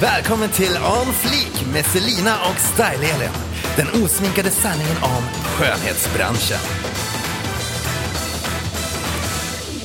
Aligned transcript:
Välkommen 0.00 0.48
till 0.48 0.76
On 0.76 1.12
Fleek 1.12 1.72
med 1.72 1.84
Selina 1.86 2.34
och 2.34 2.56
Style-Elin. 2.56 3.30
Den 3.76 4.02
osminkade 4.04 4.50
sanningen 4.50 4.96
om 5.02 5.22
skönhetsbranschen. 5.44 6.58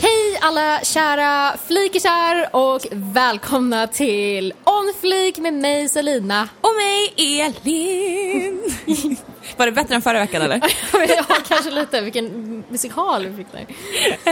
Hej 0.01 0.39
alla 0.41 0.79
kära 0.83 1.57
flikisar 1.67 2.49
och 2.55 2.87
välkomna 2.91 3.87
till 3.87 4.53
On 4.63 4.93
Fleek 5.01 5.37
med 5.37 5.53
mig 5.53 5.89
Selina. 5.89 6.49
Och 6.61 6.73
mig 6.75 7.13
Elin! 7.41 8.61
Var 9.57 9.65
det 9.65 9.71
bättre 9.71 9.95
än 9.95 10.01
förra 10.01 10.19
veckan 10.19 10.41
eller? 10.41 10.61
ja, 11.07 11.23
kanske 11.47 11.71
lite. 11.71 12.01
Vilken 12.01 12.63
musikal 12.69 13.25
vi 13.27 13.37
fick 13.37 13.51
där. 13.51 13.65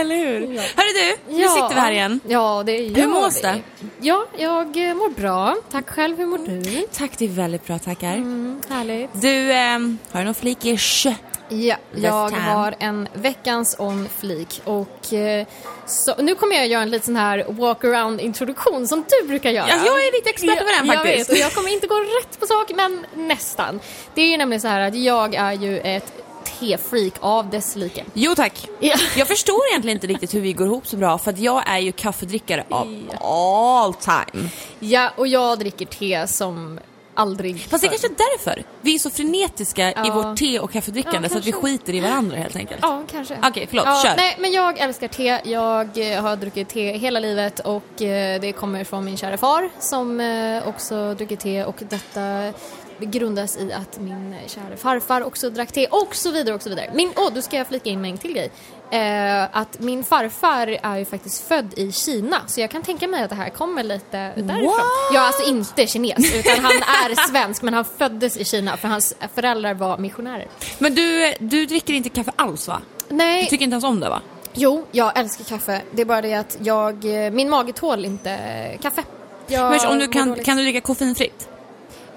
Eller 0.00 0.16
hur? 0.16 0.40
Hörru 0.46 1.16
du, 1.26 1.34
nu 1.36 1.48
sitter 1.48 1.74
vi 1.74 1.80
här 1.80 1.92
igen. 1.92 2.20
Ja, 2.28 2.62
det 2.66 2.76
gör 2.76 2.96
Hur 2.96 3.06
mås 3.06 3.38
vi. 3.38 3.42
det? 3.42 3.60
Ja, 4.00 4.26
jag 4.38 4.88
eh, 4.88 4.94
mår 4.94 5.10
bra. 5.10 5.56
Tack 5.70 5.90
själv, 5.90 6.18
hur 6.18 6.26
mår 6.26 6.38
du? 6.38 6.86
Tack, 6.92 7.18
det 7.18 7.24
är 7.24 7.28
väldigt 7.28 7.66
bra 7.66 7.78
tackar. 7.78 8.12
Mm, 8.12 8.60
härligt. 8.70 9.10
Du, 9.12 9.52
ehm, 9.52 9.98
har 10.12 10.20
du 10.20 10.24
någon 10.24 10.34
flikish? 10.34 11.06
Ja, 11.54 11.76
jag 11.94 12.30
har 12.30 12.74
en 12.78 13.08
veckans 13.14 13.76
on 13.78 14.08
flik 14.18 14.60
och 14.64 15.12
eh, 15.12 15.46
så, 15.86 16.14
nu 16.18 16.34
kommer 16.34 16.56
jag 16.56 16.66
göra 16.66 16.82
en 16.82 16.90
liten 16.90 17.04
sån 17.06 17.16
här 17.16 17.44
walk 17.48 17.84
around 17.84 18.20
introduktion 18.20 18.88
som 18.88 19.04
du 19.08 19.28
brukar 19.28 19.50
göra. 19.50 19.66
Ja, 19.68 19.76
jag 19.86 19.98
är 20.06 20.12
lite 20.12 20.30
expert 20.30 20.58
på 20.58 20.64
den 20.64 20.86
Jag 20.86 20.96
faktiskt. 20.96 21.30
vet, 21.30 21.36
och 21.36 21.36
jag 21.36 21.52
kommer 21.52 21.72
inte 21.72 21.86
gå 21.86 21.94
rätt 21.94 22.40
på 22.40 22.46
sak 22.46 22.70
men 22.74 23.06
nästan. 23.14 23.80
Det 24.14 24.22
är 24.22 24.26
ju 24.28 24.36
nämligen 24.36 24.60
så 24.60 24.68
här 24.68 24.80
att 24.80 24.94
jag 24.94 25.34
är 25.34 25.52
ju 25.52 25.78
ett 25.78 26.12
tefreak 26.60 27.12
av 27.20 27.50
dess 27.50 27.76
like. 27.76 28.04
Jo 28.14 28.34
tack. 28.34 28.68
Ja. 28.80 28.96
Jag 29.16 29.28
förstår 29.28 29.60
egentligen 29.70 29.96
inte 29.96 30.06
riktigt 30.06 30.34
hur 30.34 30.40
vi 30.40 30.52
går 30.52 30.66
ihop 30.66 30.86
så 30.86 30.96
bra 30.96 31.18
för 31.18 31.30
att 31.30 31.38
jag 31.38 31.62
är 31.66 31.78
ju 31.78 31.92
kaffedrickare 31.92 32.64
av 32.70 32.96
all 33.20 33.94
time. 33.94 34.48
Ja, 34.78 35.10
och 35.16 35.26
jag 35.28 35.58
dricker 35.58 35.86
te 35.86 36.26
som 36.26 36.80
aldrig 37.14 37.60
Fast 37.60 37.82
det 37.82 37.86
är 37.86 37.90
kanske 37.90 38.06
är 38.06 38.10
därför. 38.10 38.62
Vi 38.80 38.94
är 38.94 38.98
så 38.98 39.10
frenetiska 39.10 39.88
i 39.90 39.94
Ja. 39.96 40.14
vårt 40.14 40.38
te 40.38 40.58
och 40.58 40.72
kaffedrickande 40.72 41.28
Ja, 41.28 41.28
så 41.28 41.38
att 41.38 41.46
vi 41.46 41.52
skiter 41.52 41.94
i 41.94 42.00
varandra 42.00 42.36
helt 42.36 42.56
enkelt. 42.56 42.80
Ja, 42.82 43.02
kanske. 43.10 43.38
Okej, 43.48 43.66
förlåt, 43.68 43.86
ja, 43.86 44.02
kör. 44.04 44.16
Nej, 44.16 44.36
men 44.38 44.52
jag 44.52 44.78
älskar 44.78 45.08
te. 45.08 45.40
Jag 45.44 46.12
eh, 46.14 46.22
har 46.22 46.36
druckit 46.36 46.68
te 46.68 46.92
hela 46.98 47.20
livet 47.20 47.60
och 47.60 48.02
eh, 48.02 48.40
det 48.40 48.52
kommer 48.52 48.84
från 48.84 49.04
min 49.04 49.16
kära 49.16 49.36
far 49.36 49.70
som 49.78 50.20
eh, 50.20 50.68
också 50.68 51.14
druckit 51.14 51.40
te 51.40 51.64
och 51.64 51.76
detta 51.78 52.52
grundas 52.98 53.56
i 53.56 53.72
att 53.72 54.00
min 54.00 54.34
kära 54.46 54.76
farfar 54.76 55.22
också 55.22 55.50
drack 55.50 55.72
te 55.72 55.86
och 55.86 56.14
så 56.16 56.30
vidare 56.30 56.54
och 56.54 56.62
så 56.62 56.68
vidare. 56.68 56.90
Min, 56.94 57.12
åh, 57.16 57.28
då 57.34 57.42
ska 57.42 57.56
jag 57.56 57.66
flika 57.66 57.90
in 57.90 58.00
med 58.00 58.10
en 58.10 58.18
till 58.18 58.32
grej. 58.32 58.50
Eh, 58.90 59.42
att 59.52 59.80
min 59.80 60.04
farfar 60.04 60.78
är 60.82 60.96
ju 60.96 61.04
faktiskt 61.04 61.48
född 61.48 61.78
i 61.78 61.92
Kina 61.92 62.36
så 62.46 62.60
jag 62.60 62.70
kan 62.70 62.82
tänka 62.82 63.08
mig 63.08 63.22
att 63.22 63.30
det 63.30 63.36
här 63.36 63.50
kommer 63.50 63.82
lite 63.82 64.16
därifrån. 64.36 64.64
What? 64.64 64.82
Jag 65.12 65.22
är 65.22 65.26
alltså 65.26 65.48
inte 65.50 65.86
kines 65.86 66.34
utan 66.34 66.64
han 66.64 66.72
är 66.72 67.28
svensk 67.28 67.62
men 67.62 67.74
han 67.74 67.84
föddes 67.84 68.36
i 68.36 68.44
Kina 68.44 68.76
för 68.76 68.88
hans 68.88 69.14
föräldrar 69.34 69.74
var 69.74 69.98
missionärer. 69.98 70.46
Men 70.78 70.94
du, 70.94 71.34
du 71.38 71.66
dricker 71.66 71.94
inte 71.94 72.08
kaffe 72.08 72.32
alls 72.36 72.68
va? 72.68 72.80
Nej, 73.08 73.42
Du 73.44 73.50
tycker 73.50 73.64
inte 73.64 73.74
ens 73.74 73.84
om 73.84 74.00
det 74.00 74.08
va? 74.08 74.20
Jo, 74.52 74.86
jag 74.92 75.18
älskar 75.18 75.44
kaffe. 75.44 75.82
Det 75.92 76.02
är 76.02 76.06
bara 76.06 76.22
det 76.22 76.34
att 76.34 76.56
jag, 76.60 77.24
eh, 77.26 77.30
min 77.30 77.50
mage 77.50 77.72
tål 77.72 78.04
inte 78.04 78.38
kaffe. 78.82 79.02
Jag 79.46 79.70
Men 79.70 79.86
om 79.86 79.98
du 79.98 80.08
kan, 80.08 80.34
kan 80.44 80.56
du 80.56 80.62
dricka 80.62 80.80
koffeinfritt? 80.80 81.48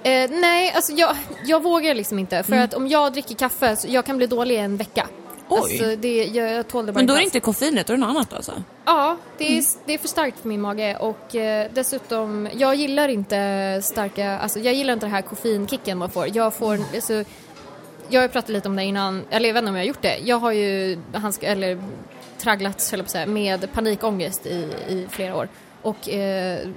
Eh, 0.03 0.29
nej, 0.29 0.71
alltså 0.75 0.93
jag, 0.93 1.15
jag 1.45 1.63
vågar 1.63 1.95
liksom 1.95 2.19
inte. 2.19 2.35
Mm. 2.35 2.45
För 2.45 2.55
att 2.57 2.73
om 2.73 2.87
jag 2.87 3.13
dricker 3.13 3.35
kaffe, 3.35 3.75
så 3.75 3.87
jag 3.89 4.05
kan 4.05 4.17
bli 4.17 4.27
dålig 4.27 4.55
i 4.55 4.57
en 4.57 4.77
vecka. 4.77 5.07
Oj. 5.49 5.59
Alltså 5.59 5.95
det, 5.95 6.25
jag, 6.25 6.51
jag 6.51 6.67
tål 6.67 6.85
det 6.85 6.91
bara 6.91 6.99
Men 6.99 7.07
då 7.07 7.13
är 7.13 7.17
det 7.17 7.23
inte 7.23 7.39
koffeinet, 7.39 7.87
då 7.87 7.93
är 7.93 7.97
det 7.97 8.01
något 8.01 8.09
annat 8.09 8.33
alltså? 8.33 8.63
Ja, 8.85 9.17
det 9.37 9.45
är, 9.47 9.51
Mm. 9.51 9.63
det 9.85 9.93
är 9.93 9.97
för 9.97 10.07
starkt 10.07 10.39
för 10.39 10.47
min 10.47 10.61
mage 10.61 10.95
och 10.99 11.35
eh, 11.35 11.67
dessutom, 11.73 12.49
jag 12.53 12.75
gillar 12.75 13.07
inte 13.09 13.79
starka, 13.83 14.39
alltså 14.39 14.59
jag 14.59 14.73
gillar 14.73 14.93
inte 14.93 15.05
den 15.05 15.13
här 15.15 15.21
koffeinkicken 15.21 15.97
man 15.97 16.09
får. 16.09 16.37
Jag 16.37 16.53
får, 16.53 16.79
alltså, 16.95 17.23
jag 18.09 18.21
har 18.21 18.27
pratat 18.27 18.49
lite 18.49 18.67
om 18.69 18.75
det 18.75 18.83
innan, 18.83 19.23
eller 19.29 19.47
jag 19.49 19.53
vet 19.53 19.61
inte 19.61 19.69
om 19.69 19.75
jag 19.75 19.83
har 19.83 19.87
gjort 19.87 20.01
det. 20.01 20.17
Jag 20.23 20.37
har 20.37 20.51
ju, 20.51 20.97
handsk- 21.13 21.43
eller 21.45 21.83
tragglats, 22.37 22.91
höll 22.91 22.99
jag 22.99 23.05
på 23.05 23.07
att 23.07 23.11
säga, 23.11 23.25
med 23.25 23.71
panikångest 23.73 24.45
i, 24.45 24.69
i 24.89 25.07
flera 25.09 25.35
år. 25.35 25.47
Och 25.81 26.09
eh, 26.09 26.67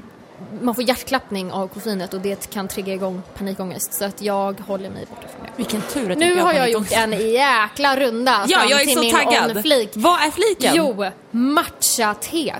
man 0.63 0.75
får 0.75 0.85
hjärtklappning 0.85 1.53
av 1.53 1.69
koffeinet 1.69 2.15
och 2.15 2.21
det 2.21 2.51
kan 2.51 2.69
trigga 2.69 2.95
igång 2.95 3.23
panikångest. 3.35 3.93
Så 3.93 4.05
att 4.05 4.23
jag 4.23 4.61
håller 4.61 4.91
mig 4.91 5.07
borta 5.11 5.29
från 5.37 5.47
det. 5.47 5.53
Vilken 5.57 5.83
tur 5.83 6.11
att 6.13 6.19
Nu 6.19 6.31
inte 6.31 6.43
har 6.43 6.53
jag 6.53 6.71
gjort 6.71 6.93
en 6.93 7.13
jäkla 7.33 7.97
runda 7.97 8.45
Ja, 8.49 8.65
jag 8.69 8.81
är 8.81 8.85
till 8.85 8.95
så 8.95 9.01
min 9.01 9.15
taggad. 9.15 9.57
on-flik. 9.57 9.91
Vad 9.95 10.21
är 10.21 10.31
fliken? 10.31 10.73
Jo, 10.77 11.05
matcha-te. 11.31 12.55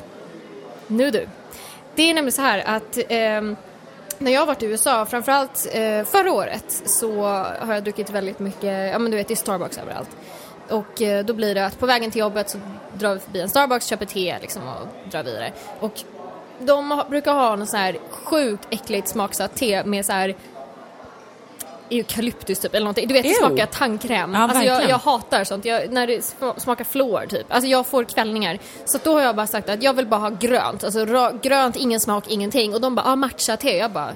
Nu 0.87 1.11
du. 1.11 1.29
Det 1.95 2.03
är 2.03 2.15
nämligen 2.15 2.33
så 2.33 2.43
här 2.43 2.63
att 2.67 2.99
ehm, 3.09 3.57
när 4.19 4.33
jag 4.33 4.41
har 4.41 4.47
varit 4.47 4.63
i 4.63 4.67
USA, 4.67 5.07
framförallt 5.07 5.67
eh, 5.73 6.05
förra 6.05 6.33
året, 6.33 6.83
så 6.85 7.23
har 7.61 7.75
jag 7.75 7.85
druckit 7.85 8.11
väldigt 8.11 8.39
mycket, 8.39 8.93
ja 8.93 8.99
men 8.99 9.11
du 9.11 9.17
vet 9.17 9.29
det 9.29 9.35
är 9.35 9.37
Starbucks 9.37 9.79
överallt. 9.79 10.09
Och 10.69 11.03
eh, 11.03 11.25
då 11.25 11.33
blir 11.35 11.55
det 11.55 11.67
att 11.67 11.79
på 11.79 11.87
vägen 11.87 12.11
till 12.11 12.21
jobbet 12.21 12.51
så 12.51 12.59
drar 12.95 13.15
vi 13.15 13.21
förbi 13.21 13.41
en 13.41 13.49
Starbucks, 13.49 13.87
köper 13.87 14.07
te 14.07 14.39
liksom 14.41 14.63
och 14.63 15.11
drar 15.11 15.23
vidare. 15.23 15.53
Och 15.81 16.01
de 16.61 17.03
brukar 17.09 17.33
ha 17.33 17.57
något 17.57 17.69
så 17.69 17.77
här 17.77 17.99
sjukt 18.11 18.67
äckligt 18.71 19.09
smaksatt 19.09 19.55
te 19.55 19.85
med 19.85 20.07
så 20.07 20.13
här 20.13 20.35
eukalyptus 21.91 22.59
typ 22.59 22.75
eller 22.75 22.85
någonting. 22.85 23.09
Du 23.09 23.15
vet 23.15 23.23
det 23.23 23.35
smakar 23.35 23.67
tandkräm. 23.67 24.35
Ja, 24.35 24.41
alltså 24.41 24.63
jag, 24.65 24.89
jag 24.89 24.99
hatar 24.99 25.45
sånt. 25.45 25.65
Jag, 25.65 25.93
när 25.93 26.07
det 26.07 26.19
sm- 26.19 26.59
smakar 26.59 26.85
fluor 26.85 27.27
typ. 27.29 27.47
Alltså 27.49 27.69
jag 27.71 27.87
får 27.87 28.05
kvällningar. 28.05 28.59
Så 28.85 28.99
då 29.03 29.13
har 29.13 29.21
jag 29.21 29.37
bara 29.37 29.47
sagt 29.47 29.69
att 29.69 29.83
jag 29.83 29.95
vill 29.95 30.07
bara 30.07 30.21
ha 30.21 30.31
grönt. 30.31 30.85
Alltså 30.85 31.33
grönt, 31.43 31.77
ingen 31.77 32.01
smak, 32.01 32.25
ingenting. 32.29 32.75
Och 32.75 32.81
de 32.81 32.95
bara, 32.95 33.07
ah 33.07 33.17
matcha-te. 33.17 33.77
Jag 33.77 33.91
bara, 33.91 34.13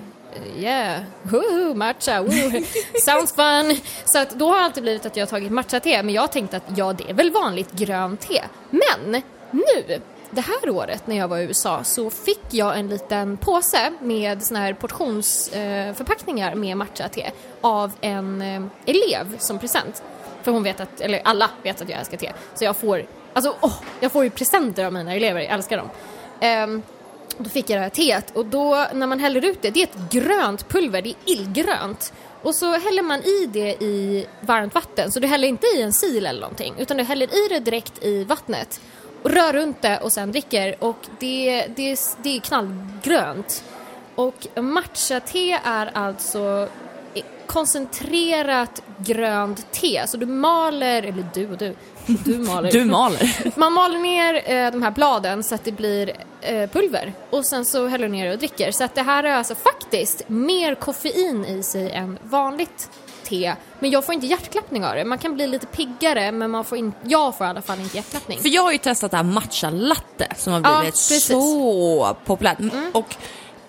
yeah, 0.58 1.00
woho, 1.22 1.74
matcha, 1.74 2.22
woo. 2.22 2.30
sounds 3.04 3.34
fun. 3.34 3.76
Så 4.04 4.18
att 4.18 4.30
då 4.30 4.48
har 4.48 4.56
det 4.56 4.64
alltid 4.64 4.82
blivit 4.82 5.06
att 5.06 5.16
jag 5.16 5.22
har 5.22 5.30
tagit 5.30 5.52
matcha-te. 5.52 6.02
Men 6.02 6.14
jag 6.14 6.22
har 6.22 6.28
tänkt 6.28 6.54
att 6.54 6.64
ja, 6.76 6.92
det 6.92 7.10
är 7.10 7.14
väl 7.14 7.30
vanligt 7.30 7.72
grönt 7.72 8.20
te. 8.20 8.42
Men 8.70 9.22
nu 9.50 10.00
det 10.34 10.40
här 10.40 10.70
året 10.70 11.06
när 11.06 11.16
jag 11.16 11.28
var 11.28 11.38
i 11.38 11.42
USA 11.42 11.84
så 11.84 12.10
fick 12.10 12.44
jag 12.50 12.78
en 12.78 12.88
liten 12.88 13.36
påse 13.36 13.92
med 14.00 14.42
såna 14.42 14.60
här 14.60 14.72
portionsförpackningar 14.72 16.50
eh, 16.50 16.56
med 16.56 16.76
matcha-te 16.76 17.30
av 17.60 17.92
en 18.00 18.42
eh, 18.42 18.62
elev 18.86 19.38
som 19.38 19.58
present. 19.58 20.02
För 20.42 20.52
hon 20.52 20.62
vet 20.62 20.80
att, 20.80 21.00
eller 21.00 21.20
alla 21.24 21.50
vet 21.62 21.82
att 21.82 21.88
jag 21.88 21.98
älskar 21.98 22.16
te. 22.16 22.32
Så 22.54 22.64
jag 22.64 22.76
får, 22.76 23.06
alltså 23.32 23.56
åh, 23.60 23.74
jag 24.00 24.12
får 24.12 24.24
ju 24.24 24.30
presenter 24.30 24.84
av 24.84 24.92
mina 24.92 25.14
elever, 25.14 25.40
jag 25.40 25.50
älskar 25.50 25.76
dem. 25.76 25.90
Um, 26.42 26.82
då 27.38 27.50
fick 27.50 27.70
jag 27.70 27.78
det 27.78 27.82
här 27.82 27.90
teet 27.90 28.36
och 28.36 28.46
då 28.46 28.86
när 28.92 29.06
man 29.06 29.20
häller 29.20 29.44
ut 29.44 29.62
det, 29.62 29.70
det 29.70 29.80
är 29.80 29.84
ett 29.84 30.10
grönt 30.10 30.68
pulver, 30.68 31.02
det 31.02 31.08
är 31.08 31.32
illgrönt. 31.32 32.12
Och 32.42 32.54
så 32.54 32.78
häller 32.78 33.02
man 33.02 33.20
i 33.20 33.46
det 33.46 33.82
i 33.82 34.26
varmt 34.40 34.74
vatten, 34.74 35.12
så 35.12 35.20
du 35.20 35.26
häller 35.26 35.48
inte 35.48 35.66
i 35.66 35.82
en 35.82 35.92
sil 36.00 36.24
eller 36.26 36.40
någonting, 36.40 36.74
utan 36.78 36.96
du 36.96 37.02
häller 37.02 37.26
i 37.26 37.48
det 37.48 37.60
direkt 37.60 38.04
i 38.04 38.24
vattnet 38.24 38.80
och 39.24 39.30
rör 39.30 39.52
runt 39.52 39.82
det 39.82 39.98
och 39.98 40.12
sen 40.12 40.32
dricker 40.32 40.84
och 40.84 40.98
det, 41.18 41.66
det, 41.76 42.00
det 42.22 42.36
är 42.36 42.40
knallgrönt. 42.40 43.64
Och 44.14 44.46
matcha-te 44.56 45.58
är 45.64 45.90
alltså 45.94 46.68
koncentrerat 47.46 48.82
grönt 48.98 49.72
te, 49.72 50.06
så 50.06 50.16
du 50.16 50.26
maler, 50.26 51.02
eller 51.02 51.26
du 51.34 51.50
och 51.50 51.58
du, 51.58 51.74
du 52.06 52.38
maler. 52.38 52.72
Du 52.72 52.84
maler. 52.84 53.52
Man 53.58 53.72
maler 53.72 53.98
ner 53.98 54.34
eh, 54.34 54.70
de 54.72 54.82
här 54.82 54.90
bladen 54.90 55.42
så 55.42 55.54
att 55.54 55.64
det 55.64 55.72
blir 55.72 56.12
eh, 56.40 56.70
pulver 56.70 57.12
och 57.30 57.44
sen 57.44 57.64
så 57.64 57.86
häller 57.86 58.06
du 58.06 58.12
ner 58.12 58.26
det 58.26 58.32
och 58.32 58.38
dricker. 58.38 58.72
Så 58.72 58.84
att 58.84 58.94
det 58.94 59.02
här 59.02 59.24
är 59.24 59.34
alltså 59.34 59.54
faktiskt 59.54 60.28
mer 60.28 60.74
koffein 60.74 61.44
i 61.44 61.62
sig 61.62 61.90
än 61.90 62.18
vanligt 62.22 62.90
te. 63.24 63.54
Men 63.80 63.90
jag 63.90 64.04
får 64.04 64.14
inte 64.14 64.26
hjärtklappning 64.26 64.84
av 64.84 64.94
det. 64.94 65.04
Man 65.04 65.18
kan 65.18 65.34
bli 65.34 65.46
lite 65.46 65.66
piggare 65.66 66.32
men 66.32 66.50
man 66.50 66.64
får 66.64 66.78
in, 66.78 66.92
jag 67.04 67.38
får 67.38 67.46
i 67.46 67.50
alla 67.50 67.62
fall 67.62 67.80
inte 67.80 67.96
hjärtklappning. 67.96 68.38
För 68.38 68.48
jag 68.48 68.62
har 68.62 68.72
ju 68.72 68.78
testat 68.78 69.10
det 69.10 69.16
här 69.16 69.24
matcha 69.24 69.70
latte 69.70 70.28
som 70.36 70.52
har 70.52 70.60
Ja, 70.64 70.78
blivit 70.78 70.94
precis. 70.94 71.30
Mm. 71.30 71.42
så 71.42 72.16
populärt. 72.24 72.58
Och 72.92 73.16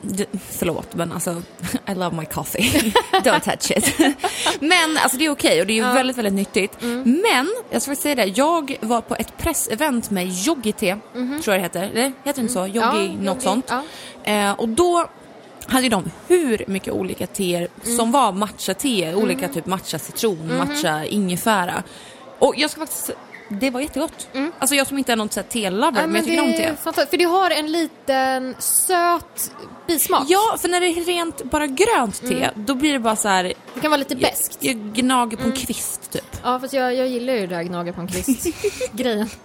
det, 0.02 0.26
förlåt 0.52 0.96
men 0.96 1.12
alltså, 1.12 1.42
I 1.88 1.96
love 1.96 2.16
my 2.18 2.26
coffee. 2.26 2.62
Don't 3.12 3.40
touch 3.40 3.72
it. 3.78 3.96
men 4.60 4.98
alltså 4.98 5.18
det 5.18 5.26
är 5.26 5.30
okej 5.30 5.62
och 5.62 5.68
det 5.68 5.74
är 5.74 5.88
ju 5.88 5.94
väldigt, 5.94 6.18
väldigt 6.18 6.34
nyttigt. 6.34 6.82
Mm. 6.84 7.24
Men 7.32 7.48
jag 7.70 7.82
ska 7.82 7.92
faktiskt 7.92 8.02
säga 8.04 8.16
det, 8.16 8.26
jag 8.26 8.78
var 8.82 9.02
på 9.02 9.16
ett 9.16 9.38
pressevent 9.38 10.10
med 10.10 10.26
Yogi-te, 10.28 10.98
tror 11.14 11.42
jag 11.46 11.58
det 11.58 11.62
heter. 11.64 11.84
Eller 11.84 12.02
heter 12.24 12.34
det 12.34 12.42
inte 12.42 12.54
så? 12.54 12.68
Yogi, 12.68 12.80
Mhm. 12.80 13.26
Ja, 13.26 13.34
något 13.34 13.36
yogi, 13.36 13.42
sånt. 13.44 13.72
ja. 14.24 14.32
Eh, 14.32 14.52
och 14.52 14.70
då 14.70 15.10
hade 15.68 15.90
de 15.90 16.12
hur 16.28 16.64
mycket 16.68 16.94
olika 16.94 17.28
teer 17.28 17.68
Mm. 17.84 17.98
som 17.98 18.12
var 18.12 18.32
matcha-te, 18.32 19.14
olika 19.16 19.48
typ 19.48 19.66
matcha 19.66 20.00
citron, 20.00 20.48
Mhm. 20.48 20.58
matcha 20.58 21.06
ingefära. 21.06 21.84
Och 22.40 22.54
jag 22.58 22.72
ska 22.72 22.80
faktiskt 22.80 23.12
det 23.50 23.70
var 23.70 23.82
jättegott. 23.82 24.28
Alltså 24.60 24.76
jag 24.76 24.88
som 24.88 24.98
inte 24.98 25.12
är 25.12 25.16
någon 25.16 25.30
te-lover, 25.30 25.88
Mm. 25.88 26.02
Ja, 26.02 26.08
men 26.08 26.16
jag 26.16 26.26
tycker 26.26 26.44
om 26.44 26.52
te. 26.54 26.76
fantastiskt, 26.84 27.10
För 27.10 27.18
det 27.18 27.24
har 27.24 27.52
en 27.52 27.72
liten 27.72 28.56
söt 28.60 29.52
bismak. 29.88 30.24
Ja, 30.28 30.58
för 30.62 30.68
när 30.70 30.80
det 30.82 30.88
är 30.88 31.06
rent 31.06 31.44
bara 31.44 31.68
grönt 31.68 32.22
te, 32.22 32.34
Mm. 32.44 32.66
då 32.66 32.76
blir 32.76 32.94
det 32.94 33.00
bara 33.00 33.16
så 33.16 33.28
här. 33.28 33.44
Det 33.74 33.80
kan 33.82 33.92
vara 33.92 34.00
lite 34.00 34.14
Jag, 34.14 34.22
beskt. 34.22 34.58
jag 34.60 34.76
gnager 34.76 35.38
på 35.38 35.44
en 35.44 35.52
kvist 35.52 36.12
typ. 36.12 36.38
Ja, 36.44 36.60
fast 36.60 36.74
jag, 36.74 36.96
jag 36.96 37.08
gillar 37.08 37.34
ju 37.34 37.40
det 37.48 37.56
där 37.56 37.64
gnaga 37.64 37.94
på 37.94 38.02
en 38.02 38.08
kvist-grejen. 38.08 39.30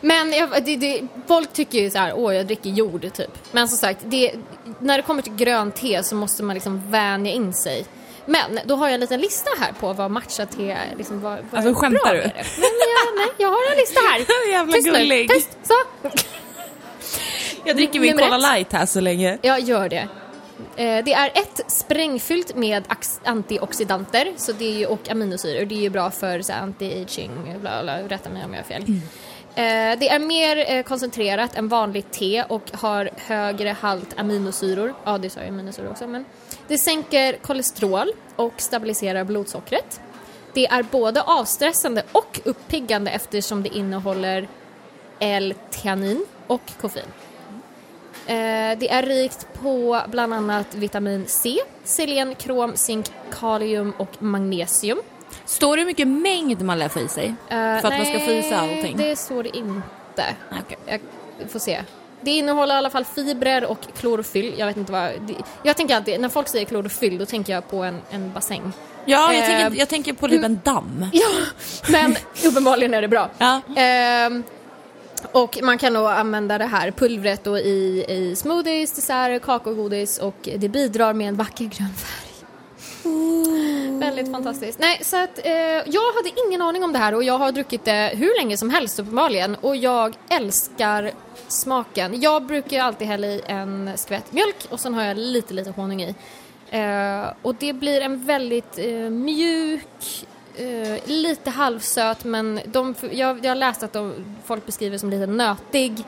Men 0.00 0.32
jag, 0.32 0.64
det, 0.64 0.76
det, 0.76 1.02
folk 1.28 1.52
tycker 1.52 1.78
ju 1.78 1.90
så 1.90 1.98
här, 1.98 2.12
åh 2.16 2.34
jag 2.36 2.46
dricker 2.46 2.70
jord 2.70 3.12
typ. 3.12 3.30
Men 3.52 3.68
som 3.68 3.78
sagt, 3.78 4.00
det, 4.04 4.32
när 4.80 4.96
det 4.96 5.02
kommer 5.02 5.22
till 5.22 5.34
grönt 5.36 5.76
te 5.76 6.02
så 6.02 6.14
måste 6.14 6.42
man 6.42 6.54
liksom 6.54 6.90
vänja 6.90 7.32
in 7.32 7.52
sig. 7.54 7.86
Men 8.26 8.60
då 8.64 8.74
har 8.76 8.86
jag 8.86 8.94
en 8.94 9.00
liten 9.00 9.20
lista 9.20 9.50
här 9.60 9.72
på 9.72 9.92
vad 9.92 10.10
matcha-te. 10.10 10.76
Liksom, 10.98 11.20
vad, 11.20 11.38
vad 11.50 11.58
Alltså, 11.66 11.74
skämtar 11.82 12.14
du? 12.14 12.20
Men 12.20 12.32
jag, 12.96 13.14
nej, 13.16 13.28
jag 13.38 13.48
har 13.48 13.70
en 13.72 13.76
lista 13.78 14.00
här. 14.10 14.50
Jävla 14.50 14.72
Tyst 14.72 14.86
nu, 14.86 14.92
gullig. 14.92 15.30
tyst, 15.30 15.58
så. 15.62 15.74
Jag 17.64 17.76
dricker 17.76 18.00
min 18.00 18.18
Cola 18.18 18.36
light 18.38 18.72
här 18.72 18.86
så 18.86 19.00
länge. 19.00 19.38
Jag 19.42 19.60
gör 19.60 19.88
det. 19.88 20.08
Eh, 20.76 21.04
Det 21.04 21.12
är 21.12 21.26
ett 21.34 21.60
sprängfyllt 21.66 22.56
med 22.56 22.84
antioxidanter 23.24 24.32
så 24.36 24.52
det 24.52 24.64
är 24.64 24.78
ju, 24.78 24.86
och 24.86 25.08
aminosyror. 25.10 25.64
Det 25.64 25.74
är 25.74 25.80
ju 25.80 25.90
bra 25.90 26.10
för 26.10 26.38
anti-aging, 26.38 27.58
bla 27.60 27.82
bla, 27.82 27.98
rätta 28.08 28.30
mig 28.30 28.44
om 28.44 28.54
jag 28.54 28.60
har 28.60 28.68
fel. 28.68 28.82
Eh, 28.82 28.94
Eh, 29.54 29.98
det 29.98 30.08
är 30.08 30.18
mer 30.18 30.64
eh, 30.70 30.82
koncentrerat 30.82 31.56
än 31.56 31.68
vanligt 31.68 32.12
te 32.12 32.42
och 32.42 32.70
har 32.72 33.10
högre 33.16 33.76
halt 33.80 34.18
aminosyror. 34.18 34.94
Ja, 35.04 35.18
det 35.18 35.30
sa 35.30 35.40
jag 35.40 35.48
aminosyror 35.48 35.90
också. 35.90 36.06
Men 36.06 36.24
det 36.68 36.78
sänker 36.78 37.32
kolesterol 37.32 38.12
och 38.36 38.52
stabiliserar 38.56 39.24
blodsockret. 39.24 40.00
Det 40.52 40.66
är 40.66 40.82
både 40.82 41.22
avstressande 41.22 42.02
och 42.12 42.40
uppiggande 42.44 43.10
eftersom 43.10 43.62
det 43.62 43.76
innehåller 43.76 44.48
L-theanin 45.18 46.26
och 46.46 46.72
koffein. 46.80 47.06
Eh, 48.26 48.78
det 48.78 48.90
är 48.90 49.02
rikt 49.02 49.46
på 49.62 50.02
bland 50.06 50.34
annat 50.34 50.74
vitamin 50.74 51.24
C, 51.26 51.56
selen, 51.84 52.34
krom, 52.34 52.72
zink, 52.76 53.06
kalium 53.40 53.92
och 53.96 54.22
magnesium. 54.22 55.00
Står 55.50 55.76
det 55.76 55.80
hur 55.82 55.86
mycket 55.86 56.08
mängd 56.08 56.62
man 56.62 56.78
lär 56.78 56.88
få 56.88 57.00
i 57.00 57.08
sig? 57.08 57.26
Eh, 57.48 57.56
För 57.56 57.76
att 57.76 57.96
man 57.96 58.06
ska 58.06 58.18
få 58.20 58.30
i 58.30 58.42
sig 58.42 58.52
allting? 58.54 58.96
det 58.96 59.16
står 59.16 59.42
det 59.42 59.56
inte. 59.56 59.82
Nej, 60.50 60.60
okej. 60.66 61.00
Jag 61.40 61.50
får 61.50 61.58
se. 61.58 61.80
Det 62.20 62.30
innehåller 62.30 62.74
i 62.74 62.78
alla 62.78 62.90
fall 62.90 63.04
fibrer 63.04 63.64
och 63.64 63.78
klorofyll. 63.98 64.54
Jag 64.56 64.66
vet 64.66 64.76
inte 64.76 64.92
vad... 64.92 65.02
det- 65.20 65.34
Jag 65.62 65.76
tänker 65.76 65.96
alltid, 65.96 66.20
när 66.20 66.28
folk 66.28 66.48
säger 66.48 66.64
klorofyll 66.66 67.18
då 67.18 67.26
tänker 67.26 67.52
jag 67.52 67.68
på 67.70 67.82
en, 67.84 68.00
en 68.10 68.32
bassäng. 68.32 68.72
Ja, 69.04 69.32
jag, 69.34 69.42
Eh, 69.42 69.46
tänker, 69.60 69.78
jag 69.78 69.88
tänker 69.88 70.12
på 70.12 70.28
typ 70.28 70.44
en 70.44 70.60
damm. 70.64 71.06
Ja, 71.12 71.28
men 71.88 72.16
uppenbarligen 72.46 72.94
är 72.94 73.02
det 73.02 73.08
bra. 73.08 73.30
Ja. 73.38 73.60
Ehm, 73.76 74.42
och 75.32 75.58
man 75.62 75.78
kan 75.78 75.92
då 75.94 76.08
använda 76.08 76.58
det 76.58 76.64
här 76.66 76.90
pulvret 76.90 77.44
då 77.44 77.58
i, 77.58 78.04
i 78.08 78.36
smoothies, 78.36 78.92
desserter, 78.92 79.38
kakaogodis 79.38 80.18
och 80.18 80.48
det 80.56 80.68
bidrar 80.68 81.12
med 81.12 81.28
en 81.28 81.36
vacker 81.36 81.64
grön 81.64 81.94
färg. 81.96 82.29
Väldigt 84.00 84.32
fantastiskt. 84.32 84.78
Nej, 84.78 85.00
så 85.02 85.16
att 85.16 85.46
eh, 85.46 85.52
jag 85.86 86.12
hade 86.12 86.30
ingen 86.46 86.62
aning 86.62 86.84
om 86.84 86.92
det 86.92 86.98
här 86.98 87.14
och 87.14 87.24
jag 87.24 87.38
har 87.38 87.52
druckit 87.52 87.84
det 87.84 88.12
hur 88.14 88.40
länge 88.40 88.56
som 88.56 88.70
helst 88.70 88.98
uppenbarligen 88.98 89.54
och 89.54 89.76
jag 89.76 90.16
älskar 90.28 91.12
smaken. 91.48 92.20
Jag 92.20 92.42
brukar 92.42 92.80
alltid 92.80 93.08
hälla 93.08 93.26
i 93.26 93.42
en 93.46 93.90
skvätt 93.96 94.32
mjölk 94.32 94.66
och 94.70 94.80
sen 94.80 94.94
har 94.94 95.02
jag 95.02 95.16
lite, 95.16 95.54
lite 95.54 95.70
honung 95.70 96.02
i. 96.02 96.14
Eh, 96.70 97.32
och 97.42 97.54
det 97.54 97.72
blir 97.72 98.00
en 98.00 98.24
väldigt 98.24 98.78
eh, 98.78 99.10
mjuk, 99.10 100.26
eh, 100.56 100.98
lite 101.04 101.50
halvsöt 101.50 102.24
men 102.24 102.60
de, 102.64 102.94
jag, 103.12 103.44
jag 103.44 103.50
har 103.50 103.56
läst 103.56 103.82
att 103.82 103.92
de, 103.92 104.14
folk 104.44 104.66
beskriver 104.66 104.92
det 104.92 104.98
som 104.98 105.10
lite 105.10 105.26
nötig 105.26 106.04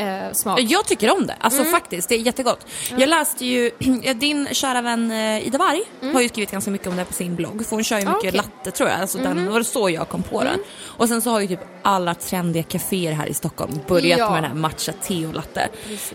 eh, 0.00 0.32
smak. 0.32 0.60
Jag 0.60 0.86
tycker 0.86 1.12
om 1.16 1.26
det, 1.26 1.36
alltså 1.40 1.60
Mm. 1.60 1.72
faktiskt. 1.72 2.08
Det 2.08 2.14
är 2.14 2.18
jättegott. 2.18 2.66
Jag 2.96 3.08
läste 3.08 3.46
ju, 3.46 3.70
din 4.14 4.48
kära 4.52 4.82
vän 4.82 5.10
eh, 5.10 5.46
Ida 5.46 5.58
Warg 5.58 5.82
har 6.12 6.20
ju 6.20 6.28
skrivit 6.28 6.50
ganska 6.50 6.70
mycket 6.70 6.86
om 6.88 6.96
det 6.96 7.04
på 7.04 7.12
sin 7.12 7.36
blogg. 7.36 7.66
För 7.66 7.76
hon 7.76 7.84
kör 7.84 7.96
ju 7.96 8.02
Mm. 8.02 8.14
Ah, 8.14 8.16
mycket. 8.16 8.34
Mm. 8.34 8.44
latte 8.46 8.70
tror 8.76 8.88
jag. 8.88 9.00
Alltså 9.00 9.18
den, 9.18 9.44
det 9.44 9.50
var 9.50 9.62
så 9.62 9.90
jag 9.90 10.08
kom 10.08 10.22
på 10.22 10.44
den. 10.44 10.60
Och 10.84 11.08
sen 11.08 11.22
så 11.22 11.30
har 11.30 11.40
ju 11.40 11.46
typ 11.46 11.60
alla 11.82 12.14
trendiga 12.14 12.62
kaféer 12.62 13.12
här 13.12 13.26
i 13.26 13.34
Stockholm 13.34 13.72
börjat 13.88 14.18
Ja. 14.18 14.30
med 14.30 14.42
den 14.42 14.50
här 14.50 14.58
matcha 14.58 14.92
te 14.92 15.26
och 15.26 15.34
latte. 15.34 15.68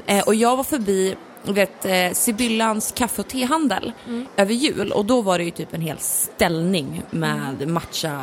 Eh, 0.06 0.24
och 0.24 0.36
jag 0.36 0.58
var 0.58 0.64
förbi 0.64 1.16
vet, 1.48 1.86
eh, 1.86 2.12
Sibyllans 2.14 2.94
kaffe 2.96 3.22
och 3.22 3.28
tehandel 3.28 3.92
Mm. 4.08 4.26
över 4.38 4.54
jul 4.54 4.92
och 4.92 5.06
då 5.06 5.22
var 5.22 5.38
det 5.38 5.44
ju 5.44 5.52
typ 5.52 5.74
en 5.74 5.82
hel 5.82 5.98
ställning 6.00 7.02
med 7.10 7.68
matcha, 7.68 8.22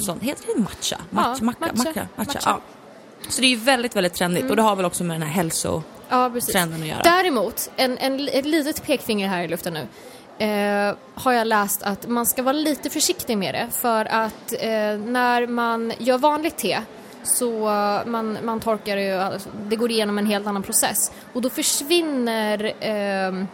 sånt, 0.00 0.22
heter 0.22 0.44
det 0.54 0.60
matcha? 0.62 0.96
Matcha, 1.10 1.36
Ja, 1.40 1.44
macka, 1.44 1.60
matcha, 1.60 1.72
macka, 1.84 2.08
matcha, 2.16 2.32
matcha. 2.34 2.40
Ja. 2.44 2.60
Så 3.28 3.40
det 3.40 3.46
är 3.46 3.50
ju 3.50 3.56
väldigt, 3.56 3.96
väldigt 3.96 4.14
trendigt 4.14 4.50
och 4.50 4.56
det 4.56 4.62
har 4.62 4.76
väl 4.76 4.84
också 4.84 5.04
med 5.04 5.14
den 5.14 5.22
här 5.22 5.34
hälso... 5.34 5.82
Ja, 6.08 6.24
att 6.24 6.54
göra. 6.86 7.02
Däremot, 7.02 7.70
en, 7.76 7.98
en, 7.98 8.28
ett 8.28 8.46
litet 8.46 8.86
pekfinger 8.86 9.28
här 9.28 9.42
i 9.42 9.48
luften 9.48 9.74
nu. 9.74 9.86
Eh, 10.44 10.94
har 11.14 11.32
jag 11.32 11.46
läst 11.46 11.82
att 11.82 12.08
man 12.08 12.26
ska 12.26 12.42
vara 12.42 12.52
lite 12.52 12.90
försiktig 12.90 13.38
med 13.38 13.54
det 13.54 13.68
för 13.72 14.04
att 14.04 14.52
eh, 14.52 14.68
när 14.98 15.46
man 15.46 15.92
gör 15.98 16.18
vanligt 16.18 16.56
te 16.56 16.80
så 17.22 17.68
eh, 17.68 18.06
man, 18.06 18.38
man 18.44 18.60
torkar 18.60 18.96
det 18.96 19.02
ju, 19.02 19.12
alltså, 19.12 19.48
det 19.68 19.76
går 19.76 19.90
igenom 19.90 20.18
en 20.18 20.26
helt 20.26 20.46
annan 20.46 20.62
process 20.62 21.12
och 21.32 21.42
då 21.42 21.50
försvinner 21.50 22.72
ehm, 22.80 23.46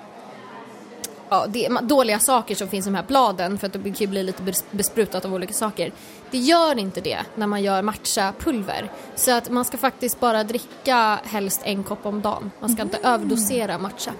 ja, 1.29 1.47
dåliga 1.83 2.19
saker 2.19 2.55
som 2.55 2.69
finns 2.69 2.87
i 2.87 2.91
de 2.91 2.95
här 2.95 3.05
bladen 3.09 3.59
för 3.59 3.67
att 3.67 3.73
det 3.73 3.83
kan 3.83 3.93
ju 3.93 4.07
bli 4.07 4.23
lite 4.23 4.43
bes- 4.43 4.65
besprutat 4.71 5.25
av 5.25 5.35
olika 5.35 5.53
saker. 5.53 5.93
Det 6.31 6.39
gör 6.39 6.79
inte 6.79 7.01
det 7.01 7.19
när 7.35 7.47
man 7.47 7.63
gör 7.63 7.83
matcha-pulver. 7.83 8.91
Så 9.15 9.31
att 9.31 9.51
man 9.51 9.65
ska 9.65 9.77
faktiskt 9.77 10.21
bara 10.21 10.45
dricka 10.45 11.21
helst 11.25 11.61
en 11.65 11.83
kopp 11.83 12.07
om 12.07 12.23
dagen. 12.23 12.51
Man 12.61 12.71
ska 12.71 12.83
inte 12.83 12.99
överdosera 13.03 13.79
matcha. 13.79 14.13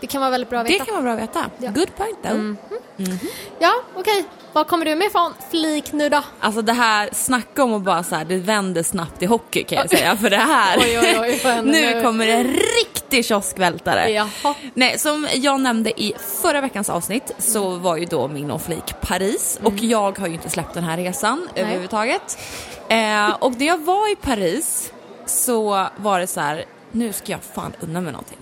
Det 0.00 0.06
kan 0.06 0.20
vara 0.20 0.30
väldigt 0.30 0.50
bra 0.50 0.60
att 0.60 0.66
Det 0.66 0.72
veta. 0.72 0.84
kan 0.84 0.94
vara 0.94 1.02
bra 1.02 1.12
att 1.12 1.18
veta. 1.28 1.50
Ja. 1.58 1.70
Good 1.70 1.96
point 1.96 2.22
though. 2.22 2.54
Ja, 3.58 3.74
okej. 3.96 4.24
Vad 4.52 4.66
kommer 4.66 4.84
du 4.84 4.94
med 4.94 5.12
från 5.12 5.32
flik 5.50 5.92
nu 5.92 6.08
då? 6.08 6.22
Alltså 6.40 6.62
det 6.62 6.72
här, 6.72 7.08
snacka 7.12 7.64
om 7.64 7.74
att 7.74 7.82
bara 7.82 8.02
så 8.04 8.14
här, 8.14 8.24
det 8.24 8.36
vänder 8.36 8.82
snabbt 8.82 9.22
i 9.22 9.26
hockey 9.26 9.64
kan 9.64 9.78
jag 9.78 9.90
säga. 9.90 10.16
För 10.16 10.30
det 10.30 10.36
här, 10.36 10.78
Oj, 10.78 10.98
oj, 10.98 11.18
oj, 11.20 11.40
nu 11.64 11.94
nu? 11.94 12.02
kommer 12.02 12.28
en 12.28 12.44
riktig 12.84 13.24
kioskvältare. 13.26 14.10
Jaha. 14.10 14.54
Nej, 14.74 14.98
som 14.98 15.28
jag 15.34 15.60
nämnde 15.60 16.00
i 16.02 16.14
förra 16.42 16.60
veckans 16.60 16.90
avsnitt 16.90 17.32
så 17.38 17.70
var 17.70 17.96
ju 17.96 18.04
då 18.04 18.28
min 18.28 18.50
och 18.50 18.62
flik 18.62 18.94
Paris 19.00 19.58
och 19.62 19.72
Mm. 19.72 19.88
jag 19.88 20.18
har 20.18 20.26
ju 20.26 20.32
inte 20.34 20.50
släppt 20.50 20.74
den 20.74 20.84
här 20.84 20.96
resan 20.96 21.48
överhuvudtaget. 21.54 22.38
Eh, 22.88 23.30
och 23.30 23.52
när 23.58 23.66
jag 23.66 23.78
var 23.78 24.12
i 24.12 24.16
Paris 24.16 24.92
så 25.26 25.86
var 25.96 26.20
det 26.20 26.26
så 26.26 26.40
här, 26.40 26.64
nu 26.92 27.12
ska 27.12 27.32
jag 27.32 27.40
fan 27.54 27.72
unna 27.80 28.00
mig 28.00 28.12
någonting. 28.12 28.38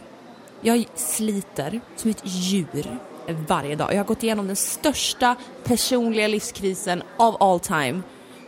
Jag 0.67 0.85
sliter 0.95 1.81
som 1.97 2.11
ett 2.11 2.21
djur 2.25 2.99
varje 3.49 3.75
dag. 3.77 3.93
Jag 3.93 3.97
har 3.97 4.05
gått 4.05 4.23
igenom 4.23 4.47
den 4.47 4.57
största 4.57 5.37
personliga 5.65 6.29
livskrisen 6.29 7.03
of 7.17 7.37
all 7.41 7.61
time. 7.61 8.01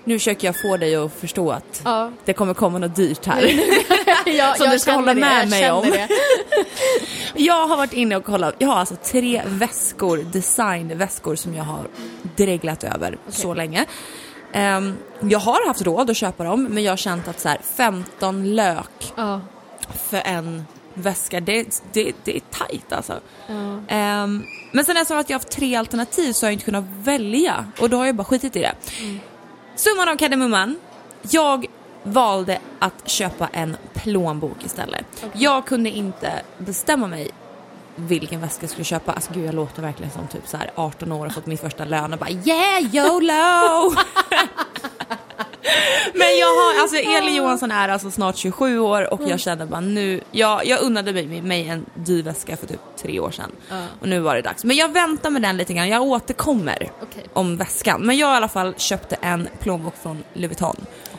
Nu 0.04 0.18
försöker 0.18 0.48
jag 0.48 0.60
få 0.60 0.76
dig 0.76 0.96
att 0.96 1.12
förstå 1.12 1.50
att 1.50 1.82
Ja. 1.84 2.10
det 2.24 2.32
kommer 2.32 2.54
komma 2.54 2.78
något 2.78 2.96
dyrt 2.96 3.26
här. 3.26 3.50
jag, 4.30 4.56
Som 4.58 4.70
du 4.70 4.78
ska 4.78 4.92
hålla 4.92 5.14
det, 5.14 5.20
med 5.20 5.48
mig 5.50 5.70
om. 5.70 5.84
Jag 7.34 7.66
har 7.68 7.76
varit 7.76 7.92
inne 7.92 8.16
och 8.16 8.24
kollat. 8.24 8.54
Jag 8.58 8.68
har 8.68 8.76
alltså 8.76 8.96
tre 8.96 9.42
väskor, 9.46 10.18
designväskor 10.32 11.34
som 11.36 11.54
jag 11.54 11.64
har 11.64 11.86
dreglat 12.36 12.84
över 12.84 13.18
så 13.28 13.54
länge. 13.54 13.84
Ehm, 14.52 14.96
jag 15.20 15.38
har 15.38 15.66
haft 15.66 15.82
råd 15.82 16.10
att 16.10 16.16
köpa 16.16 16.44
dem 16.44 16.64
men 16.64 16.82
jag 16.82 16.92
har 16.92 16.96
känt 16.96 17.28
att 17.28 17.40
så 17.40 17.48
här, 17.48 17.58
15 17.76 18.54
lök 18.54 19.12
Ja. 19.16 19.40
för 20.08 20.22
en 20.24 20.64
väska, 20.96 21.40
det, 21.40 21.82
det, 21.92 22.12
det 22.24 22.36
är 22.36 22.40
tajt 22.40 22.92
alltså. 22.92 23.20
Ehm, 23.88 24.44
men 24.72 24.84
sen 24.84 24.96
eftersom 24.96 25.18
att 25.18 25.30
jag 25.30 25.34
har 25.34 25.40
haft 25.40 25.50
tre 25.50 25.76
alternativ 25.76 26.32
så 26.32 26.46
har 26.46 26.48
jag 26.48 26.52
inte 26.52 26.64
kunnat 26.64 26.84
välja 27.02 27.66
och 27.80 27.90
då 27.90 27.96
har 27.96 28.06
jag 28.06 28.14
bara 28.14 28.24
skitit 28.24 28.56
i 28.56 28.60
det. 28.60 28.74
Summan 29.76 30.08
av 30.08 30.16
kardemumman, 30.16 30.76
jag 31.22 31.66
valde 32.02 32.58
att 32.78 33.08
köpa 33.08 33.48
en 33.52 33.76
plånbok 33.94 34.64
istället. 34.64 35.24
Jag 35.34 35.66
kunde 35.66 35.90
inte 35.90 36.32
bestämma 36.58 37.06
mig 37.06 37.30
vilken 37.96 38.40
väska 38.40 38.62
jag 38.62 38.70
skulle 38.70 38.84
köpa. 38.84 39.12
Alltså 39.12 39.32
gud 39.32 39.46
jag 39.46 39.54
låter 39.54 39.82
verkligen 39.82 40.12
som 40.12 40.26
typ 40.26 40.48
så 40.48 40.56
här 40.56 40.70
18 40.74 41.12
år 41.12 41.26
och 41.26 41.32
fått 41.32 41.46
min 41.46 41.58
första 41.58 41.84
lön 41.84 42.12
och 42.12 42.18
bara 42.18 42.30
yeah 42.30 42.94
YOLO! 42.94 43.94
Men 46.14 46.38
jag 46.38 46.46
har, 46.46 46.80
alltså 46.82 46.96
Eli 46.96 47.36
Johansson 47.36 47.70
är 47.70 47.88
alltså 47.88 48.10
snart 48.10 48.36
27 48.36 48.78
år 48.78 49.14
och 49.14 49.20
jag 49.26 49.40
kände 49.40 49.66
bara 49.66 49.80
nu, 49.80 50.20
jag, 50.30 50.66
jag 50.66 50.82
unnade 50.82 51.12
mig, 51.12 51.42
mig 51.42 51.68
en 51.68 51.86
dyr 51.94 52.22
väska 52.22 52.56
för 52.56 52.66
typ 52.66 52.80
tre 52.96 53.20
år 53.20 53.30
sedan. 53.30 53.52
Och 54.00 54.08
nu 54.08 54.20
var 54.20 54.34
det 54.34 54.42
dags. 54.42 54.64
Men 54.64 54.76
jag 54.76 54.92
väntar 54.92 55.30
med 55.30 55.42
den 55.42 55.56
lite 55.56 55.74
grann, 55.74 55.88
jag 55.88 56.02
återkommer 56.02 56.90
Okej. 57.02 57.24
om 57.32 57.56
väskan. 57.56 58.02
Men 58.02 58.16
jag 58.16 58.34
i 58.34 58.36
alla 58.36 58.48
fall 58.48 58.74
köpte 58.76 59.16
en 59.20 59.48
plånbok 59.60 59.94
från 60.02 60.24
Louis 60.32 60.48
Vuitton 60.48 60.76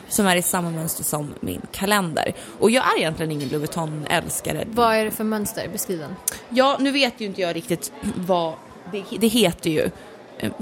som 0.08 0.26
är 0.26 0.36
i 0.36 0.42
samma 0.42 0.70
mönster 0.70 1.04
som 1.04 1.34
min 1.40 1.62
kalender. 1.72 2.32
Och 2.58 2.70
jag 2.70 2.84
är 2.92 2.98
egentligen 2.98 3.32
ingen 3.32 3.48
Louis 3.48 3.60
Vuitton-älskare. 3.70 4.64
Vad 4.70 4.94
är 4.96 5.04
det 5.04 5.10
för 5.10 5.24
mönster? 5.24 5.68
Beskriv 5.72 5.98
den. 5.98 6.16
Ja, 6.48 6.76
nu 6.80 6.90
vet 6.90 7.20
ju 7.20 7.26
inte 7.26 7.40
jag 7.40 7.56
riktigt 7.56 7.92
vad, 8.16 8.54
det, 8.92 9.04
det 9.18 9.28
heter 9.28 9.70
ju 9.70 9.90
eh, 10.38 10.52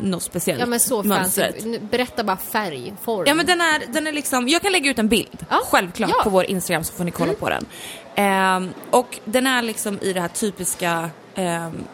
något 0.00 0.22
speciellt. 0.22 0.60
Ja 0.60 0.66
men 0.66 0.80
så 0.80 0.96
fancy. 1.02 1.08
mönstret. 1.08 1.64
Nu, 1.64 1.78
Berätta 1.78 2.24
bara 2.24 2.36
färg, 2.36 2.94
form. 3.02 3.24
Ja 3.26 3.34
men 3.34 3.46
den 3.46 3.60
är, 3.60 3.82
den 3.92 4.06
är 4.06 4.12
liksom, 4.12 4.48
jag 4.48 4.62
kan 4.62 4.72
lägga 4.72 4.90
ut 4.90 4.98
en 4.98 5.08
bild, 5.08 5.46
Ja, 5.50 5.60
självklart, 5.64 6.10
ja. 6.18 6.24
på 6.24 6.30
vår 6.30 6.44
Instagram 6.44 6.84
så 6.84 6.92
får 6.92 7.04
ni 7.04 7.10
kolla 7.10 7.32
på 7.32 7.48
den. 7.48 7.66
Ehm, 8.14 8.70
och 8.90 9.18
den 9.24 9.46
är 9.46 9.62
liksom 9.62 9.98
i 10.02 10.12
det 10.12 10.20
här 10.20 10.28
typiska 10.28 11.10
um, 11.36 11.84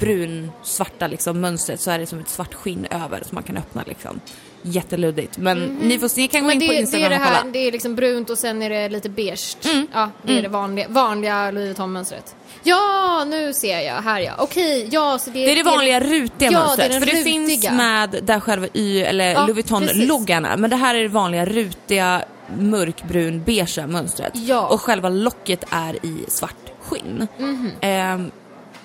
brun-svarta 0.00 1.06
liksom, 1.06 1.40
mönstret 1.40 1.80
så 1.80 1.90
är 1.90 1.98
det 1.98 2.06
som 2.06 2.18
ett 2.18 2.28
svart 2.28 2.54
skinn 2.54 2.86
över 2.90 3.22
som 3.24 3.34
man 3.34 3.42
kan 3.42 3.56
öppna 3.56 3.82
liksom. 3.86 4.20
Jätteluddigt. 4.62 5.38
Men 5.38 5.58
ni, 5.82 5.98
får, 5.98 6.10
ni 6.16 6.28
kan 6.28 6.40
gå. 6.40 6.46
Men 6.46 6.62
in 6.62 6.68
på 6.68 6.72
det, 6.72 6.76
det 6.76 6.80
Instagram 6.80 7.04
är 7.06 7.10
det 7.10 7.16
och 7.16 7.22
här, 7.22 7.40
kolla. 7.40 7.52
det 7.52 7.58
är 7.58 7.72
liksom 7.72 7.94
brunt 7.94 8.30
och 8.30 8.38
sen 8.38 8.62
är 8.62 8.70
det 8.70 8.88
lite 8.88 9.08
beige. 9.08 9.56
Mm. 9.64 9.86
Ja, 9.92 10.10
det 10.22 10.38
är 10.38 10.42
det 10.42 10.48
vanliga, 10.48 10.88
vanliga 10.88 11.50
Louis 11.50 11.66
Vuitton-mönstret. 11.68 12.34
Ja, 12.62 13.24
nu 13.26 13.52
ser 13.52 13.80
jag. 13.80 14.02
Här 14.02 14.20
ja. 14.20 14.32
Okej, 14.38 14.88
ja 14.90 15.18
så 15.18 15.30
det, 15.30 15.44
Det 15.44 15.52
är 15.52 15.56
det 15.56 15.62
vanliga 15.62 16.00
rutiga 16.00 16.50
Ja, 16.52 16.58
mönstret. 16.58 16.92
det 16.92 16.98
för 17.00 17.06
det 17.06 17.12
rutiga. 17.12 17.24
finns 17.24 17.70
med 17.70 18.18
där 18.22 18.40
själva 18.40 18.66
Y 18.72 19.00
eller 19.02 19.32
Ja, 19.32 19.40
Louis. 19.46 19.56
Vuitton-loggan. 19.56 20.60
Men 20.60 20.70
det 20.70 20.76
här 20.76 20.94
är 20.94 21.02
det 21.02 21.08
vanliga 21.08 21.44
rutiga 21.44 22.22
mörkbrun 22.58 23.42
beigea 23.44 23.86
mönstret. 23.86 24.32
Ja. 24.34 24.66
Och 24.66 24.80
själva 24.80 25.08
locket 25.08 25.64
är 25.70 26.06
i 26.06 26.24
svart 26.28 26.56
skinn. 26.82 27.28
Mhm. 27.38 27.70
Ehm, 27.80 28.30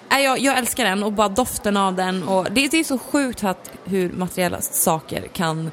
nej, 0.09 0.23
jag, 0.23 0.39
jag 0.39 0.57
älskar 0.57 0.85
den 0.85 1.03
och 1.03 1.13
bara 1.13 1.29
doften 1.29 1.77
av 1.77 1.95
den. 1.95 2.23
Och 2.23 2.47
det, 2.51 2.67
det 2.67 2.77
är 2.79 2.83
så 2.83 2.97
sjukt 2.97 3.43
att 3.43 3.71
hur 3.85 4.09
materiella 4.11 4.61
saker 4.61 5.27
kan 5.33 5.71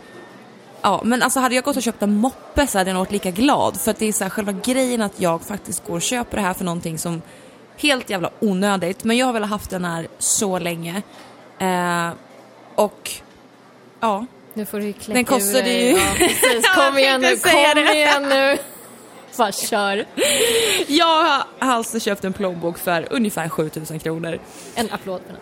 Ja, 0.83 1.01
men 1.05 1.23
alltså 1.23 1.41
hade 1.41 1.55
jag 1.55 1.65
gått 1.65 1.77
och 1.77 1.83
köpt 1.83 2.03
en 2.03 2.17
moppe 2.17 2.67
så 2.67 2.79
hade 2.79 2.91
jag 2.91 2.95
nog 2.95 3.01
varit 3.01 3.13
lika 3.13 3.31
glad. 3.31 3.81
För 3.81 3.91
att 3.91 3.99
det 3.99 4.07
är 4.09 4.13
så 4.13 4.25
här, 4.25 4.31
själva 4.31 4.53
grejen 4.53 5.03
att 5.03 5.13
jag 5.21 5.43
faktiskt 5.43 5.87
går 5.87 5.95
och 5.95 6.03
köper 6.03 6.37
det 6.37 6.43
här 6.43 6.55
för 6.55 6.65
någonting 6.65 6.99
som 6.99 7.23
helt 7.77 8.11
jävla 8.11 8.31
onödigt. 8.41 9.05
Men 9.05 9.17
jag 9.17 9.27
har 9.27 9.33
velat 9.33 9.51
haft 9.51 9.71
den 9.71 9.85
här 9.85 10.09
så 10.19 10.59
länge. 10.59 11.03
Eh, 11.59 12.09
och 12.75 13.11
ja, 14.01 14.27
Nu 14.55 14.67
får 14.67 14.81
du 14.81 14.93
kläcka 14.93 15.13
Den 15.13 15.21
ur 15.21 15.25
kostade 15.25 15.63
dig. 15.63 15.91
ju- 15.91 15.97
Ja, 15.99 16.05
precis. 16.19 16.69
Kom 16.75 16.99
igen 16.99 17.21
nu, 17.21 17.37
kom 17.37 17.95
igen 17.95 18.23
nu. 18.29 18.59
Bara 19.37 19.53
kör. 19.53 20.05
jag 20.87 21.07
har 21.07 21.45
alltså 21.59 22.01
köpt 22.01 22.25
en 22.25 22.33
plånbok 22.33 22.79
för 22.79 23.07
ungefär 23.11 23.49
7000 23.49 23.99
kronor. 23.99 24.39
En 24.75 24.93
applåd 24.93 25.21
för 25.27 25.33
den. 25.33 25.41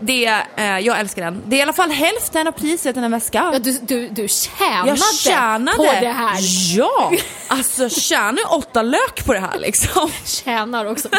Det, 0.00 0.24
eh, 0.56 0.78
jag 0.78 1.00
älskar 1.00 1.22
den. 1.24 1.42
Det 1.46 1.56
är 1.56 1.58
i 1.58 1.62
alla 1.62 1.72
fall 1.72 1.90
hälften 1.90 2.46
av 2.46 2.52
priset 2.52 2.96
i 2.96 3.00
en 3.00 3.10
väska. 3.10 3.50
Ja, 3.52 3.58
du, 3.58 3.72
du, 3.82 4.08
du 4.08 4.28
tjänade, 4.28 4.88
jag 4.88 5.14
tjänade! 5.14 5.76
på 5.76 5.82
det 5.84 6.08
här. 6.08 6.38
Ja! 6.76 7.12
Alltså 7.48 7.88
tjänar 7.88 8.54
åtta 8.54 8.82
lök 8.82 9.24
på 9.26 9.32
det 9.32 9.40
här 9.40 9.58
liksom. 9.58 10.10
Tjänar 10.24 10.84
också. 10.84 11.08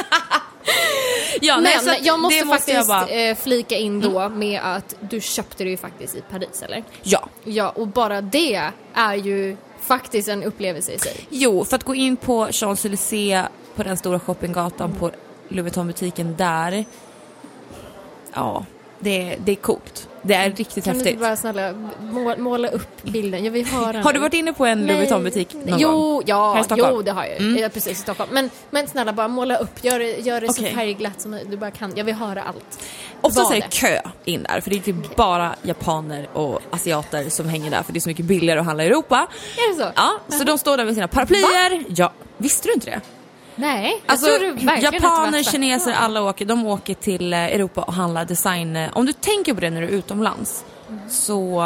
Ja, 1.42 1.60
nej, 1.60 1.78
Men 1.86 1.90
att 1.96 2.06
jag 2.06 2.20
måste 2.20 2.46
faktiskt 2.46 2.78
jag 2.78 2.88
bara- 2.88 3.08
Mm. 3.08 3.32
eh, 3.32 3.38
flika 3.38 3.76
in 3.76 4.02
då 4.02 4.30
med 4.30 4.62
att 4.64 4.96
du 5.00 5.22
köpte 5.22 5.64
det 5.64 5.70
ju 5.70 5.78
faktiskt 5.78 6.16
i 6.16 6.22
Paris, 6.32 6.62
eller? 6.62 6.84
Ja. 7.04 7.28
Ja, 7.44 7.70
och 7.70 7.88
bara 7.88 8.22
det 8.22 8.72
är 8.94 9.16
ju 9.16 9.58
faktiskt 9.90 10.30
en 10.30 10.44
upplevelse 10.44 10.92
i 10.92 11.00
sig. 11.00 11.28
Jo, 11.30 11.66
för 11.66 11.76
att 11.76 11.84
gå 11.84 11.96
in 11.96 12.18
på 12.18 12.48
Champs-Élysées 12.48 13.48
på 13.76 13.84
den 13.84 13.98
stora 13.98 14.20
shoppinggatan 14.20 14.92
på 14.92 15.12
Louis 15.48 15.64
Vuitton-butiken 15.64 16.36
där. 16.38 16.86
Ja, 18.34 18.66
det, 19.00 19.36
det 19.46 19.52
är 19.52 19.56
coolt. 19.56 20.06
Det 20.22 20.34
är 20.34 20.50
riktigt 20.52 20.84
Kan 20.84 20.94
du 20.94 20.98
häftigt. 21.00 21.14
inte 21.14 21.22
bara 21.22 21.36
snälla 21.36 21.74
måla, 22.02 22.38
måla 22.38 22.68
upp 22.68 23.04
bilden? 23.04 23.44
Jag 23.46 23.52
vill 23.52 23.66
höra 23.72 24.02
Har 24.02 24.14
du 24.14 24.20
varit 24.20 24.34
inne 24.34 24.54
på 24.54 24.66
en 24.66 24.86
Louis. 24.88 25.00
Vuitton-butik 25.00 25.54
någon 25.54 25.80
jo, 25.80 25.92
gång? 25.92 26.24
Ja, 26.26 26.54
Här 26.54 26.62
i 26.62 26.64
Stockholm? 26.64 26.96
jo, 26.96 27.02
det 27.02 27.12
har 27.12 27.26
jag. 27.26 27.38
Mm. 27.38 27.58
Ja, 27.58 27.70
precis, 27.70 27.92
i 27.92 28.02
Stockholm. 28.02 28.30
Men, 28.34 28.50
men 28.70 28.88
snälla, 28.88 29.14
bara 29.14 29.28
måla 29.28 29.58
upp. 29.58 29.84
Gör, 29.84 30.00
gör 30.00 30.42
det 30.42 30.50
Okej. 30.50 30.70
så 30.70 30.76
färgglatt 30.76 31.22
som 31.22 31.40
du 31.50 31.58
bara 31.58 31.72
kan. 31.72 31.94
Jag 31.96 32.04
vill 32.04 32.16
höra 32.16 32.44
allt. 32.44 32.80
Ofta 33.22 33.42
är 33.56 33.62
det? 33.62 33.68
kö 33.70 34.00
in 34.26 34.44
där, 34.44 34.62
för 34.62 34.70
det 34.70 34.76
är 34.76 34.80
typ 34.82 35.16
bara 35.16 35.56
japaner 35.62 36.30
och 36.34 36.60
asiater 36.70 37.30
som 37.30 37.50
hänger 37.50 37.72
där 37.72 37.84
för 37.84 37.94
det 37.94 38.00
är 38.00 38.02
så 38.02 38.10
mycket 38.10 38.26
billigare 38.26 38.60
att 38.60 38.66
handla 38.66 38.84
i 38.84 38.88
Europa. 38.88 39.28
Är 39.58 39.74
det 39.74 39.84
så? 39.84 39.92
Ja, 39.96 40.38
så 40.38 40.44
de 40.44 40.58
står 40.58 40.78
där 40.78 40.86
med 40.86 40.94
sina 40.94 41.08
paraplyer. 41.08 41.84
Ja, 41.88 42.12
visste 42.38 42.68
du 42.68 42.74
inte 42.74 42.90
det? 42.90 43.02
Nej, 43.60 44.02
jag 44.06 44.12
Alltså, 44.12 44.26
tror 44.28 44.40
du 44.40 44.52
verkligen 44.66 44.94
japaner, 44.94 45.44
kineser, 45.44 45.92
alla 45.94 46.22
åker, 46.24 46.46
de 46.46 46.66
åker 46.66 46.94
till 46.94 47.34
eh, 47.34 47.40
Europa 47.40 47.82
och 47.82 47.94
handlar 47.94 48.26
design. 48.26 48.76
eh, 48.76 48.90
Om 48.94 49.06
du 49.06 49.14
tänker 49.14 49.54
på 49.54 49.60
det 49.62 49.70
när 49.70 49.82
du 49.82 49.88
är 49.88 49.92
utomlands 49.92 50.66
så, 51.10 51.64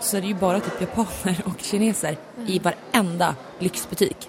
så 0.00 0.16
är 0.16 0.20
det 0.20 0.26
ju 0.26 0.34
bara 0.34 0.60
typ 0.60 0.80
japaner 0.80 1.40
och 1.44 1.60
kineser 1.62 2.16
i 2.46 2.58
varenda 2.58 3.34
lyxbutik. 3.58 4.28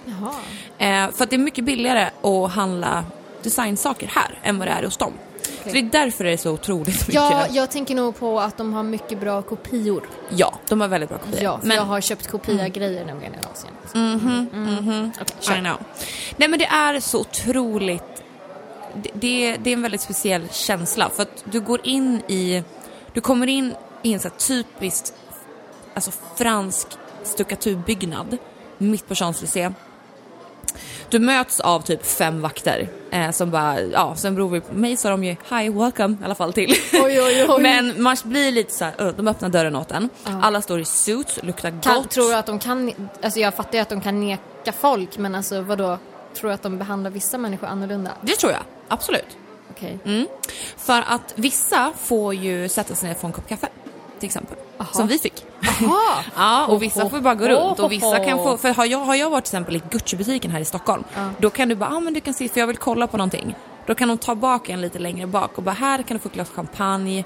Eh, 0.77 1.11
för 1.11 1.23
att 1.23 1.29
det 1.29 1.35
är 1.35 1.37
mycket 1.37 1.63
billigare 1.63 2.09
att 2.21 2.51
handla 2.51 3.05
designsaker 3.43 4.07
här 4.07 4.39
än 4.43 4.59
vad 4.59 4.67
det 4.67 4.71
är 4.71 4.83
hos 4.83 4.97
dem. 4.97 5.13
Så 5.45 5.69
det 5.71 5.79
är 5.79 5.83
därför 5.83 6.23
det 6.23 6.31
är 6.31 6.37
så 6.37 6.51
otroligt 6.51 6.87
mycket. 7.07 7.13
Ja, 7.13 7.47
jag 7.51 7.71
tänker 7.71 7.95
nog 7.95 8.19
på 8.19 8.39
att 8.39 8.57
de 8.57 8.73
har 8.73 8.83
mycket 8.83 9.19
bra 9.19 9.41
kopior. 9.41 10.09
Ja, 10.29 10.53
de 10.69 10.81
har 10.81 10.87
väldigt 10.87 11.09
bra 11.09 11.19
kopior. 11.19 11.43
Ja, 11.43 11.59
Men- 11.63 11.77
jag 11.77 11.83
har 11.83 12.01
köpt 12.01 12.27
kopia-grejer 12.27 13.05
nämligen 13.05 13.33
i 13.33 13.37
Asien. 13.53 13.73
Mhm, 14.13 14.47
Mm. 14.53 15.11
Okej, 15.21 15.35
kör. 15.39 15.57
I 15.57 15.59
know. 15.59 15.77
Nej 16.37 16.49
men 16.49 16.59
det 16.59 16.65
är 16.65 16.99
så 16.99 17.19
otroligt, 17.19 18.03
det, 18.95 19.09
det, 19.13 19.57
det 19.57 19.69
är 19.69 19.73
en 19.73 19.81
väldigt 19.81 20.01
speciell 20.01 20.47
känsla 20.51 21.09
för 21.15 21.23
att 21.23 21.43
du 21.43 21.61
går 21.61 21.79
in 21.87 22.21
i, 22.27 22.63
du 23.13 23.21
kommer 23.21 23.47
in 23.47 23.73
i 24.03 24.13
en 24.13 24.19
så 24.19 24.27
här 24.27 24.35
typiskt, 24.37 25.13
alltså 25.93 26.11
fransk 26.35 26.87
stuckaturbyggnad 27.23 28.37
mitt 28.77 29.07
på 29.07 29.13
Champs-Élysées. 29.13 29.73
Du 31.09 31.19
möts 31.19 31.59
av 31.59 31.79
typ 31.81 32.05
fem 32.05 32.41
vakter 32.41 32.87
eh, 33.11 33.31
som 33.31 33.51
bara, 33.51 33.81
ja 33.81 34.15
sen 34.15 34.35
beror 34.35 34.49
vi 34.49 34.59
på 34.61 34.73
mig 34.73 34.97
sa 34.97 35.09
de 35.09 35.23
ju 35.23 35.29
hi 35.49 35.69
welcome 35.69 36.17
i 36.21 36.25
alla 36.25 36.35
fall 36.35 36.53
till. 36.53 36.73
Oj, 36.93 37.21
oj, 37.21 37.45
oj. 37.49 37.61
Men 37.61 38.01
man 38.03 38.17
blir 38.23 38.51
lite 38.51 38.73
så 38.73 38.85
här, 38.85 39.13
de 39.17 39.27
öppnar 39.27 39.49
dörren 39.49 39.75
åt 39.75 39.91
en. 39.91 40.09
Alla 40.23 40.61
står 40.61 40.79
i 40.79 40.85
suits, 40.85 41.39
luktar 41.43 41.81
Kan, 41.81 41.95
gott. 41.95 42.09
tror 42.11 42.29
du 42.29 42.35
att 42.35 42.45
de 42.45 42.59
kan, 42.59 42.91
alltså 43.21 43.39
jag 43.39 43.53
fattar 43.53 43.73
ju 43.73 43.79
att 43.81 43.89
de 43.89 44.01
kan 44.01 44.19
neka 44.19 44.71
folk, 44.79 45.17
men 45.17 45.35
alltså 45.35 45.61
vadå? 45.61 45.97
Tror 46.35 46.49
du 46.49 46.53
att 46.53 46.63
de 46.63 46.77
behandlar 46.77 47.11
vissa 47.11 47.37
människor 47.37 47.67
annorlunda? 47.67 48.11
Det 48.21 48.35
tror 48.35 48.51
jag, 48.51 48.61
absolut. 48.87 49.37
Okej. 49.71 49.99
Mm. 50.05 50.27
För 50.77 51.03
att 51.07 51.33
vissa 51.35 51.93
får 52.01 52.33
ju 52.33 52.69
sätta 52.69 52.95
sig 52.95 53.09
ner 53.09 53.15
få 53.15 53.27
en 53.27 53.33
kopp 53.33 53.47
kaffe. 53.49 53.67
Till 54.19 54.27
exempel. 54.27 54.57
Aha. 54.77 54.93
Som 54.93 55.07
vi 55.07 55.17
fick. 55.17 55.45
Ja, 56.35 56.65
och 56.67 56.81
vissa 56.83 57.09
får 57.09 57.19
bara 57.21 57.35
gå 57.35 57.47
runt 57.47 57.79
och 57.79 57.91
vissa 57.91 58.19
kan 58.19 58.37
få, 58.37 58.57
för 58.57 58.73
har 58.73 58.85
jag, 58.85 58.99
har 58.99 59.15
jag 59.15 59.29
varit 59.29 59.43
till 59.45 59.49
exempel 59.49 59.75
i 59.75 59.81
Gucci-butiken 59.89 60.51
här 60.51 60.59
i 60.59 60.65
Stockholm, 60.65 61.03
Ja. 61.15 61.29
då 61.39 61.49
kan 61.49 61.69
du 61.69 61.75
bara, 61.75 61.89
ja 61.89 61.95
ah, 61.97 61.99
men 61.99 62.13
du 62.13 62.21
kan 62.21 62.33
se, 62.33 62.49
för 62.49 62.59
jag 62.59 62.67
vill 62.67 62.77
kolla 62.77 63.07
på 63.07 63.17
någonting. 63.17 63.55
Då 63.85 63.95
kan 63.95 64.07
de 64.07 64.17
ta 64.17 64.35
bak 64.35 64.69
en 64.69 64.81
lite 64.81 64.99
längre 64.99 65.27
bak 65.27 65.57
och 65.57 65.63
bara, 65.63 65.71
här 65.71 66.03
kan 66.03 66.17
du 66.17 66.21
få 66.21 66.29
ett 66.29 66.33
glas 66.35 66.49
champagne 66.49 67.23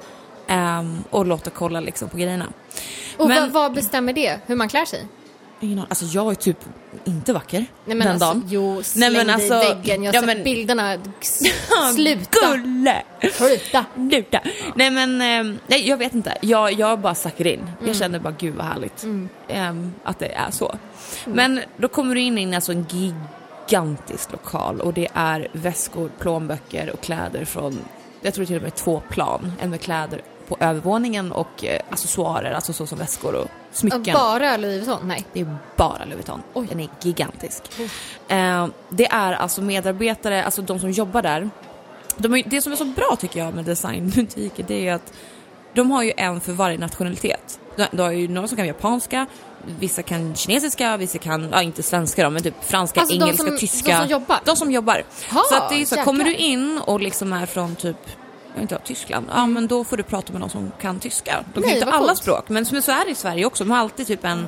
ehm, 0.48 1.04
och 1.10 1.26
låta 1.26 1.50
kolla 1.50 1.80
liksom 1.80 2.10
på 2.10 2.18
grejerna. 2.18 2.46
Och 3.18 3.28
Men- 3.28 3.42
vad, 3.42 3.52
vad 3.52 3.74
bestämmer 3.74 4.14
det? 4.14 4.40
Hur 4.46 4.56
man 4.56 4.70
klär 4.70 4.86
sig? 4.86 5.08
Ingen. 5.62 5.80
Alltså 5.80 6.06
jag 6.06 6.32
är 6.32 6.36
typ 6.36 6.58
inte 7.06 7.34
vacker 7.34 7.66
Nej 7.86 7.96
men 7.96 8.00
den 8.00 8.08
alltså, 8.10 8.26
dagen. 8.26 8.44
jo, 8.50 8.84
släng 8.84 9.12
Nej, 9.14 9.26
men 9.26 9.28
dig 9.28 9.36
alltså, 9.36 9.72
i 9.72 9.74
väggen. 9.74 10.04
Jag 10.04 10.14
har 10.14 10.16
ja, 10.16 10.22
sett 10.22 10.38
men- 10.38 10.44
bilderna. 10.44 10.98
Sluta! 11.96 12.40
Gulle! 12.58 13.04
Sluta! 13.34 13.86
Sluta! 14.10 14.40
Nej 14.76 14.92
men, 14.92 15.18
nej 15.68 15.88
jag 15.90 15.98
vet 15.98 16.14
inte. 16.14 16.38
Jag, 16.42 16.74
jag 16.74 17.00
bara 17.00 17.16
sucker 17.16 17.48
in. 17.48 17.60
Mm. 17.60 17.74
Jag 17.88 17.96
känner 17.96 18.20
bara 18.20 18.34
gud 18.40 18.56
vad 18.56 18.66
härligt 18.66 19.06
ehm, 19.48 19.94
att 20.04 20.20
det 20.20 20.34
är 20.34 20.52
så. 20.52 20.76
Men 21.26 21.62
då 21.78 21.88
kommer 21.88 22.16
du 22.16 22.22
in 22.22 22.38
i 22.38 22.56
alltså, 22.56 22.72
en 22.72 22.86
gigantisk 22.90 24.32
lokal 24.32 24.82
och 24.82 24.94
det 24.94 25.08
är 25.14 25.48
väskor, 25.52 26.12
plånböcker 26.20 26.90
och 26.94 27.02
kläder 27.02 27.46
från, 27.46 27.80
jag 28.22 28.34
tror 28.34 28.46
till 28.46 28.56
och 28.56 28.62
med 28.62 28.76
två 28.76 29.02
plan. 29.10 29.52
En 29.62 29.70
med 29.70 29.82
kläder 29.82 30.22
på 30.50 30.58
övervåningen 30.60 31.32
och 31.32 31.66
eh, 31.66 31.82
accessoarer, 31.90 32.52
alltså 32.52 32.74
så 32.74 32.88
som 32.88 32.98
väskor 32.98 33.36
och 33.36 33.48
smycken. 33.72 34.14
Bara 34.14 34.58
Louis 34.58 34.88
Vuitton? 34.88 35.08
Nej. 35.08 35.26
Det 35.34 35.40
är 35.42 35.58
bara 35.76 36.06
Louis 36.06 36.16
Vuitton. 36.16 36.42
Den 36.70 36.80
är 36.80 36.90
gigantisk. 37.02 37.64
Eh, 38.28 38.68
det 38.90 39.06
är 39.06 39.34
alltså 39.34 39.62
medarbetare, 39.62 40.44
alltså 40.44 40.62
de 40.62 40.80
som 40.80 40.92
jobbar 40.92 41.22
där. 41.22 41.50
De 42.18 42.34
är, 42.36 42.44
det 42.46 42.62
som 42.62 42.72
är 42.72 42.76
så 42.76 42.86
bra 42.86 43.18
tycker 43.20 43.40
jag 43.40 43.54
med 43.54 43.66
designbutiker 43.66 44.66
det 44.68 44.88
är 44.88 44.94
att 44.94 45.14
de 45.74 45.92
har 45.92 46.04
ju 46.04 46.14
en 46.18 46.42
för 46.42 46.52
varje 46.52 46.78
nationalitet. 46.78 47.60
De, 47.76 47.86
de 47.92 48.02
har 48.04 48.12
ju 48.12 48.28
några 48.28 48.48
som 48.48 48.58
kan 48.58 48.68
japanska, 48.68 49.26
vissa 49.80 50.02
kan 50.04 50.36
kinesiska, 50.36 50.98
vissa 50.98 51.18
kan, 51.18 51.50
ja 51.52 51.62
inte 51.62 51.84
svenska 51.84 52.24
då, 52.24 52.30
men 52.30 52.44
typ 52.44 52.64
franska, 52.64 53.00
Alltså 53.00 53.16
de 53.16 53.24
engelska, 53.24 53.48
som- 53.48 53.58
tyska. 53.58 53.92
de 53.92 53.98
som 53.98 54.08
jobbar? 54.08 54.38
De 54.46 54.56
som 54.56 54.72
jobbar. 54.72 55.04
Ha, 55.32 55.44
så 55.50 55.56
att 55.56 55.70
det 55.70 55.82
är 55.82 55.86
så, 55.86 55.96
kommer 55.96 56.24
du 56.24 56.32
jäklar. 56.32 56.48
in 56.48 56.82
och 56.86 57.00
liksom 57.02 57.34
är 57.34 57.46
från 57.46 57.76
typ 57.76 57.98
vet 58.62 58.72
inte, 58.72 58.84
Tyskland, 58.86 59.28
ja 59.32 59.46
men 59.46 59.68
då 59.68 59.84
får 59.84 59.98
du 59.98 60.04
prata 60.04 60.32
med 60.34 60.42
någon 60.42 60.50
som 60.50 60.72
kan 60.82 61.00
tyska. 61.00 61.44
De 61.54 61.62
kan 61.62 61.64
Nej, 61.70 61.80
inte 61.80 61.92
alla 61.92 62.08
coolt. 62.08 62.18
språk, 62.22 62.50
men 62.50 62.66
som 62.66 62.82
så 62.82 62.92
är 62.92 63.06
det 63.06 63.12
i 63.12 63.16
Sverige 63.16 63.46
också. 63.46 63.64
De 63.64 63.72
har 63.72 63.78
alltid 63.78 64.08
typ 64.08 64.26
en, 64.26 64.48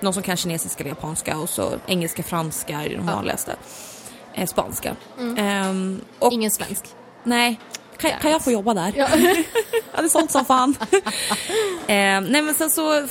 någon 0.00 0.12
som 0.14 0.22
kan 0.22 0.36
kinesiska 0.36 0.80
eller 0.80 0.90
japanska 0.90 1.36
och 1.38 1.48
så 1.48 1.72
engelska, 1.86 2.22
franska 2.22 2.82
är 2.82 2.96
de 2.96 3.06
vanligaste. 3.06 3.56
Eh, 4.34 4.46
spanska. 4.46 4.96
Ehm, 5.36 6.00
och, 6.18 6.32
Ingen 6.32 6.50
svensk. 6.50 6.84
nej, 7.22 7.60
kan, 7.96 8.10
kan 8.22 8.30
jag 8.30 8.44
få 8.44 8.50
jobba 8.50 8.74
där? 8.74 8.92
Ja. 8.96 9.08
Det 9.96 10.02
är 10.04 10.08
sånt 10.08 10.30
som 10.30 10.44
fan. 10.44 10.74
Ehm, 11.86 12.24
nej 12.24 12.42
men 12.42 12.54
sen 12.54 12.70
så, 12.70 13.06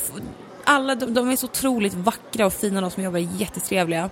alla 0.64 0.96
de, 0.96 1.14
de 1.14 1.30
är 1.30 1.36
så 1.36 1.46
otroligt 1.46 1.94
vackra 1.94 2.46
och 2.46 2.54
fina 2.54 2.82
de 2.82 2.92
som 2.92 3.04
jobbar 3.04 3.20
jättetrevliga. 3.20 4.10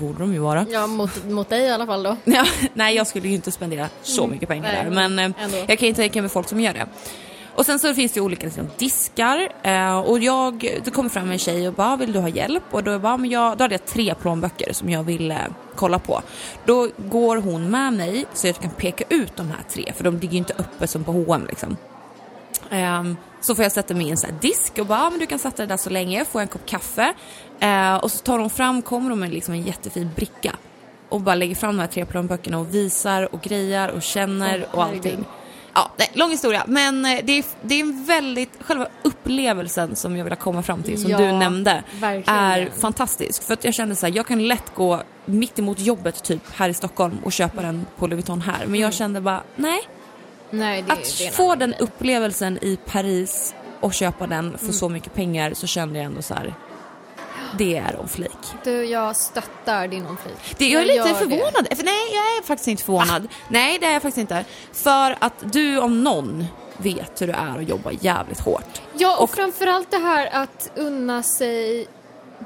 Borde 0.00 0.18
de 0.18 0.32
ju 0.32 0.38
vara. 0.38 0.66
Ja, 0.70 0.86
mot, 0.86 1.24
mot 1.24 1.48
dig 1.48 1.62
i 1.62 1.70
alla 1.70 1.86
fall 1.86 2.02
då. 2.02 2.16
Ja, 2.24 2.44
nej, 2.74 2.96
jag 2.96 3.06
skulle 3.06 3.28
ju 3.28 3.34
inte 3.34 3.50
spendera 3.50 3.88
så 4.02 4.26
mycket 4.26 4.48
pengar 4.48 4.72
Nej, 4.72 4.84
där, 4.84 5.08
men 5.08 5.18
eh, 5.18 5.44
ändå. 5.44 5.56
jag 5.68 5.78
kan 5.78 5.88
ju 5.88 5.94
tänka 5.94 6.20
mig 6.22 6.30
folk 6.30 6.48
som 6.48 6.60
gör 6.60 6.72
det. 6.72 6.86
Och 7.54 7.66
sen 7.66 7.78
så 7.78 7.94
finns 7.94 8.12
det 8.12 8.18
ju 8.18 8.24
olika 8.24 8.46
liksom, 8.46 8.68
diskar 8.78 9.48
eh, 9.62 9.98
och 9.98 10.18
jag, 10.18 10.80
det 10.84 10.90
kommer 10.90 11.10
fram 11.10 11.30
en 11.30 11.38
tjej 11.38 11.68
och 11.68 11.74
bara 11.74 11.96
vill 11.96 12.12
du 12.12 12.18
ha 12.18 12.28
hjälp? 12.28 12.62
Och 12.70 12.84
då, 12.84 12.98
bara, 12.98 13.16
men 13.16 13.30
jag, 13.30 13.58
då 13.58 13.64
hade 13.64 13.74
jag 13.74 13.86
tre 13.86 14.14
plånböcker 14.14 14.72
som 14.72 14.90
jag 14.90 15.02
ville 15.02 15.38
kolla 15.76 15.98
på. 15.98 16.22
Då 16.64 16.88
går 16.96 17.36
hon 17.36 17.70
med 17.70 17.92
mig 17.92 18.24
så 18.34 18.46
jag 18.46 18.56
kan 18.56 18.70
peka 18.70 19.04
ut 19.08 19.36
de 19.36 19.46
här 19.48 19.62
tre 19.70 19.92
för 19.96 20.04
de 20.04 20.14
ligger 20.18 20.32
ju 20.32 20.38
inte 20.38 20.54
uppe 20.58 20.86
som 20.86 21.04
på 21.04 21.12
H&M 21.12 21.46
liksom. 21.48 21.76
Ehm, 22.70 23.16
så 23.40 23.54
får 23.54 23.62
jag 23.62 23.72
sätta 23.72 23.94
mig 23.94 24.06
i 24.06 24.10
en 24.10 24.16
sån 24.16 24.30
disk 24.40 24.78
och 24.78 24.86
bara, 24.86 25.02
ah, 25.06 25.10
men 25.10 25.18
du 25.18 25.26
kan 25.26 25.38
sätta 25.38 25.62
det 25.62 25.66
där 25.66 25.76
så 25.76 25.90
länge, 25.90 26.24
får 26.24 26.40
jag 26.40 26.42
en 26.42 26.48
kopp 26.48 26.66
kaffe. 26.66 27.12
Eh, 27.60 27.94
och 27.96 28.10
så 28.10 28.18
tar 28.18 28.38
de 28.38 28.50
fram, 28.50 28.82
kommer 28.82 29.10
de 29.10 29.20
med 29.20 29.30
liksom 29.32 29.54
en 29.54 29.62
jättefin 29.62 30.10
bricka. 30.16 30.56
Och 31.08 31.20
bara 31.20 31.34
lägger 31.34 31.54
fram 31.54 31.76
de 31.76 31.80
här 31.80 31.88
tre 31.88 32.04
plånböckerna 32.06 32.58
och 32.58 32.74
visar 32.74 33.34
och 33.34 33.40
grejar 33.40 33.88
och 33.88 34.02
känner 34.02 34.66
Åh, 34.72 34.78
och 34.78 34.84
herregud. 34.84 35.06
allting. 35.06 35.24
Ja, 35.74 35.90
nej, 35.96 36.10
lång 36.14 36.30
historia, 36.30 36.62
men 36.66 37.04
eh, 37.04 37.20
det 37.24 37.38
är, 37.38 37.44
det 37.62 37.74
är 37.74 37.80
en 37.80 38.04
väldigt, 38.04 38.50
själva 38.60 38.86
upplevelsen 39.02 39.96
som 39.96 40.16
jag 40.16 40.24
vill 40.24 40.34
komma 40.36 40.62
fram 40.62 40.82
till, 40.82 41.00
som 41.02 41.10
Ja, 41.10 41.18
du 41.18 41.32
nämnde, 41.32 41.82
verkligen. 42.00 42.38
är 42.40 42.70
fantastisk. 42.80 43.42
För 43.42 43.54
att 43.54 43.64
jag 43.64 43.74
kände 43.74 43.96
så 43.96 44.06
här, 44.06 44.12
jag 44.16 44.26
kan 44.26 44.48
lätt 44.48 44.74
gå 44.74 45.02
mitt 45.24 45.58
emot 45.58 45.78
jobbet 45.78 46.22
typ 46.24 46.42
här 46.54 46.68
i 46.68 46.74
Stockholm 46.74 47.18
och 47.24 47.32
köpa 47.32 47.62
den 47.62 47.86
på 47.98 48.06
Louis 48.06 48.16
Vuitton 48.16 48.40
här. 48.40 48.66
Men 48.66 48.80
jag 48.80 48.94
kände 48.94 49.20
bara, 49.20 49.42
nej, 49.56 49.80
Nej, 50.50 50.82
det, 50.82 50.92
att 50.92 51.18
det 51.18 51.26
är 51.26 51.30
få 51.30 51.54
den 51.54 51.74
upplevelsen 51.74 52.58
i 52.62 52.76
Paris 52.86 53.54
och 53.80 53.94
köpa 53.94 54.26
den 54.26 54.52
för 54.58 54.64
Mm. 54.64 54.72
så 54.72 54.88
mycket 54.88 55.14
pengar 55.14 55.54
så 55.54 55.66
kände 55.66 55.98
jag 55.98 56.06
ändå 56.06 56.22
så 56.22 56.34
här. 56.34 56.54
Det 57.58 57.76
är 57.76 58.00
on 58.00 58.08
flik. 58.08 58.30
Du, 58.64 58.84
jag 58.84 59.16
stöttar 59.16 59.88
din 59.88 60.06
omflyt. 60.06 60.36
Det, 60.58 60.68
jag 60.68 60.82
är 60.82 60.86
lite 60.86 61.08
det. 61.08 61.14
förvånad. 61.14 61.66
För 61.76 61.84
nej, 61.84 62.08
jag 62.12 62.38
är 62.38 62.42
faktiskt 62.46 62.68
inte 62.68 62.82
förvånad. 62.84 63.28
Nej, 63.48 63.78
det 63.80 63.86
är 63.86 63.92
jag 63.92 64.02
faktiskt 64.02 64.18
inte. 64.18 64.44
För 64.72 65.16
att 65.18 65.34
du 65.52 65.78
om 65.80 66.04
någon 66.04 66.46
vet 66.76 67.22
hur 67.22 67.26
det 67.26 67.32
är 67.32 67.58
att 67.58 67.68
jobba 67.68 67.90
jävligt 68.00 68.40
hårt. 68.40 68.82
Ja, 68.94 69.16
och, 69.16 69.22
Och- 69.22 69.30
framförallt 69.30 69.90
det 69.90 69.96
här 69.98 70.28
att 70.32 70.70
unna 70.76 71.22
sig, 71.22 71.86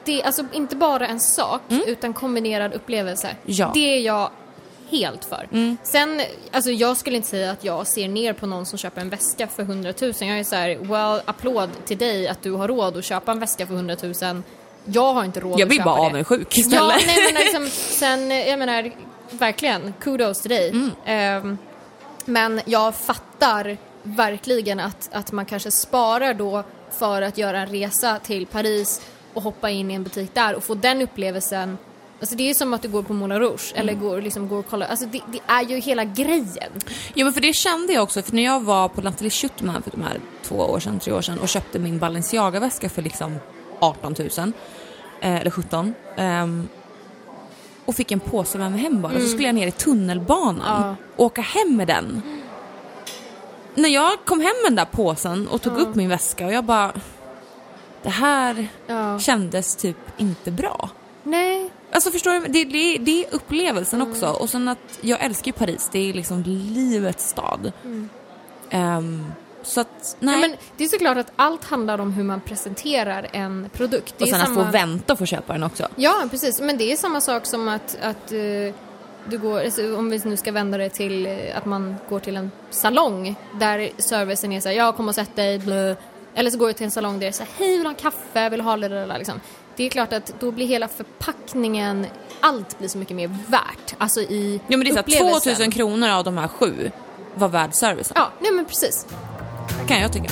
det, 0.05 0.23
alltså 0.23 0.45
inte 0.53 0.77
bara 0.77 1.07
en 1.07 1.21
sak, 1.21 1.61
utan 1.87 2.13
kombinerad 2.13 2.73
upplevelse. 2.73 3.27
Mm. 3.29 3.39
Ja. 3.45 3.65
Mm. 3.65 3.73
Det 3.75 3.97
är 3.97 4.01
jag 4.01 4.31
helt 4.99 5.25
för. 5.25 5.49
Sen, 5.83 6.21
alltså 6.53 6.71
jag 6.71 6.97
skulle 6.97 7.17
inte 7.17 7.29
säga 7.29 7.51
att 7.51 7.65
jag 7.65 7.87
ser 7.87 8.09
ner 8.09 8.33
på 8.33 8.47
någon 8.47 8.67
som 8.67 8.79
köper 8.79 9.01
en 9.01 9.09
väska 9.11 9.47
för 9.47 9.63
100 9.63 9.93
000. 10.01 10.13
Jag 10.21 10.39
är 10.39 10.45
så 10.45 10.57
här, 10.57 10.77
well, 10.77 11.23
applåd 11.25 11.71
till 11.85 11.99
dig 11.99 12.29
att 12.29 12.43
du 12.43 12.53
har 12.53 12.69
råd 12.69 12.97
att 12.97 13.05
köpa 13.05 13.33
en 13.33 13.41
väska 13.41 13.67
för 13.67 13.75
100 13.75 13.97
000. 14.03 14.43
Jag 14.85 15.13
har 15.15 15.25
inte 15.25 15.41
råd 15.41 15.53
Jag 15.53 15.63
att 15.63 15.69
blir 15.69 15.79
köpa 15.79 15.91
bara 15.91 16.01
det. 16.03 16.07
avundsjuk 16.07 16.49
Ja, 16.57 16.61
istället. 16.61 17.07
nej 17.07 17.17
men 17.33 17.43
liksom, 17.43 17.69
sen, 17.71 18.31
jag 18.31 18.59
menar, 18.59 18.91
verkligen, 19.31 19.95
kudos 20.01 20.41
till 20.41 20.51
dig. 20.51 20.69
Mm. 20.71 20.91
Ehm, 21.05 21.59
men 22.25 22.61
jag 22.65 22.95
fattar 22.95 23.77
verkligen 24.03 24.81
att, 24.81 25.09
att 25.13 25.33
man 25.33 25.47
kanske 25.47 25.71
sparar 25.71 26.35
då 26.35 26.63
för 26.99 27.23
att 27.23 27.39
göra 27.39 27.61
en 27.61 27.67
resa 27.67 28.19
till 28.19 28.47
Paris 28.47 29.03
och 29.35 29.43
hoppa 29.43 29.71
in 29.71 29.91
i 29.91 29.95
en 29.95 30.03
butik 30.05 30.35
där 30.35 30.55
och 30.55 30.65
få 30.65 30.75
den 30.75 31.03
upplevelsen. 31.03 31.79
Alltså 32.25 32.37
det 32.37 32.43
är 32.43 32.49
ju 32.49 32.55
som 32.55 32.75
att 32.75 32.83
du 32.83 32.89
går 32.89 33.03
på 33.03 33.13
Moulin 33.13 33.39
Rouge 33.39 33.73
eller 33.77 33.93
Mm. 33.93 34.05
går, 34.05 34.21
liksom 34.23 34.49
går 34.49 34.59
och 34.59 34.67
kollar. 34.69 34.87
Alltså 34.87 35.07
det, 35.07 35.21
det 35.33 35.41
är 35.47 35.63
ju 35.63 35.77
hela 35.81 36.05
grejen. 36.05 36.73
Ja 37.15 37.25
men 37.25 37.33
för 37.35 37.41
det 37.41 37.53
kände 37.53 37.93
jag 37.93 38.03
också, 38.03 38.23
för 38.23 38.35
när 38.35 38.43
jag 38.45 38.61
var 38.63 38.89
på 38.89 39.01
Nathalie 39.01 39.31
Schuttman 39.31 39.83
för 39.83 39.91
de 39.91 40.03
här 40.03 40.21
två 40.43 40.57
år 40.57 40.81
sedan, 40.81 40.99
tre 40.99 41.13
år 41.13 41.21
sedan 41.23 41.39
och 41.39 41.49
köpte 41.49 41.79
min 41.79 41.99
Balenciaga-väska 41.99 42.89
för 42.89 43.03
liksom 43.03 43.37
18 43.79 44.15
000, 44.19 44.53
eh, 45.21 45.37
eller 45.37 45.51
17, 45.51 45.95
ehm, 46.17 46.69
och 47.85 47.95
fick 47.95 48.13
en 48.13 48.21
påse 48.21 48.59
med 48.59 48.73
mig 48.73 48.81
hem 48.81 49.03
bara, 49.03 49.21
så 49.21 49.27
skulle 49.27 49.47
jag 49.49 49.55
ner 49.55 49.67
i 49.67 49.71
tunnelbanan 49.73 50.83
Ja. 50.83 50.97
och 51.17 51.25
åka 51.25 51.41
hem 51.43 51.77
med 51.77 51.87
den. 51.87 52.23
När 53.75 53.89
jag 53.89 54.13
kom 54.25 54.41
hem 54.41 54.55
med 54.63 54.71
den 54.73 54.77
där 54.77 54.85
påsen 54.85 55.49
och 55.49 55.63
tog 55.63 55.79
upp 55.79 55.95
min 55.95 56.09
väska 56.09 56.47
och 56.47 56.53
jag 56.53 56.65
bara, 56.65 56.93
det 58.03 58.11
här 58.11 58.67
Ja. 58.87 59.19
kändes 59.19 59.77
typ 59.77 59.97
inte 60.17 60.51
bra. 60.51 60.89
Nej. 61.23 61.64
Alltså 61.95 62.11
förstår 62.11 62.33
du? 62.33 62.41
Det, 62.41 62.65
det, 62.65 62.99
det 62.99 63.25
är 63.25 63.35
upplevelsen 63.35 64.03
också. 64.03 64.27
Och 64.27 64.51
sen 64.51 64.69
att 64.69 64.99
jag 65.01 65.25
älskar 65.25 65.47
ju 65.47 65.53
Paris, 65.53 65.89
det 65.93 66.11
är 66.11 66.13
liksom 66.13 66.43
livets 66.43 67.29
stad. 67.29 67.73
Ehm, 68.71 69.25
så 69.63 69.81
att, 69.81 70.17
nej. 70.21 70.35
Ja, 70.35 70.41
men 70.41 70.57
det 70.77 70.85
är 70.85 70.89
såklart 70.89 71.19
att 71.19 71.33
allt 71.37 71.65
handlar 71.65 71.99
om 72.01 72.13
hur 72.13 72.25
man 72.25 72.41
presenterar 72.41 73.27
en 73.33 73.71
produkt. 73.73 74.15
Det 74.19 74.25
och 74.25 74.29
sen 74.29 74.41
samma... 74.41 74.61
att 74.61 74.67
få 74.67 74.73
vänta 74.73 75.13
och 75.13 75.19
få 75.19 75.27
köpa 75.27 75.53
den 75.53 75.63
också. 75.63 75.89
Ja, 75.97 76.25
precis. 76.31 76.61
Men 76.61 76.79
det 76.79 76.93
är 76.93 76.97
samma 76.97 77.21
sak 77.21 77.47
som 77.47 77.69
att, 77.69 77.99
att 78.03 78.33
eh, 78.33 78.75
du 79.29 79.39
går, 79.39 79.61
alltså, 79.61 79.97
om 79.97 80.11
vi 80.11 80.21
nu 80.25 80.37
ska 80.37 80.53
vända 80.53 80.79
det 80.79 80.89
till 80.89 81.27
eh, 81.27 81.57
att 81.57 81.65
man 81.65 81.97
går 82.09 82.21
till 82.21 82.37
en 82.37 82.51
salong 82.71 83.37
där 83.61 83.91
servicen 83.99 84.53
är 84.53 84.61
såhär, 84.61 84.77
ja 84.77 84.93
kom 84.93 85.09
och 85.09 85.15
sätt 85.15 85.37
dig, 85.37 85.59
blö. 85.59 85.95
Eller 86.35 86.51
så 86.51 86.59
går 86.59 86.67
du 86.67 86.73
till 86.73 86.85
en 86.85 86.91
salong 86.91 87.13
där 87.13 87.21
det 87.21 87.27
är 87.27 87.33
såhär, 87.33 87.51
hej 87.59 87.71
vill 87.71 87.79
du 87.79 87.85
ha 87.85 87.91
en 87.91 87.95
kaffe, 87.95 88.49
vill 88.49 88.59
du 88.59 88.65
ha 88.65 88.77
det 88.77 88.89
där, 88.89 89.19
liksom. 89.19 89.41
Det 89.77 89.85
är 89.85 89.91
klart 89.91 90.13
att 90.13 90.35
då 90.41 90.51
blir 90.51 90.67
hela 90.67 90.89
förpackningen, 90.89 92.07
allt 92.41 92.79
blir 92.79 92.89
så 92.89 92.99
mycket 92.99 93.17
mer 93.17 93.37
värt. 93.49 93.95
Alltså 93.99 94.21
i 94.21 94.61
Ja 94.69 94.77
men 94.77 94.81
det 94.87 94.91
är 94.91 94.95
så 94.95 95.01
upplevelsen. 95.01 95.41
2000 95.55 95.71
kronor 95.71 96.09
av 96.09 96.25
de 96.25 96.39
här 96.39 96.49
sju 96.49 96.91
var 97.35 97.49
värd 97.49 97.75
servicen. 97.75 98.13
Ja, 98.17 98.31
nej 98.41 98.53
men 98.53 98.65
precis. 98.65 99.07
kan 99.89 100.01
jag 100.01 100.13
tycka. 100.13 100.31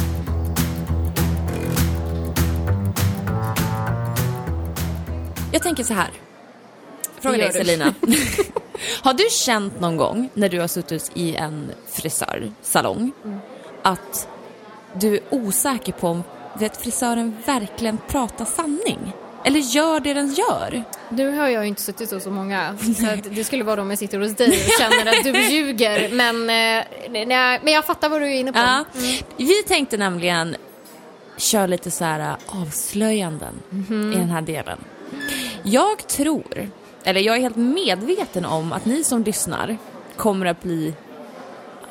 Jag 5.52 5.62
tänker 5.62 5.85
så 5.85 5.94
här. 5.94 6.11
Fråga 7.20 7.37
dig. 7.38 7.52
Selina. 7.52 7.94
har 9.02 9.14
du 9.14 9.24
känt 9.31 9.81
någon 9.81 9.96
gång 9.96 10.28
när 10.35 10.48
du 10.48 10.61
har 10.61 10.68
suttit 10.68 11.11
i 11.14 11.37
en 11.37 11.72
frisörsalong 11.87 13.12
Mm. 13.24 13.38
att 13.83 14.28
du 14.94 15.14
är 15.14 15.20
osäker 15.31 15.92
på 15.92 16.09
om 16.09 16.22
vet, 16.59 16.76
frisören 16.76 17.37
verkligen 17.46 17.98
pratar 18.09 18.44
sanning? 18.44 19.12
Eller 19.44 19.61
gör 19.61 20.00
det 20.00 20.14
den 20.14 20.35
gör? 20.35 20.85
Nu 21.09 21.37
har 21.37 21.48
jag 21.48 21.62
ju 21.62 21.68
inte 21.68 21.83
suttit 21.83 22.11
så 22.11 22.20
så 22.20 22.31
många, 22.31 22.76
så 23.00 23.07
att 23.07 23.35
det 23.35 23.44
skulle 23.44 23.64
vara 23.64 23.83
om 23.83 23.90
jag 23.90 23.98
sitter 23.98 24.18
hos 24.18 24.37
dig 24.37 24.48
och 24.48 24.72
känner 24.78 25.07
att 25.18 25.24
du 25.24 25.40
ljuger. 25.55 26.09
Men, 26.12 26.37
eh, 26.50 26.85
nej, 27.26 27.61
men 27.62 27.72
jag 27.72 27.85
fattar 27.85 28.09
vad 28.09 28.20
du 28.20 28.26
är 28.26 28.35
inne 28.40 28.52
på. 28.52 28.59
Ja. 28.59 28.85
Vi 29.37 29.62
tänkte 29.62 29.96
nämligen 29.96 30.57
köra 31.37 31.66
lite 31.66 31.90
så 31.90 32.05
här 32.05 32.20
äh, 32.20 32.62
avslöjanden 32.62 33.62
i 34.14 34.16
den 34.18 34.31
här 34.31 34.42
delen. 34.42 34.78
Jag 35.62 36.07
tror, 36.07 36.70
eller 37.05 37.20
jag 37.20 37.37
är 37.37 37.40
helt 37.40 37.57
medveten 37.57 38.44
om 38.44 38.72
att 38.72 38.85
ni 38.85 39.05
som 39.05 39.22
lyssnar 39.22 39.76
kommer 40.16 40.46
att 40.46 40.62
bli 40.62 40.94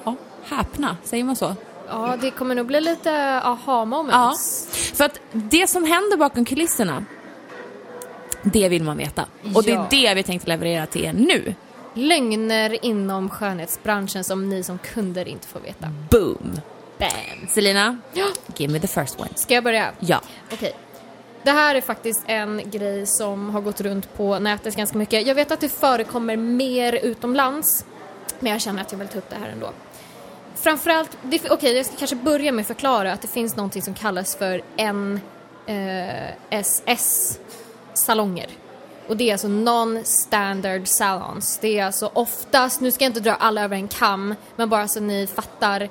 ja, 0.03 0.15
häpna, 0.43 0.97
säger 1.03 1.23
man 1.23 1.35
så? 1.35 1.55
Ja, 1.87 2.17
det 2.21 2.31
kommer 2.31 2.55
nog 2.55 2.65
bli 2.65 2.81
lite 2.81 3.11
aha 3.43 3.79
Ja, 3.79 3.85
moments. 3.85 4.67
för 4.95 5.03
att 5.05 5.19
det 5.31 5.67
som 5.69 5.83
händer 5.83 6.17
bakom 6.17 6.45
kulisserna, 6.45 7.05
det 8.43 8.69
vill 8.69 8.83
man 8.83 8.97
veta. 8.97 9.25
Och 9.55 9.63
det 9.63 9.71
är 9.71 9.87
det 9.89 10.13
vi 10.13 10.23
tänkte 10.23 10.49
leverera 10.49 10.85
till 10.85 11.05
er 11.05 11.13
nu. 11.13 11.55
Lögner 11.93 12.85
inom 12.85 13.29
skönhetsbranschen 13.29 14.23
som 14.23 14.49
ni 14.49 14.63
som 14.63 14.77
kunder 14.77 15.27
inte 15.27 15.47
får 15.47 15.59
veta. 15.59 15.87
Boom! 16.09 16.61
Bam! 16.97 17.47
Selina, 17.49 17.97
give 18.57 18.73
me 18.73 18.79
the 18.79 18.87
first 18.87 19.19
one. 19.19 19.29
Ska 19.35 19.53
jag 19.53 19.63
börja? 19.63 19.91
Ja. 19.99 20.21
Okej. 20.53 20.73
Det 21.43 21.51
här 21.51 21.75
är 21.75 21.81
faktiskt 21.81 22.23
en 22.25 22.61
grej 22.65 23.05
som 23.05 23.49
har 23.49 23.61
gått 23.61 23.81
runt 23.81 24.13
på 24.17 24.39
nätet 24.39 24.75
ganska 24.75 24.97
mycket. 24.97 25.27
Jag 25.27 25.35
vet 25.35 25.51
att 25.51 25.59
det 25.59 25.69
förekommer 25.69 26.37
mer 26.37 26.93
utomlands, 26.93 27.85
men 28.39 28.51
jag 28.51 28.61
känner 28.61 28.81
att 28.81 28.91
jag 28.91 28.99
vill 28.99 29.07
ta 29.07 29.17
upp 29.17 29.29
det 29.29 29.35
här 29.35 29.49
ändå. 29.49 29.69
Framförallt, 30.55 31.17
okej 31.49 31.75
jag 31.75 31.85
ska 31.85 31.95
kanske 31.95 32.15
börja 32.15 32.51
med 32.51 32.61
att 32.61 32.67
förklara 32.67 33.13
att 33.13 33.21
det 33.21 33.27
finns 33.27 33.55
någonting 33.55 33.81
som 33.81 33.93
kallas 33.93 34.35
för 34.35 34.61
NSS-salonger. 37.93 38.47
Och 39.07 39.17
det 39.17 39.29
är 39.29 39.33
alltså 39.33 39.47
non-standard 39.47 40.87
salons. 40.87 41.57
Det 41.61 41.79
är 41.79 41.85
alltså 41.85 42.11
oftast, 42.13 42.81
nu 42.81 42.91
ska 42.91 43.03
jag 43.03 43.09
inte 43.09 43.19
dra 43.19 43.33
alla 43.33 43.63
över 43.63 43.75
en 43.75 43.87
kam, 43.87 44.35
men 44.55 44.69
bara 44.69 44.87
så 44.87 44.99
ni 44.99 45.27
fattar. 45.27 45.81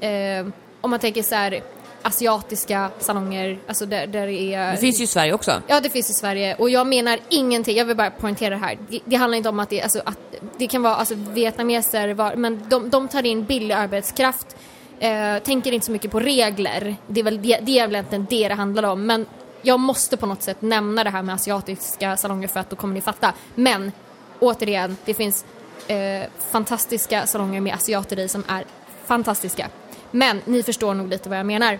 Eh, 0.00 0.46
om 0.80 0.90
man 0.90 1.00
tänker 1.00 1.22
så 1.22 1.34
här 1.34 1.62
asiatiska 2.02 2.90
salonger, 2.98 3.58
alltså 3.66 3.86
där, 3.86 4.06
där 4.06 4.26
det 4.26 4.54
är... 4.54 4.72
Det 4.72 4.78
finns 4.78 5.00
ju 5.00 5.04
i 5.04 5.06
Sverige 5.06 5.32
också. 5.32 5.62
Ja, 5.66 5.80
det 5.80 5.90
finns 5.90 6.10
i 6.10 6.12
Sverige. 6.12 6.54
Och 6.54 6.70
jag 6.70 6.86
menar 6.86 7.18
ingenting, 7.28 7.76
jag 7.76 7.84
vill 7.84 7.96
bara 7.96 8.10
poängtera 8.10 8.50
det 8.50 8.60
här. 8.60 8.78
Det, 8.88 9.00
det 9.04 9.16
handlar 9.16 9.36
inte 9.36 9.48
om 9.48 9.60
att 9.60 9.70
det, 9.70 9.82
alltså, 9.82 10.02
att 10.04 10.34
det 10.58 10.66
kan 10.66 10.82
vara 10.82 10.94
alltså, 10.94 11.14
vietnameser, 11.14 12.14
var, 12.14 12.36
men 12.36 12.62
de, 12.68 12.90
de 12.90 13.08
tar 13.08 13.26
in 13.26 13.44
billig 13.44 13.74
arbetskraft, 13.74 14.56
eh, 15.00 15.38
tänker 15.38 15.72
inte 15.72 15.86
så 15.86 15.92
mycket 15.92 16.10
på 16.10 16.20
regler. 16.20 16.96
Det 17.06 17.20
är 17.20 17.24
väl 17.24 17.42
det, 17.42 17.58
det 17.62 17.78
är 17.78 17.86
väl 17.86 17.94
egentligen 17.94 18.26
det 18.30 18.48
det 18.48 18.54
handlar 18.54 18.82
om. 18.82 19.06
Men 19.06 19.26
jag 19.62 19.80
måste 19.80 20.16
på 20.16 20.26
något 20.26 20.42
sätt 20.42 20.62
nämna 20.62 21.04
det 21.04 21.10
här 21.10 21.22
med 21.22 21.34
asiatiska 21.34 22.16
salonger 22.16 22.48
för 22.48 22.60
att 22.60 22.70
då 22.70 22.76
kommer 22.76 22.94
ni 22.94 23.00
fatta. 23.00 23.32
Men 23.54 23.92
återigen, 24.38 24.96
det 25.04 25.14
finns 25.14 25.44
eh, 25.86 26.28
fantastiska 26.50 27.26
salonger 27.26 27.60
med 27.60 27.74
asiater 27.74 28.18
i 28.18 28.28
som 28.28 28.44
är 28.48 28.64
fantastiska. 29.04 29.68
Men 30.10 30.40
ni 30.44 30.62
förstår 30.62 30.94
nog 30.94 31.08
lite 31.08 31.28
vad 31.28 31.38
jag 31.38 31.46
menar. 31.46 31.78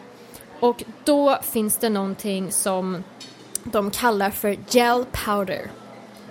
Och 0.61 0.85
då 1.05 1.39
finns 1.53 1.77
det 1.77 1.89
någonting 1.89 2.53
som 2.53 3.05
de 3.63 3.91
kallar 3.91 4.31
för 4.31 4.57
gel 4.69 5.05
powder. 5.13 5.71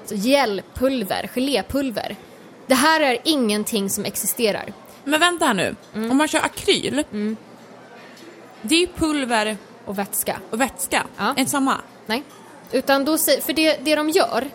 Så 0.05 0.15
gelpulver, 0.15 1.29
gelépulver. 1.35 2.15
Det 2.67 2.75
här 2.75 3.01
är 3.01 3.17
ingenting 3.23 3.89
som 3.89 4.05
existerar. 4.05 4.73
Men 5.03 5.19
vänta 5.19 5.45
här 5.45 5.53
nu. 5.53 5.75
Om 5.93 6.17
man 6.17 6.27
kör 6.27 6.39
akryl, 6.39 7.03
det 8.61 8.75
är 8.75 8.79
ju 8.79 8.87
pulver 8.87 9.57
Och 9.87 9.99
vätska. 9.99 10.39
och 10.51 10.61
vätska. 10.61 11.03
Ja. 11.17 11.33
Det 11.37 11.45
samma? 11.45 11.81
Nej. 12.05 12.23
Utan 12.71 13.05
då 13.05 13.17
för 13.17 13.53
det, 13.53 13.77
det 13.85 13.95
de 13.95 14.09
gör 14.09 14.47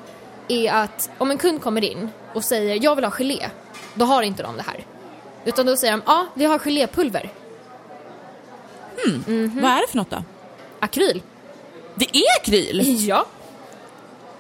är 0.49 0.73
att 0.73 1.11
om 1.19 1.31
en 1.31 1.39
kund 1.39 1.63
kommer 1.63 1.85
in 1.85 2.09
och 2.35 2.45
säger 2.45 2.85
jag 2.85 2.95
vill 2.97 3.05
ha 3.05 3.11
gelé, 3.11 3.49
då 3.95 4.05
har 4.05 4.23
inte 4.23 4.43
de 4.43 4.57
det 4.57 4.63
här. 4.63 4.87
Utan 5.45 5.67
då 5.67 5.77
säger 5.77 5.93
de 5.93 6.03
ja, 6.07 6.27
vi 6.35 6.45
har 6.45 6.59
gelépulver. 6.59 7.31
Vad 9.63 9.71
är 9.71 9.81
det 9.81 9.91
för 9.91 9.97
något 9.97 10.11
då? 10.11 10.25
Akryl. 10.81 11.23
Det 11.95 12.17
är 12.17 12.41
akryl! 12.41 13.07
Ja. 13.09 13.27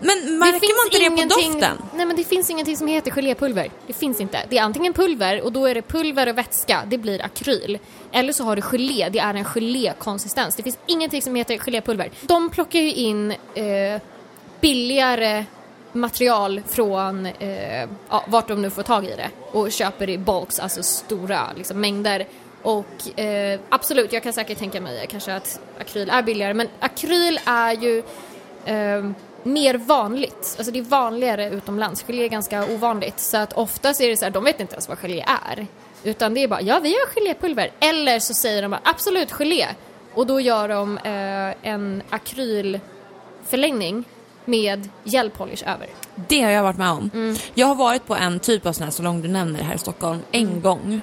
Men 0.02 0.38
märker 0.38 0.76
man 0.76 0.86
inte 0.86 0.98
det 0.98 1.22
på 1.22 1.40
doften? 1.40 1.78
Nej 1.94 2.06
men 2.06 2.16
det 2.16 2.24
finns 2.24 2.50
ingenting 2.50 2.76
som 2.76 2.86
heter 2.86 3.10
gelépulver. 3.10 3.70
Det 3.86 3.92
finns 3.92 4.20
inte. 4.20 4.46
Det 4.50 4.58
är 4.58 4.62
antingen 4.62 4.92
pulver 4.92 5.42
och 5.42 5.52
då 5.52 5.66
är 5.66 5.74
det 5.74 5.82
pulver 5.82 6.28
och 6.28 6.38
vätska, 6.38 6.82
det 6.86 6.98
blir 6.98 7.22
akryl. 7.22 7.78
Eller 8.12 8.32
så 8.32 8.44
har 8.44 8.56
du 8.56 8.62
gelé, 8.62 9.08
det 9.08 9.18
är 9.18 9.34
en 9.34 9.44
gelékonsistens. 9.44 10.56
Det 10.56 10.62
finns 10.62 10.78
ingenting 10.86 11.22
som 11.22 11.34
heter 11.34 11.58
gelépulver. 11.58 12.10
De 12.20 12.50
plockar 12.50 12.80
ju 12.80 12.92
in 12.92 13.30
eh, 13.54 14.00
billigare 14.60 15.44
material 15.92 16.62
från 16.68 17.26
eh, 17.26 17.88
ja, 18.10 18.24
vart 18.26 18.48
de 18.48 18.62
nu 18.62 18.70
får 18.70 18.82
tag 18.82 19.04
i 19.04 19.14
det 19.16 19.30
och 19.52 19.72
köper 19.72 20.10
i 20.10 20.18
bulks, 20.18 20.58
alltså 20.58 20.82
stora 20.82 21.52
liksom, 21.56 21.80
mängder. 21.80 22.26
Och 22.62 23.20
eh, 23.20 23.60
absolut, 23.68 24.12
jag 24.12 24.22
kan 24.22 24.32
säkert 24.32 24.58
tänka 24.58 24.80
mig 24.80 25.06
kanske 25.10 25.34
att 25.34 25.60
akryl 25.80 26.10
är 26.10 26.22
billigare, 26.22 26.54
men 26.54 26.68
akryl 26.80 27.40
är 27.44 27.72
ju 27.72 28.02
eh, 28.64 29.10
mer 29.42 29.74
vanligt. 29.74 30.54
Alltså 30.58 30.72
det 30.72 30.78
är 30.78 30.82
vanligare 30.82 31.50
utomlands. 31.50 32.02
Gelé 32.02 32.24
är 32.24 32.28
ganska 32.28 32.64
ovanligt. 32.66 33.20
Så 33.20 33.36
att 33.36 33.52
oftast 33.52 34.00
är 34.00 34.08
det 34.08 34.16
så 34.16 34.24
här, 34.24 34.32
de 34.32 34.44
vet 34.44 34.60
inte 34.60 34.72
ens 34.72 34.88
vad 34.88 34.98
gelé 34.98 35.24
är. 35.46 35.66
Utan 36.04 36.34
det 36.34 36.42
är 36.42 36.48
bara, 36.48 36.62
ja 36.62 36.80
vi 36.82 36.94
har 36.94 37.06
gelépulver. 37.06 37.70
Eller 37.80 38.18
så 38.18 38.34
säger 38.34 38.62
de 38.62 38.70
bara, 38.70 38.80
absolut 38.84 39.32
gelé. 39.32 39.66
Och 40.14 40.26
då 40.26 40.40
gör 40.40 40.68
de 40.68 40.98
eh, 40.98 41.54
en 41.72 42.02
akrylförlängning 42.10 44.04
med 44.44 44.88
gelpolish 45.04 45.68
över. 45.68 45.88
Det 46.28 46.42
har 46.42 46.50
jag 46.50 46.62
varit 46.62 46.78
med 46.78 46.90
om. 46.90 47.36
Jag 47.54 47.66
har 47.66 47.74
varit 47.74 48.06
på 48.06 48.14
en 48.14 48.40
typ 48.40 48.66
av 48.66 48.72
sån 48.72 48.84
här 48.84 48.90
salong 48.90 49.22
du 49.22 49.28
nämner 49.28 49.62
här 49.62 49.74
i 49.74 49.78
Stockholm 49.78 50.20
en 50.32 50.60
gång. 50.60 51.00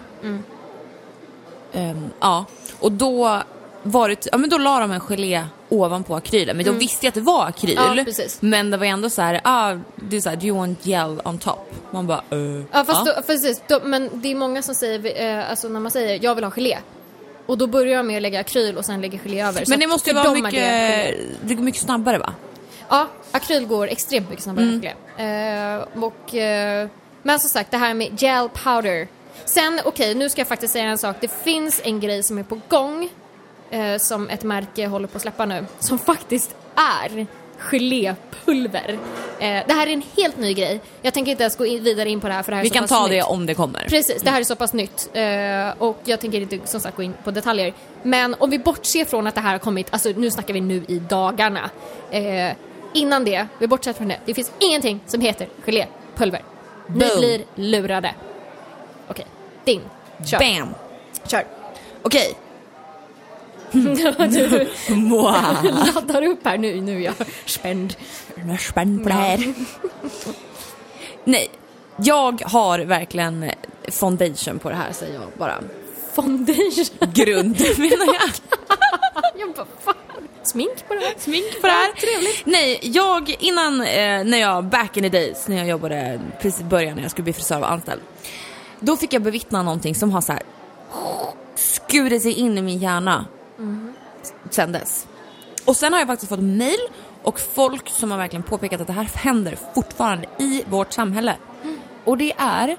Ehm, 1.74 2.10
ja, 2.20 2.46
och 2.80 2.92
då 2.92 3.42
var 3.84 4.10
det, 4.10 4.28
ja 4.32 4.38
men 4.38 4.50
då 4.50 4.58
la 4.58 4.80
de 4.80 4.92
en 4.92 5.00
gelé 5.00 5.46
ovanpå 5.70 6.16
akrylen. 6.16 6.58
Men 6.58 6.66
då 6.66 6.72
visste 6.72 7.06
jag 7.06 7.10
att 7.10 7.16
det 7.16 7.22
var 7.22 7.46
akryl. 7.46 7.76
Ja. 7.76 8.06
Men 8.40 8.72
det 8.72 8.78
var 8.78 8.86
ändå 8.86 9.10
så 9.10 9.22
här, 9.22 9.42
ah, 9.44 9.78
det 9.96 10.18
är 10.18 10.22
så 10.22 10.30
här, 10.30 10.36
do 10.36 10.48
you 10.48 10.58
want 10.58 10.86
gel 10.86 11.22
on 11.24 11.38
top? 11.38 11.74
Man 11.92 12.08
bara, 12.08 12.24
uh, 12.34 12.64
Ja 12.72 12.86
fast 12.86 13.06
Då, 13.06 13.22
precis, 13.28 13.62
då, 13.68 13.80
men 13.84 14.10
det 14.14 14.32
är 14.32 14.36
många 14.36 14.62
som 14.62 14.76
säger, 14.76 15.22
eh, 15.40 15.50
alltså 15.50 15.68
när 15.68 15.80
man 15.80 15.92
säger 15.92 16.20
jag 16.22 16.36
vill 16.36 16.44
ha 16.44 16.52
gelé. 16.52 16.78
Och 17.46 17.58
då 17.58 17.68
börjar 17.68 17.94
jag 17.94 18.06
med 18.06 18.16
att 18.16 18.22
lägga 18.22 18.40
akryl 18.40 18.78
och 18.78 18.86
sen 18.86 19.02
lägger 19.02 19.20
gelé 19.20 19.42
över. 19.42 19.64
Men 19.68 19.80
det 19.80 19.88
måste 19.88 20.10
ju 20.10 20.16
vara 20.16 20.34
mycket, 20.34 21.16
det 21.44 21.56
går 21.56 21.64
mycket 21.64 21.82
snabbare 21.82 22.18
va? 22.18 22.34
Ja, 22.90 23.08
akryl 23.32 23.66
går 23.66 23.88
extremt 23.88 24.30
mycket 24.30 24.44
snabbare 24.44 24.66
Mm. 24.66 24.76
än 24.76 24.82
gelé. 24.82 25.78
Eh, 25.78 26.04
och, 26.04 26.36
eh, 26.36 26.88
men 27.24 27.40
som 27.40 27.50
sagt, 27.50 27.72
det 27.72 27.78
här 27.78 27.94
med 27.94 28.22
gel 28.22 28.50
powder. 28.50 29.08
Sen, 29.46 29.80
okej, 29.86 30.16
nu 30.16 30.30
ska 30.30 30.42
jag 30.42 30.48
faktiskt 30.48 30.74
säga 30.74 30.86
en 30.86 30.98
sak. 30.98 31.16
Det 31.20 31.32
finns 31.44 31.82
en 31.84 32.00
grej 32.00 32.24
som 32.24 32.38
är 32.38 32.44
på 32.44 32.60
gång 32.70 33.10
eh, 33.70 33.98
som 33.98 34.30
ett 34.30 34.44
märke 34.44 34.88
håller 34.88 35.08
på 35.08 35.16
att 35.16 35.22
släppa 35.22 35.46
nu, 35.46 35.66
som 35.80 36.00
faktiskt 36.00 36.56
är 36.76 37.28
gelépulver. 37.58 39.00
Eh, 39.40 39.64
det 39.68 39.74
här 39.74 39.88
är 39.88 39.94
en 39.94 40.04
helt 40.18 40.38
ny 40.38 40.54
grej. 40.54 40.82
Jag 41.02 41.14
tänker 41.14 41.32
inte 41.32 41.44
ens 41.44 41.58
gå 41.58 41.66
in, 41.66 41.84
vidare 41.84 42.10
in 42.10 42.20
på 42.22 42.28
det 42.28 42.34
här 42.34 42.44
för 42.44 42.52
det 42.52 42.56
här 42.56 42.62
är 42.62 42.64
Vi 42.64 42.70
så 42.70 42.74
kan 42.74 42.84
pass 42.84 42.90
ta 42.90 43.04
nytt. 43.04 43.12
det 43.12 43.24
om 43.24 43.46
det 43.46 43.54
kommer. 43.54 43.86
Precis, 43.90 44.22
det 44.22 44.30
här 44.30 44.40
är 44.40 44.44
så 44.44 44.56
pass 44.56 44.74
nytt 44.74 45.10
eh, 45.14 45.70
och 45.78 45.98
jag 46.04 46.20
tänker 46.20 46.42
inte 46.42 46.60
som 46.66 46.82
sagt 46.82 46.98
gå 46.98 47.04
in 47.04 47.14
på 47.24 47.32
detaljer. 47.32 47.74
Men 48.04 48.36
om 48.40 48.50
vi 48.50 48.60
bortser 48.60 49.06
från 49.06 49.28
att 49.28 49.36
det 49.36 49.42
här 49.42 49.52
har 49.52 49.60
kommit, 49.60 49.88
alltså 49.90 50.10
nu 50.10 50.32
snackar 50.32 50.54
vi 50.54 50.62
nu 50.62 50.84
i 50.88 51.00
dagarna. 51.00 51.70
Eh, 52.12 52.54
innan 52.94 53.26
det, 53.26 53.48
vi 53.60 53.68
bortser 53.68 53.94
från 53.94 54.08
det, 54.08 54.20
det 54.26 54.34
finns 54.34 54.52
ingenting 54.60 55.00
som 55.08 55.22
heter 55.22 55.48
gelépulver. 55.66 56.44
Ni 56.88 57.18
blir 57.18 57.42
lurade. 57.56 58.16
Okej, 59.08 59.26
ding. 59.66 59.82
Kör. 60.26 60.40
Bam! 60.40 60.74
Kör. 61.28 61.44
Okej. 62.02 62.38
Du 63.72 64.04
laddar 65.96 66.24
upp 66.24 66.46
här 66.46 66.58
nu, 66.58 66.82
nu 66.82 66.96
är 66.96 67.06
jag 67.06 67.14
spänd. 67.46 67.96
Jag 68.36 68.50
är 68.50 68.58
spänd 68.58 69.04
på 69.04 69.10
det 69.10 69.16
här. 69.16 69.54
Nej, 71.24 71.50
jag 71.98 72.42
har 72.46 72.80
verkligen 72.80 73.52
foundation 73.88 74.60
på 74.60 74.70
det 74.70 74.76
här 74.76 74.92
säger 74.92 75.14
jag 75.14 75.24
bara. 75.38 75.56
Foundation. 76.14 76.86
Grund 77.14 77.62
menar 77.78 78.06
jag. 78.06 78.30
jag 79.36 79.54
bara, 79.56 79.66
fan. 79.84 79.96
Smink 80.44 80.88
på 80.88 80.94
det 80.94 81.00
här. 81.00 81.14
Smink 81.18 81.62
på 81.62 81.68
det 81.68 81.74
här. 81.74 81.88
Ja, 81.88 82.02
trevligt. 82.02 82.46
Nej, 82.46 82.80
jag 82.82 83.36
innan 83.40 83.82
eh, 83.82 84.24
när 84.24 84.38
jag 84.38 84.64
back 84.66 84.98
in 84.98 85.04
the 85.04 85.10
days 85.10 85.48
när 85.48 85.58
jag 85.58 85.68
jobbade 85.68 86.22
precis 86.42 86.62
i 86.62 86.64
början 86.64 86.96
när 86.96 87.02
jag 87.02 87.12
skulle 87.12 87.24
bli 87.24 87.34
frisör 87.34 87.60
och 87.60 87.72
anställd. 87.72 88.02
Då 88.80 88.98
fick 88.98 89.14
jag 89.14 89.22
bevittna 89.22 89.64
någonting 89.64 89.96
som 89.96 90.12
har 90.12 90.22
så 90.22 90.32
här 90.32 90.44
skurit 91.56 92.22
sig 92.22 92.34
in 92.34 92.58
i 92.58 92.62
min 92.62 92.78
hjärna 92.78 93.26
sen 94.54 94.72
dess. 94.72 95.08
Och 95.66 95.76
sen 95.76 95.94
har 95.94 96.00
jag 96.00 96.08
faktiskt 96.08 96.30
fått 96.30 96.40
mail 96.40 96.80
och 97.24 97.40
folk 97.40 97.90
som 97.90 98.12
har 98.12 98.18
verkligen 98.18 98.44
påpekat 98.44 98.82
att 98.82 98.88
det 98.88 98.94
här 98.94 99.10
händer 99.14 99.58
fortfarande 99.76 100.28
i 100.40 100.64
vårt 100.70 100.94
samhälle. 100.94 101.36
Och 102.06 102.18
det 102.18 102.34
är 102.38 102.78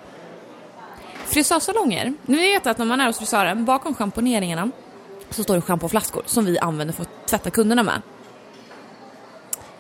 frisörsalonger. 1.27 2.15
Nu 2.27 2.37
vet 2.37 2.65
jag 2.65 2.73
att 2.73 2.79
när 2.79 2.87
man 2.87 3.01
är 3.01 3.07
hos 3.07 3.19
frisören, 3.19 3.65
bakom 3.65 3.95
schamponeringarna 3.95 4.71
så 5.31 5.43
står 5.43 5.55
det 5.55 5.61
schampoflaskor 5.61 6.23
som 6.27 6.45
vi 6.45 6.59
använder 6.59 6.95
för 6.95 7.03
att 7.03 7.27
tvätta 7.27 7.51
kunderna 7.51 7.83
med. 7.83 8.03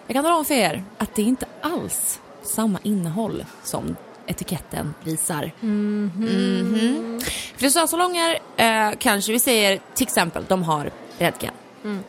Jag 0.06 0.14
kan 0.14 0.24
tala 0.24 0.36
om 0.36 0.44
för 0.44 0.54
er 0.54 0.84
att 0.98 1.14
det 1.14 1.22
är 1.22 1.26
inte 1.26 1.46
alls 1.60 2.20
samma 2.42 2.78
innehåll 2.82 3.44
som 3.62 3.96
etiketten 4.26 4.94
visar. 5.04 5.52
Mhm. 5.60 7.20
Frisörsalonger 7.56 8.38
eh, 8.56 8.90
kanske, 8.98 9.32
vi 9.32 9.38
säger 9.38 9.80
till 9.94 10.06
exempel, 10.06 10.44
de 10.48 10.62
har 10.62 10.90
Redken. 11.18 11.52
Mm. 11.84 12.02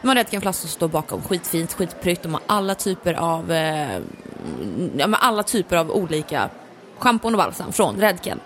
De 0.00 0.08
har 0.08 0.14
Redkenflaskor 0.14 0.60
som 0.60 0.68
står 0.68 0.88
bakom, 0.88 1.22
skitfint, 1.22 1.72
skitprytt. 1.72 2.22
De 2.22 2.34
har 2.34 2.42
alla 2.46 2.74
typer 2.74 3.14
av, 3.14 3.52
eh, 3.52 4.00
ja, 4.96 5.06
men 5.06 5.14
alla 5.14 5.42
typer 5.42 5.76
av 5.76 5.90
olika 5.90 6.50
schampon 6.98 7.34
och 7.34 7.38
balsam 7.38 7.72
från 7.72 7.96
Redken. 7.96 8.40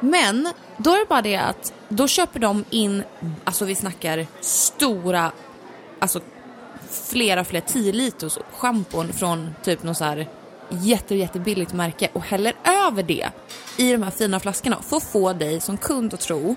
Men 0.00 0.52
då 0.76 0.90
är 0.90 0.98
det 0.98 1.08
bara 1.08 1.22
det 1.22 1.36
att 1.36 1.72
då 1.88 2.08
köper 2.08 2.40
de 2.40 2.64
in, 2.70 3.02
alltså 3.44 3.64
vi 3.64 3.74
snackar 3.74 4.26
stora, 4.40 5.32
alltså 5.98 6.20
flera, 6.90 7.44
flera 7.44 7.64
10 7.64 7.92
liters 7.92 8.38
schampon 8.52 9.12
från 9.12 9.54
typ 9.62 9.82
något 9.82 9.96
så 9.96 10.04
här 10.04 10.28
jätte, 10.68 11.14
jättebilligt 11.14 11.72
märke 11.72 12.08
och 12.12 12.24
häller 12.24 12.54
över 12.86 13.02
det 13.02 13.28
i 13.76 13.92
de 13.92 14.02
här 14.02 14.10
fina 14.10 14.40
flaskorna 14.40 14.82
för 14.82 14.96
att 14.96 15.02
få 15.02 15.32
dig 15.32 15.60
som 15.60 15.76
kund 15.76 16.14
att 16.14 16.20
tro 16.20 16.54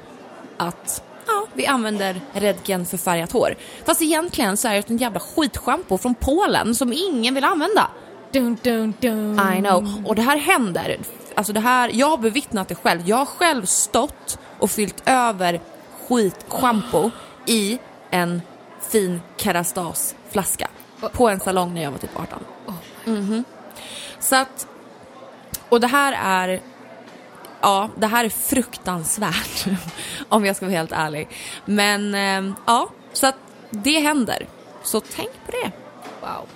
att 0.57 1.03
ja, 1.27 1.47
vi 1.53 1.65
använder 1.65 2.21
Redken 2.33 2.85
för 2.85 2.97
färgat 2.97 3.31
hår. 3.31 3.55
Fast 3.85 4.01
egentligen 4.01 4.57
så 4.57 4.67
är 4.67 4.73
det 4.73 4.89
en 4.89 4.97
jävla 4.97 5.19
skitschampo 5.19 5.97
från 5.97 6.15
Polen 6.15 6.75
som 6.75 6.93
ingen 6.93 7.33
vill 7.33 7.43
använda. 7.43 7.87
Dun, 8.31 8.57
dun, 8.63 8.93
dun. 8.99 9.39
I 9.57 9.59
know. 9.59 10.03
Och 10.05 10.15
det 10.15 10.21
här 10.21 10.37
händer. 10.37 10.97
Alltså 11.35 11.53
det 11.53 11.59
här, 11.59 11.91
jag 11.93 12.09
har 12.09 12.17
bevittnat 12.17 12.67
det 12.67 12.75
själv. 12.75 13.01
Jag 13.05 13.17
har 13.17 13.25
själv 13.25 13.65
stått 13.65 14.39
och 14.59 14.71
fyllt 14.71 15.03
över 15.05 15.61
skitschampo 16.07 17.11
i 17.45 17.79
en 18.09 18.41
fin 18.89 19.21
Kerastas-flaska 19.37 20.67
på 21.13 21.29
en 21.29 21.39
salong 21.39 21.73
när 21.73 21.83
jag 21.83 21.91
var 21.91 21.97
typ 21.97 22.19
18. 22.19 22.39
Mhm. 23.05 23.43
Så 24.19 24.35
att, 24.35 24.67
och 25.69 25.79
det 25.79 25.87
här 25.87 26.13
är, 26.23 26.61
ja, 27.63 27.89
det 27.95 28.07
här 28.07 28.25
är 28.25 28.29
fruktansvärt 28.29 29.65
om 30.29 30.45
jag 30.45 30.55
ska 30.55 30.65
vara 30.65 30.75
helt 30.77 30.91
ärlig. 30.91 31.27
Men 31.65 32.15
eh, 32.15 32.53
ja, 32.65 32.89
så 33.13 33.27
att 33.27 33.35
det 33.69 33.99
händer. 33.99 34.47
Så 34.83 34.99
tänk 34.99 35.31
på 35.45 35.51
det. 35.51 35.71
Wow. 36.21 36.47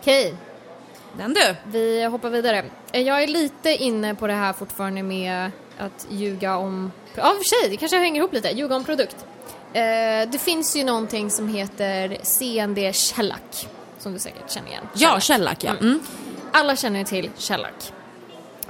Okej, 0.00 0.34
Den 1.16 1.34
du. 1.34 1.54
vi 1.66 2.04
hoppar 2.04 2.30
vidare. 2.30 2.64
Eh, 2.92 3.02
Jag 3.02 3.22
är 3.22 3.26
lite 3.26 3.70
inne 3.70 4.14
på 4.14 4.26
det 4.26 4.32
här 4.32 4.52
fortfarande 4.52 5.02
med 5.02 5.50
att 5.78 6.06
ljuga 6.10 6.56
om... 6.56 6.92
Ja, 7.14 7.34
för 7.36 7.44
sig, 7.62 7.70
det 7.70 7.76
kanske 7.76 7.98
hänger 7.98 8.16
ihop 8.20 8.32
lite. 8.32 8.48
Ljuga 8.48 8.76
om 8.76 8.84
produkt. 8.84 9.16
Eh, 9.72 9.82
det 10.30 10.40
finns 10.40 10.76
ju 10.76 10.84
någonting 10.84 11.30
som 11.30 11.48
heter 11.48 12.18
CND 12.22 12.92
Shellac, 12.94 13.66
som 13.98 14.12
du 14.12 14.18
säkert 14.18 14.50
känner 14.50 14.68
igen. 14.68 14.84
Ja, 14.94 15.20
Shellac 15.20 15.56
ja. 15.60 15.70
Mm. 15.70 16.00
Alla 16.52 16.76
känner 16.76 17.04
till 17.04 17.30
Shellac. 17.38 17.92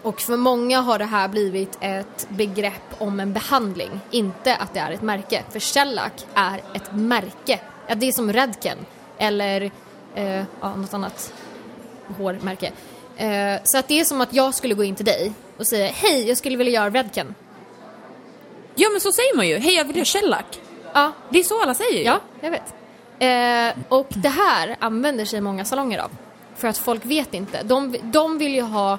Och 0.09 0.21
för 0.21 0.37
många 0.37 0.81
har 0.81 0.99
det 0.99 1.05
här 1.05 1.29
blivit 1.29 1.79
ett 1.81 2.27
begrepp 2.29 2.95
om 2.99 3.21
en 3.21 3.33
behandling, 3.33 4.01
inte 4.11 4.57
att 4.57 4.75
det 4.75 4.81
är 4.81 4.91
ett 4.91 5.03
märke. 5.03 5.43
För 5.51 5.61
Shellac 5.61 6.13
är 6.35 6.63
ett 6.75 6.93
märke. 6.93 7.61
Ja, 7.87 7.95
det 7.95 8.09
är 8.09 8.13
som 8.13 8.33
Redken 8.33 8.79
eller 9.19 9.71
eh, 10.15 10.43
ja, 10.61 10.77
något 10.77 10.95
annat 10.95 11.33
hårmärke. 12.19 12.73
Eh, 13.17 13.61
så 13.65 13.79
att 13.79 13.89
det 13.89 14.01
är 14.01 14.05
som 14.05 14.21
att 14.21 14.35
jag 14.35 14.55
skulle 14.55 14.75
gå 14.75 14.85
in 14.85 14.95
till 14.95 15.05
dig 15.05 15.33
och 15.59 15.67
säga 15.67 15.91
hej, 15.95 16.29
jag 16.29 16.39
skulle 16.39 16.57
vilja 16.57 16.73
göra 16.73 16.91
Redken. 16.91 17.35
Ja 18.75 18.89
men 18.93 19.01
så 19.01 19.13
säger 19.13 19.37
man 19.37 19.49
ju. 19.49 19.59
Hej 19.59 19.75
jag 19.75 19.85
vill 19.85 19.97
göra 19.97 20.05
shellac. 20.05 20.45
Ja, 20.93 21.13
Det 21.31 21.39
är 21.39 21.43
så 21.43 21.63
alla 21.63 21.75
säger 21.75 21.99
ju. 21.99 22.05
Ja, 22.05 22.21
jag 22.41 22.51
vet. 22.51 22.75
Eh, 23.19 23.85
och 23.89 24.09
det 24.09 24.29
här 24.29 24.77
använder 24.79 25.25
sig 25.25 25.41
många 25.41 25.65
salonger 25.65 25.99
av. 25.99 26.11
För 26.57 26.69
att 26.69 26.79
folk 26.79 27.05
vet 27.05 27.35
inte. 27.35 27.63
De, 27.63 27.97
de 28.03 28.39
vill 28.39 28.55
ju 28.55 28.63
ha 28.63 28.99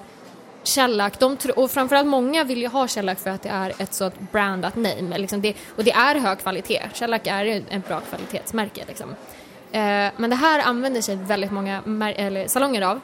Shellac, 0.70 1.14
de 1.20 1.38
tro, 1.38 1.54
och 1.54 1.72
framförallt 1.72 2.08
många 2.08 2.44
vill 2.44 2.62
ju 2.62 2.68
ha 2.68 2.88
Shellac 2.88 3.20
för 3.20 3.30
att 3.30 3.44
det 3.44 3.50
är 3.50 3.74
ett 3.78 3.94
sådant 3.94 4.32
brandat 4.32 4.76
name. 4.76 5.18
Liksom 5.18 5.42
det, 5.42 5.54
och 5.76 5.84
det 5.84 5.92
är 5.92 6.16
hög 6.16 6.40
kvalitet. 6.40 6.82
Shellac 6.94 7.22
är 7.24 7.46
ett 7.46 7.88
bra 7.88 8.00
kvalitetsmärke. 8.00 8.84
Liksom. 8.88 9.10
Eh, 9.72 10.12
men 10.18 10.30
det 10.30 10.36
här 10.36 10.60
använder 10.60 11.02
sig 11.02 11.16
väldigt 11.16 11.52
många 11.52 11.82
mär- 11.82 12.14
eller 12.18 12.48
salonger 12.48 12.82
av. 12.82 13.00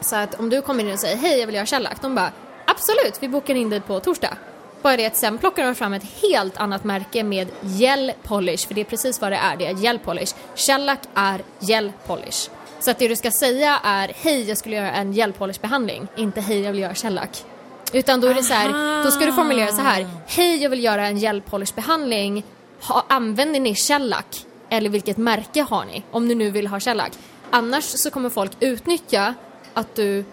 Så 0.00 0.16
att 0.16 0.40
om 0.40 0.50
du 0.50 0.62
kommer 0.62 0.84
in 0.84 0.92
och 0.92 0.98
säger 0.98 1.16
hej 1.16 1.38
jag 1.38 1.46
vill 1.46 1.54
göra 1.54 1.66
Shellac, 1.66 1.98
de 2.00 2.14
bara 2.14 2.32
absolut 2.64 3.14
vi 3.20 3.28
bokar 3.28 3.54
in 3.54 3.70
dig 3.70 3.80
på 3.80 4.00
torsdag. 4.00 4.36
Bara 4.82 4.96
det 4.96 5.06
att 5.06 5.16
sen 5.16 5.38
plockar 5.38 5.64
de 5.64 5.74
fram 5.74 5.92
ett 5.92 6.20
helt 6.22 6.56
annat 6.56 6.84
märke 6.84 7.24
med 7.24 7.48
gel 7.60 8.12
polish, 8.22 8.66
för 8.66 8.74
det 8.74 8.80
är 8.80 8.84
precis 8.84 9.20
vad 9.20 9.32
det 9.32 9.36
är, 9.36 9.56
det 9.56 9.66
är 9.66 9.74
gel 9.74 9.98
polish. 9.98 10.34
Shellac 10.54 10.98
är 11.14 11.42
gel 11.58 11.92
polish. 12.06 12.50
Så 12.80 12.90
att 12.90 12.98
det 12.98 13.08
du 13.08 13.16
ska 13.16 13.30
säga 13.30 13.80
är 13.84 14.12
hej 14.16 14.48
jag 14.48 14.58
skulle 14.58 14.76
göra 14.76 14.92
en 14.92 15.12
gel 15.12 15.32
polish 15.32 15.60
behandling, 15.60 16.08
inte 16.16 16.40
hej 16.40 16.60
jag 16.60 16.72
vill 16.72 16.80
göra 16.80 16.94
Shellac. 16.94 17.44
Utan 17.92 18.20
då 18.20 18.28
är 18.28 18.34
det 18.34 18.42
så 18.42 18.54
här, 18.54 19.04
då 19.04 19.10
ska 19.10 19.26
du 19.26 19.32
formulera 19.32 19.72
så 19.72 19.82
här, 19.82 20.06
hej 20.26 20.62
jag 20.62 20.70
vill 20.70 20.84
göra 20.84 21.06
en 21.06 21.18
gel 21.18 21.42
polish 21.42 21.74
behandling, 21.74 22.44
ha, 22.82 23.04
använder 23.08 23.60
ni 23.60 23.74
Shellac? 23.74 24.46
Eller 24.70 24.90
vilket 24.90 25.16
märke 25.16 25.62
har 25.62 25.84
ni? 25.84 26.04
Om 26.10 26.28
ni 26.28 26.34
nu 26.34 26.50
vill 26.50 26.66
ha 26.66 26.80
Shellac. 26.80 27.10
Annars 27.50 27.84
så 27.84 28.10
kommer 28.10 28.30
folk 28.30 28.52
utnyttja 28.60 29.34
att 29.74 29.94
du, 29.94 30.24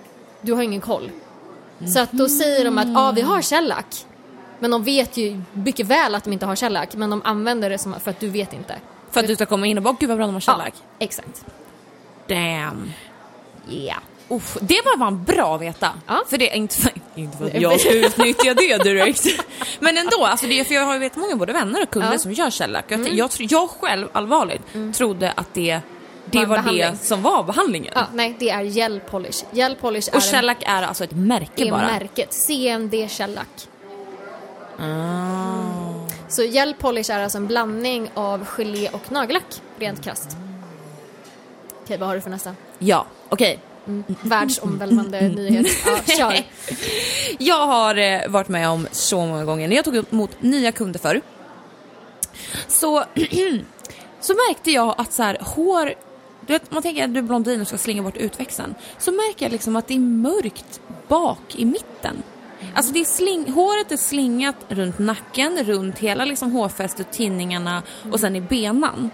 du 0.41 0.53
har 0.53 0.63
ingen 0.63 0.81
koll. 0.81 1.11
Så 1.93 1.99
att 1.99 2.11
då 2.11 2.29
säger 2.29 2.65
de 2.65 2.77
att 2.77 2.87
ja, 2.87 3.09
ah, 3.09 3.11
vi 3.11 3.21
har 3.21 3.41
Shellac. 3.41 4.05
Men 4.59 4.71
de 4.71 4.83
vet 4.83 5.17
ju 5.17 5.41
mycket 5.53 5.85
väl 5.85 6.15
att 6.15 6.23
de 6.23 6.33
inte 6.33 6.45
har 6.45 6.55
Shellac, 6.55 6.87
men 6.93 7.09
de 7.09 7.21
använder 7.25 7.69
det 7.69 7.77
som 7.77 7.99
för 7.99 8.11
att 8.11 8.19
du 8.19 8.29
vet 8.29 8.53
inte. 8.53 8.75
För 9.11 9.19
att 9.19 9.27
du 9.27 9.35
ska 9.35 9.45
komma 9.45 9.67
in 9.67 9.77
och 9.77 9.83
bara, 9.83 9.95
gud 9.99 10.09
vad 10.09 10.17
bra 10.17 10.25
de 10.25 10.33
har 10.33 10.41
Shellac. 10.41 10.73
Ja, 10.73 10.81
exakt. 10.99 11.45
Damn. 12.27 12.93
Yeah. 13.69 13.97
Uff, 14.29 14.57
det 14.61 14.81
var 14.85 14.97
fan 14.97 15.23
bra 15.23 15.55
att 15.55 15.61
veta. 15.61 15.89
Ja. 16.07 16.23
För 16.29 16.37
det 16.37 16.51
är 16.51 16.55
inte 16.55 16.75
för, 16.75 16.91
inte 17.15 17.37
för 17.37 17.45
att 17.45 17.61
jag 17.61 17.79
ska 17.79 17.91
utnyttja 17.93 18.53
det 18.53 18.77
direkt. 18.83 19.25
Men 19.79 19.97
ändå, 19.97 20.25
alltså 20.25 20.45
det 20.47 20.65
för 20.67 20.73
jag 20.75 20.85
har 20.85 20.93
ju 20.93 20.99
vet 20.99 21.15
många 21.15 21.35
både 21.35 21.53
vänner 21.53 21.83
och 21.83 21.89
kunder 21.89 22.11
Ja. 22.11 22.17
som 22.19 22.31
gör 22.33 22.51
Shellac. 22.51 22.85
Jag, 22.87 23.07
jag, 23.13 23.31
tro- 23.31 23.47
jag 23.49 23.69
själv 23.69 24.07
allvarligt 24.11 24.61
trodde 24.93 25.31
att 25.31 25.53
det, 25.53 25.79
det 26.25 26.37
Var 26.45 26.45
var 26.45 26.73
det 26.73 26.97
som 27.01 27.21
var 27.21 27.43
behandlingen. 27.43 27.93
Ja, 27.95 28.05
nej, 28.13 28.35
det 28.39 28.49
är 28.49 28.61
gel 28.61 28.99
polish. 28.99 29.43
Gel 29.51 29.75
polish 29.75 30.09
Och 30.15 30.23
Shellac 30.23 30.57
är 30.61 30.83
alltså 30.83 31.03
ett 31.03 31.11
märke 31.11 31.49
det 31.55 31.67
är 31.67 31.71
bara. 31.71 31.81
märket. 31.87 32.33
CND 32.33 33.09
Shellac. 33.09 33.67
Ah. 34.79 36.09
Så 36.27 36.43
gel 36.43 36.73
polish 36.73 37.11
är 37.11 37.19
alltså 37.23 37.37
en 37.37 37.47
blandning 37.47 38.09
av 38.13 38.45
gelé 38.45 38.89
och 38.89 39.11
nagellack, 39.11 39.61
rent 39.79 40.03
krasst. 40.03 40.37
Okej, 41.85 41.97
vad 41.97 42.07
har 42.07 42.15
du 42.15 42.21
för 42.21 42.29
nästa? 42.29 42.55
Ja, 42.79 43.05
okej. 43.29 43.59
Världsomvälvande 44.21 45.29
nyhet. 45.29 45.67
Ja, 45.85 45.99
kör. 46.17 46.43
Jag 47.39 47.67
har 47.67 47.97
eh, 47.97 48.27
varit 48.27 48.47
med 48.47 48.69
om 48.69 48.87
så 48.91 49.25
många 49.25 49.45
gånger 49.45 49.67
när 49.67 49.75
jag 49.75 49.85
tog 49.85 49.95
emot 49.95 50.41
nya 50.41 50.71
kunder 50.71 50.99
förr. 50.99 51.21
Så, 52.67 52.99
så 54.19 54.33
märkte 54.33 54.71
jag 54.71 54.95
att 54.97 55.13
så 55.13 55.23
här, 55.23 55.37
hår, 55.41 55.93
du 56.47 56.53
vet, 56.53 56.71
man 56.71 56.81
tänker 56.81 57.03
att 57.03 57.13
du 57.13 57.19
är 57.19 57.23
blondin 57.23 57.61
och 57.61 57.67
ska 57.67 57.77
slinga 57.77 58.03
bort 58.03 58.17
utväxten. 58.17 58.75
Så 58.97 59.11
märker 59.11 59.45
jag 59.45 59.51
liksom 59.51 59.75
att 59.75 59.87
det 59.87 59.93
är 59.93 59.99
mörkt 59.99 60.81
bak 61.07 61.55
i 61.55 61.65
mitten. 61.65 62.23
Alltså 62.75 62.93
det 62.93 62.99
är 62.99 63.05
sling, 63.05 63.51
håret 63.51 63.91
är 63.91 63.97
slingat 63.97 64.55
runt 64.69 64.99
nacken, 64.99 65.63
runt 65.63 65.99
hela 65.99 66.25
liksom 66.25 66.51
hårfästet, 66.51 67.11
tinningarna 67.11 67.83
och 68.11 68.19
sen 68.19 68.35
i 68.35 68.41
benan. 68.41 69.09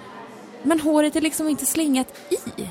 Men 0.63 0.80
håret 0.80 1.15
är 1.15 1.21
liksom 1.21 1.50
inte 1.50 1.65
slingat 1.65 2.08
i. 2.30 2.69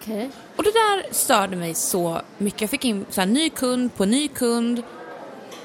Okej. 0.00 0.30
Och 0.56 0.62
det 0.62 0.70
där 0.70 1.14
störde 1.14 1.56
mig 1.56 1.74
så 1.74 2.20
mycket. 2.38 2.60
Jag 2.60 2.70
fick 2.70 2.84
in 2.84 3.06
så 3.10 3.20
här, 3.20 3.28
ny 3.28 3.50
kund 3.50 3.94
på 3.94 4.04
ny 4.04 4.28
kund. 4.28 4.82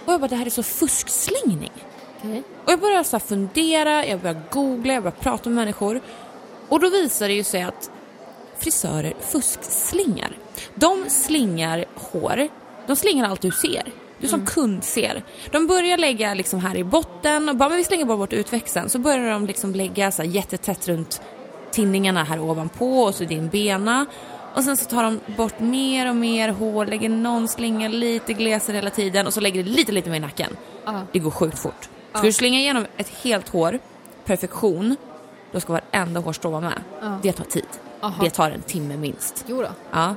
Och 0.05 0.13
jag 0.13 0.21
bara, 0.21 0.27
det 0.27 0.35
här 0.35 0.45
är 0.45 0.49
så 0.49 0.63
fuskslingning. 0.63 1.71
okej. 2.19 2.43
Och 2.65 2.71
jag 2.71 2.79
började 2.79 3.03
så 3.03 3.19
fundera, 3.19 4.05
jag 4.05 4.19
började 4.19 4.41
googla, 4.51 4.93
jag 4.93 5.03
började 5.03 5.21
prata 5.21 5.49
med 5.49 5.55
människor. 5.55 6.01
Och 6.69 6.79
då 6.79 6.89
visade 6.89 7.27
det 7.27 7.35
ju 7.35 7.43
sig 7.43 7.61
att 7.61 7.91
frisörer 8.59 9.13
fuskslingar. 9.19 10.37
De 10.75 11.05
slingar 11.07 11.85
hår, 11.95 12.47
de 12.87 12.95
slingar 12.95 13.29
allt 13.29 13.41
du 13.41 13.51
ser. 13.51 13.83
Du 14.19 14.27
som 14.27 14.45
kund 14.45 14.83
ser. 14.83 15.23
De 15.51 15.67
börjar 15.67 15.97
lägga 15.97 16.33
liksom 16.33 16.59
här 16.59 16.75
i 16.75 16.83
botten 16.83 17.49
och 17.49 17.55
bara, 17.55 17.69
men 17.69 17.77
vi 17.77 17.83
slänger 17.83 18.05
bara 18.05 18.17
bort 18.17 18.33
utväxten. 18.33 18.89
Så 18.89 18.99
börjar 18.99 19.31
de 19.31 19.45
liksom 19.45 19.75
lägga 19.75 20.11
så 20.11 20.21
här 20.21 20.29
jättetätt 20.29 20.87
runt 20.87 21.21
tinningarna 21.73 22.23
här 22.23 22.39
ovanpå 22.39 23.03
och 23.03 23.15
så 23.15 23.23
din 23.23 23.49
bena. 23.49 24.05
Och 24.55 24.63
sen 24.63 24.77
så 24.77 24.85
tar 24.85 25.03
de 25.03 25.19
bort 25.37 25.59
mer 25.59 26.09
och 26.09 26.15
mer 26.15 26.49
hår, 26.49 26.85
lägger 26.85 27.09
någon 27.09 27.47
slinga 27.47 27.87
lite 27.87 28.33
glesare 28.33 28.75
hela 28.75 28.89
tiden 28.89 29.27
och 29.27 29.33
så 29.33 29.39
lägger 29.39 29.63
det 29.63 29.69
lite, 29.69 29.91
lite 29.91 30.09
mer 30.09 30.17
i 30.17 30.19
nacken. 30.19 30.57
Ja. 30.85 31.01
Det 31.11 31.19
går 31.19 31.31
sjukt 31.31 31.59
fort. 31.59 31.89
Ska 32.13 32.21
du 32.21 32.33
slinga 32.33 32.59
igenom 32.59 32.85
ett 32.97 33.09
helt 33.09 33.49
hår, 33.49 33.79
perfektion, 34.25 34.95
då 35.51 35.59
ska 35.59 35.73
varenda 35.73 36.19
hårstrå 36.19 36.49
vara 36.49 36.61
med. 36.61 36.81
Ja. 37.01 37.19
Det 37.21 37.31
tar 37.31 37.45
tid. 37.45 37.67
Aha. 38.01 38.23
Det 38.23 38.29
tar 38.29 38.51
en 38.51 38.61
timme 38.61 38.97
minst. 38.97 39.45
Jo 39.47 39.61
då. 39.61 39.69
Ja. 39.91 40.15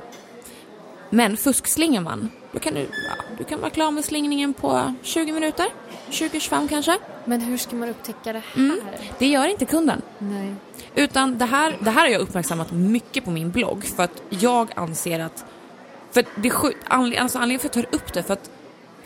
Men 1.09 1.37
fuskslingar 1.37 2.01
man, 2.01 2.29
då 2.51 2.59
kan 2.59 2.73
du, 2.73 2.79
ja, 2.81 3.23
du 3.37 3.43
kan 3.43 3.59
vara 3.61 3.69
klar 3.69 3.91
med 3.91 4.05
slingningen 4.05 4.53
på 4.53 4.93
20 5.03 5.31
minuter, 5.31 5.65
20-25 6.09 6.67
kanske. 6.67 6.97
Men 7.25 7.41
hur 7.41 7.57
ska 7.57 7.75
man 7.75 7.89
upptäcka 7.89 8.33
det 8.33 8.41
här? 8.53 8.61
Mm. 8.63 8.79
Det 9.19 9.27
gör 9.27 9.47
inte 9.47 9.65
kunden. 9.65 10.01
Nej. 10.19 10.53
Utan 10.95 11.37
det 11.37 11.45
här, 11.45 11.77
det 11.79 11.89
här 11.89 12.01
har 12.01 12.07
jag 12.07 12.21
uppmärksammat 12.21 12.71
mycket 12.71 13.25
på 13.25 13.31
min 13.31 13.51
blogg 13.51 13.83
för 13.83 14.03
att 14.03 14.21
jag 14.29 14.67
anser 14.75 15.19
att... 15.19 15.45
För 16.11 16.25
det 16.35 16.51
anled, 16.87 17.19
alltså 17.19 17.37
anledningen 17.37 17.59
för 17.59 17.69
att 17.69 17.75
jag 17.75 17.85
tar 17.91 17.97
upp 17.97 18.13
det 18.13 18.23
för 18.23 18.33
att 18.33 18.49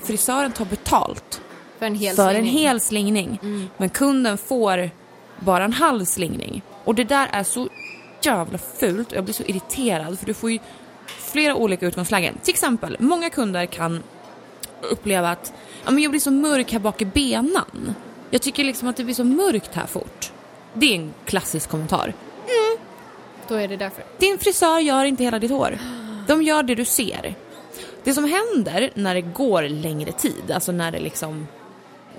frisören 0.03 0.51
tar 0.51 0.65
betalt 0.65 1.41
För 1.79 1.85
en 1.85 1.95
hel 1.95 2.15
för 2.15 2.27
en 2.29 2.33
slingning. 2.33 2.53
hel 2.53 2.79
slingning. 2.79 3.39
Men 3.77 3.89
kunden 3.89 4.37
får 4.37 4.89
bara 5.39 5.63
en 5.63 5.73
halv 5.73 6.05
slingning. 6.05 6.61
Och 6.83 6.95
det 6.95 7.03
där 7.03 7.29
är 7.31 7.43
så 7.43 7.67
jävla 8.21 8.57
fult 8.57 9.11
och 9.11 9.17
jag 9.17 9.23
blir 9.23 9.33
så 9.33 9.43
irriterad 9.43 10.19
för 10.19 10.25
du 10.25 10.33
får 10.33 10.51
ju 10.51 10.59
flera 11.31 11.55
olika 11.55 11.85
utgångslägen. 11.85 12.37
Till 12.43 12.53
exempel, 12.53 12.97
många 12.99 13.29
kunder 13.29 13.65
kan 13.65 14.03
uppleva 14.81 15.29
att 15.29 15.53
ja, 15.85 15.91
men 15.91 16.03
jag 16.03 16.11
blir 16.11 16.19
så 16.19 16.31
mörk 16.31 16.71
här 16.71 16.79
bak 16.79 17.01
i 17.01 17.05
benan. 17.05 17.95
Jag 18.29 18.41
tycker 18.41 18.63
liksom 18.63 18.87
att 18.87 18.97
det 18.97 19.03
blir 19.03 19.15
så 19.15 19.23
mörkt 19.23 19.75
här 19.75 19.85
fort. 19.85 20.31
Det 20.73 20.85
är 20.85 20.95
en 20.95 21.13
klassisk 21.25 21.69
kommentar. 21.69 22.13
Då 23.47 23.55
är 23.55 23.67
det 23.67 23.77
därför. 23.77 24.03
Din 24.17 24.37
frisör 24.37 24.79
gör 24.79 25.05
inte 25.05 25.23
hela 25.23 25.39
ditt 25.39 25.51
hår. 25.51 25.77
De 26.27 26.43
gör 26.43 26.63
det 26.63 26.75
du 26.75 26.85
ser. 26.85 27.35
Det 28.03 28.13
som 28.13 28.23
händer 28.23 28.91
när 28.93 29.15
det 29.15 29.21
går 29.21 29.63
längre 29.63 30.11
tid, 30.11 30.51
alltså 30.53 30.71
när 30.71 30.91
det 30.91 30.99
liksom 30.99 31.47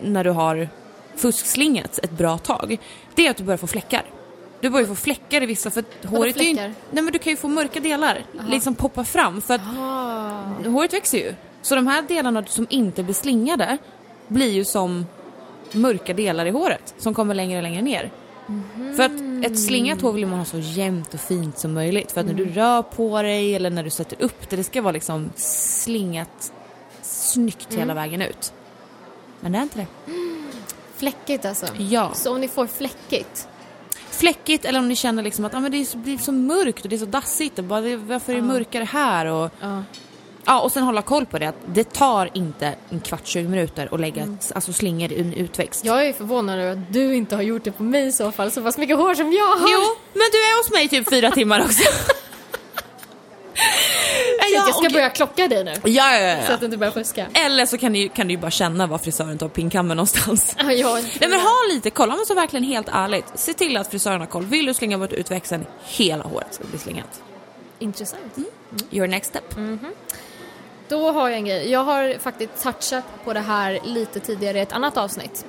när 0.02 0.24
du 0.24 0.30
har 0.30 0.68
fuskslingats 1.16 2.00
ett 2.02 2.10
bra 2.10 2.38
tag, 2.38 2.78
det 3.14 3.26
är 3.26 3.30
att 3.30 3.36
du 3.36 3.44
börjar 3.44 3.58
få 3.58 3.66
fläckar. 3.66 4.04
Du 4.62 4.70
börjar 4.70 4.86
få 4.86 4.94
fläckar 4.94 5.42
i 5.42 5.46
vissa, 5.46 5.70
för 5.70 5.84
håret 6.06 6.36
är 6.36 6.42
ju 6.42 6.48
inte... 6.50 6.72
Nej 6.90 7.02
men 7.02 7.12
du 7.12 7.18
kan 7.18 7.30
ju 7.30 7.36
få 7.36 7.48
mörka 7.48 7.80
delar, 7.80 8.24
liksom 8.48 8.74
poppa 8.74 9.04
fram, 9.04 9.40
för 9.40 9.54
att 9.54 9.60
Ah. 9.78 10.68
håret 10.70 10.92
växer 10.92 11.18
ju. 11.18 11.34
Så 11.62 11.74
de 11.74 11.86
här 11.86 12.02
delarna 12.02 12.44
som 12.46 12.66
inte 12.70 13.02
blir 13.02 13.14
slingade 13.14 13.78
blir 14.28 14.50
ju 14.50 14.64
som 14.64 15.06
mörka 15.72 16.14
delar 16.14 16.46
i 16.46 16.50
håret 16.50 16.94
som 16.98 17.14
kommer 17.14 17.34
längre 17.34 17.56
och 17.58 17.62
längre 17.62 17.82
ner. 17.82 18.10
För 18.96 19.02
att 19.02 19.46
ett 19.46 19.58
slingat 19.60 20.00
hår 20.00 20.12
vill 20.12 20.26
man 20.26 20.38
ha 20.38 20.44
så 20.46 20.58
jämnt 20.58 21.14
och 21.14 21.20
fint 21.20 21.58
som 21.58 21.72
möjligt. 21.74 22.12
För 22.12 22.20
att 22.20 22.26
när 22.26 22.34
du 22.34 22.44
rör 22.44 22.82
på 22.82 23.22
dig 23.22 23.54
eller 23.54 23.70
när 23.70 23.82
du 23.84 23.90
sätter 23.90 24.22
upp 24.22 24.50
det, 24.50 24.56
det 24.56 24.64
ska 24.64 24.82
vara 24.82 24.92
liksom 24.92 25.30
slingat 25.36 26.52
snyggt 27.02 27.74
hela 27.74 27.94
vägen 27.94 28.22
ut. 28.22 28.52
Men 29.40 29.52
det 29.52 29.58
är 29.58 29.62
inte 29.62 29.78
det. 29.78 29.86
Fläckigt 30.96 31.44
alltså. 31.44 31.66
Ja. 31.78 32.10
Så 32.14 32.32
om 32.32 32.40
ni 32.40 32.48
får 32.48 32.66
fläckigt. 32.66 33.48
Fläckigt 34.22 34.64
eller 34.64 34.78
om 34.78 34.88
ni 34.88 34.96
känner 34.96 35.22
liksom 35.22 35.44
att 35.44 35.54
ah, 35.54 35.60
men 35.60 35.72
det 35.72 35.80
är 35.80 35.84
så, 35.84 35.98
blir 35.98 36.18
så 36.18 36.32
mörkt 36.32 36.82
och 36.84 36.88
det 36.88 36.96
är 36.96 36.98
så 36.98 37.06
dassigt. 37.06 37.58
Och 37.58 37.64
bara, 37.64 37.96
varför 37.96 38.32
är 38.32 38.36
det 38.36 38.42
mörkare 38.42 38.84
här? 38.84 39.26
Och, 39.26 39.50
Ja. 40.44 40.60
Och 40.60 40.72
sen 40.72 40.82
hålla 40.82 41.02
koll 41.02 41.26
på 41.26 41.38
det. 41.38 41.52
Det 41.66 41.84
tar 41.92 42.30
inte 42.34 42.74
en 42.90 43.00
kvart, 43.00 43.26
20 43.26 43.48
minuter 43.48 43.88
att 43.92 44.00
lägga 44.00 44.22
ett, 44.22 44.52
alltså 44.54 44.72
slingor 44.72 45.12
i 45.12 45.20
en 45.20 45.32
utväxt. 45.32 45.84
Jag 45.84 46.06
är 46.06 46.12
förvånad 46.12 46.58
över 46.58 46.72
att 46.72 46.92
du 46.92 47.14
inte 47.14 47.36
har 47.36 47.42
gjort 47.42 47.64
det 47.64 47.72
på 47.72 47.82
mig 47.82 48.06
i 48.06 48.12
så 48.12 48.32
fall, 48.32 48.50
så 48.50 48.62
pass 48.62 48.78
mycket 48.78 48.96
hår 48.96 49.14
som 49.14 49.32
jag 49.32 49.56
har. 49.56 49.72
Jo, 49.72 49.80
men 50.12 50.26
du 50.32 50.38
är 50.38 50.62
hos 50.62 50.70
mig 50.70 50.88
typ 50.88 51.10
fyra 51.10 51.30
timmar 51.30 51.60
också. 51.60 51.82
Så 54.60 54.68
jag 54.68 54.74
ska 54.76 54.86
och- 54.86 54.92
börja 54.92 55.10
klocka 55.10 55.48
dig 55.48 55.64
nu. 55.64 55.70
Ja, 55.84 56.14
ja, 56.14 56.18
ja, 56.20 56.36
Så 56.46 56.50
ja. 56.50 56.54
att 56.54 56.60
du 56.60 56.66
inte 56.66 56.78
börjar 56.78 56.92
fuska. 56.92 57.26
Eller 57.34 57.66
så 57.66 57.78
kan 57.78 57.92
du, 57.92 58.08
kan 58.08 58.26
du 58.26 58.34
ju 58.34 58.38
bara 58.40 58.50
känna 58.50 58.86
var 58.86 58.98
frisören 58.98 59.38
tar 59.38 59.48
pinkammen 59.48 59.96
någonstans. 59.96 60.56
Ja, 60.58 60.64
Nej 60.64 61.28
men 61.30 61.40
ha 61.40 61.54
lite 61.74 61.90
koll, 61.90 62.10
om 62.10 62.16
man 62.16 62.26
så 62.26 62.34
verkligen 62.34 62.64
helt 62.64 62.88
ärligt. 62.92 63.24
Se 63.34 63.54
till 63.54 63.76
att 63.76 63.90
frisören 63.90 64.20
har 64.20 64.26
koll. 64.26 64.44
Vill 64.44 64.66
du 64.66 64.74
slinga 64.74 64.98
bort 64.98 65.12
utväxten, 65.12 65.66
hela 65.84 66.24
håret 66.24 66.54
ska 66.54 66.64
bli 66.64 66.78
slingat. 66.78 67.22
Intressant. 67.78 68.36
Your 68.90 69.06
next 69.08 69.30
step. 69.30 69.44
Då 70.88 71.12
har 71.12 71.28
jag 71.28 71.38
en 71.38 71.44
grej. 71.44 71.70
Jag 71.70 71.84
har 71.84 72.18
faktiskt 72.18 72.62
touchat 72.62 73.04
på 73.24 73.32
det 73.32 73.40
här 73.40 73.78
lite 73.84 74.20
tidigare 74.20 74.58
i 74.58 74.60
ett 74.60 74.72
annat 74.72 74.96
avsnitt. 74.96 75.44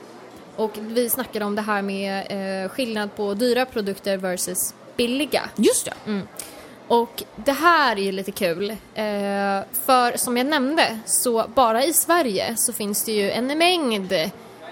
Och 0.55 0.71
vi 0.81 1.09
snackade 1.09 1.45
om 1.45 1.55
det 1.55 1.61
här 1.61 1.81
med 1.81 2.25
eh, 2.63 2.69
skillnad 2.69 3.15
på 3.15 3.33
dyra 3.33 3.65
produkter 3.65 4.17
versus 4.17 4.73
billiga. 4.97 5.41
Just 5.55 5.85
det. 5.85 6.21
Och 6.87 7.23
det 7.35 7.51
här 7.51 7.95
är 7.95 8.01
ju 8.01 8.11
lite 8.11 8.31
kul. 8.31 8.69
Eh, 8.69 8.75
för 9.85 10.17
som 10.17 10.37
jag 10.37 10.47
nämnde, 10.47 10.99
så 11.05 11.45
bara 11.55 11.83
i 11.83 11.93
Sverige 11.93 12.55
så 12.57 12.73
finns 12.73 13.03
det 13.03 13.11
ju 13.11 13.31
en 13.31 13.57
mängd 13.57 14.13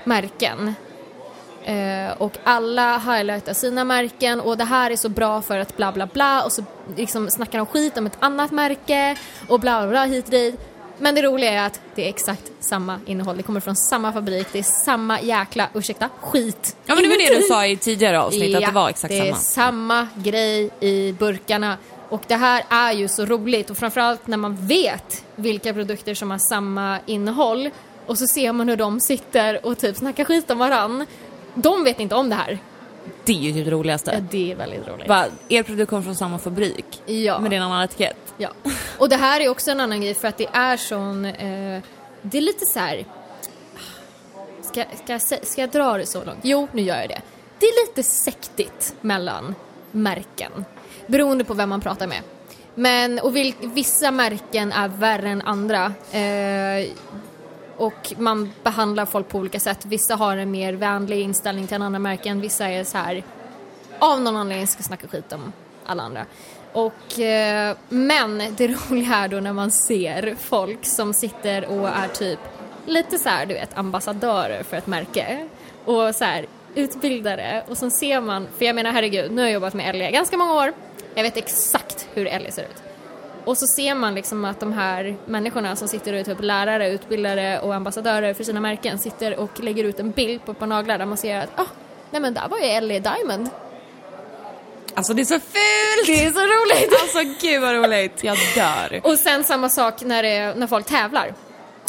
märken. 0.04 0.76
Eh, 1.64 2.12
och 2.18 2.38
alla 2.44 2.98
highlightar 2.98 3.54
sina 3.54 3.84
märken 3.84 4.42
och 4.42 4.58
det 4.58 4.64
här 4.64 4.92
är 4.92 4.96
så 4.96 5.10
bra 5.10 5.42
för 5.42 5.58
att 5.58 5.78
bla 5.78 5.92
bla 5.92 6.06
bla 6.06 6.44
och 6.44 6.52
så 6.52 6.64
liksom 6.96 7.30
snackar 7.30 7.58
de 7.58 7.68
skit 7.68 7.98
om 7.98 8.06
ett 8.06 8.18
annat 8.20 8.52
märke 8.52 9.18
och 9.48 9.60
bla 9.60 9.82
bla 9.82 9.90
bla 9.90 10.06
hit 10.06 10.26
och 10.26 10.32
dit. 10.32 10.60
Men 10.98 11.16
det 11.16 11.22
roliga 11.22 11.52
är 11.52 11.66
att 11.66 11.80
det 11.96 12.06
är 12.06 12.10
exakt 12.10 12.52
samma 12.60 13.00
innehåll, 13.06 13.38
det 13.38 13.44
kommer 13.44 13.60
från 13.60 13.76
samma 13.76 14.14
fabrik, 14.14 14.48
det 14.52 14.60
är 14.60 14.64
samma 14.64 15.22
jäkla, 15.22 15.70
ursäkta, 15.74 16.10
skit. 16.20 16.76
Ja 16.86 16.96
men 16.96 17.04
det 17.04 17.10
var 17.10 17.18
det 17.18 17.40
du 17.40 17.42
sa 17.42 17.66
i 17.66 17.78
tidigare 17.78 18.22
avsnitt, 18.22 18.56
att 18.56 18.66
det 18.66 18.72
var 18.72 18.90
exakt 18.90 19.14
det 19.14 19.20
är 19.20 19.34
samma. 19.34 19.38
samma 19.38 20.08
grej 20.16 20.70
i 20.80 21.14
burkarna. 21.14 21.78
Och 22.12 22.22
det 22.28 22.36
här 22.36 22.64
är 22.70 22.92
ju 22.92 23.08
så 23.08 23.26
roligt 23.26 23.70
och 23.70 23.78
framförallt 23.78 24.28
när 24.28 24.38
man 24.38 24.56
vet 24.68 25.24
vilka 25.36 25.74
produkter 25.74 26.14
som 26.14 26.32
har 26.32 26.38
samma 26.38 27.00
innehåll 27.06 27.70
och 28.06 28.18
så 28.18 28.28
ser 28.28 28.52
man 28.54 28.70
hur 28.70 28.76
de 28.78 29.00
sitter 29.00 29.66
och 29.66 29.78
typ 29.78 29.98
snackar 29.98 30.24
skit 30.26 30.52
om 30.52 30.58
varann. 30.58 31.06
De 31.56 31.84
vet 31.84 32.00
inte 32.00 32.16
om 32.16 32.30
det 32.30 32.36
här. 32.36 32.58
Det 33.26 33.32
är 33.32 33.36
ju 33.38 33.54
typ 33.54 33.66
det 33.66 33.70
Ja, 33.72 33.78
roligaste. 33.78 34.26
det 34.32 34.52
är 34.52 34.56
väldigt 34.56 34.88
roligt. 34.88 35.08
Bara, 35.08 35.26
er 35.50 35.64
produkt 35.64 35.90
kommer 35.90 36.04
från 36.04 36.16
samma 36.16 36.40
fabrik, 36.40 37.02
Ja. 37.06 37.40
men 37.40 37.50
det 37.50 37.56
är 37.56 37.58
en 37.58 37.64
annan 37.66 37.84
etikett. 37.84 38.34
Ja. 38.38 38.50
Och 38.98 39.10
det 39.10 39.16
här 39.16 39.40
är 39.42 39.50
också 39.50 39.72
en 39.72 39.80
annan 39.80 40.02
grej 40.02 40.14
för 40.14 40.28
att 40.28 40.38
det 40.38 40.48
är 40.54 40.78
sån, 40.78 41.26
eh, 41.26 41.82
det 42.22 42.38
är 42.38 42.42
lite 42.42 42.66
så 42.66 42.80
här. 42.80 43.06
Ska, 44.62 44.84
ska, 45.20 45.20
ska 45.44 45.62
jag 45.62 45.70
dra 45.70 45.98
det 45.98 46.06
så 46.06 46.24
långt? 46.24 46.40
Jo, 46.42 46.68
nu 46.72 46.82
gör 46.82 46.96
jag 47.00 47.10
det. 47.10 47.22
Det 47.60 47.66
är 47.66 47.88
lite 47.88 48.04
sektigt 48.04 48.96
mellan 49.02 49.56
märken. 49.92 50.66
Beroende 51.12 51.44
på 51.44 51.54
vem 51.54 51.70
man 51.70 51.82
pratar 51.82 52.08
med. 52.08 52.22
Men, 52.76 53.20
och 53.20 53.36
vil, 53.36 53.54
vissa 53.62 54.12
märken 54.12 54.72
är 54.72 54.88
värre 54.88 55.30
än 55.30 55.42
andra. 55.42 55.94
Eh, 56.12 56.88
och 57.78 58.14
man 58.18 58.52
behandlar 58.64 59.06
folk 59.06 59.30
på 59.30 59.38
olika 59.38 59.60
sätt. 59.60 59.86
Vissa 59.86 60.16
har 60.16 60.38
en 60.38 60.52
mer 60.52 60.74
vänlig 60.74 61.22
inställning 61.22 61.68
till 61.68 61.76
en 61.76 61.82
andra 61.82 62.00
märken. 62.00 62.42
Vissa 62.42 62.70
är 62.70 62.84
så 62.84 62.98
här 62.98 63.24
av 64.00 64.22
någon 64.22 64.38
anledning 64.38 64.68
ska 64.68 64.84
snacka 64.84 65.08
skit 65.08 65.34
om 65.34 65.54
alla 65.86 66.04
andra. 66.04 66.26
Och, 66.74 67.20
eh, 67.20 67.76
men 67.90 68.44
det 68.58 68.68
roliga 68.90 69.16
är 69.16 69.28
då 69.28 69.40
när 69.40 69.54
man 69.54 69.72
ser 69.72 70.36
folk 70.40 70.86
som 70.86 71.14
sitter 71.14 71.66
och 71.66 71.88
är 71.88 72.08
typ 72.08 72.40
lite 72.86 73.18
så 73.18 73.30
här, 73.30 73.46
du 73.46 73.54
vet, 73.54 73.78
ambassadörer 73.78 74.64
för 74.64 74.78
ett 74.78 74.88
märke 74.88 75.48
och 75.86 76.16
så 76.16 76.26
här 76.26 76.46
utbildare 76.76 77.64
och 77.68 77.78
sen 77.78 77.92
ser 77.92 78.22
man, 78.22 78.48
för 78.58 78.66
jag 78.66 78.76
menar 78.76 78.92
herregud, 78.92 79.32
nu 79.32 79.42
har 79.42 79.48
jag 79.48 79.54
jobbat 79.54 79.74
med 79.74 79.96
LE 79.96 80.12
ganska 80.12 80.38
många 80.38 80.54
år, 80.54 80.74
jag 81.16 81.24
vet 81.24 81.38
exakt 81.38 82.08
hur 82.14 82.26
LE 82.26 82.52
ser 82.52 82.62
ut. 82.62 82.84
Och 83.46 83.58
så 83.58 83.68
ser 83.68 83.96
man 83.96 84.16
liksom 84.16 84.46
att 84.46 84.60
de 84.60 84.74
här 84.74 85.16
människorna 85.26 85.76
som 85.76 85.88
sitter 85.88 86.14
och 86.14 86.20
är 86.20 86.24
typ 86.24 86.42
lärare, 86.42 86.90
utbildare 86.90 87.60
och 87.60 87.76
ambassadörer 87.76 88.34
för 88.34 88.44
sina 88.44 88.60
märken 88.60 89.00
sitter 89.00 89.40
och 89.40 89.60
lägger 89.60 89.84
ut 89.84 90.00
en 90.00 90.12
bild 90.12 90.46
på 90.46 90.52
ett 90.52 90.60
par 90.60 90.68
naglar 90.68 90.98
där 90.98 91.06
man 91.06 91.18
ser 91.18 91.40
att 91.40 91.50
ah, 91.56 91.66
nej 92.12 92.22
men 92.22 92.34
där 92.34 92.48
var 92.48 92.60
ju 92.60 92.82
LE 92.82 93.00
Diamond. 93.00 93.50
Alltså 94.94 95.14
det 95.14 95.22
är 95.22 95.26
så 95.26 95.40
fult! 95.40 96.08
Det 96.08 96.26
är 96.26 96.32
så 96.32 96.40
roligt! 96.40 97.02
Alltså 97.02 97.48
gud 97.48 97.62
vad 97.62 97.76
roligt, 97.76 98.24
jag 98.24 98.38
dör. 98.56 99.02
Och 99.04 99.20
sen 99.20 99.44
samma 99.44 99.70
sak 99.70 100.02
när, 100.02 100.24
det, 100.24 100.54
när 100.56 100.68
folk 100.68 100.86
tävlar. 100.86 101.34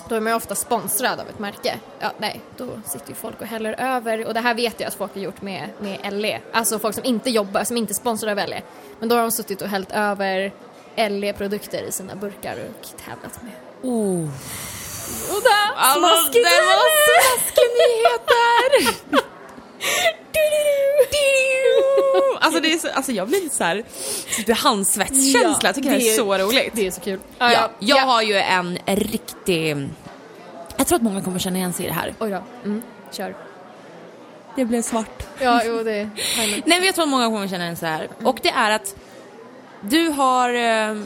Då 0.08 0.14
är 0.14 0.20
man 0.20 0.32
ju 0.32 0.36
ofta 0.36 0.54
sponsrad 0.54 1.20
av 1.20 1.28
ett 1.28 1.38
märke. 1.38 1.78
Ja, 1.98 2.12
nej, 2.18 2.40
då 2.56 2.66
sitter 2.86 3.08
ju 3.08 3.14
folk 3.14 3.40
och 3.40 3.46
häller 3.46 3.74
över. 3.78 4.26
Och 4.26 4.34
det 4.34 4.40
här 4.40 4.54
vet 4.54 4.80
jag 4.80 4.88
att 4.88 4.94
folk 4.94 5.14
har 5.14 5.20
gjort 5.20 5.42
med, 5.42 5.68
med 5.80 6.12
LE. 6.12 6.40
Alltså 6.52 6.78
folk 6.78 6.94
som 6.94 7.04
inte 7.04 7.30
jobbar, 7.30 7.64
som 7.64 7.76
inte 7.76 7.92
är 7.92 7.94
sponsrade 7.94 8.42
av 8.42 8.48
LE. 8.48 8.62
Men 9.00 9.08
då 9.08 9.14
har 9.14 9.22
de 9.22 9.30
suttit 9.30 9.62
och 9.62 9.68
hällt 9.68 9.92
över 9.92 10.52
LE-produkter 10.96 11.82
i 11.82 11.92
sina 11.92 12.14
burkar 12.14 12.56
och 12.80 12.86
tävlat 13.04 13.42
med. 13.42 13.52
Oh. 13.82 14.28
Där, 15.28 15.72
Alltså, 15.76 15.98
smaskigt 16.00 16.44
det 16.44 16.60
var 16.66 16.88
smaskiga 17.06 17.68
nyheter! 17.82 19.22
Alltså, 22.40 22.60
det 22.60 22.72
är 22.72 22.78
så, 22.78 22.88
alltså 22.88 23.12
jag 23.12 23.28
blir 23.28 23.40
lite 23.40 23.56
såhär, 23.56 23.84
lite 24.38 24.52
handsvetskänsla, 24.52 25.68
jag 25.68 25.74
tycker 25.74 25.90
det, 25.90 25.96
här 25.96 26.12
är 26.12 26.16
så 26.16 26.38
roligt. 26.38 26.72
Det 26.72 26.86
är 26.86 26.90
så 26.90 27.00
kul. 27.00 27.20
Ja, 27.38 27.70
jag 27.78 28.06
har 28.06 28.22
ju 28.22 28.36
en 28.36 28.78
riktig... 28.86 29.88
Jag 30.76 30.86
tror 30.86 30.96
att 30.96 31.02
många 31.02 31.20
kommer 31.20 31.38
känna 31.38 31.58
igen 31.58 31.72
sig 31.72 31.84
i 31.84 31.88
det 31.88 31.94
här. 31.94 32.14
Oj 32.18 32.30
då, 32.30 32.42
mm, 32.64 32.82
kör. 33.12 33.36
Det 34.56 34.64
blev 34.64 34.82
svart. 34.82 35.26
Ja, 35.40 35.62
jo 35.64 35.82
det 35.82 35.92
är 35.92 36.10
Nej 36.44 36.62
men 36.66 36.84
jag 36.84 36.94
tror 36.94 37.02
att 37.02 37.08
många 37.08 37.26
kommer 37.26 37.48
känna 37.48 37.64
igen 37.64 37.76
sig 37.76 37.88
här. 37.88 38.08
Och 38.24 38.38
det 38.42 38.50
är 38.50 38.70
att 38.70 38.96
du 39.80 40.08
har 40.08 40.54
eh, 40.54 40.96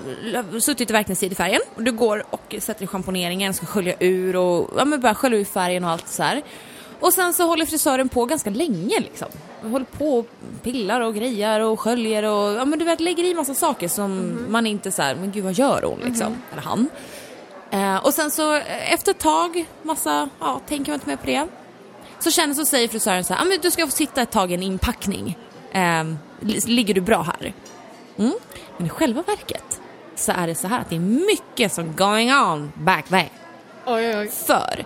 suttit 0.60 0.90
i 0.90 0.92
verkningstid 0.92 1.32
i 1.32 1.34
färgen 1.34 1.60
och 1.74 1.82
du 1.82 1.92
går 1.92 2.24
och 2.30 2.54
sätter 2.58 2.84
i 2.84 2.86
schamponeringen, 2.86 3.54
ska 3.54 3.66
skölja 3.66 3.94
ur 4.00 4.36
och 4.36 4.70
ja, 4.76 4.84
men 4.84 5.00
bara 5.00 5.14
skölja 5.14 5.38
ur 5.38 5.44
färgen 5.44 5.84
och 5.84 5.90
allt 5.90 6.08
så 6.08 6.22
här. 6.22 6.42
Och 7.00 7.12
sen 7.12 7.34
så 7.34 7.46
håller 7.46 7.66
frisören 7.66 8.08
på 8.08 8.24
ganska 8.24 8.50
länge 8.50 9.00
liksom. 9.00 9.28
Håller 9.62 9.86
på 9.86 10.18
och 10.18 10.26
pillar 10.62 11.00
och 11.00 11.14
grejar 11.14 11.60
och 11.60 11.80
sköljer 11.80 12.22
och 12.22 12.52
ja 12.54 12.64
men 12.64 12.78
du 12.78 12.84
vet 12.84 13.00
lägger 13.00 13.24
i 13.24 13.34
massa 13.34 13.54
saker 13.54 13.88
som 13.88 14.38
man 14.48 14.66
inte 14.66 14.90
så 14.90 15.02
här, 15.02 15.14
men 15.14 15.32
gud 15.32 15.44
vad 15.44 15.52
gör 15.52 15.82
hon 15.82 15.98
liksom, 16.04 16.42
eller 16.52 16.62
han. 16.62 16.88
Eh, 17.70 17.96
och 17.96 18.14
sen 18.14 18.30
så 18.30 18.54
eh, 18.54 18.92
efter 18.92 19.10
ett 19.10 19.18
tag, 19.18 19.64
massa, 19.82 20.28
ja 20.40 20.60
tänker 20.68 20.92
man 20.92 20.94
inte 20.94 21.08
mer 21.08 21.16
på 21.16 21.26
det. 21.26 21.46
Så 22.18 22.30
känner 22.30 22.54
så 22.54 22.64
säger 22.64 22.88
frisören 22.88 23.24
så 23.24 23.34
här, 23.34 23.42
ah, 23.42 23.44
men 23.44 23.58
du 23.62 23.70
ska 23.70 23.86
få 23.86 23.90
sitta 23.92 24.22
ett 24.22 24.30
tag 24.30 24.50
i 24.50 24.54
en 24.54 24.62
inpackning. 24.62 25.38
Li- 26.40 26.60
ligger 26.66 26.94
du 26.94 27.00
bra 27.00 27.22
här? 27.22 27.54
Mm. 28.18 28.32
Men 28.76 28.86
i 28.86 28.90
själva 28.90 29.22
verket 29.22 29.80
så 30.14 30.32
är 30.32 30.46
det 30.46 30.54
så 30.54 30.68
här 30.68 30.80
att 30.80 30.90
det 30.90 30.96
är 30.96 31.00
mycket 31.00 31.72
som 31.72 31.96
going 31.96 32.32
on 32.34 32.72
back 32.74 33.08
there. 33.08 33.28
Oj, 33.86 34.16
oj. 34.18 34.28
För 34.28 34.84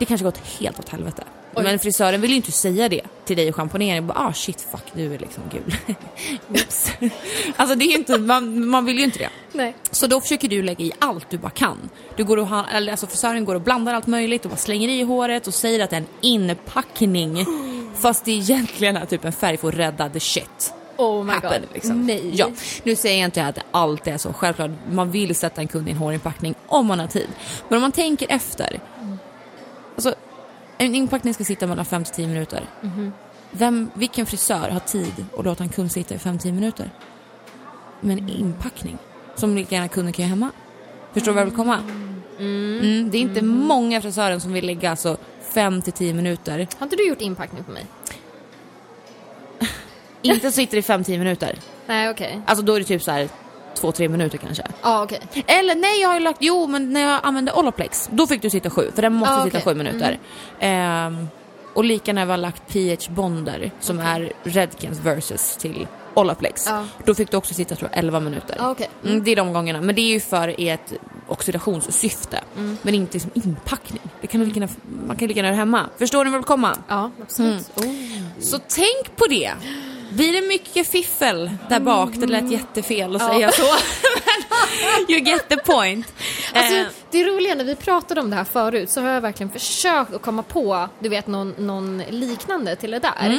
det 0.00 0.06
kanske 0.06 0.24
gått 0.24 0.38
helt 0.38 0.78
åt 0.78 0.88
helvete. 0.88 1.24
Oj. 1.54 1.64
Men 1.64 1.78
frisören 1.78 2.20
vill 2.20 2.30
ju 2.30 2.36
inte 2.36 2.52
säga 2.52 2.88
det 2.88 3.00
till 3.24 3.36
dig 3.36 3.48
i 3.48 3.52
schamponeringen. 3.52 4.06
Bara, 4.06 4.18
ah 4.18 4.32
shit 4.32 4.60
fuck 4.70 4.82
du 4.92 5.14
är 5.14 5.18
liksom 5.18 5.42
gul. 5.52 5.74
Oops. 6.48 6.92
alltså 7.56 7.76
det 7.76 7.84
är 7.84 7.88
ju 7.88 7.94
inte, 7.94 8.18
man, 8.18 8.68
man 8.68 8.84
vill 8.84 8.98
ju 8.98 9.04
inte 9.04 9.18
det. 9.18 9.28
Nej. 9.52 9.74
Så 9.90 10.06
då 10.06 10.20
försöker 10.20 10.48
du 10.48 10.62
lägga 10.62 10.84
i 10.84 10.92
allt 10.98 11.30
du 11.30 11.38
bara 11.38 11.50
kan. 11.50 11.90
Du 12.16 12.24
går 12.24 12.36
och 12.36 12.48
eller 12.72 12.92
alltså 12.92 13.06
frisören 13.06 13.44
går 13.44 13.54
och 13.54 13.60
blandar 13.60 13.94
allt 13.94 14.06
möjligt 14.06 14.44
och 14.44 14.50
bara 14.50 14.56
slänger 14.56 14.88
i 14.88 15.02
håret 15.02 15.46
och 15.46 15.54
säger 15.54 15.84
att 15.84 15.90
det 15.90 15.96
är 15.96 16.00
en 16.00 16.06
inpackning. 16.20 17.46
Fast 17.94 18.24
det 18.24 18.32
egentligen 18.32 18.96
är 18.96 19.06
typ 19.06 19.24
en 19.24 19.32
färg 19.32 19.56
för 19.56 19.68
att 19.68 19.74
rädda 19.74 20.08
the 20.08 20.20
shit. 20.20 20.74
Oh 20.96 21.24
my 21.24 21.32
happen, 21.32 21.60
god. 21.60 21.68
liksom. 21.74 22.06
Nej. 22.06 22.30
Ja, 22.34 22.50
nu 22.82 22.96
säger 22.96 23.18
jag 23.18 23.24
inte 23.24 23.46
att 23.46 23.58
alltid 23.70 24.12
är 24.12 24.18
så. 24.18 24.32
Självklart, 24.32 24.70
man 24.90 25.10
vill 25.10 25.34
sätta 25.34 25.60
en 25.60 25.68
kund 25.68 25.88
i 25.88 25.90
en 25.90 25.96
hårinpackning 25.96 26.54
om 26.66 26.86
man 26.86 26.98
har 26.98 27.06
tid. 27.06 27.28
Men 27.68 27.76
om 27.76 27.82
man 27.82 27.92
tänker 27.92 28.26
efter. 28.30 28.80
En 30.80 30.94
inpackning 30.94 31.34
ska 31.34 31.44
sitta 31.44 31.66
mellan 31.66 31.84
5 31.84 32.04
till 32.04 32.14
10 32.14 32.26
minuter. 32.26 32.64
Mhm. 32.80 33.12
Vem, 33.50 33.90
vilken 33.94 34.26
frisör 34.26 34.70
har 34.70 34.80
tid 34.80 35.26
att 35.38 35.44
låta 35.44 35.64
en 35.64 35.68
kund 35.68 35.92
sitta 35.92 36.14
i 36.14 36.18
5-10 36.18 36.52
minuter? 36.52 36.90
Med 38.00 38.18
en 38.18 38.28
inpackning 38.28 38.98
som 39.34 39.56
lika 39.56 39.74
gärna 39.74 39.88
kunden 39.88 40.12
kan 40.12 40.22
göra 40.22 40.30
hemma. 40.30 40.50
Förstår 41.12 41.32
du 41.32 41.34
vad 41.34 41.40
jag 41.40 41.46
vill 41.46 41.56
komma? 41.56 41.78
Mm, 42.38 43.10
det 43.10 43.18
är 43.18 43.20
inte 43.20 43.42
många 43.42 44.00
frisörer 44.00 44.38
som 44.38 44.52
vill 44.52 44.66
lägga 44.66 44.90
alltså 44.90 45.16
5 45.40 45.82
till 45.82 45.92
10 45.92 46.14
minuter. 46.14 46.68
Har 46.78 46.86
inte 46.86 46.96
du 46.96 47.08
gjort 47.08 47.20
inpackning 47.20 47.64
på 47.64 47.70
mig? 47.70 47.86
Inte 50.22 50.52
sitter 50.52 50.78
i 50.78 50.80
5-10 50.80 51.18
minuter. 51.18 51.58
Nej, 51.86 52.10
okej. 52.10 52.40
Alltså 52.46 52.64
då 52.64 52.74
är 52.74 52.78
det 52.78 52.84
typ 52.86 53.02
så 53.02 53.10
här 53.10 53.28
2-3 53.76 54.08
minuter 54.08 54.38
kanske. 54.38 54.62
Ja, 54.82 55.02
okej. 55.02 55.20
Eller 55.46 55.74
nej, 55.74 56.00
jag 56.00 56.08
har 56.08 56.14
ju 56.16 56.20
lagt, 56.24 56.38
jo 56.40 56.66
men 56.66 56.92
när 56.92 57.00
jag 57.00 57.20
använde 57.22 57.52
Olaplex, 57.52 58.08
då 58.12 58.26
fick 58.26 58.42
du 58.42 58.50
sitta 58.50 58.70
sju, 58.70 58.90
för 58.94 59.02
den 59.02 59.12
måste 59.14 59.34
Ah, 59.34 59.44
sitta 59.44 59.58
okej. 59.58 59.72
sju 59.72 59.78
minuter. 59.78 60.18
Ehm, 60.60 61.28
och 61.74 61.84
lika 61.84 62.12
när 62.12 62.24
vi 62.24 62.30
har 62.30 62.38
lagt 62.38 62.68
pH-bonder, 62.72 63.70
som 63.80 63.98
är 63.98 64.32
Redkens 64.42 64.98
versus 65.00 65.56
till 65.56 65.86
Olaplex, 66.14 66.66
Ja. 66.68 66.84
då 67.04 67.14
fick 67.14 67.30
du 67.30 67.36
också 67.36 67.54
sitta 67.54 67.74
tror 67.74 67.90
jag 67.92 67.98
11 67.98 68.20
minuter. 68.20 68.56
Ja, 68.58 68.70
okej. 68.70 68.88
Mm, 69.04 69.24
det 69.24 69.30
är 69.30 69.36
de 69.36 69.52
gångerna, 69.52 69.80
men 69.80 69.94
det 69.94 70.00
är 70.00 70.12
ju 70.12 70.20
för 70.20 70.54
ett 70.58 70.92
oxidationssyfte, 71.28 72.40
Mm. 72.56 72.76
men 72.82 72.94
inte 72.94 73.20
som 73.20 73.30
inpackning. 73.34 74.00
Det 74.20 74.26
kan 74.26 74.44
lika 74.44 74.68
man 75.06 75.16
kan 75.16 75.28
lika 75.28 75.38
gärna 75.38 75.48
göra 75.48 75.56
hemma. 75.56 75.86
Förstår 75.98 76.24
ni 76.24 76.30
vad 76.30 76.34
jag 76.34 76.38
vill 76.40 76.46
komma? 76.46 76.76
Ja, 76.88 77.10
absolut. 77.22 77.70
Oh. 77.76 77.84
Så 78.40 78.58
tänk 78.68 79.16
på 79.16 79.26
det. 79.26 79.50
Blir 80.10 80.32
det 80.32 80.48
mycket 80.48 80.86
fiffel 80.90 81.50
där 81.68 81.80
bak? 81.80 82.10
Det 82.14 82.26
lät 82.26 82.50
jättefel 82.50 83.16
att 83.16 83.22
Ja. 83.22 83.28
säga 83.32 83.50
så. 83.52 83.62
Men 85.06 85.10
you 85.16 85.20
get 85.20 85.48
the 85.48 85.56
point. 85.56 86.06
Alltså, 86.54 86.74
Eh, 86.76 86.86
det 87.10 87.24
roliga 87.24 87.54
när 87.54 87.64
vi 87.64 87.76
pratade 87.76 88.20
om 88.20 88.30
det 88.30 88.36
här 88.36 88.44
förut 88.44 88.90
så 88.90 89.00
har 89.00 89.08
jag 89.08 89.20
verkligen 89.20 89.50
försökt 89.50 90.14
att 90.14 90.22
komma 90.22 90.42
på, 90.42 90.88
du 90.98 91.08
vet, 91.08 91.26
någon, 91.26 91.54
någon 91.58 91.98
liknande 92.10 92.76
till 92.76 92.90
det 92.90 92.98
där. 92.98 93.12
Mm. 93.26 93.38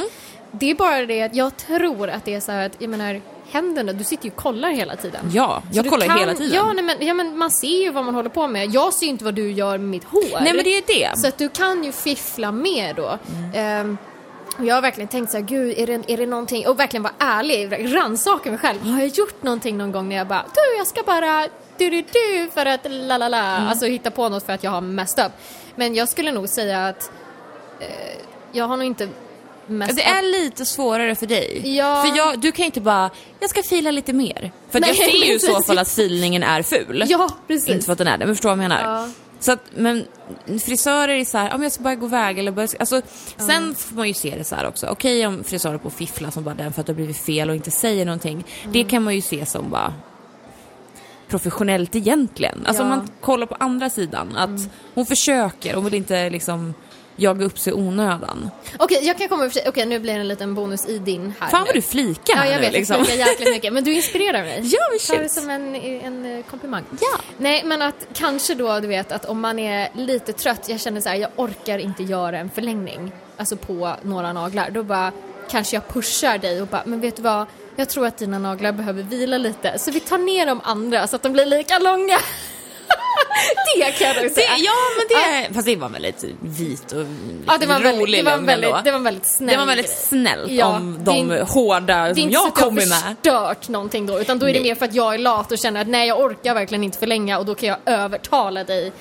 Det 0.52 0.70
är 0.70 0.74
bara 0.74 1.06
det 1.06 1.22
att 1.22 1.34
jag 1.36 1.56
tror 1.56 2.10
att 2.10 2.24
det 2.24 2.34
är 2.34 2.40
så 2.40 2.52
här 2.52 2.66
att, 2.66 2.72
jag 2.78 2.90
menar, 2.90 3.20
händerna, 3.50 3.92
du 3.92 4.04
sitter 4.04 4.24
ju 4.24 4.30
och 4.30 4.36
kollar 4.36 4.70
hela 4.70 4.96
tiden. 4.96 5.30
ja, 5.34 5.62
Så 5.70 5.76
jag 5.76 5.88
kollar 5.90 6.06
kan- 6.06 6.18
hela 6.18 6.34
tiden. 6.34 6.54
Ja, 6.54 6.72
nej, 6.72 6.84
men, 6.84 7.06
ja, 7.06 7.14
men 7.14 7.38
man 7.38 7.50
ser 7.50 7.82
ju 7.82 7.90
vad 7.90 8.04
man 8.04 8.14
håller 8.14 8.30
på 8.30 8.46
med. 8.48 8.70
Jag 8.74 8.94
ser 8.94 9.06
ju 9.06 9.10
inte 9.10 9.24
vad 9.24 9.34
du 9.34 9.52
gör 9.52 9.78
med 9.78 9.88
mitt 9.88 10.04
hår. 10.04 10.40
Nej 10.40 10.54
men 10.54 10.64
det 10.64 10.76
är 10.76 10.82
det. 10.86 11.18
Så 11.18 11.28
att 11.28 11.38
du 11.38 11.48
kan 11.48 11.84
ju 11.84 11.92
fiffla 11.92 12.52
med 12.52 12.96
då. 12.96 13.18
Ehm, 13.54 13.98
Och 14.02 14.11
jag 14.58 14.74
har 14.74 14.82
verkligen 14.82 15.08
tänkt 15.08 15.30
så 15.30 15.36
här, 15.36 15.44
gud 15.44 15.78
är 15.78 15.86
det, 15.86 16.12
är 16.12 16.16
det 16.16 16.26
någonting, 16.26 16.68
och 16.68 16.78
verkligen 16.80 17.02
vara 17.02 17.14
ärlig, 17.18 17.94
rannsaka 17.96 18.50
mig 18.50 18.58
själv. 18.58 18.80
Har 18.86 18.98
jag 19.00 19.08
gjort 19.08 19.42
någonting 19.42 19.78
någon 19.78 19.92
gång 19.92 20.08
när 20.08 20.16
jag 20.16 20.26
bara, 20.26 20.44
du 20.54 20.78
jag 20.78 20.86
ska 20.86 21.02
bara 21.02 21.48
du 21.78 21.90
du 21.90 22.02
du 22.02 22.50
för 22.54 22.66
att 22.66 22.80
la 22.90 23.18
la 23.18 23.28
la, 23.28 23.38
Mm. 23.56 23.68
alltså 23.68 23.86
hitta 23.86 24.10
på 24.10 24.28
något 24.28 24.46
för 24.46 24.52
att 24.52 24.64
jag 24.64 24.70
har 24.70 24.80
messed 24.80 25.26
up. 25.26 25.32
Men 25.76 25.94
jag 25.94 26.08
skulle 26.08 26.32
nog 26.32 26.48
säga 26.48 26.86
att 26.86 27.10
eh, 27.80 27.86
jag 28.52 28.64
har 28.68 28.76
nog 28.76 28.86
inte 28.86 29.08
messed 29.66 29.96
Det 29.96 30.02
är 30.02 30.22
lite 30.22 30.64
svårare 30.64 31.14
för 31.14 31.26
dig. 31.26 31.76
Ja. 31.76 32.02
För 32.06 32.16
jag, 32.16 32.40
du 32.40 32.52
kan 32.52 32.62
ju 32.62 32.66
inte 32.66 32.80
bara, 32.80 33.10
jag 33.40 33.50
ska 33.50 33.62
fila 33.62 33.90
lite 33.90 34.12
mer. 34.12 34.52
För 34.70 34.78
att 34.78 34.86
jag 34.86 34.96
Nej, 34.98 35.10
ser 35.20 35.26
ju 35.28 35.34
i 35.34 35.38
så 35.38 35.62
fall 35.62 35.78
att 35.78 35.88
filningen 35.88 36.42
är 36.42 36.62
ful. 36.62 37.04
Ja, 37.08 37.28
precis. 37.46 37.68
Inte 37.68 37.84
för 37.86 37.92
att 37.92 37.98
den 37.98 38.06
är 38.08 38.18
det, 38.18 38.26
men 38.26 38.34
förstår 38.34 38.48
vad 38.48 38.58
jag 38.64 38.68
menar? 38.68 38.82
Ja. 38.82 39.08
Så 39.42 39.52
att, 39.52 39.60
men 39.74 40.04
frisörer 40.64 41.08
är 41.08 41.24
så 41.24 41.38
här, 41.38 41.54
om 41.54 41.62
jag 41.62 41.72
ska 41.72 41.82
bara 41.82 41.94
gå 41.94 42.06
iväg 42.06 42.38
eller 42.38 42.52
börja, 42.52 42.68
alltså, 42.80 43.02
sen 43.36 43.74
får 43.74 43.96
man 43.96 44.08
ju 44.08 44.14
se 44.14 44.34
det 44.38 44.44
så 44.44 44.54
här 44.54 44.66
också. 44.66 44.86
Okej 44.86 45.26
om 45.26 45.44
frisörer 45.44 45.78
på 45.78 45.90
fiffla 45.90 46.30
som 46.30 46.44
bara 46.44 46.54
den 46.54 46.72
för 46.72 46.80
att 46.80 46.86
det 46.86 46.92
har 46.92 46.96
blivit 46.96 47.16
fel 47.16 47.50
och 47.50 47.56
inte 47.56 47.70
säger 47.70 48.04
någonting. 48.06 48.44
Det 48.72 48.78
Mm. 48.80 48.90
kan 48.90 49.02
man 49.02 49.14
ju 49.14 49.20
se 49.20 49.46
som 49.46 49.70
bara 49.70 49.94
professionellt 51.28 51.94
egentligen. 51.96 52.66
Alltså 52.66 52.82
Ja. 52.82 52.86
Mm. 52.86 52.98
om 52.98 53.04
man 53.04 53.08
kollar 53.20 53.46
på 53.46 53.56
andra 53.60 53.90
sidan, 53.90 54.36
att 54.36 54.70
hon 54.94 55.06
försöker, 55.06 55.74
hon 55.74 55.84
vill 55.84 55.94
inte 55.94 56.30
liksom 56.30 56.74
jaga 57.16 57.44
upp 57.44 57.58
sig 57.58 57.72
onödan. 57.72 58.50
Okej, 58.78 58.98
jag 59.06 59.18
kan 59.18 59.28
komma 59.28 59.50
Okej, 59.66 59.86
nu 59.86 59.98
blir 59.98 60.14
det 60.14 60.20
en 60.20 60.28
liten 60.28 60.54
bonus 60.54 60.86
i 60.88 60.98
din 60.98 61.34
här 61.40 61.50
Fan 61.50 61.60
nu. 61.60 61.66
vad 61.66 61.74
du 61.74 61.82
flikar 61.82 62.36
Ja, 62.36 62.46
jag 62.46 62.60
vet, 62.60 62.72
liksom. 62.72 62.96
jag 62.96 63.06
flikar 63.06 63.26
jäkligt 63.26 63.50
mycket. 63.50 63.72
Men 63.72 63.84
du 63.84 63.92
inspirerar 63.94 64.42
mig. 64.42 64.60
Ja, 64.64 64.78
men 64.90 64.98
Ta 65.16 65.22
det 65.22 65.28
shit. 65.28 65.32
som 65.42 65.50
en, 65.50 65.74
en 65.74 66.38
eh, 66.38 66.44
komplimang. 66.44 66.84
Ja. 67.00 67.18
Nej, 67.38 67.62
men 67.64 67.82
att 67.82 68.06
kanske 68.14 68.54
då, 68.54 68.80
du 68.80 68.86
vet, 68.88 69.12
att 69.12 69.24
om 69.24 69.40
man 69.40 69.58
är 69.58 69.88
lite 69.94 70.32
trött, 70.32 70.68
jag 70.68 70.80
känner 70.80 71.00
så 71.00 71.08
här, 71.08 71.16
jag 71.16 71.30
orkar 71.36 71.78
inte 71.78 72.02
göra 72.02 72.38
en 72.38 72.50
förlängning, 72.50 73.12
alltså 73.36 73.56
på 73.56 73.96
några 74.02 74.32
naglar, 74.32 74.70
då 74.70 74.82
bara 74.82 75.12
kanske 75.50 75.76
jag 75.76 75.88
pushar 75.88 76.38
dig 76.38 76.62
och 76.62 76.68
bara, 76.68 76.82
men 76.86 77.00
vet 77.00 77.16
du 77.16 77.22
vad, 77.22 77.46
jag 77.76 77.88
tror 77.88 78.06
att 78.06 78.18
dina 78.18 78.38
naglar 78.38 78.72
behöver 78.72 79.02
vila 79.02 79.38
lite, 79.38 79.78
så 79.78 79.90
vi 79.90 80.00
tar 80.00 80.18
ner 80.18 80.46
de 80.46 80.60
andra 80.64 81.06
så 81.06 81.16
att 81.16 81.22
de 81.22 81.32
blir 81.32 81.46
lika 81.46 81.78
långa. 81.78 82.18
Det 83.76 83.92
kan 83.92 84.06
jag 84.08 84.16
nog 84.16 84.24
Det, 84.24 84.30
säga. 84.30 84.48
ja 84.58 84.72
men 84.98 85.06
det, 85.48 85.54
fast 85.54 85.66
det 85.66 85.76
var 85.76 85.88
väldigt 85.88 86.24
vit 86.40 86.92
och 86.92 87.04
Ja, 87.46 87.58
det 87.58 87.66
var 87.66 87.74
lite 87.78 87.84
väldigt, 87.88 88.02
rolig 88.02 88.24
det 88.24 88.30
var 88.30 88.38
väldigt, 88.38 88.84
det 88.84 88.90
var 88.92 88.98
väldigt 88.98 89.26
snäll 89.26 89.48
Det 89.50 89.56
var 89.56 89.66
väldigt 89.66 89.90
snällt 89.90 90.50
Ja, 90.50 90.66
om 90.76 90.94
det 91.04 91.10
är 91.10 91.14
de 91.14 91.18
inte- 91.18 91.42
hårda 91.52 91.86
Det 91.86 91.92
är 92.10 92.14
som 92.14 92.22
inte 92.22 92.32
jag 92.32 92.42
så 92.42 92.48
att 92.48 92.54
jag 92.58 92.64
kommer 92.68 92.80
har 92.82 92.88
med. 92.88 93.16
förstört 93.16 93.68
någonting 93.68 94.06
då, 94.06 94.20
utan 94.20 94.38
då 94.38 94.48
är 94.48 94.52
det 94.52 94.60
Nej. 94.60 94.68
mer 94.68 94.74
för 94.74 94.84
att 94.84 94.94
jag 94.94 95.14
är 95.14 95.18
lat 95.18 95.52
och 95.52 95.58
känner 95.58 95.80
att 95.80 95.88
nej, 95.88 96.08
jag 96.08 96.20
orkar 96.20 96.54
verkligen 96.54 96.84
inte 96.84 96.98
förlänga 96.98 97.38
och 97.38 97.46
då 97.46 97.54
kan 97.54 97.68
jag 97.68 97.78
övertala 97.86 98.64
dig 98.64 98.92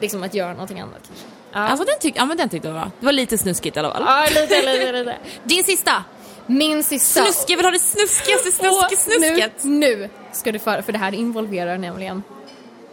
liksom 0.00 0.22
att 0.22 0.34
göra 0.34 0.52
någonting 0.52 0.80
annat 0.80 1.00
kanske. 1.06 1.24
Ja, 1.52 1.58
Alltså 1.60 1.84
den, 1.84 1.94
tyck, 2.00 2.14
ja, 2.16 2.24
men 2.24 2.36
den 2.36 2.48
tyckte 2.48 2.68
jag 2.68 2.74
var 2.74 2.80
bra. 2.80 2.90
Det 3.00 3.06
var 3.06 3.12
lite 3.12 3.38
snuskigt 3.38 3.76
i 3.76 3.80
alla 3.80 3.92
fall. 3.92 4.02
ja 4.06 4.26
lite, 4.40 4.62
lite, 4.72 4.92
lite. 4.92 5.16
Din 5.44 5.64
sista! 5.64 6.04
Min 6.46 6.84
sista. 6.84 7.22
Snusk, 7.24 7.50
jag 7.50 7.56
vill 7.56 7.66
ha 7.66 7.70
det 7.72 7.78
snuskigaste 7.78 8.52
snuskesnusket. 8.52 9.64
Nu, 9.64 9.96
nu 9.96 10.08
ska 10.32 10.52
du 10.52 10.58
föra, 10.58 10.82
för 10.82 10.92
det 10.92 10.98
här 10.98 11.14
involverar 11.14 11.78
nämligen 11.78 12.22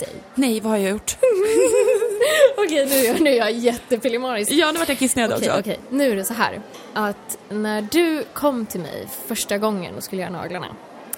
dig. 0.05 0.13
Nej, 0.35 0.59
vad 0.59 0.71
har 0.71 0.77
jag 0.79 0.89
gjort? 0.91 1.17
Okej, 2.57 2.85
nu, 2.85 2.95
är 2.95 3.05
jag- 3.07 3.21
nu 3.21 3.29
är 3.29 3.35
jag 3.37 3.51
jättepillemarisk. 3.51 4.51
Ja, 4.51 4.71
nu 4.71 4.79
vart 4.79 4.89
jag 4.89 4.99
kissnödig 4.99 5.35
Okej, 5.37 5.49
också. 5.49 5.59
okej. 5.59 5.79
Nu 5.89 6.11
är 6.11 6.15
det 6.15 6.23
så 6.23 6.33
här 6.33 6.61
att 6.93 7.37
när 7.49 7.81
du 7.81 8.23
kom 8.33 8.65
till 8.65 8.79
mig 8.79 9.07
första 9.27 9.57
gången 9.57 9.95
och 9.95 10.03
skulle 10.03 10.21
göra 10.21 10.31
naglarna, 10.31 10.67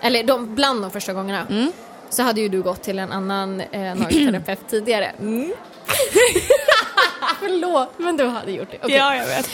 eller 0.02 0.24
de, 0.24 0.56
bland 0.56 0.82
de 0.82 0.92
första 0.92 1.14
gångerna, 1.14 1.48
Mm. 1.50 1.72
så 2.10 2.24
hade 2.24 2.42
ju 2.42 2.50
du 2.50 2.62
gått 2.62 2.82
till 2.84 3.00
en 3.00 3.12
annan 3.12 3.62
eh, 3.62 3.96
nagelterapeut 3.96 4.60
tidigare. 4.70 5.12
Mm. 5.20 5.54
Förlåt, 7.40 7.90
men 7.98 8.18
du 8.18 8.26
hade 8.26 8.52
gjort 8.52 8.72
det. 8.72 8.78
Okej. 8.84 8.96
Ja, 8.98 9.16
jag 9.16 9.26
vet. 9.28 9.50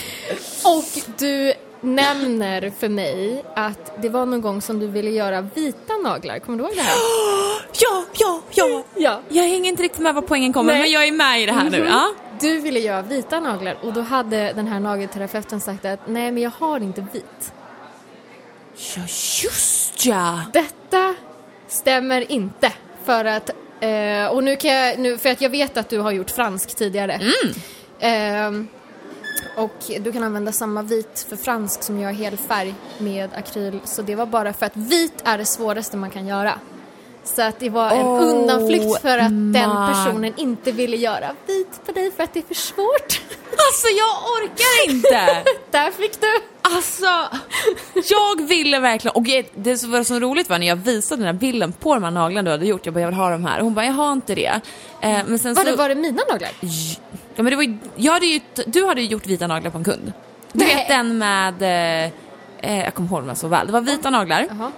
Och 0.63 0.85
du 1.19 1.53
nämner 1.81 2.71
för 2.79 2.89
mig 2.89 3.43
att 3.55 4.01
det 4.01 4.09
var 4.09 4.25
någon 4.25 4.41
gång 4.41 4.61
som 4.61 4.79
du 4.79 4.87
ville 4.87 5.09
göra 5.09 5.41
vita 5.41 5.93
naglar. 6.03 6.39
Kommer 6.39 6.57
du 6.57 6.63
ihåg 6.63 6.73
det 6.75 6.81
här? 6.81 6.95
Ja, 7.81 8.03
ja, 8.13 8.41
ja. 8.51 8.83
Ja. 8.95 9.21
Jag 9.29 9.43
hänger 9.43 9.69
inte 9.69 9.83
riktigt 9.83 10.01
med 10.01 10.15
var 10.15 10.21
poängen 10.21 10.53
kommer, 10.53 10.73
Nej. 10.73 10.81
men 10.81 10.91
jag 10.91 11.07
är 11.07 11.11
med 11.11 11.41
i 11.41 11.45
det 11.45 11.51
här 11.51 11.69
nu. 11.69 11.79
Mhm. 11.79 11.87
Ja. 11.87 12.11
Du 12.41 12.59
ville 12.59 12.79
göra 12.79 13.01
vita 13.01 13.39
naglar 13.39 13.77
och 13.81 13.93
då 13.93 14.01
hade 14.01 14.53
den 14.53 14.67
här 14.67 14.79
nagelterapeuten 14.79 15.61
sagt 15.61 15.85
att 15.85 15.99
nej 16.07 16.31
men 16.31 16.43
jag 16.43 16.51
har 16.59 16.79
inte 16.79 17.05
vit. 17.13 17.53
ja, 18.95 19.01
just 19.43 20.05
ja. 20.05 20.41
Detta 20.53 21.15
stämmer 21.67 22.31
inte 22.31 22.71
för 23.05 23.25
att 23.25 23.49
eh, 23.79 24.25
och 24.31 24.43
nu 24.43 24.55
kan 24.55 24.71
jag, 24.71 24.99
nu, 24.99 25.17
för 25.17 25.29
att 25.29 25.41
jag 25.41 25.49
vet 25.49 25.77
att 25.77 25.89
du 25.89 25.99
har 25.99 26.11
gjort 26.11 26.31
fransk 26.31 26.75
tidigare. 26.75 27.19
Ehm, 27.99 28.67
och 29.57 29.75
du 30.01 30.11
kan 30.11 30.23
använda 30.23 30.51
samma 30.51 30.81
vit 30.81 31.25
för 31.29 31.35
fransk 31.35 31.83
som 31.83 31.99
jag 31.99 32.13
helfärg 32.13 32.73
med 32.97 33.29
akryl. 33.33 33.79
Så 33.85 34.01
det 34.01 34.15
var 34.15 34.25
bara 34.25 34.53
för 34.53 34.65
att 34.65 34.75
vit 34.77 35.13
är 35.23 35.37
det 35.37 35.45
svåraste 35.45 35.97
man 35.97 36.09
kan 36.09 36.27
göra. 36.27 36.53
Så 37.23 37.41
att 37.41 37.59
det 37.59 37.69
var 37.69 37.91
en 37.91 38.05
Oh 38.05 38.21
undanflykt 38.23 39.01
för 39.01 39.17
att 39.17 39.29
den 39.29 39.51
my- 39.69 39.93
personen 39.93 40.33
inte 40.37 40.71
ville 40.71 40.97
göra 40.97 41.35
vit 41.47 41.85
på 41.85 41.91
dig 41.91 42.11
för 42.11 42.23
att 42.23 42.33
det 42.33 42.39
är 42.39 42.43
för 42.43 42.55
svårt. 42.55 43.21
Alltså 43.51 43.87
jag 43.87 44.15
orkar 44.43 44.89
inte. 44.95 45.43
Där 45.71 45.91
fick 45.91 46.21
du! 46.21 46.27
Alltså, 46.61 47.05
jag 48.09 48.47
ville 48.47 48.79
verkligen, 48.79 49.15
och 49.15 49.23
det- 49.23 49.51
det 49.55 49.77
som 49.77 49.91
var 49.91 50.03
så 50.03 50.19
roligt 50.19 50.49
var 50.49 50.59
när 50.59 50.67
jag 50.67 50.75
visade 50.75 51.21
den 51.21 51.25
här 51.25 51.39
bilden 51.39 51.71
på 51.71 51.93
de 51.93 52.03
här 52.03 52.11
naglarna 52.11 52.45
du 52.45 52.51
hade 52.51 52.65
gjort, 52.65 52.85
jag 52.85 52.93
bara 52.93 52.99
jag 53.01 53.07
vill 53.07 53.15
ha 53.17 53.29
de 53.29 53.45
här, 53.45 53.57
och 53.59 53.63
hon 53.63 53.73
bara 53.73 53.85
jag 53.85 53.93
har 53.93 54.11
inte 54.13 54.35
det. 54.35 54.61
Eh, 55.01 55.19
men 55.27 55.39
sen 55.39 55.53
Var 55.53 55.63
så, 55.63 55.69
det, 55.71 55.75
var 55.75 55.89
det 55.89 55.95
mina 55.95 56.21
naglar? 56.31 56.49
Ja, 57.39 57.43
men 57.43 57.45
det 57.51 57.55
var 57.55 57.63
ju, 57.63 57.77
jag 57.95 58.13
hade 58.13 58.25
ju, 58.25 58.39
du 58.67 58.85
hade 58.85 59.01
ju 59.01 59.07
gjort 59.07 59.27
vita 59.27 59.47
naglar 59.47 59.71
på 59.71 59.77
en 59.77 59.83
kund. 59.83 60.13
Du 60.53 60.65
Nej. 60.65 60.75
vet 60.75 60.87
den 60.87 61.17
med, 61.17 61.61
eh, 61.61 62.11
eh, 62.61 62.83
jag 62.83 62.93
kommer 62.93 63.09
ihåg 63.09 63.27
dem 63.27 63.35
så 63.35 63.47
väl, 63.47 63.67
det 63.67 63.73
var 63.73 63.81
vita 63.81 64.09
naglar 64.09 64.47
Jaha. 64.49 64.71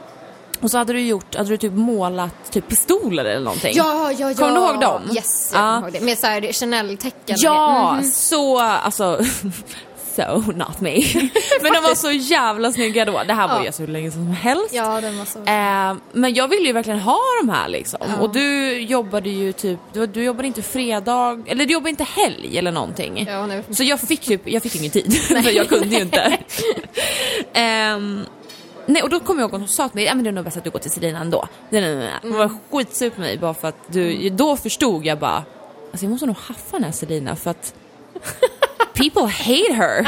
och 0.61 0.71
så 0.71 0.77
hade 0.77 0.93
du 0.93 1.01
gjort, 1.01 1.35
hade 1.35 1.49
du 1.49 1.57
typ 1.57 1.73
målat 1.73 2.51
typ 2.51 2.67
pistoler 2.67 3.25
eller 3.25 3.43
någonting. 3.45 3.71
Ja, 3.75 4.11
ja, 4.11 4.29
ja. 4.29 4.35
Kommer 4.35 4.55
du 4.59 4.65
ihåg 4.67 4.79
dem? 4.81 5.01
Yes, 5.15 5.49
jag 5.53 5.61
Ja. 5.61 5.75
kommer 5.75 5.87
ihåg 5.89 5.93
det. 5.99 6.05
Med 6.05 6.17
såhär 6.17 6.53
Chanel-tecken. 6.53 7.35
Ja, 7.39 7.93
Mhm. 7.93 8.03
så 8.03 8.59
alltså 8.59 9.19
So 10.15 10.43
not 10.55 10.81
me. 10.81 10.91
Men 11.61 11.73
de 11.73 11.83
var 11.83 11.95
så 11.95 12.11
jävla 12.11 12.71
snygga 12.71 13.05
då. 13.05 13.21
Det 13.27 13.33
här 13.33 13.47
var 13.47 13.55
Ja. 13.55 13.65
ju 13.65 13.71
så 13.71 13.85
länge 13.87 14.11
som 14.11 14.27
helst. 14.27 14.73
Ja, 14.73 15.01
den 15.01 15.17
var 15.17 15.25
så... 15.25 15.39
Eh, 15.39 15.95
men 16.13 16.33
jag 16.33 16.47
ville 16.47 16.67
ju 16.67 16.73
verkligen 16.73 16.99
ha 16.99 17.19
de 17.41 17.49
här 17.49 17.67
liksom. 17.69 17.99
Ja. 18.01 18.21
Och 18.21 18.33
du 18.33 18.77
jobbade 18.79 19.29
ju 19.29 19.51
typ, 19.53 19.79
du, 19.93 20.07
du 20.07 20.23
jobbade 20.23 20.47
inte 20.47 20.61
fredag, 20.61 21.43
eller 21.47 21.65
du 21.65 21.73
jobbade 21.73 21.89
inte 21.89 22.03
helg 22.03 22.57
eller 22.57 22.71
någonting. 22.71 23.25
Ja, 23.27 23.45
nej. 23.47 23.63
Så 23.69 23.83
jag 23.83 23.99
fick 23.99 24.21
typ, 24.21 24.41
jag 24.45 24.63
fick 24.63 24.75
ingen 24.75 24.91
tid, 24.91 25.13
för 25.43 25.51
jag 25.55 25.69
kunde 25.69 25.95
ju 25.95 26.01
inte. 26.01 26.37
Ehm, 27.53 28.25
nej, 28.85 29.03
och 29.03 29.09
då 29.09 29.19
kom 29.19 29.39
jag 29.39 29.43
ihåg 29.45 29.55
att 29.55 29.59
hon 29.61 29.67
sa 29.69 29.87
till 29.89 29.95
mig, 29.95 30.03
ja 30.05 30.15
men 30.15 30.23
det 30.23 30.29
är 30.29 30.31
nog 30.31 30.45
bäst 30.45 30.57
att 30.57 30.63
du 30.63 30.69
går 30.69 30.79
till 30.79 30.91
Selina 30.91 31.19
ändå. 31.19 31.47
Nej, 31.69 31.81
nej, 31.81 31.95
nej, 31.95 32.03
nej. 32.05 32.19
Hon 32.21 32.37
var 32.37 32.49
skitsur 32.71 33.09
på 33.09 33.21
mig 33.21 33.37
bara 33.37 33.53
för 33.53 33.67
att 33.67 33.77
du, 33.87 34.29
då 34.29 34.55
förstod 34.57 35.05
jag 35.05 35.19
bara, 35.19 35.43
alltså 35.91 36.05
jag 36.05 36.09
måste 36.11 36.25
nog 36.25 36.35
haffa 36.37 36.71
den 36.77 36.83
här 36.83 36.91
Selina 36.91 37.35
för 37.35 37.51
att 37.51 37.73
people 39.01 39.27
hate 39.27 39.73
her. 39.73 40.07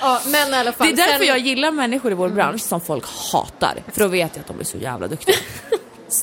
Ja, 0.00 0.20
men 0.26 0.48
i 0.54 0.56
alla 0.56 0.72
fall. 0.72 0.86
Det 0.86 0.92
är 0.92 0.96
därför 0.96 1.18
sen- 1.18 1.26
jag 1.26 1.38
gillar 1.38 1.70
människor 1.70 2.12
i 2.12 2.14
vår 2.14 2.28
bransch 2.28 2.60
som 2.62 2.80
folk 2.80 3.04
hatar. 3.32 3.82
För 3.92 4.00
då 4.00 4.08
vet 4.08 4.36
jag 4.36 4.40
att 4.40 4.46
de 4.48 4.60
är 4.60 4.64
så 4.64 4.78
jävla 4.78 5.08
duktiga. 5.08 5.36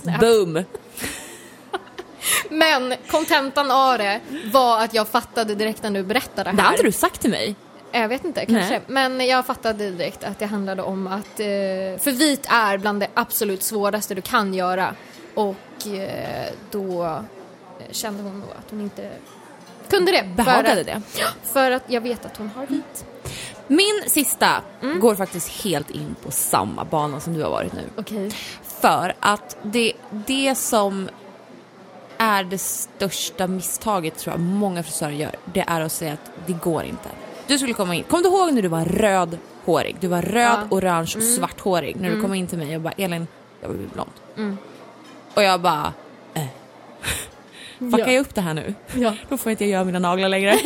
Boom! 0.20 0.64
Men 2.49 2.93
kontentan 3.12 3.72
av 3.72 3.97
det 3.97 4.20
var 4.53 4.84
att 4.84 4.93
jag 4.93 5.07
fattade 5.07 5.55
direkt 5.55 5.84
när 5.84 5.91
du 5.91 6.03
berättade 6.03 6.51
det 6.51 6.62
här. 6.62 6.70
Det 6.70 6.76
inte 6.76 6.84
du 6.84 6.91
sagt 6.91 7.22
till 7.22 7.30
mig. 7.30 7.55
Jag 7.91 8.07
vet 8.07 8.26
inte, 8.26 8.45
kanske. 8.45 8.70
Nej. 8.70 8.82
Men 8.88 9.28
jag 9.28 9.45
fattade 9.45 9.89
direkt 9.91 10.24
att 10.24 10.39
det 10.39 10.45
handlade 10.45 10.82
om 10.82 11.07
att... 11.07 11.39
Eh, 11.39 11.45
för 12.03 12.12
vit 12.12 12.45
är 12.49 12.78
bland 12.78 12.99
det 12.99 13.07
absolut 13.14 13.64
svåraste 13.64 14.16
du 14.16 14.22
kan 14.22 14.53
göra. 14.53 14.95
Och 15.36 15.88
eh, 15.88 16.53
då 16.72 17.03
eh, 17.05 17.20
kände 17.91 18.24
hon 18.24 18.39
nog 18.39 18.49
att 18.49 18.66
hon 18.70 18.82
inte 18.82 19.10
kunde 19.90 20.12
det. 20.12 20.24
Behagade 20.36 20.76
för, 20.76 20.84
det. 20.84 21.02
För 21.44 21.72
att 21.72 21.84
jag 21.88 22.02
vet 22.02 22.26
att 22.26 22.38
hon 22.38 22.50
har 22.56 22.66
vit. 22.66 23.06
Min 23.68 24.02
sista 24.08 24.62
går 25.02 25.16
faktiskt 25.16 25.64
helt 25.64 25.90
in 25.90 26.16
på 26.24 26.32
samma 26.32 26.86
bana 26.86 27.20
som 27.20 27.34
du 27.34 27.44
har 27.44 27.50
varit 27.50 27.74
nu. 27.74 27.82
Okej. 27.98 28.32
För 28.64 29.14
att 29.20 29.58
det, 29.64 29.94
det 30.28 30.56
som 30.58 31.10
är 32.18 32.44
det 32.44 32.58
största 32.58 33.48
misstaget 33.48 34.18
tror 34.18 34.34
jag 34.34 34.40
många 34.40 34.84
frisörer 34.84 35.12
gör, 35.12 35.36
det 35.54 35.64
är 35.68 35.82
att 35.82 35.92
säga 35.92 36.14
att 36.14 36.32
det 36.48 36.54
går 36.54 36.84
inte. 36.84 37.10
Du 37.48 37.58
skulle 37.58 37.74
komma 37.74 37.96
in, 37.96 38.04
kom 38.04 38.22
du 38.22 38.30
ihåg 38.30 38.54
när 38.54 38.62
du 38.62 38.68
var 38.68 38.86
rödhårig? 38.86 39.96
Du 40.00 40.08
var 40.08 40.22
röd, 40.22 40.60
Ja. 40.60 40.68
orange 40.78 41.14
och 41.18 41.24
svarthårig. 41.24 41.96
När 42.02 42.10
du 42.10 42.22
kom 42.22 42.34
in 42.34 42.48
till 42.48 42.58
mig 42.58 42.76
och 42.76 42.82
bara 42.82 42.94
Elin, 42.98 43.28
jag 43.62 43.70
vill 43.70 43.78
bli 43.78 43.88
blond. 43.88 44.12
Och 45.34 45.44
jag 45.44 45.62
bara, 45.62 45.94
eh. 46.34 46.46
Fuckar 47.80 48.00
Ja. 48.00 48.12
jag 48.12 48.22
upp 48.22 48.36
det 48.36 48.42
här 48.42 48.54
nu? 48.54 48.74
Ja. 48.96 49.14
Då 49.30 49.38
får 49.38 49.52
inte 49.52 49.64
jag 49.64 49.72
göra 49.72 49.84
mina 49.84 50.00
naglar 50.00 50.30
längre. 50.30 50.60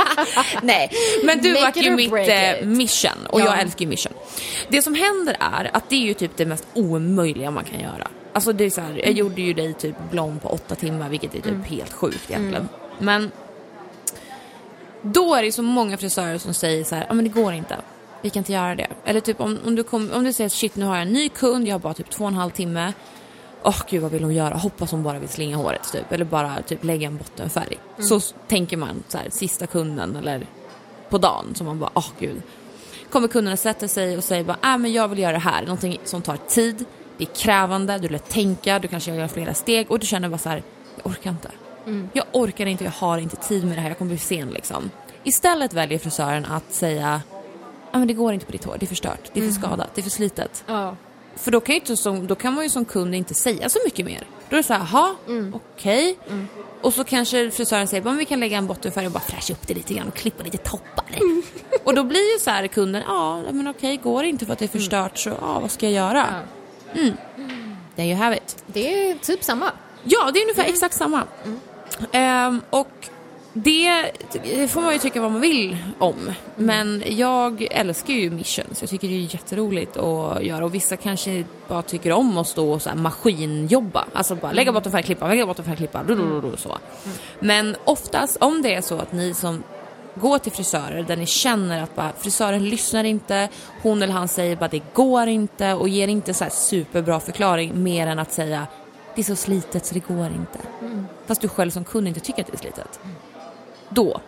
Nej, 0.62 0.90
men 1.24 1.38
du 1.42 1.48
Make 1.52 1.62
var 1.62 1.68
it 1.68 1.76
ju 1.84 1.90
mitt 1.96 2.12
eh, 2.12 2.66
mission 2.66 3.26
och 3.28 3.40
Ja. 3.40 3.44
jag 3.44 3.60
älskar 3.60 3.80
ju 3.80 3.86
mission. 3.88 4.12
Det 4.68 4.82
som 4.82 4.94
händer 4.94 5.36
är 5.40 5.70
att 5.72 5.88
det 5.88 5.96
är 5.96 6.00
ju 6.00 6.14
typ 6.14 6.30
det 6.36 6.46
mest 6.46 6.66
omöjliga 6.74 7.50
man 7.50 7.64
kan 7.64 7.80
göra. 7.80 8.08
Alltså 8.32 8.52
det 8.52 8.64
är 8.64 8.70
så 8.70 8.80
här, 8.80 9.00
jag 9.04 9.12
gjorde 9.12 9.42
ju 9.42 9.52
dig 9.52 9.74
typ 9.74 9.94
blond 10.10 10.42
på 10.42 10.48
åtta 10.48 10.74
timmar 10.74 11.08
vilket 11.08 11.34
är 11.34 11.40
typ 11.40 11.66
helt 11.66 11.92
sjukt 11.92 12.30
egentligen. 12.30 12.68
Men 12.98 13.30
Då 15.02 15.34
är 15.34 15.42
det 15.42 15.52
så 15.52 15.62
många 15.62 15.96
frisörer 15.98 16.38
som 16.38 16.54
säger 16.54 16.84
så 16.84 16.94
här, 16.94 17.06
ja 17.08 17.14
men 17.14 17.24
det 17.24 17.30
går 17.30 17.52
inte. 17.52 17.76
Vi 18.22 18.30
kan 18.30 18.40
inte 18.40 18.52
göra 18.52 18.74
det. 18.74 18.86
Eller 19.04 19.20
typ 19.20 19.40
om, 19.40 19.58
om, 19.66 19.74
du, 19.74 19.82
kom, 19.82 20.10
om 20.14 20.24
du 20.24 20.32
säger 20.32 20.50
shit 20.50 20.76
nu 20.76 20.84
har 20.84 20.94
jag 20.96 21.02
en 21.02 21.12
ny 21.12 21.28
kund, 21.28 21.68
jag 21.68 21.74
har 21.74 21.78
bara 21.78 21.94
typ 21.94 22.10
två 22.10 22.24
och 22.24 22.30
en 22.30 22.36
halv 22.36 22.50
timme. 22.50 22.92
Åh 23.64 23.82
gud 23.90 24.02
vad 24.02 24.10
vill 24.10 24.22
hon 24.24 24.34
göra? 24.34 24.54
Hoppas 24.54 24.90
hon 24.90 25.02
bara 25.02 25.18
vill 25.18 25.28
slinga 25.28 25.56
håret 25.56 25.92
typ. 25.92 26.12
Eller 26.12 26.24
bara 26.24 26.62
typ 26.62 26.84
lägga 26.84 27.06
en 27.06 27.16
bottenfärg. 27.16 27.78
Så 27.98 28.16
s- 28.16 28.34
tänker 28.48 28.76
man 28.76 29.02
så 29.08 29.18
här, 29.18 29.30
sista 29.30 29.66
kunden 29.66 30.16
eller 30.16 30.46
på 31.08 31.18
dagen. 31.18 31.54
Så 31.54 31.64
man 31.64 31.78
bara, 31.78 31.90
åh 31.94 32.06
gud. 32.18 32.42
Kommer 33.10 33.28
kunden 33.28 33.52
och 33.52 33.58
sätter 33.58 33.88
sig 33.88 34.16
och 34.16 34.24
säger 34.24 34.44
bara, 34.44 34.56
äh, 34.72 34.78
men 34.78 34.92
jag 34.92 35.08
vill 35.08 35.18
göra 35.18 35.32
det 35.32 35.38
här. 35.38 35.62
Någonting 35.62 35.98
som 36.04 36.22
tar 36.22 36.36
tid, 36.36 36.84
det 37.18 37.24
är 37.24 37.34
krävande, 37.34 37.98
du 37.98 38.08
lär 38.08 38.18
tänka, 38.18 38.78
du 38.78 38.88
kanske 38.88 39.14
gör 39.14 39.28
flera 39.28 39.54
steg 39.54 39.90
och 39.90 39.98
du 39.98 40.06
känner 40.06 40.28
bara 40.28 40.38
så 40.38 40.48
här, 40.48 40.62
jag 40.96 41.06
orkar 41.06 41.30
inte. 41.30 41.50
Jag 42.12 42.24
orkar 42.32 42.66
inte, 42.66 42.84
jag 42.84 42.90
har 42.90 43.18
inte 43.18 43.36
tid 43.36 43.64
med 43.64 43.76
det 43.76 43.80
här, 43.80 43.88
jag 43.88 43.98
kommer 43.98 44.08
bli 44.08 44.18
sen 44.18 44.50
liksom. 44.50 44.90
Istället 45.24 45.72
väljer 45.72 45.98
frisören 45.98 46.44
att 46.44 46.72
säga, 46.74 47.22
ja 47.92 47.98
men 47.98 48.08
det 48.08 48.14
går 48.14 48.32
inte 48.34 48.46
på 48.46 48.52
ditt 48.52 48.64
hår, 48.64 48.76
det 48.80 48.84
är 48.84 48.88
förstört, 48.88 49.30
det 49.32 49.40
är 49.40 49.44
för 49.44 49.54
skadat, 49.60 49.88
det 49.94 50.00
är 50.00 50.02
för 50.02 50.10
slitet. 50.10 50.64
Ja. 50.66 50.96
För 51.36 51.50
då 51.50 51.60
kan, 51.60 51.74
inte 51.74 51.96
som, 51.96 52.26
då 52.26 52.34
kan 52.34 52.54
man 52.54 52.64
ju 52.64 52.70
som 52.70 52.84
kund 52.84 53.14
inte 53.14 53.34
säga 53.34 53.68
så 53.68 53.78
mycket 53.84 54.06
mer. 54.06 54.26
Då 54.48 54.56
är 54.56 54.56
det 54.56 54.62
så 54.62 54.72
här, 54.72 54.86
jaha, 54.92 55.14
okej. 55.52 56.18
Och 56.80 56.94
så 56.94 57.04
kanske 57.04 57.50
frisören 57.50 57.88
säger, 57.88 58.02
men 58.02 58.16
vi 58.16 58.24
kan 58.24 58.40
lägga 58.40 58.58
en 58.58 58.66
bottenfärg 58.66 59.06
och 59.06 59.12
bara 59.12 59.20
fräscha 59.20 59.52
upp 59.52 59.66
det 59.68 59.74
lite 59.74 59.94
grann 59.94 60.08
och 60.08 60.14
klippa 60.14 60.44
lite 60.44 60.58
toppar. 60.58 61.04
och 61.84 61.94
då 61.94 62.04
blir 62.04 62.32
ju 62.32 62.38
så 62.38 62.50
här 62.50 62.66
kunden, 62.66 63.02
ja 63.06 63.42
men 63.50 63.68
okej, 63.68 63.96
går 63.96 64.22
det 64.22 64.28
inte 64.28 64.46
för 64.46 64.52
att 64.52 64.58
det 64.58 64.64
är 64.64 64.68
förstört 64.68 65.18
så 65.18 65.30
ja, 65.40 65.60
vad 65.60 65.70
ska 65.70 65.86
jag 65.86 65.94
göra? 65.94 66.26
Mm. 66.94 67.12
There 67.96 68.06
you 68.06 68.16
have 68.16 68.36
it. 68.36 68.64
Det 68.66 69.10
är 69.10 69.14
typ 69.14 69.44
samma. 69.44 69.72
Ja, 70.04 70.30
det 70.32 70.38
är 70.38 70.42
ungefär 70.42 70.64
exakt 70.64 70.94
samma. 70.94 71.22
Ehm, 72.12 72.62
och 72.70 73.08
det, 73.52 74.12
får 74.68 74.80
man 74.80 74.92
ju 74.92 74.98
tycka 74.98 75.20
vad 75.20 75.32
man 75.32 75.40
vill 75.40 75.76
om. 75.98 76.32
Men 76.56 77.02
jag 77.06 77.66
älskar 77.70 78.14
ju 78.14 78.30
missions. 78.30 78.80
Jag 78.80 78.90
tycker 78.90 79.08
det 79.08 79.14
är 79.14 79.34
jätteroligt 79.34 79.96
att 79.96 80.44
göra. 80.44 80.64
Och 80.64 80.74
vissa 80.74 80.96
kanske 80.96 81.44
bara 81.68 81.82
tycker 81.82 82.12
om 82.12 82.38
att 82.38 82.48
stå 82.48 82.72
och 82.72 82.82
så 82.82 82.88
här 82.88 82.96
maskinjobba. 82.96 84.04
Alltså 84.12 84.34
bara 84.34 84.52
lägga 84.52 84.72
bottenfärg, 84.72 85.02
klippa, 85.02 85.28
lägga 85.28 85.46
bottenfärg, 85.46 85.76
klippa. 85.76 86.02
Rulululu, 86.02 86.56
så. 86.56 86.78
Men 87.40 87.76
oftast, 87.84 88.36
om 88.40 88.62
det 88.62 88.74
är 88.74 88.80
så 88.80 88.98
att 88.98 89.12
ni 89.12 89.34
som 89.34 89.62
går 90.14 90.38
till 90.38 90.52
frisörer 90.52 91.02
där 91.02 91.16
ni 91.16 91.26
känner 91.26 91.82
att 91.82 91.96
bara, 91.96 92.12
frisören 92.18 92.68
lyssnar 92.68 93.04
inte, 93.04 93.48
hon 93.82 94.02
eller 94.02 94.12
han 94.12 94.28
säger 94.28 94.56
bara 94.56 94.68
det 94.68 94.82
går 94.94 95.26
inte 95.26 95.72
och 95.72 95.88
ger 95.88 96.08
inte 96.08 96.34
så 96.34 96.44
här 96.44 96.50
superbra 96.50 97.20
förklaring 97.20 97.82
mer 97.82 98.06
än 98.06 98.18
att 98.18 98.32
säga 98.32 98.66
det 99.14 99.20
är 99.20 99.24
så 99.24 99.36
slitet 99.36 99.86
så 99.86 99.94
det 99.94 100.00
går 100.00 100.26
inte. 100.26 100.58
Fast 101.26 101.40
du 101.40 101.48
själv 101.48 101.70
som 101.70 101.84
kund 101.84 102.08
inte 102.08 102.20
tycker 102.20 102.40
att 102.40 102.46
det 102.46 102.54
är 102.54 102.58
slitet. 102.58 103.00
Då, 103.94 104.20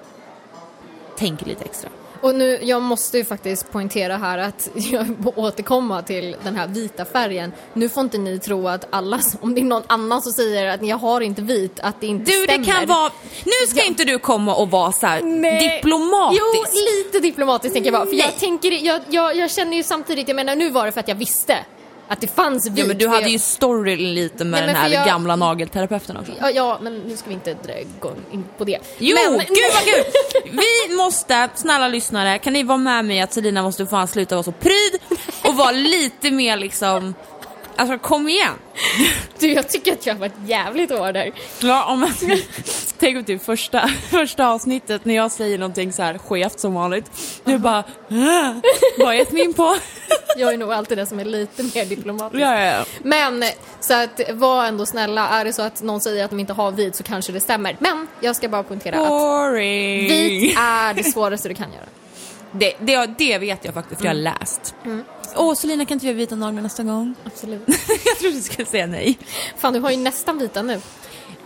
tänk 1.18 1.46
lite 1.46 1.64
extra. 1.64 1.90
Och 2.20 2.34
nu, 2.34 2.58
jag 2.62 2.82
måste 2.82 3.18
ju 3.18 3.24
faktiskt 3.24 3.72
poängtera 3.72 4.16
här 4.16 4.38
att 4.38 4.68
jag 4.74 5.32
återkomma 5.38 6.02
till 6.02 6.36
den 6.44 6.56
här 6.56 6.66
vita 6.66 7.04
färgen. 7.04 7.52
Nu 7.72 7.88
får 7.88 8.00
inte 8.02 8.18
ni 8.18 8.38
tro 8.38 8.68
att 8.68 8.86
alla, 8.90 9.20
om 9.40 9.54
det 9.54 9.60
är 9.60 9.64
någon 9.64 9.82
annan 9.86 10.22
som 10.22 10.32
säger 10.32 10.66
att 10.74 10.86
jag 10.86 10.96
har 10.96 11.20
inte 11.20 11.42
vit, 11.42 11.80
att 11.80 12.00
det 12.00 12.06
inte 12.06 12.30
Du, 12.32 12.42
stämmer. 12.44 12.58
det 12.66 12.72
kan 12.72 12.86
vara... 12.86 13.10
Nu 13.44 13.66
ska 13.68 13.78
Ja. 13.80 13.84
inte 13.86 14.04
du 14.04 14.18
komma 14.18 14.54
och 14.54 14.70
vara 14.70 14.92
så 14.92 15.06
diplomatisk. 15.60 16.42
Jo, 16.54 16.64
lite 17.04 17.20
diplomatiskt 17.20 17.74
tänker 17.74 17.92
jag 17.92 17.98
vara. 17.98 18.08
För 18.10 18.16
jag 18.16 18.36
tänker, 18.38 18.70
jag, 18.72 19.00
jag, 19.10 19.36
jag 19.36 19.50
känner 19.50 19.76
ju 19.76 19.82
samtidigt, 19.82 20.28
jag 20.28 20.34
menar 20.36 20.56
nu 20.56 20.70
var 20.70 20.86
det 20.86 20.92
för 20.92 21.00
att 21.00 21.08
jag 21.08 21.14
visste 21.14 21.56
att 22.08 22.20
det 22.20 22.26
fanns 22.26 22.66
vit. 22.66 22.78
Ja, 22.78 22.84
men 22.86 22.98
du 22.98 23.08
hade 23.08 23.28
ju 23.30 23.38
story 23.38 23.96
lite 23.96 24.44
med 24.44 24.60
Nej, 24.60 24.66
den 24.66 24.76
här 24.76 24.88
jag- 24.90 25.06
gamla 25.06 25.36
nagelterapeuten 25.36 26.16
också. 26.16 26.32
Ja, 26.40 26.50
ja, 26.50 26.78
men 26.82 26.98
nu 26.98 27.16
ska 27.16 27.28
vi 27.28 27.34
inte 27.34 27.54
dra- 27.54 28.12
in 28.32 28.44
på 28.58 28.64
det. 28.64 28.78
Jo, 28.98 29.16
men, 29.30 29.38
gud 29.38 29.48
vad 29.74 29.82
kul! 29.84 30.04
Vi 30.88 30.96
måste, 30.96 31.48
snälla 31.54 31.88
lyssnare, 31.88 32.38
kan 32.38 32.52
ni 32.52 32.62
vara 32.62 32.78
med 32.78 33.04
mig 33.04 33.20
att 33.20 33.32
Selina 33.32 33.62
måste 33.62 33.86
fan 33.86 34.08
sluta 34.08 34.34
vara 34.34 34.42
så 34.42 34.52
pryd 34.52 34.98
och 35.44 35.56
vara 35.56 35.70
lite 35.70 36.30
mer 36.30 36.56
liksom, 36.56 37.14
alltså 37.76 37.98
kom 37.98 38.28
igen. 38.28 38.52
Du, 39.38 39.52
jag 39.52 39.68
tycker 39.68 39.92
att 39.92 40.06
jag 40.06 40.14
har 40.14 40.20
varit 40.20 40.34
jävligt 40.46 40.90
hård 40.90 41.14
där. 41.14 41.32
Ja, 41.60 41.84
om 41.84 42.00
man, 42.00 42.12
tänk 42.98 43.18
på 43.18 43.24
typ 43.26 43.44
första, 43.44 43.88
första 44.10 44.48
avsnittet 44.48 45.04
när 45.04 45.14
jag 45.14 45.32
säger 45.32 45.58
någonting 45.58 45.92
så 45.92 46.02
här 46.02 46.18
skevt 46.18 46.60
som 46.60 46.74
vanligt. 46.74 47.10
Du 47.44 47.58
bara, 47.58 47.78
äh, 48.08 48.56
vad 48.98 49.16
gett 49.16 49.32
mig 49.32 49.44
in 49.44 49.54
på? 49.54 49.76
Jag 50.36 50.52
är 50.52 50.58
nog 50.58 50.72
alltid 50.72 50.98
den 50.98 51.06
som 51.06 51.20
är 51.20 51.24
lite 51.24 51.62
mer 51.62 51.84
diplomatisk. 51.84 52.42
Ja, 52.42 52.60
ja, 52.60 52.64
ja. 52.64 52.84
Men 53.02 53.44
så 53.80 53.94
att 53.94 54.20
var 54.30 54.64
ändå 54.64 54.86
snälla, 54.86 55.28
är 55.28 55.44
det 55.44 55.52
så 55.52 55.62
att 55.62 55.82
någon 55.82 56.00
säger 56.00 56.24
att 56.24 56.30
de 56.30 56.40
inte 56.40 56.52
har 56.52 56.70
vit 56.70 56.96
så 56.96 57.02
kanske 57.02 57.32
det 57.32 57.40
stämmer. 57.40 57.76
Men 57.78 58.06
jag 58.20 58.36
ska 58.36 58.48
bara 58.48 58.62
poängtera 58.62 59.00
att 59.00 59.08
Boring. 59.08 60.08
vit 60.08 60.58
är 60.58 60.94
det 60.94 61.04
svåraste 61.04 61.48
du 61.48 61.54
kan 61.54 61.72
göra. 61.72 61.84
Det, 62.52 62.74
det, 62.80 63.06
det 63.18 63.38
vet 63.38 63.64
jag 63.64 63.74
faktiskt 63.74 64.00
för 64.00 64.06
jag 64.08 64.14
har 64.14 64.20
läst. 64.20 64.74
Åh, 65.36 65.54
Selina 65.54 65.84
kan 65.84 65.94
inte 65.94 66.06
vi 66.06 66.12
göra 66.12 66.18
vita 66.18 66.36
naglar 66.36 66.62
nästa 66.62 66.82
gång? 66.82 67.14
Absolut. 67.24 67.62
jag 68.04 68.18
trodde 68.18 68.36
du 68.36 68.42
skulle 68.42 68.66
säga 68.66 68.86
nej. 68.86 69.18
Fan, 69.56 69.72
du 69.72 69.80
har 69.80 69.90
ju 69.90 69.96
nästan 69.96 70.38
vita 70.38 70.62
nu. 70.62 70.80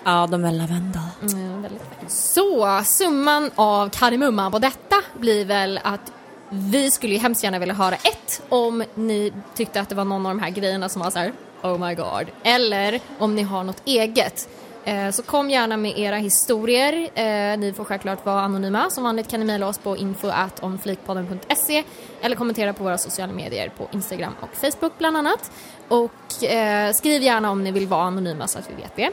Ja, 0.05 0.26
de 0.26 0.45
är 0.45 0.53
lavendel. 0.53 1.03
Mm, 1.22 1.62
väldigt 1.62 1.82
vackert. 1.82 2.11
Så, 2.11 2.82
summan 2.84 3.51
av 3.55 3.89
kardemumman 3.91 4.53
på 4.53 4.59
detta 4.59 4.97
blir 5.18 5.45
väl 5.45 5.80
att 5.84 6.12
vi 6.51 6.91
skulle 6.91 7.14
ju 7.14 7.18
hemskt 7.18 7.43
gärna 7.45 7.59
vilja 7.59 7.74
höra 7.74 7.95
ett, 7.95 8.43
om 8.49 8.84
ni 8.95 9.32
tyckte 9.55 9.80
att 9.80 9.89
det 9.89 9.95
var 9.95 10.05
någon 10.05 10.26
av 10.26 10.36
de 10.36 10.43
här 10.43 10.51
grejerna 10.51 10.89
som 10.89 11.03
var 11.03 11.11
så 11.11 11.18
här, 11.18 11.32
oh 11.62 11.86
my 11.86 11.95
god. 11.95 12.26
Eller 12.43 13.01
om 13.18 13.34
ni 13.34 13.43
har 13.43 13.64
något 13.64 13.82
eget. 13.84 14.49
Eh, 14.89 15.11
Så 15.11 15.22
kom 15.22 15.51
gärna 15.51 15.76
med 15.76 15.99
era 15.99 16.16
historier. 16.16 16.93
Eh, 17.14 17.59
Ni 17.59 17.72
får 17.76 17.84
självklart 17.84 18.26
vara 18.26 18.41
anonyma. 18.41 18.91
Som 18.91 19.05
vanligt 19.05 19.28
kan 19.28 19.41
ni 19.41 19.47
mejla 19.47 19.66
oss 19.66 19.78
på 19.78 19.97
info.omflikpodden.se 19.97 21.84
eller 22.20 22.36
kommentera 22.36 22.72
på 22.72 22.84
våra 22.84 22.99
sociala 22.99 23.32
medier 23.32 23.68
på 23.76 23.89
Instagram 23.93 24.32
och 24.41 24.49
Facebook 24.57 24.93
bland 24.99 25.16
annat. 25.16 25.51
Och 25.89 26.45
eh, 26.45 26.93
skriv 26.93 27.22
gärna 27.22 27.51
om 27.51 27.64
ni 27.64 27.70
vill 27.70 27.86
vara 27.86 28.03
anonyma 28.03 28.49
så 28.49 28.59
att 28.59 28.70
vi 28.70 28.74
vet 28.82 28.97
det. 28.97 29.11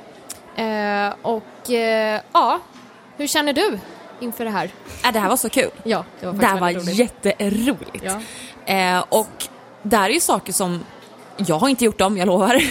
Och 1.22 1.70
ja, 2.34 2.60
hur 3.18 3.28
känner 3.28 3.54
du 3.54 3.80
inför 4.20 4.46
det 4.46 4.52
här? 4.52 4.70
Äh, 5.06 5.12
det 5.14 5.20
här 5.20 5.30
var 5.30 5.38
så 5.38 5.50
kul. 5.50 5.70
Ja, 5.84 6.06
det 6.20 6.26
var 6.26 6.34
Det 6.34 6.46
här 6.46 6.60
var 6.60 6.72
roligt. 6.74 6.96
jätteroligt. 6.96 8.04
Ja. 8.66 9.02
Och 9.10 9.46
det 9.84 9.98
här 9.98 10.10
är 10.10 10.14
ju 10.14 10.20
saker 10.20 10.54
som 10.54 10.84
jag 11.38 11.60
har 11.60 11.70
inte 11.70 11.86
gjort 11.86 11.98
dem, 11.98 12.18
jag 12.18 12.26
lovar. 12.26 12.62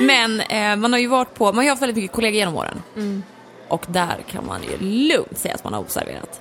Men 0.06 0.40
eh, 0.40 0.76
man 0.76 0.92
har 0.92 1.00
ju 1.00 1.06
varit 1.06 1.34
på, 1.34 1.44
man 1.44 1.56
har 1.56 1.62
ju 1.62 1.68
haft 1.68 1.82
väldigt 1.82 1.96
mycket 1.96 2.12
kollegor 2.12 2.36
genom 2.36 2.56
åren. 2.56 2.82
Mm. 2.96 3.22
Och 3.68 3.86
där 3.88 4.16
kan 4.30 4.46
man 4.46 4.60
ju 4.62 4.86
lugnt 4.86 5.38
säga 5.38 5.54
att 5.54 5.64
man 5.64 5.72
har 5.72 5.80
observerat. 5.80 6.40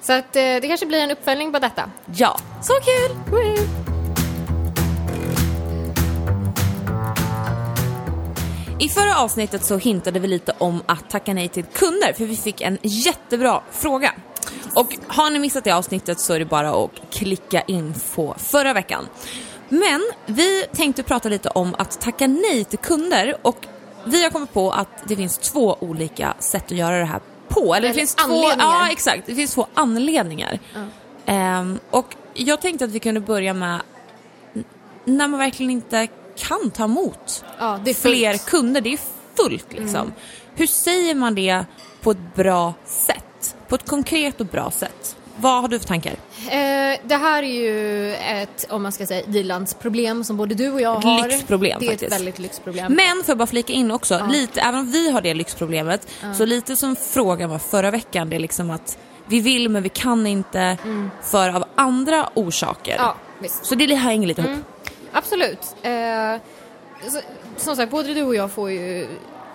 Så 0.00 0.12
att 0.12 0.36
eh, 0.36 0.42
det 0.42 0.68
kanske 0.68 0.86
blir 0.86 0.98
en 0.98 1.10
uppföljning 1.10 1.52
på 1.52 1.58
detta. 1.58 1.90
Ja, 2.14 2.38
så 2.62 2.72
kul! 2.72 3.16
Woo! 3.30 3.88
I 8.80 8.88
förra 8.88 9.18
avsnittet 9.18 9.64
så 9.64 9.76
hintade 9.76 10.20
vi 10.20 10.28
lite 10.28 10.52
om 10.58 10.82
att 10.86 11.10
tacka 11.10 11.34
nej 11.34 11.48
till 11.48 11.64
kunder 11.64 12.12
för 12.12 12.24
vi 12.24 12.36
fick 12.36 12.60
en 12.60 12.78
jättebra 12.82 13.62
fråga. 13.70 14.14
Och 14.74 14.96
har 15.06 15.30
ni 15.30 15.38
missat 15.38 15.64
det 15.64 15.70
avsnittet 15.70 16.20
så 16.20 16.34
är 16.34 16.38
det 16.38 16.44
bara 16.44 16.84
att 16.84 16.90
klicka 17.10 17.60
in 17.60 17.94
på 18.14 18.34
förra 18.38 18.72
veckan. 18.72 19.08
Men 19.68 20.00
vi 20.26 20.66
tänkte 20.72 21.02
prata 21.02 21.28
lite 21.28 21.48
om 21.48 21.74
att 21.78 22.00
tacka 22.00 22.26
nej 22.26 22.64
till 22.64 22.78
kunder 22.78 23.36
och 23.42 23.66
vi 24.04 24.22
har 24.22 24.30
kommit 24.30 24.52
på 24.52 24.70
att 24.70 24.88
det 25.04 25.16
finns 25.16 25.38
två 25.38 25.76
olika 25.80 26.34
sätt 26.38 26.64
att 26.64 26.70
göra 26.78 26.98
det 26.98 27.04
här 27.04 27.20
på. 27.48 27.74
Eller 27.74 27.88
det 27.88 27.94
finns 27.94 28.14
två, 28.14 28.22
anledningar. 28.22 28.64
ja 28.64 28.88
exakt, 28.90 29.26
det 29.26 29.34
finns 29.34 29.54
två 29.54 29.66
anledningar. 29.74 30.58
Ehm, 31.26 31.78
och 31.90 32.16
jag 32.34 32.60
tänkte 32.60 32.84
att 32.84 32.90
vi 32.90 33.00
kunde 33.00 33.20
börja 33.20 33.54
med 33.54 33.80
när 35.04 35.28
man 35.28 35.40
verkligen 35.40 35.70
inte 35.70 36.08
kan 36.36 36.70
ta 36.70 36.84
emot 36.84 37.44
Ja, 37.58 37.80
fler 37.96 38.38
kunder. 38.38 38.80
Det 38.80 38.92
är 38.92 38.98
fullt 39.36 39.72
liksom. 39.72 40.12
Hur 40.54 40.66
säger 40.66 41.14
man 41.14 41.34
det 41.34 41.64
på 42.02 42.10
ett 42.10 42.34
bra 42.34 42.74
sätt? 42.84 43.56
På 43.68 43.74
ett 43.74 43.88
konkret 43.88 44.40
och 44.40 44.46
bra 44.46 44.70
sätt. 44.70 45.16
Vad 45.36 45.62
har 45.62 45.68
du 45.68 45.78
för 45.78 45.86
tankar? 45.86 46.14
Eh, 46.46 46.98
det 47.04 47.16
här 47.16 47.42
är 47.42 47.46
ju 47.46 48.14
ett, 48.14 48.66
om 48.70 48.82
man 48.82 48.92
ska 48.92 49.06
säga, 49.06 49.22
ilandsproblem 49.26 50.24
som 50.24 50.36
både 50.36 50.54
du 50.54 50.70
och 50.70 50.80
jag 50.80 50.98
Ett 50.98 51.04
har. 51.04 51.28
lyxproblem, 51.28 51.76
Det 51.80 51.86
är 51.86 51.90
faktiskt. 51.90 52.12
ett 52.12 52.18
väldigt 52.18 52.38
lyxproblem. 52.38 52.92
Men 52.92 53.16
får 53.16 53.28
jag 53.28 53.38
bara 53.38 53.46
flika 53.46 53.72
in 53.72 53.90
också, 53.90 54.26
lite, 54.30 54.60
även 54.60 54.80
om 54.80 54.90
vi 54.90 55.10
har 55.10 55.20
det 55.20 55.34
lyxproblemet, 55.34 56.08
så 56.36 56.44
lite 56.44 56.76
som 56.76 56.96
frågan 56.96 57.50
var 57.50 57.58
förra 57.58 57.90
veckan, 57.90 58.30
det 58.30 58.36
är 58.36 58.40
liksom 58.40 58.70
att 58.70 58.98
vi 59.26 59.40
vill 59.40 59.68
men 59.68 59.82
vi 59.82 59.88
kan 59.88 60.26
inte 60.26 60.76
för 61.22 61.48
av 61.56 61.64
andra 61.74 62.28
orsaker. 62.34 62.94
Ja, 62.98 63.16
visst. 63.38 63.66
Så 63.66 63.74
det 63.74 63.94
hänger 63.94 64.28
lite 64.28 64.40
ihop. 64.40 64.60
Absolut. 65.12 65.58
Eh, 65.82 65.92
så, 67.10 67.20
som 67.56 67.76
sagt, 67.76 67.90
både 67.90 68.14
du 68.14 68.22
och 68.22 68.34
jag 68.34 68.50
får 68.52 68.70
ju 68.70 69.06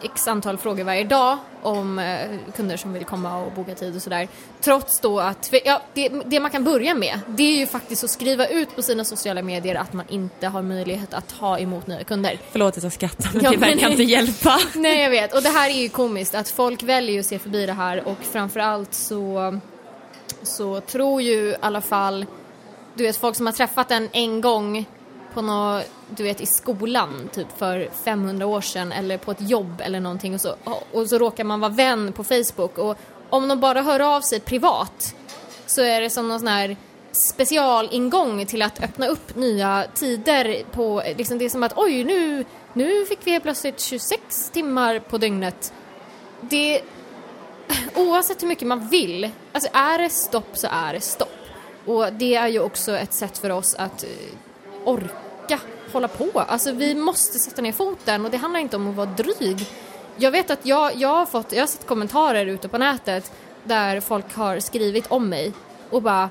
x 0.04 0.28
antal 0.28 0.58
frågor 0.58 0.84
varje 0.84 1.04
dag 1.04 1.38
om 1.62 2.00
eh, 2.00 2.30
kunder 2.56 2.78
som 2.78 2.94
vill 2.94 3.06
komma 3.06 3.38
och 3.38 3.52
boka 3.52 3.76
tid 3.76 3.96
och 3.96 4.02
sådär. 4.02 4.28
Trots 4.62 5.00
då 5.00 5.20
att, 5.20 5.54
ja, 5.66 5.82
det, 5.94 6.10
det 6.26 6.40
man 6.40 6.52
kan 6.52 6.64
börja 6.64 6.96
med 6.96 7.20
det 7.28 7.44
är 7.44 7.58
ju 7.58 7.68
faktiskt 7.68 8.04
att 8.04 8.10
skriva 8.10 8.48
ut 8.48 8.76
på 8.76 8.82
sina 8.82 9.04
sociala 9.04 9.42
medier 9.42 9.76
att 9.76 9.94
man 9.94 10.06
inte 10.10 10.48
har 10.48 10.62
möjlighet 10.62 11.14
att 11.14 11.40
ta 11.40 11.60
emot 11.60 11.88
nya 11.88 12.04
kunder. 12.04 12.40
Förlåt 12.52 12.78
att 12.78 12.84
jag 12.84 12.94
skrattar 12.94 13.30
men 13.34 13.44
Ja, 13.44 13.52
det 13.52 13.58
verkar 13.58 13.90
inte 13.90 14.04
hjälpa. 14.04 14.60
Nej 14.76 15.02
jag 15.02 15.10
vet, 15.10 15.34
och 15.34 15.42
det 15.42 15.50
här 15.50 15.70
är 15.70 15.82
ju 15.82 15.90
komiskt 15.90 16.36
att 16.36 16.50
folk 16.50 16.84
väljer 16.84 17.20
att 17.20 17.26
se 17.26 17.40
förbi 17.40 17.66
det 17.66 17.74
här 17.74 18.08
och 18.08 18.18
framförallt 18.22 18.94
så 18.94 19.60
så 20.44 20.82
tror 20.82 21.22
ju 21.22 21.34
i 21.34 21.56
alla 21.60 21.82
fall, 21.82 22.26
du 22.96 23.04
vet 23.04 23.18
folk 23.18 23.36
som 23.36 23.46
har 23.46 23.54
träffat 23.54 23.92
en 23.92 24.10
en 24.12 24.42
gång 24.42 24.86
på 25.34 25.42
något, 25.42 25.84
du 26.10 26.24
vet 26.24 26.42
i 26.42 26.46
skolan 26.46 27.30
typ 27.34 27.48
för 27.58 27.90
500 28.04 28.46
år 28.46 28.62
sedan 28.62 28.92
eller 28.92 29.18
på 29.18 29.32
ett 29.32 29.50
jobb 29.50 29.82
eller 29.86 30.00
någonting 30.00 30.34
och 30.34 30.42
så, 30.42 30.56
och 30.92 31.10
så 31.10 31.18
råkar 31.18 31.44
man 31.44 31.60
vara 31.60 31.72
vän 31.72 32.14
på 32.14 32.24
Facebook 32.24 32.78
och 32.78 32.98
om 33.30 33.48
de 33.48 33.60
bara 33.60 33.82
hör 33.82 34.00
av 34.00 34.22
sig 34.22 34.40
privat 34.40 35.16
så 35.66 35.82
är 35.82 36.02
det 36.02 36.10
som 36.10 36.28
någon 36.28 36.40
sån 36.40 36.48
här 36.48 36.78
specialingång 37.12 38.46
till 38.46 38.62
att 38.62 38.84
öppna 38.84 39.08
upp 39.08 39.36
nya 39.36 39.86
tider 39.94 40.64
på, 40.72 41.04
liksom 41.18 41.38
det 41.38 41.46
är 41.46 41.50
som 41.50 41.64
att 41.64 41.78
oj 41.78 42.04
nu, 42.04 42.46
nu 42.74 43.06
fick 43.06 43.20
vi 43.24 43.32
helt 43.32 43.44
plötsligt 43.44 43.80
26 43.80 44.50
timmar 44.50 45.00
på 45.00 45.18
dygnet. 45.18 45.74
Det, 46.42 46.82
oavsett 47.96 48.44
hur 48.44 48.48
mycket 48.48 48.68
man 48.68 48.88
vill, 48.88 49.30
alltså 49.52 49.70
är 49.74 49.98
det 49.98 50.10
stopp 50.10 50.58
så 50.58 50.68
är 50.72 50.94
det 50.94 51.02
stopp. 51.02 51.30
Och 51.86 52.14
det 52.14 52.36
är 52.36 52.48
ju 52.48 52.60
också 52.60 52.98
ett 52.98 53.14
sätt 53.14 53.38
för 53.38 53.50
oss 53.50 53.76
att 53.76 54.04
eh, 54.04 54.10
orka 54.86 55.23
orka 55.44 55.60
hålla 55.92 56.08
på. 56.08 56.40
Alltså 56.40 56.72
vi 56.72 56.96
måste 56.96 57.40
sätta 57.40 57.62
ner 57.62 57.72
foten 57.72 58.26
och 58.26 58.32
det 58.32 58.38
handlar 58.38 58.60
inte 58.60 58.76
om 58.76 58.90
att 58.90 58.96
vara 58.96 59.10
dryg. 59.18 59.68
Jag 60.18 60.32
vet 60.32 60.52
att 60.52 60.66
jag, 60.66 60.96
jag 60.96 61.10
har 61.10 61.26
fått, 61.26 61.52
jag 61.54 61.62
har 61.62 61.68
sett 61.68 61.88
kommentarer 61.88 62.46
ute 62.46 62.68
på 62.68 62.78
nätet 62.78 63.32
där 63.64 64.00
folk 64.00 64.36
har 64.36 64.60
skrivit 64.60 65.08
om 65.08 65.30
mig 65.30 65.52
och 65.90 66.02
bara 66.02 66.30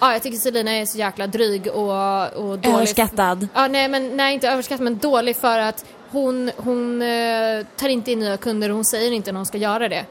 Ja, 0.00 0.12
jag 0.12 0.22
tycker 0.22 0.38
Selina 0.38 0.70
är 0.70 0.86
så 0.86 0.98
jäkla 0.98 1.26
dryg 1.26 1.66
och, 1.66 2.32
och 2.32 2.58
dålig. 2.58 2.74
Överskattad. 2.74 3.48
Ja, 3.54 3.68
nej, 3.68 3.88
men 3.88 4.16
nej, 4.16 4.34
inte 4.34 4.48
överskattad, 4.48 4.84
men 4.84 4.98
dålig 4.98 5.36
för 5.36 5.58
att 5.58 5.84
hon, 6.10 6.50
hon 6.56 7.02
eh, 7.02 7.66
tar 7.76 7.88
inte 7.88 8.12
in 8.12 8.18
nya 8.18 8.36
kunder 8.36 8.68
och 8.68 8.74
hon 8.74 8.84
säger 8.84 9.12
inte 9.12 9.32
när 9.32 9.38
hon 9.38 9.46
ska 9.46 9.58
göra 9.58 9.88
det. 9.88 10.04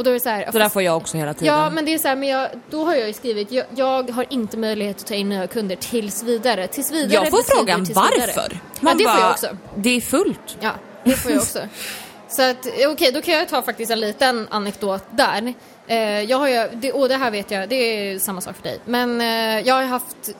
Och 0.00 0.04
då 0.04 0.10
är 0.10 0.14
det 0.14 0.20
så 0.20 0.28
här, 0.28 0.48
Det 0.52 0.58
där 0.58 0.68
får 0.68 0.82
jag 0.82 0.96
också 0.96 1.16
hela 1.16 1.34
tiden. 1.34 1.54
Ja, 1.54 1.70
men 1.70 1.84
det 1.84 1.94
är 1.94 1.98
så 1.98 2.08
här, 2.08 2.16
men 2.16 2.28
jag, 2.28 2.48
då 2.70 2.84
har 2.84 2.94
jag 2.94 3.06
ju 3.06 3.12
skrivit, 3.12 3.52
jag, 3.52 3.66
jag 3.76 4.10
har 4.10 4.26
inte 4.28 4.56
möjlighet 4.56 4.96
att 5.00 5.06
ta 5.06 5.14
in 5.14 5.28
nya 5.28 5.46
kunder 5.46 5.76
tills 5.76 6.22
vidare. 6.22 6.66
Tills 6.66 6.92
vidare 6.92 7.14
jag 7.14 7.30
får 7.30 7.42
frågan 7.56 7.86
varför. 7.94 8.58
Man 8.80 8.92
ja, 8.92 8.98
det 8.98 9.04
bara, 9.04 9.14
får 9.14 9.22
jag 9.22 9.30
också. 9.30 9.56
Det 9.76 9.90
är 9.90 10.00
fullt. 10.00 10.56
Ja, 10.60 10.72
det 11.04 11.12
får 11.12 11.32
jag 11.32 11.40
också. 11.40 11.58
Så 12.28 12.42
att, 12.42 12.66
okej, 12.66 12.86
okay, 12.86 13.10
då 13.10 13.22
kan 13.22 13.34
jag 13.34 13.48
ta 13.48 13.62
faktiskt 13.62 13.90
en 13.90 14.00
liten 14.00 14.48
anekdot 14.50 15.04
där. 15.10 15.54
Eh, 15.86 15.98
jag 15.98 16.38
har 16.38 16.48
ju, 16.48 16.68
det, 16.72 16.92
och 16.92 17.08
det 17.08 17.16
här 17.16 17.30
vet 17.30 17.50
jag, 17.50 17.68
det 17.68 17.74
är 17.74 18.18
samma 18.18 18.40
sak 18.40 18.56
för 18.56 18.62
dig. 18.62 18.78
Men 18.84 19.20
eh, 19.20 19.66
jag 19.68 19.74
har 19.74 19.82
haft 19.82 20.30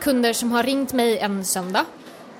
kunder 0.00 0.32
som 0.32 0.52
har 0.52 0.62
ringt 0.62 0.92
mig 0.92 1.18
en 1.18 1.44
söndag 1.44 1.84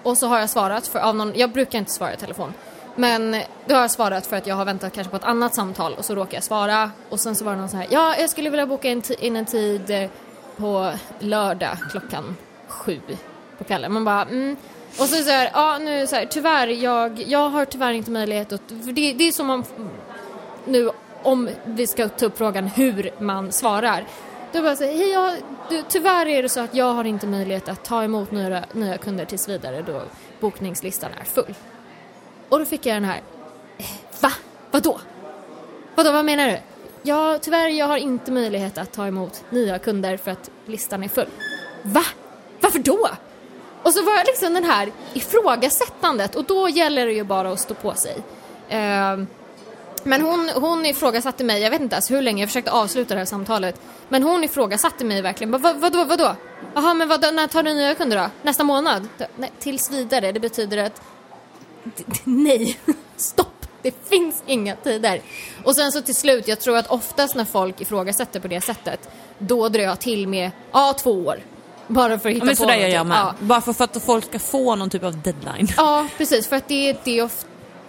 och 0.03 0.19
så 0.19 0.27
har 0.27 0.39
jag 0.39 0.51
svarat 0.51 0.87
för 0.87 0.99
av 0.99 1.17
någon, 1.17 1.33
jag 1.37 1.51
brukar 1.51 1.79
inte 1.79 1.91
svara 1.91 2.15
i 2.15 2.17
telefon. 2.17 2.53
Men 3.01 3.37
då 3.67 3.75
har 3.75 3.81
jag 3.81 3.91
svarat 3.91 4.27
för 4.27 4.37
att 4.37 4.47
jag 4.47 4.57
har 4.57 4.65
väntat 4.65 4.93
kanske 4.93 5.11
på 5.11 5.17
ett 5.17 5.25
annat 5.25 5.55
samtal 5.55 5.95
och 5.95 6.05
så 6.05 6.15
råkar 6.15 6.37
jag 6.37 6.45
svara 6.45 6.91
och 7.09 7.21
sen 7.21 7.37
så 7.37 7.45
var 7.45 7.53
det 7.53 7.59
någon 7.59 7.69
så 7.69 7.77
här, 7.77 7.87
ja 7.91 8.17
jag 8.19 8.31
skulle 8.31 8.51
vilja 8.51 8.67
boka 8.67 8.89
in, 8.89 9.03
in 9.19 9.37
en 9.37 9.45
tid 9.45 9.91
eh, 9.91 10.11
på 10.57 10.93
lördag 11.19 11.77
klockan 11.91 12.37
sju 12.69 13.01
på 13.59 13.65
kvällen. 13.65 13.93
Man 13.93 14.05
bara, 14.05 14.23
mm. 14.23 14.57
Och 14.89 15.07
så 15.07 15.23
så 15.25 15.31
här, 15.31 15.51
ja 15.53 15.79
nu 15.79 16.07
så 16.07 16.17
här, 16.17 16.27
tyvärr, 16.27 16.69
jag, 16.69 17.23
jag 17.27 17.49
har 17.49 17.65
tyvärr 17.65 17.93
inte 17.93 18.11
möjlighet 18.11 18.53
att, 18.53 18.63
för 18.85 18.93
det, 18.93 19.13
det 19.13 19.29
är 19.29 19.33
som 19.33 19.51
om 19.51 19.65
nu 20.65 20.91
om 21.23 21.49
vi 21.65 21.87
ska 21.87 22.09
ta 22.09 22.27
upp 22.27 22.39
frågan 22.39 22.67
hur 22.67 23.11
man 23.19 23.53
svarar. 23.53 24.05
Då 24.53 24.63
bara 24.63 24.77
säger 24.77 24.99
hej, 24.99 25.13
jag, 25.13 25.35
du, 25.69 25.83
tyvärr 25.89 26.27
är 26.27 26.43
det 26.43 26.49
så 26.49 26.61
att 26.61 26.75
jag 26.75 26.95
har 26.95 27.05
inte 27.05 27.27
möjlighet 27.27 27.69
att 27.69 27.85
ta 27.85 28.05
emot 28.05 28.31
nya, 28.31 28.65
nya 28.73 28.99
kunder 28.99 29.25
tills 29.25 29.49
vidare 29.49 29.83
då 29.83 30.03
bokningslistan 30.41 31.11
är 31.21 31.25
full. 31.25 31.55
Och 32.51 32.59
då 32.59 32.65
fick 32.65 32.87
jag 32.87 32.97
den 32.97 33.05
här, 33.05 33.23
eh, 33.79 33.87
va? 34.21 34.33
Vadå? 34.71 35.01
Vadå, 35.95 36.13
vad 36.13 36.25
menar 36.25 36.47
du? 36.47 36.59
Ja, 37.03 37.39
tyvärr, 37.43 37.69
jag 37.69 37.87
har 37.87 37.97
inte 37.97 38.33
möjlighet 38.33 38.79
att 38.79 38.93
ta 38.93 39.07
emot 39.07 39.45
nya 39.51 39.79
kunder 39.79 40.17
för 40.17 40.31
att 40.31 40.51
listan 40.67 41.03
är 41.03 41.09
full. 41.09 41.29
Va? 41.83 42.05
Varför 42.61 42.79
då? 42.79 43.09
Och 43.83 43.93
så 43.93 44.03
var 44.03 44.13
jag 44.13 44.27
liksom 44.27 44.55
den 44.55 44.65
här 44.65 44.93
ifrågasättandet 45.15 46.35
och 46.35 46.45
då 46.45 46.69
gäller 46.69 47.07
det 47.07 47.13
ju 47.13 47.25
bara 47.25 47.53
att 47.53 47.61
stå 47.61 47.75
på 47.75 47.95
sig. 47.95 48.17
Ehm, 48.69 49.27
men 50.03 50.23
hon, 50.23 50.49
hon 50.55 50.87
ifrågasatte 50.87 51.45
mig, 51.45 51.63
jag 51.63 51.71
vet 51.71 51.81
inte 51.81 51.95
ens 51.95 52.11
hur 52.11 52.23
länge, 52.23 52.43
jag 52.43 52.49
försökte 52.49 52.71
avsluta 52.71 53.15
det 53.15 53.21
här 53.21 53.25
samtalet. 53.25 53.81
Men 54.09 54.23
hon 54.23 54.45
ifrågasatte 54.45 55.05
mig 55.05 55.23
verkligen. 55.23 55.51
Vad, 55.51 55.77
vadå, 55.77 56.05
vadå? 56.05 56.35
Jaha, 56.75 56.95
men 56.95 57.09
vadå, 57.09 57.31
när 57.31 57.47
tar 57.47 57.63
du 57.63 57.75
nya 57.75 57.95
kunder 57.95 58.17
då? 58.17 58.31
Nästa 58.43 58.65
månad? 58.65 59.09
Nej, 59.37 59.53
tills 59.59 59.91
vidare, 59.91 60.33
det 60.33 60.41
betyder 60.41 60.79
att... 60.79 61.03
Nej, 62.25 62.79
stopp! 63.17 63.47
Det 63.83 63.95
finns 64.09 64.43
inga 64.47 64.77
tider. 64.77 65.21
Och 65.65 65.77
sen 65.77 65.93
så 65.93 66.03
till 66.03 66.15
slut, 66.15 66.49
jag 66.49 66.61
tror 66.61 66.77
att 66.77 66.91
oftast 66.91 67.35
när 67.35 67.45
folk 67.45 67.81
ifrågasätter 67.81 68.41
på 68.41 68.49
det 68.49 68.61
sättet, 68.61 69.09
då 69.39 69.69
drar 69.69 69.83
jag 69.83 70.01
till 70.01 70.29
med, 70.29 70.51
ja, 70.73 70.95
två 70.99 71.11
år. 71.11 71.41
Bara 71.87 72.19
för 72.19 72.29
att 72.29 72.35
hitta 72.35 72.45
ja, 72.45 72.47
men 72.47 72.57
på 72.57 72.63
sådär 72.63 72.77
gör 72.77 72.89
jag 72.89 73.07
med. 73.07 73.19
Ja. 73.19 73.35
Bara 73.41 73.61
för, 73.61 73.73
för 73.73 73.85
att 73.85 74.03
folk 74.03 74.25
ska 74.25 74.39
få 74.39 74.75
någon 74.75 74.91
typ 74.91 75.05
av 75.05 75.23
deadline. 75.23 75.69
Ja, 75.77 76.09
precis. 76.19 76.47
För 76.47 76.57
att 76.57 76.69
det 76.69 76.89
är 76.89 76.97
det 77.05 77.29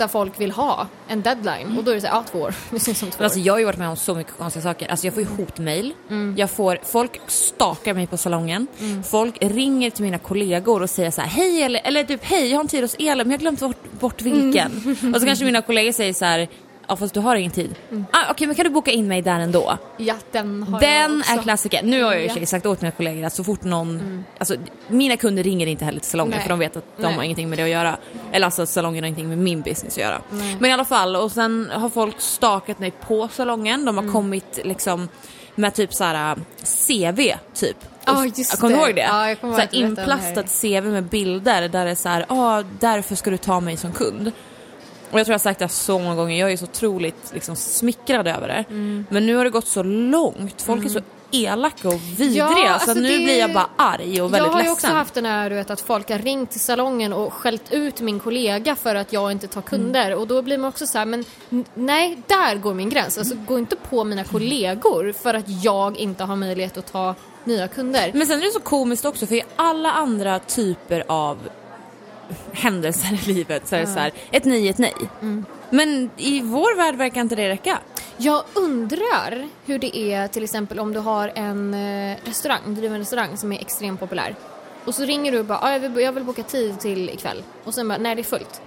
ofta 0.01 0.07
folk 0.07 0.39
vill 0.39 0.51
ha. 0.51 0.87
En 1.07 1.21
deadline. 1.21 1.77
Och 1.77 1.83
då 1.83 1.91
är 1.91 1.95
det 1.95 2.01
så 2.01 2.07
här, 2.07 2.13
ja, 2.13 2.23
två 2.31 2.39
år. 2.39 2.53
Vi 2.71 2.79
syns 2.79 3.03
om 3.03 3.09
två 3.09 3.19
år. 3.19 3.23
Alltså 3.23 3.39
jag 3.39 3.53
har 3.53 3.59
ju 3.59 3.65
varit 3.65 3.77
med 3.77 3.89
om 3.89 3.95
så 3.95 4.15
mycket 4.15 4.37
konstiga 4.37 4.63
saker. 4.63 4.87
Alltså 4.87 5.07
jag 5.07 5.13
får 5.13 5.23
ju 5.23 5.29
hotmail, 5.29 5.93
jag 6.37 6.51
får, 6.51 6.79
folk 6.83 7.19
stakar 7.27 7.93
mig 7.93 8.07
på 8.07 8.17
salongen, 8.17 8.67
folk 9.09 9.37
ringer 9.41 9.89
till 9.89 10.03
mina 10.03 10.17
kollegor 10.17 10.81
och 10.81 10.89
säger 10.89 11.11
så 11.11 11.21
här, 11.21 11.27
hej 11.29 11.61
eller, 11.61 11.81
eller 11.83 12.03
typ 12.03 12.23
hej 12.23 12.47
jag 12.49 12.57
har 12.57 12.63
en 12.63 12.67
tid 12.67 12.81
hos 12.81 12.95
Elin 12.95 13.17
men 13.17 13.31
jag 13.31 13.37
har 13.37 13.37
glömt 13.37 13.59
bort, 13.59 13.91
bort 13.99 14.21
vilken. 14.21 14.97
Och 15.15 15.21
så 15.21 15.25
kanske 15.25 15.45
mina 15.45 15.61
kollegor 15.61 15.91
säger 15.91 16.13
så 16.13 16.25
här, 16.25 16.47
ja 16.91 16.95
fast 16.97 17.13
du 17.13 17.19
har 17.19 17.35
ingen 17.35 17.51
tid. 17.51 17.75
Ah, 18.11 18.31
Okej 18.31 18.47
men 18.47 18.55
kan 18.55 18.63
du 18.65 18.69
boka 18.69 18.91
in 18.91 19.07
mig 19.07 19.21
där 19.21 19.39
ändå? 19.39 19.77
Ja, 19.97 20.15
den 20.31 20.63
har 20.63 20.81
jag 20.81 20.91
Den 21.09 21.19
också. 21.19 21.33
är 21.33 21.37
klassiker. 21.41 21.83
Nu 21.83 22.03
har 22.03 22.13
jag 22.13 22.21
ju 22.21 22.39
Ja. 22.39 22.45
sagt 22.45 22.65
åt 22.65 22.81
mina 22.81 22.91
kollegor 22.91 23.25
att 23.25 23.33
så 23.33 23.43
fort 23.43 23.63
någon, 23.63 24.23
alltså 24.37 24.55
mina 24.87 25.17
kunder 25.17 25.43
ringer 25.43 25.67
inte 25.67 25.85
heller 25.85 25.99
till 25.99 26.09
salongen 26.09 26.31
Nej. 26.31 26.41
för 26.41 26.49
de 26.49 26.59
vet 26.59 26.77
att 26.77 26.83
de 26.97 27.03
Nej. 27.03 27.13
har 27.13 27.23
ingenting 27.23 27.49
med 27.49 27.59
det 27.59 27.63
att 27.63 27.69
göra. 27.69 27.97
Eller 28.31 28.45
alltså 28.45 28.65
salongen 28.65 29.03
har 29.03 29.07
ingenting 29.07 29.29
med 29.29 29.37
min 29.37 29.61
business 29.61 29.93
att 29.93 30.01
göra. 30.03 30.21
Men 30.59 30.65
i 30.71 30.73
alla 30.73 30.85
fall, 30.85 31.15
och 31.15 31.31
sen 31.31 31.69
har 31.73 31.89
folk 31.89 32.21
stakat 32.21 32.79
mig 32.79 32.91
på 32.91 33.27
salongen. 33.27 33.85
De 33.85 33.95
har 33.97 34.03
Mm. 34.03 34.13
kommit 34.13 34.59
liksom 34.63 35.09
med 35.55 35.73
typ 35.73 35.93
så 35.93 36.03
här 36.03 36.35
CV 36.87 37.33
typ. 37.53 37.77
Och- 38.07 38.25
just 38.37 38.59
Kommer 38.59 38.75
du 38.77 38.81
ihåg 38.85 38.95
det? 38.95 39.01
Ja, 39.01 39.29
jag 39.29 39.41
kommer 39.41 39.53
så 39.53 39.59
ihåg 39.59 39.67
att 39.67 39.73
inplastat 39.73 40.45
CV 40.61 40.81
med 40.91 41.03
bilder 41.03 41.61
där 41.69 41.85
det 41.85 41.91
är 41.91 41.95
så 41.95 42.09
här, 42.09 42.25
ja 42.29 42.59
ah, 42.59 42.63
därför 42.79 43.15
ska 43.15 43.29
du 43.29 43.37
ta 43.37 43.59
mig 43.59 43.77
som 43.77 43.91
kund. 43.91 44.31
Och 45.11 45.19
jag 45.19 45.25
tror 45.25 45.33
jag 45.33 45.39
har 45.39 45.43
sagt 45.43 45.59
det 45.59 45.67
så 45.69 45.99
många 45.99 46.15
gånger, 46.15 46.39
jag 46.39 46.51
är 46.51 46.57
så 46.57 46.65
otroligt 46.65 47.31
liksom, 47.33 47.55
smickrad 47.55 48.27
över 48.27 48.47
det. 48.47 48.65
Mm. 48.69 49.05
Men 49.09 49.25
nu 49.25 49.35
har 49.35 49.43
det 49.43 49.49
gått 49.49 49.67
så 49.67 49.83
långt, 49.83 50.61
folk 50.61 50.85
är 50.85 50.89
så 50.89 50.99
elaka 51.33 51.87
och 51.87 52.01
vidriga 52.17 52.47
Ja, 52.49 52.55
så 52.55 52.67
alltså 52.69 52.93
nu 52.93 53.01
det- 53.09 53.17
blir 53.17 53.39
jag 53.39 53.53
bara 53.53 53.69
arg 53.77 54.09
och 54.21 54.25
Jag 54.25 54.29
väldigt 54.29 54.51
har 54.51 54.59
ju 54.59 54.69
ledsen. 54.69 54.71
också 54.73 54.87
haft 54.87 55.13
den 55.13 55.25
här 55.25 55.49
du 55.49 55.55
vet, 55.55 55.69
att 55.69 55.81
folk 55.81 56.09
har 56.09 56.19
ringt 56.19 56.51
till 56.51 56.59
salongen 56.59 57.13
och 57.13 57.33
skällt 57.33 57.71
ut 57.73 58.01
min 58.01 58.19
kollega 58.19 58.75
för 58.75 58.95
att 58.95 59.13
jag 59.13 59.31
inte 59.31 59.47
tar 59.47 59.61
kunder 59.61 60.05
Mm. 60.05 60.19
och 60.19 60.27
då 60.27 60.41
blir 60.41 60.57
man 60.57 60.67
också 60.69 60.87
så 60.87 60.97
här, 60.97 61.05
men 61.05 61.25
nej, 61.73 62.21
där 62.27 62.55
går 62.55 62.73
min 62.73 62.89
gräns. 62.89 63.17
Alltså 63.17 63.35
gå 63.47 63.59
inte 63.59 63.75
på 63.75 64.03
mina 64.03 64.23
kollegor 64.23 65.13
för 65.21 65.33
att 65.33 65.63
jag 65.63 65.97
inte 65.97 66.23
har 66.23 66.35
möjlighet 66.35 66.77
att 66.77 66.91
ta 66.91 67.15
nya 67.43 67.67
kunder. 67.67 68.11
Men 68.13 68.27
sen 68.27 68.39
är 68.39 68.45
det 68.45 68.51
så 68.51 68.59
komiskt 68.59 69.05
också 69.05 69.25
för 69.27 69.35
i 69.35 69.43
alla 69.55 69.91
andra 69.91 70.39
typer 70.39 71.03
av 71.07 71.37
händelser 72.53 73.13
i 73.13 73.33
livet 73.33 73.67
så 73.67 73.75
är 73.75 73.79
det 73.79 73.87
så 73.87 73.99
här, 73.99 74.11
ett 74.31 74.45
nej 74.45 74.69
ett 74.69 74.77
nej. 74.77 74.95
Mm. 75.21 75.45
Men 75.69 76.09
i 76.17 76.41
vår 76.41 76.75
värld 76.77 76.95
verkar 76.95 77.21
inte 77.21 77.35
det 77.35 77.49
räcka. 77.49 77.79
Jag 78.17 78.43
undrar 78.53 79.49
hur 79.65 79.79
det 79.79 79.97
är 79.97 80.27
till 80.27 80.43
exempel 80.43 80.79
om 80.79 80.93
du 80.93 80.99
har 80.99 81.31
en 81.35 81.73
eh, 81.73 82.17
restaurang, 82.25 82.75
driver 82.75 82.95
en 82.95 83.01
restaurang 83.01 83.37
som 83.37 83.51
är 83.51 83.59
extremt 83.61 83.99
populär. 83.99 84.35
Och 84.85 84.95
så 84.95 85.03
ringer 85.03 85.31
du 85.31 85.39
och 85.39 85.45
bara, 85.45 85.59
ah, 85.61 85.71
jag, 85.71 85.79
vill, 85.79 86.03
jag 86.03 86.11
vill 86.11 86.23
boka 86.23 86.43
tid 86.43 86.79
till 86.79 87.09
ikväll. 87.09 87.43
Och 87.63 87.73
sen 87.73 87.87
bara, 87.87 87.97
nej 87.97 88.15
det 88.15 88.21
är 88.21 88.23
fullt. 88.23 88.61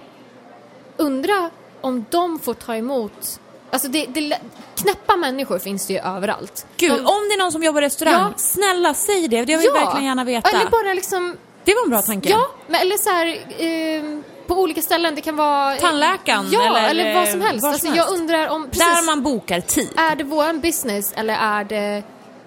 Undra 0.97 1.49
om 1.81 2.05
de 2.09 2.39
får 2.39 2.53
ta 2.53 2.75
emot, 2.75 3.39
alltså 3.71 3.87
det, 3.87 4.05
det, 4.05 4.39
knäppa 4.75 5.15
människor 5.15 5.59
finns 5.59 5.87
det 5.87 5.93
ju 5.93 5.99
överallt. 5.99 6.65
Gud, 6.77 6.91
de, 6.91 6.99
om 6.99 7.05
det 7.29 7.33
är 7.33 7.39
någon 7.39 7.51
som 7.51 7.63
jobbar 7.63 7.81
i 7.81 7.85
restaurang, 7.85 8.13
Ja. 8.13 8.33
snälla 8.37 8.93
säg 8.93 9.27
det, 9.27 9.37
jag 9.37 9.45
vill 9.45 9.71
verkligen 9.73 10.05
gärna 10.05 10.23
veta. 10.23 10.49
Eller 10.49 10.69
bara 10.69 10.93
liksom, 10.93 11.37
Det 11.65 11.73
var 11.75 11.83
en 11.83 11.89
bra 11.89 12.01
tanke. 12.01 12.29
ja, 12.29 12.47
men 12.67 12.81
eller 12.81 12.97
så 12.97 13.09
här, 13.09 13.27
eh, 13.63 14.19
på 14.47 14.53
olika 14.55 14.81
ställen, 14.81 15.15
det 15.15 15.21
kan 15.21 15.35
vara... 15.35 15.75
Tandläkaren 15.75 16.45
Ja, 16.51 16.65
eller, 16.67 16.89
eller, 16.89 17.15
vad 17.15 17.27
som 17.27 17.41
helst. 17.41 17.65
alltså, 17.65 17.87
som 17.87 17.95
jag 17.95 18.03
helst. 18.03 18.19
undrar 18.19 18.47
om... 18.49 18.63
Precis, 18.69 18.79
Där 18.79 19.05
man 19.05 19.23
bokar 19.23 19.59
tid. 19.61 19.89
är 19.97 20.15
det 20.15 20.23
våran 20.23 20.59
business 20.59 21.13
eller 21.15 21.33
är 21.33 21.63
det, 21.63 22.03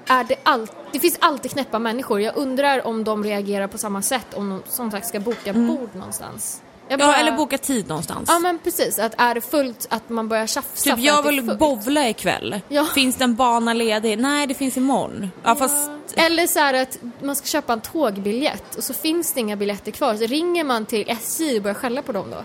är 0.07 0.25
det 0.25 0.37
allt? 0.43 0.73
Det 0.93 1.01
finns 1.01 1.17
alltid 1.21 1.51
knäppa 1.51 1.79
människor. 1.79 2.21
Jag 2.21 2.37
undrar 2.37 2.87
om 2.87 3.05
de 3.05 3.25
reagerar 3.25 3.67
på 3.67 3.79
samma 3.79 4.03
sätt 4.03 4.35
om 4.35 4.49
de 4.51 4.63
som 4.71 4.91
sagt 4.91 5.07
ska 5.09 5.21
boka 5.21 5.53
bord 5.53 5.91
någonstans. 5.95 6.63
Mm. 6.89 7.01
Ja, 7.01 7.07
bara- 7.07 7.17
eller 7.17 7.33
boka 7.33 7.59
tid 7.59 7.89
någonstans. 7.89 8.29
Ja 8.33 8.39
men 8.39 8.59
precis, 8.59 8.99
att 8.99 9.15
är 9.21 9.35
det 9.35 9.41
fullt 9.41 9.87
att 9.91 10.09
man 10.09 10.29
börjar 10.29 10.47
tjafsa 10.47 10.91
Typ 10.97 10.99
jag 11.05 11.23
vill 11.23 11.43
bowla 11.59 12.09
ikväll. 12.09 12.61
Ja. 12.69 12.85
Finns 12.85 13.17
det 13.17 13.25
en 13.25 13.35
bana 13.35 13.73
ledig? 13.73 14.19
Nej, 14.19 14.47
det 14.47 14.55
finns 14.55 14.77
imorgon. 14.77 15.31
Ja, 15.45 15.55
fast... 15.55 15.91
Eller 16.15 16.47
så 16.47 16.59
här 16.59 16.75
att 16.75 16.99
man 17.23 17.37
ska 17.37 17.47
köpa 17.47 17.73
en 17.73 17.81
tågbiljett 17.81 18.75
och 18.75 18.85
så 18.85 18.95
finns 18.95 19.33
det 19.33 19.41
inga 19.41 19.57
biljetter 19.57 19.91
kvar. 19.93 20.15
Så 20.15 20.27
ringer 20.27 20.65
man 20.65 20.87
till 20.87 21.05
SJ 21.11 21.57
och 21.57 21.63
börjar 21.63 21.75
skälla 21.75 22.03
på 22.03 22.13
dem 22.13 22.31
då. 22.31 22.37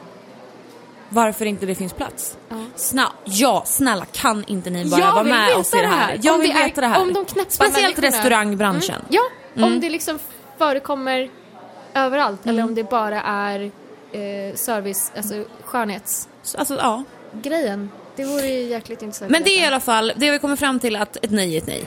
varför 1.10 1.46
inte 1.46 1.66
det 1.66 1.76
finns 1.76 1.94
plats. 1.94 2.38
Ja. 2.50 2.56
Sna 2.76 3.12
ja, 3.26 3.64
snälla 3.66 4.06
kan 4.06 4.44
inte 4.48 4.70
ni 4.70 4.86
bara 4.90 5.12
vara 5.12 5.24
med 5.24 5.56
oss 5.56 5.74
i 5.74 5.78
det 5.78 5.88
här? 5.88 6.20
Jag 6.24 6.36
Om 6.36 6.42
vill 6.42 6.54
veta 6.54 6.82
det 6.82 6.88
här. 6.88 7.02
om 7.02 7.14
de 7.14 7.26
Speciellt 7.48 7.98
människorna- 7.98 8.08
restaurangbranschen. 8.08 9.02
Ja, 9.10 9.22
Mm. 9.56 9.74
om 9.74 9.80
det 9.80 9.90
liksom 9.90 10.20
förekommer 10.58 11.30
överallt 11.94 12.46
eller 12.46 12.64
om 12.64 12.76
det 12.76 12.84
bara 12.84 13.22
är 13.22 13.72
eh, 14.14 14.56
service, 14.56 15.12
alltså 15.16 15.44
skönhetsgrejen. 15.64 16.30
Så, 16.44 16.58
Alltså, 16.58 16.76
ja. 16.76 17.04
Det 18.16 18.26
vore 18.26 18.48
ju 18.48 18.64
jäkligt 18.64 19.02
intressant. 19.02 19.32
Men 19.32 19.44
det 19.44 19.50
är 19.50 19.64
i 19.64 19.66
alla 19.66 19.80
fall, 19.80 20.14
det 20.16 20.32
vi 20.32 20.40
kommer 20.40 20.56
fram 20.56 20.80
till 20.80 20.96
att 20.96 21.16
ett 21.16 21.32
nej 21.32 21.54
är 21.54 21.58
ett 21.58 21.68
nej. 21.68 21.84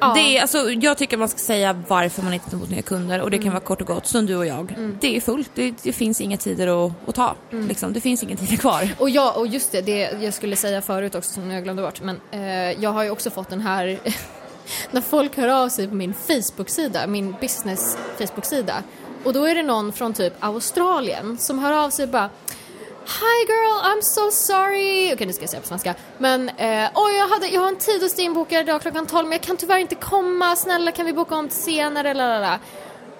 Ja. 0.00 0.14
Det 0.14 0.20
är, 0.36 0.40
alltså, 0.42 0.70
jag 0.70 0.98
tycker 0.98 1.16
man 1.16 1.28
ska 1.28 1.38
säga 1.38 1.82
varför 1.88 2.22
man 2.22 2.32
inte 2.32 2.50
tar 2.50 2.56
emot 2.56 2.70
nya 2.70 2.82
kunder 2.82 3.20
och 3.20 3.30
det 3.30 3.38
kan 3.38 3.50
vara 3.52 3.60
kort 3.60 3.80
och 3.80 3.86
gott 3.86 4.06
som 4.06 4.26
du 4.26 4.36
och 4.36 4.46
jag. 4.46 4.74
Det 5.00 5.16
är 5.16 5.20
fullt, 5.20 5.50
det, 5.54 5.74
det 5.82 5.92
finns 5.92 6.20
inga 6.20 6.36
tider 6.36 6.86
att, 6.86 6.92
att 7.08 7.14
ta. 7.14 7.34
Liksom. 7.50 7.92
Det 7.92 8.00
finns 8.00 8.22
inga 8.22 8.36
tider 8.36 8.56
kvar. 8.56 8.88
Och 8.98 9.10
ja, 9.10 9.32
och 9.32 9.46
just 9.46 9.72
det, 9.72 9.80
det 9.80 10.12
jag 10.20 10.34
skulle 10.34 10.56
säga 10.56 10.82
förut 10.82 11.14
också 11.14 11.32
som 11.32 11.50
jag 11.50 11.64
glömde 11.64 11.82
bort, 11.82 12.00
men 12.02 12.20
eh, 12.30 12.82
jag 12.82 12.90
har 12.90 13.02
ju 13.04 13.10
också 13.10 13.30
fått 13.30 13.48
den 13.50 13.60
här 13.60 13.98
när 14.90 15.00
folk 15.00 15.36
hör 15.36 15.48
av 15.48 15.68
sig 15.68 15.88
på 15.88 15.94
min 15.94 16.14
Facebook-sida, 16.14 17.06
min 17.06 17.34
business 17.40 17.98
Facebook-sida 18.18 18.74
och 19.26 19.32
då 19.32 19.44
är 19.44 19.54
det 19.54 19.62
någon 19.62 19.92
från 19.92 20.12
typ 20.12 20.32
Australien 20.40 21.38
som 21.38 21.58
hör 21.58 21.72
av 21.72 21.90
sig 21.90 22.02
och 22.02 22.08
bara 22.08 22.30
Hi 23.06 23.46
girl, 23.48 23.80
I'm 23.84 24.00
so 24.02 24.30
sorry. 24.30 25.14
Okej, 25.14 25.26
nu 25.26 25.32
ska 25.32 25.42
jag 25.42 25.50
säga 25.50 25.60
på 25.60 25.66
svenska. 25.68 25.94
Men, 26.18 26.48
eh, 26.48 26.88
oj, 26.94 27.16
jag, 27.16 27.28
hade, 27.28 27.46
jag 27.48 27.60
har 27.60 27.68
en 27.68 27.76
tid 27.76 28.02
hos 28.02 28.14
dig 28.14 28.24
inbokad 28.24 28.60
idag 28.60 28.82
klockan 28.82 29.06
12 29.06 29.24
men 29.28 29.32
jag 29.32 29.40
kan 29.42 29.56
tyvärr 29.56 29.78
inte 29.78 29.94
komma. 29.94 30.56
Snälla, 30.56 30.92
kan 30.92 31.06
vi 31.06 31.12
boka 31.12 31.34
om 31.34 31.48
till 31.48 31.58
senare? 31.58 32.14
Lalala. 32.14 32.58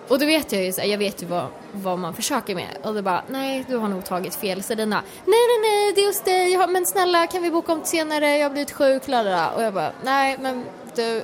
Och 0.08 0.18
då 0.18 0.26
vet 0.26 0.52
jag 0.52 0.64
ju, 0.64 0.72
så 0.72 0.80
här, 0.80 0.88
jag 0.88 0.98
vet 0.98 1.22
ju 1.22 1.26
vad, 1.26 1.46
vad 1.72 1.98
man 1.98 2.14
försöker 2.14 2.54
med. 2.54 2.68
Och 2.82 2.94
då 2.94 3.02
bara, 3.02 3.22
nej, 3.28 3.64
du 3.68 3.76
har 3.76 3.88
nog 3.88 4.04
tagit 4.04 4.34
fel 4.34 4.62
Selina. 4.62 5.02
Nej, 5.24 5.38
nej, 5.48 5.70
nej, 5.70 5.92
det 5.92 6.00
är 6.02 6.06
hos 6.06 6.20
dig. 6.20 6.52
Jag 6.52 6.60
har- 6.60 6.68
Men 6.68 6.86
snälla, 6.86 7.26
kan 7.26 7.42
vi 7.42 7.50
boka 7.50 7.72
om 7.72 7.80
till 7.80 7.90
senare? 7.90 8.36
Jag 8.36 8.44
har 8.44 8.50
blivit 8.50 8.72
sjuk, 8.72 9.08
lalala. 9.08 9.50
Och 9.50 9.62
jag 9.62 9.74
bara, 9.74 9.92
nej, 10.04 10.36
men 10.40 10.64
du. 10.94 11.22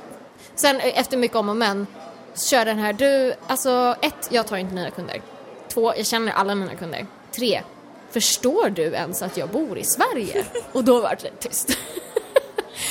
Sen 0.55 0.75
eh, 0.79 0.99
efter 0.99 1.17
mycket 1.17 1.37
om 1.37 1.49
och 1.49 1.55
men, 1.57 1.87
kör 2.35 2.65
den 2.65 2.79
här, 2.79 2.93
du, 2.93 3.33
alltså 3.47 3.95
ett, 4.01 4.27
jag 4.29 4.47
tar 4.47 4.57
inte 4.57 4.75
nya 4.75 4.91
kunder. 4.91 5.21
Två, 5.67 5.93
jag 5.97 6.05
känner 6.05 6.31
alla 6.31 6.55
mina 6.55 6.75
kunder. 6.75 7.05
Tre, 7.35 7.61
förstår 8.11 8.69
du 8.69 8.83
ens 8.83 9.21
att 9.21 9.37
jag 9.37 9.49
bor 9.49 9.77
i 9.77 9.83
Sverige? 9.83 10.45
Och 10.71 10.83
då 10.83 11.01
var 11.01 11.17
det 11.21 11.49
tyst. 11.49 11.69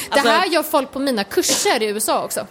Alltså- 0.09 0.29
det 0.29 0.35
här 0.35 0.47
gör 0.47 0.63
folk 0.63 0.93
på 0.93 0.99
mina 0.99 1.25
kurser 1.25 1.83
i 1.83 1.87
USA 1.87 2.25
också. 2.25 2.47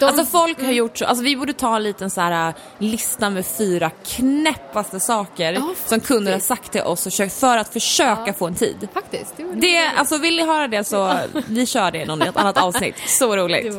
De, 0.00 0.06
Alltså 0.06 0.24
folk 0.24 0.62
har 0.64 0.72
gjort 0.72 0.98
så, 0.98 1.04
alltså 1.04 1.24
vi 1.24 1.36
borde 1.36 1.52
ta 1.52 1.76
en 1.76 1.82
liten 1.82 2.10
så 2.10 2.20
här 2.20 2.48
äh, 2.48 2.54
lista 2.78 3.30
med 3.30 3.46
fyra 3.46 3.90
knäppaste 4.04 5.00
saker 5.00 5.52
Ja, 5.52 5.74
som 5.86 6.00
kunder 6.00 6.32
har 6.32 6.38
sagt 6.38 6.72
till 6.72 6.80
oss 6.82 7.06
och 7.06 7.12
försökt- 7.12 7.40
för 7.40 7.56
att 7.58 7.72
försöka 7.72 8.32
få 8.32 8.46
en 8.46 8.54
tid. 8.54 8.88
faktiskt, 8.94 9.34
det 9.36 9.44
Det, 9.54 9.86
alltså 9.96 10.18
vill 10.18 10.36
ni 10.36 10.46
höra 10.46 10.68
det 10.68 10.84
så 10.84 11.18
vi 11.48 11.66
kör 11.66 11.90
det 11.90 11.98
i 12.02 12.04
något 12.04 12.36
annat 12.36 12.58
avsnitt. 12.62 12.94
Så 13.06 13.36
roligt. 13.36 13.74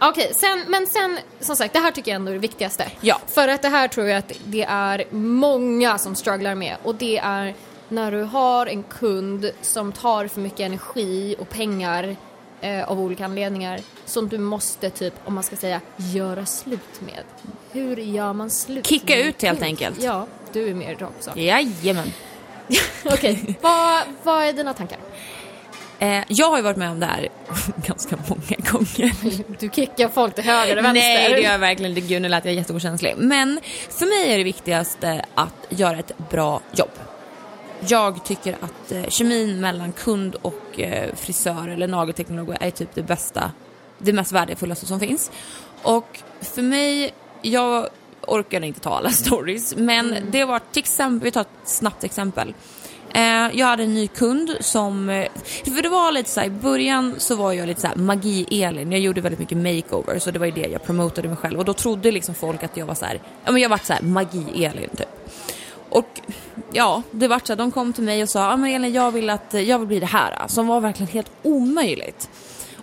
Okej, 0.00 0.32
sen, 0.34 0.64
men 0.68 0.86
sen 0.86 1.18
som 1.40 1.56
sagt, 1.56 1.72
det 1.72 1.78
här 1.80 1.90
tycker 1.90 2.10
jag 2.10 2.16
ändå 2.16 2.30
är 2.30 2.34
det 2.34 2.40
viktigaste. 2.40 2.86
Ja. 3.00 3.18
För 3.26 3.48
att 3.48 3.62
det 3.62 3.68
här 3.68 3.88
tror 3.88 4.06
jag 4.08 4.18
att 4.18 4.32
det 4.44 4.62
är 4.68 5.04
många 5.10 5.98
som 5.98 6.14
strugglar 6.14 6.54
med 6.54 6.76
och 6.82 6.94
det 6.94 7.18
är 7.18 7.54
när 7.88 8.12
du 8.12 8.22
har 8.22 8.66
en 8.66 8.82
kund 8.82 9.50
som 9.62 9.92
tar 9.92 10.26
för 10.26 10.40
mycket 10.40 10.60
energi 10.60 11.36
och 11.38 11.48
pengar 11.48 12.16
eh, 12.62 12.90
av 12.90 13.00
olika 13.00 13.24
anledningar 13.24 13.80
som 14.04 14.28
du 14.28 14.38
måste 14.38 14.90
typ, 14.90 15.14
om 15.24 15.34
man 15.34 15.42
ska 15.42 15.56
säga, 15.56 15.80
göra 15.96 16.46
slut 16.46 17.00
med. 17.00 17.24
Hur 17.72 17.96
gör 17.96 18.32
man 18.32 18.50
slut 18.50 18.86
Kicka 18.86 19.16
ut 19.22 19.42
helt 19.42 19.62
enkelt. 19.62 20.02
Ja, 20.02 20.26
du 20.52 20.68
är 20.68 20.74
mer 20.74 20.94
rakt 20.94 21.34
på. 21.34 21.40
Jajamän. 21.40 22.12
Okej, 23.04 23.58
vad, 23.60 24.02
vad 24.22 24.44
är 24.44 24.52
dina 24.52 24.74
tankar? 24.74 24.98
Eh, 25.98 26.22
jag 26.28 26.50
har 26.50 26.56
ju 26.56 26.62
varit 26.62 26.76
med 26.76 26.90
om 26.90 27.00
det 27.00 27.06
här 27.06 27.28
ganska 27.86 28.16
många 28.28 28.70
gånger. 28.72 29.12
Du 29.58 29.68
kickar 29.68 30.08
folk 30.08 30.34
till 30.34 30.44
höger 30.44 30.78
och 30.78 30.84
vänster. 30.84 31.00
Nej, 31.00 31.32
det 31.34 31.40
gör 31.40 31.52
jag 31.52 31.58
verkligen 31.58 31.96
inte. 31.96 32.08
Gud, 32.08 32.22
nu 32.22 32.28
lät 32.28 32.44
jag 32.44 32.54
jätteokänslig. 32.54 33.14
Men 33.16 33.60
för 33.90 34.06
mig 34.06 34.32
är 34.32 34.38
det 34.38 34.44
viktigaste 34.44 35.24
att 35.34 35.66
göra 35.68 35.98
ett 35.98 36.12
bra 36.30 36.60
jobb. 36.72 36.90
Jag 37.88 38.24
tycker 38.24 38.56
att 38.60 38.92
eh, 38.92 39.04
kemin 39.08 39.60
mellan 39.60 39.92
kund 39.92 40.34
och 40.42 40.80
eh, 40.80 41.14
frisör 41.14 41.68
eller 41.68 41.88
nagelteknolog 41.88 42.56
är 42.60 42.70
typ 42.70 42.94
det 42.94 43.02
bästa, 43.02 43.52
det 43.98 44.12
mest 44.12 44.32
värdefullaste 44.32 44.86
som 44.86 45.00
finns. 45.00 45.30
Och 45.82 46.18
för 46.40 46.62
mig, 46.62 47.14
jag 47.42 47.88
orkar 48.26 48.64
inte 48.64 48.80
ta 48.80 48.90
alla 48.90 49.10
stories, 49.10 49.76
men 49.76 50.16
det 50.30 50.44
var 50.44 50.60
till 50.72 50.80
exempel, 50.80 51.24
vi 51.24 51.30
tar 51.30 51.40
ett 51.40 51.48
snabbt 51.64 52.04
exempel. 52.04 52.54
Eh, 53.14 53.58
jag 53.58 53.66
hade 53.66 53.82
en 53.82 53.94
ny 53.94 54.08
kund 54.08 54.56
som, 54.60 55.10
eh, 55.10 55.28
för 55.64 55.82
det 55.82 55.88
var 55.88 56.12
lite 56.12 56.30
så 56.30 56.40
här, 56.40 56.46
i 56.46 56.50
början 56.50 57.14
så 57.18 57.36
var 57.36 57.52
jag 57.52 57.66
lite 57.66 57.80
så 57.80 57.86
här 57.86 57.94
magi-Elin, 57.94 58.92
jag 58.92 59.00
gjorde 59.00 59.20
väldigt 59.20 59.40
mycket 59.40 59.58
makeover 59.58 60.18
så 60.18 60.30
det 60.30 60.38
var 60.38 60.46
ju 60.46 60.52
det 60.52 60.68
jag 60.68 60.82
promotade 60.84 61.28
mig 61.28 61.36
själv 61.36 61.58
och 61.58 61.64
då 61.64 61.74
trodde 61.74 62.10
liksom 62.10 62.34
folk 62.34 62.62
att 62.62 62.76
jag 62.76 62.86
var 62.86 62.94
så 62.94 63.04
här, 63.04 63.20
ja 63.44 63.52
men 63.52 63.62
jag 63.62 63.68
var 63.68 63.80
så 63.84 63.92
här 63.92 64.02
magi-Elin 64.02 64.96
typ. 64.96 65.08
Och 65.92 66.20
ja, 66.72 67.02
det 67.10 67.28
var 67.28 67.40
så 67.44 67.52
här, 67.52 67.56
de 67.56 67.70
kom 67.70 67.92
till 67.92 68.04
mig 68.04 68.22
och 68.22 68.28
sa, 68.28 68.50
ja 68.50 68.56
men 68.56 68.70
Elin 68.70 68.92
jag 68.92 69.12
vill 69.12 69.30
att, 69.30 69.54
jag 69.54 69.78
vill 69.78 69.88
bli 69.88 70.00
det 70.00 70.06
här, 70.06 70.48
som 70.48 70.66
var 70.66 70.80
verkligen 70.80 71.12
helt 71.12 71.30
omöjligt. 71.42 72.30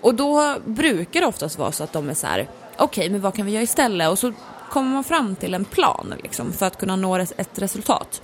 Och 0.02 0.16
då 0.16 0.58
brukar 0.66 1.22
det 1.22 1.28
oftast 1.28 1.58
vara 1.58 1.72
så 1.72 1.84
att 1.84 1.94
de 1.94 2.10
är 2.10 2.14
så 2.14 2.28
här, 2.28 2.48
okej 2.78 3.10
men 3.10 3.22
vad 3.22 3.36
kan 3.36 3.46
vi 3.46 3.52
göra 3.52 3.64
istället? 3.64 4.10
Och 4.10 4.20
så 4.20 4.34
kommer 4.70 4.92
man 4.92 5.04
fram 5.04 5.36
till 5.36 5.54
en 5.54 5.66
plan 5.66 6.14
liksom 6.24 6.54
för 6.54 6.66
att 6.66 6.78
kunna 6.78 6.96
nå 6.96 7.16
ett 7.16 7.60
resultat. 7.60 8.22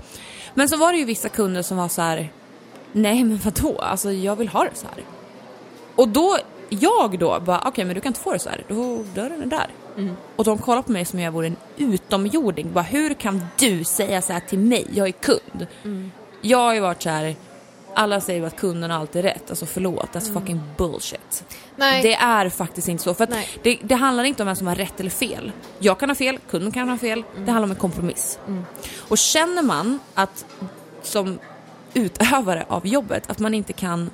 Men 0.53 0.69
så 0.69 0.77
var 0.77 0.91
det 0.91 0.97
ju 0.97 1.05
vissa 1.05 1.29
kunder 1.29 1.61
som 1.61 1.77
var 1.77 1.87
så 1.87 2.01
här, 2.01 2.31
nej 2.91 3.23
men 3.23 3.37
vadå, 3.37 3.79
alltså 3.79 4.11
jag 4.11 4.35
vill 4.35 4.47
ha 4.47 4.63
det 4.63 4.75
så 4.75 4.87
här. 4.87 5.03
Och 5.95 6.07
då, 6.07 6.37
jag 6.69 7.19
då 7.19 7.39
bara, 7.39 7.63
okej 7.65 7.85
men 7.85 7.95
du 7.95 8.01
kan 8.01 8.09
inte 8.09 8.19
få 8.19 8.33
det 8.33 8.39
så 8.39 8.49
här, 8.49 8.63
då 8.67 9.03
dörren 9.15 9.41
är 9.41 9.45
där. 9.45 9.67
Och 10.35 10.43
de 10.43 10.57
kollar 10.57 10.81
på 10.81 10.91
mig 10.91 11.05
som 11.05 11.19
jag 11.19 11.31
vore 11.31 11.47
en 11.47 11.55
utomjording, 11.77 12.73
bara 12.73 12.83
hur 12.83 13.13
kan 13.13 13.45
du 13.59 13.83
säga 13.83 14.21
så 14.21 14.33
här 14.33 14.39
till 14.39 14.59
mig, 14.59 14.87
jag 14.93 15.07
är 15.07 15.11
kund. 15.11 15.67
Jag 16.41 16.57
har 16.57 16.73
ju 16.73 16.79
varit 16.79 17.03
så 17.03 17.09
här, 17.09 17.35
alla 17.93 18.21
säger 18.21 18.43
att 18.43 18.55
kunden 18.55 18.91
har 18.91 18.99
alltid 18.99 19.21
rätt, 19.21 19.49
alltså 19.49 19.65
förlåt, 19.65 20.09
that's 20.13 20.33
fucking 20.33 20.61
bullshit. 20.77 21.43
Nej. 21.75 22.01
Det 22.01 22.13
är 22.13 22.49
faktiskt 22.49 22.87
inte 22.87 23.03
så, 23.03 23.13
för 23.13 23.27
det, 23.63 23.79
det 23.81 23.95
handlar 23.95 24.23
inte 24.23 24.43
om 24.43 24.47
vem 24.47 24.55
som 24.55 24.67
har 24.67 24.75
rätt 24.75 24.99
eller 24.99 25.09
fel. 25.09 25.51
Jag 25.79 25.99
kan 25.99 26.09
ha 26.09 26.15
fel, 26.15 26.39
kunden 26.49 26.71
kan 26.71 26.89
ha 26.89 26.97
fel, 26.97 27.23
det 27.45 27.51
handlar 27.51 27.63
om 27.63 27.71
en 27.71 27.77
kompromiss. 27.77 28.39
Och 28.97 29.17
känner 29.17 29.63
man 29.63 29.99
att 30.13 30.45
som 31.01 31.39
utövare 31.93 32.65
av 32.67 32.87
jobbet 32.87 33.29
att 33.29 33.39
man 33.39 33.53
inte 33.53 33.73
kan, 33.73 34.09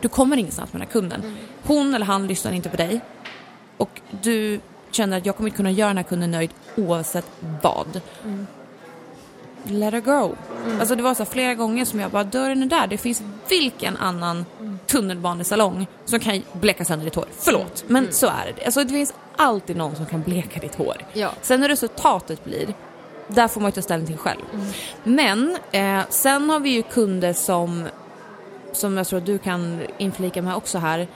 du 0.00 0.08
kommer 0.08 0.36
ingenstans 0.36 0.72
med 0.72 0.80
den 0.80 0.88
här 0.88 0.92
kunden. 0.92 1.36
Hon 1.62 1.94
eller 1.94 2.06
han 2.06 2.26
lyssnar 2.26 2.52
inte 2.52 2.68
på 2.68 2.76
dig 2.76 3.00
och 3.76 4.00
du 4.22 4.60
känner 4.94 5.18
att 5.18 5.26
jag 5.26 5.36
kommer 5.36 5.48
inte 5.48 5.56
kunna 5.56 5.70
göra 5.70 5.88
den 5.88 5.96
här 5.96 6.04
kunden 6.04 6.30
nöjd 6.30 6.50
oavsett 6.76 7.26
vad. 7.62 8.00
Let 9.66 9.94
her 9.94 10.00
go. 10.00 10.34
Alltså 10.80 10.94
det 10.94 11.02
var 11.02 11.14
så 11.14 11.24
flera 11.24 11.54
gånger 11.54 11.84
som 11.84 12.00
jag 12.00 12.10
bara, 12.10 12.24
dörren 12.24 12.62
är 12.62 12.66
där. 12.66 12.86
Det 12.86 12.98
finns 12.98 13.22
vilken 13.48 13.96
annan 13.96 14.44
tunnelbanesalong 14.86 15.86
som 16.04 16.20
kan 16.20 16.42
bleka 16.52 16.84
sönder 16.84 17.04
ditt 17.04 17.14
hår. 17.14 17.26
Förlåt, 17.38 17.84
men 17.86 18.12
så 18.12 18.26
är 18.26 18.52
det. 18.56 18.64
Alltså 18.64 18.84
det 18.84 18.90
finns 18.90 19.14
alltid 19.36 19.76
någon 19.76 19.96
som 19.96 20.06
kan 20.06 20.22
bleka 20.22 20.60
ditt 20.60 20.74
hår. 20.74 20.96
Ja. 21.12 21.30
Sen 21.42 21.62
hur 21.62 21.68
resultatet 21.68 22.44
blir, 22.44 22.74
där 23.28 23.48
får 23.48 23.60
man 23.60 23.68
ju 23.68 23.72
ta 23.72 23.82
ställning 23.82 24.06
till 24.06 24.18
själv. 24.18 24.40
Men 25.04 25.56
eh, 25.72 26.00
sen 26.08 26.50
har 26.50 26.60
vi 26.60 26.70
ju 26.70 26.82
kunder 26.82 27.32
som, 27.32 27.88
som 28.72 28.96
jag 28.96 29.06
tror 29.06 29.18
att 29.18 29.26
du 29.26 29.38
kan 29.38 29.80
inflika 29.98 30.42
med 30.42 30.56
också 30.56 30.78
här, 30.78 31.08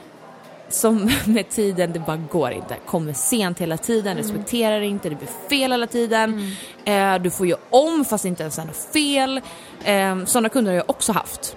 som 0.73 1.11
med 1.25 1.49
tiden, 1.49 1.93
det 1.93 1.99
bara 1.99 2.17
går 2.17 2.51
inte. 2.51 2.75
Kommer 2.85 3.13
sent 3.13 3.59
hela 3.59 3.77
tiden, 3.77 4.17
respekterar 4.17 4.81
inte, 4.81 5.09
det 5.09 5.15
blir 5.15 5.49
fel 5.49 5.71
hela 5.71 5.87
tiden. 5.87 6.55
Eh, 6.85 7.15
du 7.15 7.29
får 7.29 7.47
ju 7.47 7.55
om 7.69 8.05
fast 8.05 8.25
inte 8.25 8.43
ens 8.43 8.59
är 8.59 8.65
något 8.65 8.93
fel. 8.93 9.41
Eh, 9.83 10.25
sådana 10.25 10.49
kunder 10.49 10.71
har 10.71 10.77
jag 10.77 10.89
också 10.89 11.11
haft. 11.11 11.55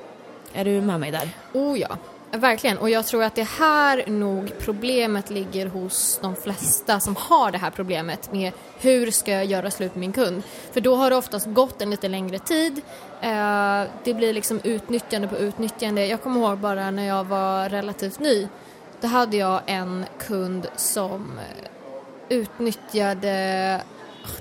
Är 0.54 0.64
du 0.64 0.80
med 0.80 1.00
mig 1.00 1.10
där? 1.10 1.28
Oh 1.52 1.78
ja, 1.78 1.96
verkligen. 2.30 2.78
Och 2.78 2.90
jag 2.90 3.06
tror 3.06 3.22
att 3.22 3.34
det 3.34 3.48
här 3.48 4.04
nog 4.06 4.52
problemet 4.58 5.30
ligger 5.30 5.66
hos 5.66 6.18
de 6.22 6.36
flesta 6.36 7.00
som 7.00 7.16
har 7.16 7.50
det 7.50 7.58
här 7.58 7.70
problemet 7.70 8.32
med 8.32 8.52
hur 8.80 9.10
ska 9.10 9.32
jag 9.32 9.44
göra 9.44 9.70
slut 9.70 9.94
med 9.94 10.00
min 10.00 10.12
kund? 10.12 10.42
För 10.72 10.80
då 10.80 10.96
har 10.96 11.10
det 11.10 11.16
oftast 11.16 11.46
gått 11.46 11.82
en 11.82 11.90
lite 11.90 12.08
längre 12.08 12.38
tid. 12.38 12.80
Eh, 13.20 13.82
det 14.04 14.14
blir 14.14 14.32
liksom 14.32 14.60
utnyttjande 14.64 15.28
på 15.28 15.36
utnyttjande. 15.36 16.06
Jag 16.06 16.22
kommer 16.22 16.40
ihåg 16.40 16.58
bara 16.58 16.90
när 16.90 17.06
jag 17.06 17.24
var 17.24 17.68
relativt 17.68 18.20
ny. 18.20 18.48
Då 19.02 19.08
hade 19.08 19.36
jag 19.36 19.60
en 19.66 20.04
kund 20.18 20.66
som 20.76 21.40
utnyttjade 22.28 23.80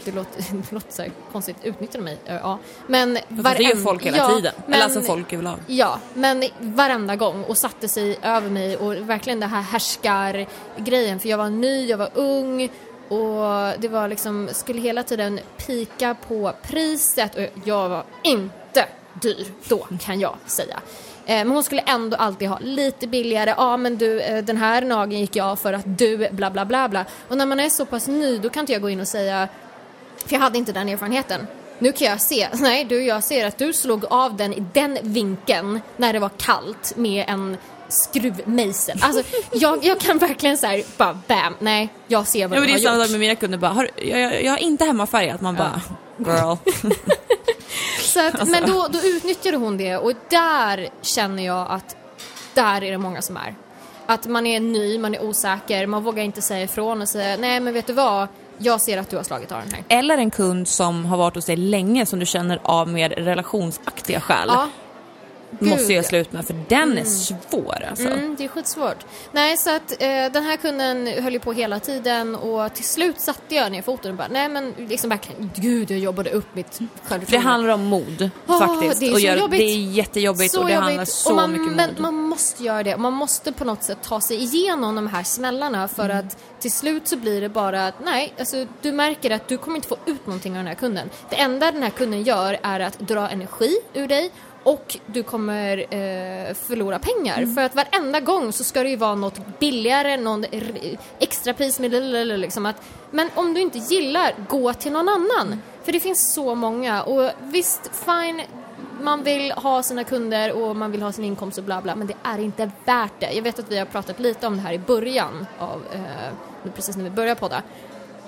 det 0.05 0.11
låter, 0.11 0.43
det 0.51 0.71
låter 0.71 0.91
så 0.93 1.05
konstigt, 1.31 1.55
utnyttjade 1.63 2.03
mig, 2.03 2.17
Eh, 2.25 2.35
ja. 2.35 2.57
Men 2.87 3.15
Fast 3.43 3.57
det 3.57 3.63
gör 3.63 3.69
varen- 3.73 3.83
folk 3.83 4.05
hela 4.05 4.17
ja, 4.17 4.29
tiden. 4.29 4.53
Men, 4.65 4.73
Eller 4.73 4.83
alltså 4.83 5.01
folk 5.01 5.33
överlag. 5.33 5.57
Ja, 5.67 5.99
men 6.13 6.43
varenda 6.59 7.15
gång 7.15 7.43
och 7.43 7.57
satte 7.57 7.87
sig 7.87 8.17
över 8.21 8.49
mig 8.49 8.77
och 8.77 9.09
verkligen 9.09 9.39
det 9.39 9.45
här 9.45 9.61
härskar-grejen 9.61 11.19
för 11.19 11.29
jag 11.29 11.37
var 11.37 11.49
ny, 11.49 11.85
jag 11.85 11.97
var 11.97 12.09
ung 12.13 12.69
och 13.07 13.73
det 13.79 13.87
var 13.91 14.07
liksom, 14.07 14.49
skulle 14.51 14.81
hela 14.81 15.03
tiden 15.03 15.39
pika 15.57 16.15
på 16.27 16.53
priset 16.61 17.35
och 17.35 17.43
jag 17.63 17.89
var 17.89 18.03
inte 18.23 18.85
dyr, 19.21 19.47
då 19.67 19.87
kan 19.99 20.19
jag 20.19 20.35
säga. 20.45 20.79
Eh, 21.25 21.35
men 21.37 21.49
hon 21.49 21.63
skulle 21.63 21.81
ändå 21.81 22.17
alltid 22.17 22.49
ha 22.49 22.59
lite 22.61 23.07
billigare, 23.07 23.53
ja 23.57 23.77
men 23.77 23.97
du 23.97 24.21
eh, 24.21 24.43
den 24.43 24.57
här 24.57 24.81
nageln 24.81 25.21
gick 25.21 25.35
jag 25.35 25.59
för 25.59 25.73
att 25.73 25.97
du 25.97 26.29
bla 26.31 26.49
bla 26.51 26.65
bla 26.65 26.89
bla. 26.89 27.05
Och 27.27 27.37
när 27.37 27.45
man 27.45 27.59
är 27.59 27.69
så 27.69 27.85
pass 27.85 28.07
ny 28.07 28.37
då 28.37 28.49
kan 28.49 28.59
inte 28.61 28.73
jag 28.73 28.81
gå 28.81 28.89
in 28.89 28.99
och 28.99 29.07
säga, 29.07 29.47
för 30.25 30.33
jag 30.33 30.39
hade 30.39 30.57
inte 30.57 30.71
den 30.71 30.89
erfarenheten. 30.89 31.47
Nu 31.79 31.91
kan 31.91 32.07
jag 32.07 32.21
se, 32.21 32.47
nej 32.53 32.85
du 32.85 33.03
jag 33.03 33.23
ser 33.23 33.45
att 33.47 33.57
du 33.57 33.73
slog 33.73 34.05
av 34.05 34.35
den 34.37 34.53
i 34.53 34.63
den 34.73 34.97
vinkeln 35.01 35.79
när 35.97 36.13
det 36.13 36.19
var 36.19 36.29
kallt 36.37 36.93
med 36.97 37.25
en 37.27 37.57
skruvmejsel. 37.89 38.97
Alltså 39.01 39.23
jag, 39.51 39.83
jag 39.85 39.99
kan 39.99 40.17
verkligen 40.17 40.57
säga 40.57 40.83
bara 40.97 41.17
bam, 41.27 41.53
nej 41.59 41.89
jag 42.07 42.27
ser 42.27 42.47
vad 42.47 42.57
Ja, 42.57 42.61
du 42.61 42.67
men 42.67 42.67
det 42.67 42.73
har 42.73 42.79
är 42.79 42.83
samma 42.83 42.97
gjort. 42.97 43.05
sak 43.05 43.11
med 43.11 43.19
mina 43.19 43.35
kunder 43.35 43.57
bara, 43.57 43.71
har, 43.71 43.89
jag, 43.95 44.19
jag, 44.19 44.43
jag 44.43 44.51
har 44.51 44.57
inte 44.57 44.85
hemmafärgat. 44.85 45.41
Man 45.41 45.55
bara, 45.55 45.81
girl. 46.17 46.55
Så 47.99 48.27
att, 48.27 48.47
Men 48.47 48.65
då, 48.65 48.87
då 48.89 48.99
utnyttjade 48.99 49.57
hon 49.57 49.77
det 49.77 49.97
och 49.97 50.13
där 50.29 50.89
känner 51.01 51.45
jag 51.45 51.67
att 51.69 51.95
där 52.53 52.83
är 52.83 52.91
det 52.91 52.97
många 52.97 53.21
som 53.21 53.37
är. 53.37 53.55
Att 54.05 54.25
man 54.27 54.47
är 54.47 54.59
ny, 54.59 54.99
man 54.99 55.15
är 55.15 55.23
osäker, 55.23 55.87
man 55.87 56.03
vågar 56.03 56.23
inte 56.23 56.41
säga 56.41 56.63
ifrån 56.63 57.01
och 57.01 57.09
säga 57.09 57.37
nej 57.37 57.59
men 57.59 57.73
vet 57.73 57.87
du 57.87 57.93
vad, 57.93 58.27
jag 58.57 58.81
ser 58.81 58.97
att 58.97 59.09
du 59.09 59.15
har 59.15 59.23
slagit 59.23 59.51
av 59.51 59.61
den 59.61 59.73
här. 59.73 59.99
Eller 59.99 60.17
en 60.17 60.31
kund 60.31 60.67
som 60.67 61.05
har 61.05 61.17
varit 61.17 61.35
hos 61.35 61.45
dig 61.45 61.57
länge 61.57 62.05
som 62.05 62.19
du 62.19 62.25
känner 62.25 62.59
av 62.63 62.87
mer 62.87 63.09
relationsaktiga 63.09 64.21
skäl. 64.21 64.47
Ja. 64.47 64.69
Måste 65.59 65.77
Gud, 65.77 65.91
göra 65.91 66.03
ja. 66.03 66.09
slut 66.09 66.31
med 66.33 66.45
för 66.45 66.55
den 66.67 66.97
är 66.97 67.03
svår 67.03 67.83
alltså. 67.89 68.07
Mm, 68.07 68.35
det 68.35 68.43
är 68.43 68.47
skitsvårt. 68.47 69.05
Nej, 69.31 69.57
så 69.57 69.75
att 69.75 69.91
eh, 69.91 70.07
den 70.07 70.43
här 70.43 70.57
kunden 70.57 71.07
höll 71.23 71.33
ju 71.33 71.39
på 71.39 71.53
hela 71.53 71.79
tiden 71.79 72.35
och 72.35 72.73
till 72.73 72.83
slut 72.85 73.19
satte 73.21 73.55
jag 73.55 73.71
ner 73.71 73.81
foten 73.81 74.11
och 74.11 74.17
bara, 74.17 74.27
nej 74.27 74.49
men 74.49 74.73
liksom 74.77 75.09
verkligen, 75.09 75.51
gud 75.55 75.91
jag 75.91 75.99
jobbade 75.99 76.29
upp 76.29 76.55
mitt 76.55 76.79
Det 76.79 76.85
självförtroende. 77.07 77.47
handlar 77.49 77.73
om 77.73 77.83
mod 77.85 78.29
Ah, 78.47 78.59
faktiskt. 78.67 78.99
det 78.99 79.05
är 79.07 79.11
och 79.13 79.19
så 79.19 79.25
gör, 79.25 79.37
jobbigt. 79.37 79.59
det 79.59 79.63
är 79.65 79.77
jättejobbigt 79.91 80.57
och 80.57 80.67
det 80.67 80.73
handlar 80.73 81.05
så 81.05 81.33
man, 81.35 81.51
mycket 81.51 81.67
mod. 81.67 81.75
Men 81.75 81.95
man 81.99 82.13
måste 82.15 82.63
göra 82.63 82.83
det. 82.83 82.97
Man 82.97 83.13
måste 83.13 83.51
på 83.51 83.65
något 83.65 83.83
sätt 83.83 83.97
ta 84.01 84.21
sig 84.21 84.37
igenom 84.43 84.95
de 84.95 85.07
här 85.07 85.23
smällarna 85.23 85.87
för 85.87 86.05
Mm. 86.05 86.17
att 86.27 86.37
till 86.59 86.71
slut 86.71 87.07
så 87.07 87.17
blir 87.17 87.41
det 87.41 87.49
bara 87.49 87.87
att 87.87 87.95
nej, 88.05 88.33
alltså 88.39 88.65
du 88.81 88.91
märker 88.91 89.31
att 89.31 89.47
du 89.47 89.57
kommer 89.57 89.75
inte 89.75 89.87
få 89.87 89.97
ut 90.05 90.27
någonting 90.27 90.51
av 90.51 90.57
den 90.57 90.67
här 90.67 90.75
kunden. 90.75 91.09
Det 91.29 91.35
enda 91.35 91.71
den 91.71 91.83
här 91.83 91.89
kunden 91.89 92.23
gör 92.23 92.59
är 92.63 92.79
att 92.79 92.99
dra 92.99 93.29
energi 93.29 93.75
ur 93.93 94.07
dig 94.07 94.31
och 94.63 94.97
du 95.05 95.23
kommer 95.23 95.77
eh, 95.77 96.53
förlora 96.53 96.99
pengar. 96.99 97.37
Mm. 97.37 97.55
För 97.55 97.61
att 97.61 97.75
varenda 97.75 98.19
gång 98.19 98.53
så 98.53 98.63
ska 98.63 98.83
det 98.83 98.89
ju 98.89 98.95
vara 98.95 99.15
något 99.15 99.59
billigare, 99.59 100.17
någon 100.17 100.45
extrapris 101.19 101.79
med 101.79 101.91
liksom 102.39 102.65
att, 102.65 102.75
Men 103.11 103.29
om 103.35 103.53
du 103.53 103.61
inte 103.61 103.77
gillar, 103.77 104.33
gå 104.49 104.73
till 104.73 104.91
någon 104.91 105.09
annan. 105.09 105.61
För 105.83 105.91
det 105.91 105.99
finns 105.99 106.33
så 106.33 106.55
många 106.55 107.03
och 107.03 107.31
visst, 107.41 107.91
fine, 107.93 108.41
man 109.01 109.23
vill 109.23 109.51
ha 109.51 109.83
sina 109.83 110.03
kunder 110.03 110.51
och 110.51 110.75
man 110.75 110.91
vill 110.91 111.01
ha 111.01 111.11
sin 111.11 111.25
inkomst 111.25 111.57
och 111.57 111.63
bla 111.63 111.81
bla, 111.81 111.95
men 111.95 112.07
det 112.07 112.15
är 112.23 112.39
inte 112.39 112.71
värt 112.85 113.19
det. 113.19 113.31
Jag 113.31 113.43
vet 113.43 113.59
att 113.59 113.71
vi 113.71 113.77
har 113.77 113.85
pratat 113.85 114.19
lite 114.19 114.47
om 114.47 114.55
det 114.55 114.61
här 114.61 114.73
i 114.73 114.79
början 114.79 115.47
av, 115.59 115.83
eh, 115.93 116.71
precis 116.75 116.95
när 116.97 117.03
vi 117.03 117.09
började 117.09 117.39
podda. 117.39 117.63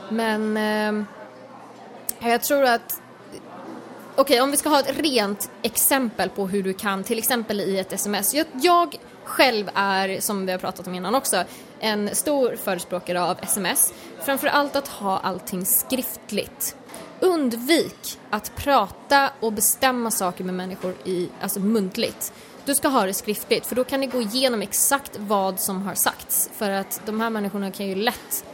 Men 0.09 0.57
eh, 0.57 1.05
jag 2.29 2.43
tror 2.43 2.63
att 2.63 3.02
Okej, 4.16 4.41
om 4.41 4.51
vi 4.51 4.57
ska 4.57 4.70
ha 4.70 4.80
ett 4.80 4.99
rent 4.99 5.51
exempel 5.61 6.30
på 6.30 6.47
hur 6.47 6.64
du 6.64 6.74
kan, 6.74 7.03
till 7.03 7.18
exempel 7.18 7.59
i 7.59 7.80
ett 7.80 7.93
sms. 7.93 8.34
Jag, 8.34 8.45
jag 8.61 8.95
själv 9.24 9.70
är, 9.74 10.20
som 10.20 10.45
vi 10.45 10.51
har 10.51 10.59
pratat 10.59 10.88
om 10.88 10.95
innan 10.95 11.16
också, 11.16 11.43
en 11.80 12.16
stor 12.16 12.55
förespråkare 12.55 13.24
av 13.24 13.38
sms. 13.41 13.93
Framför 14.26 14.47
allt 14.47 14.76
att 14.76 14.88
ha 14.88 15.18
allting 15.18 15.66
skriftligt. 15.66 16.76
Undvik 17.20 18.20
att 18.30 18.55
prata 18.55 19.30
och 19.39 19.53
bestämma 19.53 20.11
saker 20.11 20.43
med 20.43 20.53
människor 20.53 20.95
i, 21.05 21.30
alltså 21.41 21.59
muntligt. 21.59 22.34
Du 22.66 22.76
ska 22.76 22.88
ha 22.88 23.05
det 23.05 23.14
skriftligt 23.14 23.66
för 23.66 23.76
då 23.76 23.84
kan 23.84 23.99
ni 23.99 24.07
gå 24.07 24.22
igenom 24.22 24.61
exakt 24.61 25.18
vad 25.20 25.59
som 25.59 25.82
har 25.82 25.95
sagts. 25.95 26.49
För 26.53 26.70
att 26.70 27.01
de 27.05 27.22
här 27.22 27.30
människorna 27.30 27.72
kan 27.72 27.88
ju 27.88 27.95
lätt 27.95 28.45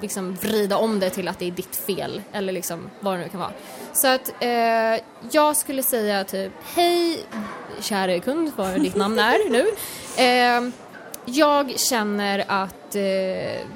liksom 0.00 0.34
vrida 0.34 0.76
om 0.76 1.00
det 1.00 1.10
till 1.10 1.28
att 1.28 1.38
det 1.38 1.46
är 1.46 1.50
ditt 1.50 1.76
fel 1.76 2.22
eller 2.32 2.52
liksom 2.52 2.90
vad 3.00 3.14
det 3.14 3.22
nu 3.22 3.28
kan 3.28 3.40
vara. 3.40 3.52
Så 3.92 4.08
att 4.08 4.34
eh, 4.40 5.04
jag 5.30 5.56
skulle 5.56 5.82
säga 5.82 6.24
typ 6.24 6.52
hej 6.74 7.24
kära 7.80 8.20
kund 8.20 8.52
vad 8.56 8.80
ditt 8.80 8.96
namn 8.96 9.18
är 9.18 9.50
nu. 9.50 9.66
Eh, 10.18 10.70
jag 11.24 11.80
känner 11.80 12.44
att 12.48 12.94
eh, 12.94 13.66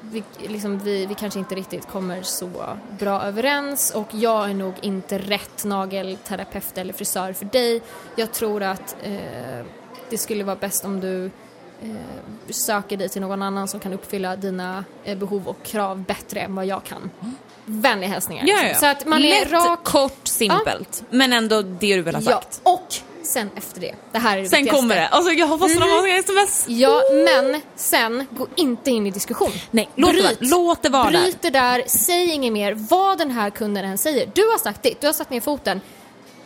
vi, 0.00 0.22
liksom, 0.38 0.78
vi, 0.78 1.06
vi 1.06 1.14
kanske 1.14 1.38
inte 1.38 1.54
riktigt 1.54 1.88
kommer 1.88 2.22
så 2.22 2.50
bra 2.98 3.22
överens 3.22 3.90
och 3.90 4.08
jag 4.10 4.50
är 4.50 4.54
nog 4.54 4.74
inte 4.80 5.18
rätt 5.18 5.64
nagelterapeut 5.64 6.78
eller 6.78 6.92
frisör 6.92 7.32
för 7.32 7.44
dig. 7.44 7.82
Jag 8.16 8.32
tror 8.32 8.62
att 8.62 8.96
eh, 9.02 9.66
det 10.10 10.18
skulle 10.18 10.44
vara 10.44 10.56
bäst 10.56 10.84
om 10.84 11.00
du 11.00 11.30
eh, 11.84 11.90
söker 12.50 12.96
dig 12.96 13.08
till 13.08 13.20
någon 13.20 13.42
annan 13.42 13.68
som 13.68 13.80
kan 13.80 13.92
uppfylla 13.92 14.36
dina 14.36 14.84
eh, 15.04 15.18
behov 15.18 15.48
och 15.48 15.62
krav 15.62 16.02
bättre 16.04 16.40
än 16.40 16.54
vad 16.54 16.66
jag 16.66 16.84
kan. 16.84 17.10
Vänliga 17.64 18.10
hälsningar. 18.10 18.44
Ja, 18.46 18.62
ja. 18.68 18.74
Så 18.74 18.86
att 18.86 19.06
man 19.06 19.24
är 19.24 19.40
Lätt, 19.40 19.52
rak. 19.52 19.84
kort, 19.84 20.18
simpelt. 20.28 21.02
Men 21.10 21.32
ändå 21.32 21.62
det 21.62 21.96
du 21.96 22.02
vill 22.02 22.14
ha 22.14 22.22
Ja, 22.22 22.30
sagt. 22.32 22.60
och 22.62 22.94
sen 23.22 23.50
efter 23.56 23.80
det. 23.80 23.94
Det 24.12 24.18
här 24.18 24.38
är 24.38 24.42
det 24.42 24.48
Sen 24.48 24.56
viktigaste. 24.56 24.80
kommer 24.80 24.94
det. 24.96 25.08
Alltså 25.08 25.32
jag 25.32 25.46
har 25.46 25.58
fått 25.58 25.70
såna 25.72 25.86
Mhm. 25.86 25.94
många 25.96 26.16
sms. 26.18 26.64
Ja, 26.68 27.00
men 27.24 27.60
sen 27.76 28.26
gå 28.30 28.46
inte 28.54 28.90
in 28.90 29.06
i 29.06 29.10
diskussion. 29.10 29.50
Nej, 29.70 29.88
låt 29.94 30.10
det, 30.14 30.22
vara, 30.22 30.34
Bryt. 30.34 30.50
låt 30.50 30.82
det 30.82 30.88
vara 30.88 31.10
där. 31.10 31.20
Bryt 31.22 31.42
det 31.42 31.50
där, 31.50 31.82
säg 31.86 32.30
inget 32.30 32.52
mer. 32.52 32.72
Vad 32.74 33.18
den 33.18 33.30
här 33.30 33.50
kunden 33.50 33.84
än 33.84 33.98
säger. 33.98 34.30
Du 34.34 34.42
har 34.42 34.58
sagt 34.58 34.82
ditt, 34.82 35.00
du 35.00 35.06
har 35.06 35.14
satt 35.14 35.30
ner 35.30 35.40
foten. 35.40 35.80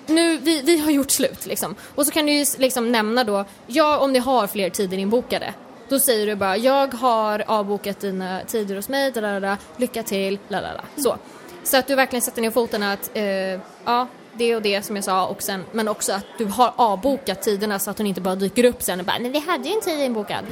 Nu, 0.09 0.37
vi, 0.39 0.63
vi 0.63 0.79
har 0.79 0.91
gjort 0.91 1.11
slut 1.11 1.47
liksom. 1.47 1.75
Och 1.95 2.07
så 2.07 2.13
kan 2.13 2.27
du 2.27 2.33
ju 2.33 2.45
liksom 2.59 2.93
nämna 2.93 3.25
då, 3.25 3.45
ja 3.67 3.99
om 3.99 4.13
ni 4.13 4.19
har 4.19 4.47
fler 4.47 4.71
tider 4.71 4.99
inbokade. 4.99 5.55
Då 5.89 6.01
säger 6.01 6.27
du 6.27 6.35
bara, 6.35 6.57
jag 6.57 6.95
har 6.95 7.45
avbokat 7.47 8.01
dina 8.01 8.41
tider 8.47 8.77
hos 8.77 8.89
mig, 8.89 9.11
da, 9.13 9.21
da, 9.21 9.41
da, 9.41 9.57
lycka 9.77 10.03
till, 10.03 10.39
la 10.49 10.61
la 10.61 10.73
la. 10.73 11.03
Så. 11.03 11.17
Så 11.65 11.77
att 11.77 11.87
du 11.87 11.95
verkligen 11.95 12.23
sätter 12.23 12.43
ner 12.43 12.51
foten 12.51 12.83
att, 12.83 13.11
eh, 13.15 13.25
ja, 13.85 14.07
det 14.35 14.57
och 14.57 14.63
det 14.63 14.83
som 14.85 14.97
jag 14.97 15.05
sa 15.05 15.27
och 15.27 15.43
sen, 15.43 15.65
men 15.73 15.89
också 15.89 16.13
att 16.13 16.25
du 16.39 16.45
har 16.45 16.73
avbokat 16.77 17.43
tiderna 17.43 17.79
så 17.79 17.91
att 17.91 17.99
hon 17.99 18.07
inte 18.07 18.21
bara 18.21 18.35
dyker 18.35 18.65
upp 18.65 18.83
sen 18.83 19.01
och 19.01 19.07
bara, 19.07 19.19
nej 19.19 19.31
vi 19.31 19.39
hade 19.39 19.69
ju 19.69 19.75
en 19.75 19.81
tid 19.81 20.01
inbokad. 20.01 20.45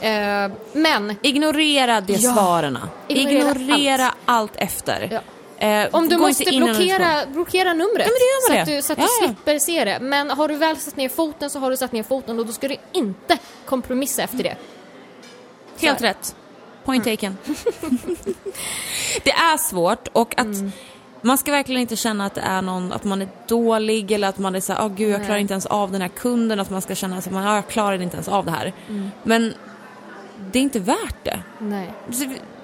Eh, 0.00 0.50
men 0.72 1.14
Ignorera 1.22 2.00
de 2.00 2.12
Ja. 2.12 2.32
svaren. 2.34 2.78
Ignorera 3.08 3.50
Ignorera, 3.60 4.14
allt. 4.24 4.52
efter. 4.56 5.08
Ja. 5.12 5.20
Eh, 5.62 5.88
Om 5.92 6.08
du 6.08 6.16
måste 6.16 6.44
blockera, 6.44 7.26
blockera 7.32 7.72
numret 7.72 8.06
Ja, 8.06 8.54
så 8.54 8.60
att 8.60 8.66
du, 8.66 8.82
så 8.82 8.92
att 8.92 8.98
du 8.98 9.04
ja. 9.04 9.26
slipper 9.26 9.58
se 9.58 9.84
det. 9.84 9.98
Men 10.00 10.30
har 10.30 10.48
du 10.48 10.54
väl 10.54 10.76
satt 10.76 10.96
ner 10.96 11.08
foten 11.08 11.50
så 11.50 11.58
har 11.58 11.70
du 11.70 11.76
satt 11.76 11.92
ner 11.92 12.02
foten 12.02 12.38
och 12.38 12.46
då 12.46 12.52
ska 12.52 12.68
du 12.68 12.76
inte 12.92 13.38
kompromissa 13.64 14.22
efter 14.22 14.42
det. 14.42 14.56
Helt 15.80 15.98
Så 15.98 16.04
rätt. 16.06 16.36
Point 16.84 17.04
taken. 17.04 17.38
det 19.24 19.30
är 19.32 19.56
svårt 19.56 20.08
och 20.12 20.34
att 20.38 20.46
Mm. 20.46 20.72
man 21.22 21.38
ska 21.38 21.50
verkligen 21.52 21.80
inte 21.80 21.96
känna 21.96 22.26
att 22.26 22.34
det 22.34 22.40
är 22.40 22.62
någon, 22.62 22.92
att 22.92 23.04
man 23.04 23.22
är 23.22 23.28
dålig 23.48 24.10
eller 24.12 24.28
att 24.28 24.38
man 24.38 24.54
är 24.54 24.60
såhär, 24.60 24.84
åh 24.84 24.88
gud 24.94 25.10
jag 25.10 25.20
klarar 25.20 25.32
Nej. 25.32 25.40
inte 25.40 25.54
ens 25.54 25.66
av 25.66 25.92
den 25.92 26.00
här 26.00 26.08
kunden, 26.08 26.60
att 26.60 26.70
man 26.70 26.82
ska 26.82 26.94
känna 26.94 27.16
att 27.18 27.30
man, 27.30 27.46
ah, 27.46 27.54
jag 27.54 27.68
klarar 27.68 28.02
inte 28.02 28.16
ens 28.16 28.28
av 28.28 28.44
det 28.44 28.50
här. 28.50 28.72
Mm. 28.88 29.10
Men 29.22 29.54
det 30.52 30.58
är 30.58 30.62
inte 30.62 30.80
värt 30.80 31.16
det. 31.24 31.38
Nej. 31.58 31.92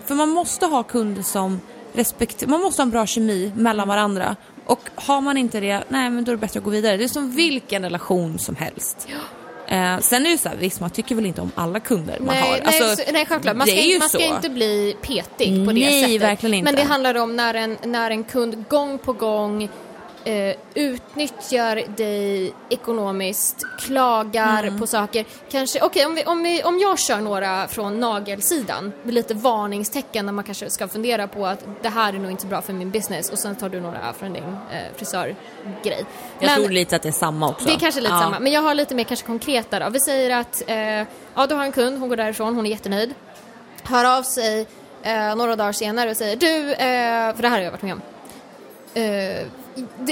För 0.07 0.14
man 0.14 0.28
måste 0.28 0.66
ha 0.66 0.82
kunder 0.82 1.22
som 1.22 1.61
respekterar, 1.99 2.51
man 2.51 2.61
måste 2.61 2.82
ha 2.82 2.84
en 2.84 2.90
bra 2.90 3.07
kemi 3.07 3.53
mellan 3.57 3.88
varandra. 3.88 4.36
Och 4.66 4.80
har 4.94 5.20
man 5.20 5.36
inte 5.36 5.61
det, 5.61 5.84
nej 5.88 6.11
men 6.11 6.24
då 6.24 6.32
är 6.32 6.36
det 6.36 6.40
bättre 6.40 6.59
att 6.59 6.64
gå 6.64 6.70
vidare. 6.70 6.96
Det 6.96 7.05
är 7.05 7.09
som 7.09 7.30
vilken 7.30 7.82
relation 7.82 8.38
som 8.38 8.57
helst. 8.57 9.09
Eh, 9.68 9.99
sen 9.99 10.26
är 10.26 10.30
det 10.30 10.38
så 10.38 10.49
här, 10.49 10.57
visst 10.57 10.80
man 10.80 10.90
tycker 10.90 11.14
väl 11.14 11.26
inte 11.26 11.40
om 11.40 11.51
alla 11.55 11.80
kunder 11.80 12.18
man 12.20 12.34
nej, 12.34 12.42
har. 12.42 12.51
nej, 12.51 12.62
Alltså, 12.64 13.05
så, 13.05 13.12
nej, 13.12 13.26
självklart. 13.26 13.57
Man 13.57 13.66
det 13.66 13.72
ska, 13.72 13.82
ju 13.82 13.99
man 13.99 14.09
ska 14.09 14.24
inte 14.24 14.49
bli 14.51 14.96
petig 15.03 15.66
på 15.66 15.72
det 15.72 15.80
Nej, 15.80 16.03
sättet. 16.03 16.22
verkligen 16.22 16.55
inte. 16.55 16.72
Men 16.72 16.74
det 16.74 16.88
handlar 16.92 17.14
om 17.14 17.36
när 17.36 17.55
en, 17.55 17.76
när 17.84 18.11
en 18.11 18.24
kund 18.24 18.68
gång 18.68 18.99
på 18.99 19.12
gång 19.12 19.68
eh, 20.29 20.57
utnyttjar 20.74 21.83
dig 21.97 22.53
ekonomiskt, 22.70 23.64
klagar 23.79 24.62
Mm. 24.64 24.81
på 24.81 24.87
saker. 24.87 25.24
Kanske, 25.51 25.83
okej 25.83 26.07
om, 26.07 26.14
vi, 26.14 26.24
om, 26.24 26.43
vi, 26.43 26.62
om 26.62 26.79
jag 26.79 26.99
kör 26.99 27.20
några 27.20 27.68
från 27.68 28.01
nagelsidan 28.01 28.93
med 29.03 29.14
lite 29.14 29.35
varningstecken 29.35 30.26
när 30.26 30.33
man 30.33 30.45
kanske 30.45 30.70
ska 30.70 30.89
fundera 30.89 31.29
på 31.29 31.47
att 31.47 31.64
det 31.83 31.89
här 31.89 32.12
är 32.12 32.18
nog 32.18 32.31
inte 32.31 32.47
bra 32.47 32.62
för 32.62 32.72
min 32.72 32.91
business 32.91 33.31
och 33.31 33.39
sen 33.39 33.57
tar 33.57 33.68
du 33.68 33.81
några 33.81 34.12
från 34.18 34.33
din 34.33 34.43
eh, 34.45 34.79
frisörgrej. 34.97 35.35
Jag 35.83 36.05
Men- 36.41 36.57
tror 36.61 36.68
lite 36.68 36.97
att 36.97 37.03
det 37.03 37.09
är 37.09 37.12
samma 37.12 37.49
också. 37.49 37.66
det 37.66 37.72
är 37.74 37.79
kanske 37.79 38.01
lite 38.01 38.14
Ja. 38.14 38.20
samma, 38.20 38.39
men 38.41 38.53
jag 38.53 38.62
har 38.62 38.74
lite 38.74 38.95
mer 38.95 39.05
kanske 39.05 39.26
konkreta 39.26 39.79
då. 39.79 39.91
Vi 39.91 40.01
säger 40.01 40.37
att 40.37 40.62
eh, 40.66 40.76
ja, 41.35 41.47
du 41.49 41.55
har 41.55 41.64
en 41.64 41.72
kund, 41.72 41.99
hon 41.99 42.09
går 42.09 42.16
därifrån, 42.16 42.55
hon 42.55 42.66
är 42.66 42.70
jättenöjd. 42.70 43.14
Hör 43.83 44.18
av 44.18 44.22
sig 44.22 44.66
eh, 45.03 45.37
några 45.37 45.57
dagar 45.57 45.72
senare 45.72 46.11
och 46.11 46.16
säger 46.16 46.37
du, 46.37 46.72
eh, 46.72 47.35
för 47.35 47.43
det 47.43 47.49
här 47.49 47.57
har 47.57 47.64
jag 47.64 47.70
varit 47.70 47.83
med 47.83 47.93
om. 47.93 48.01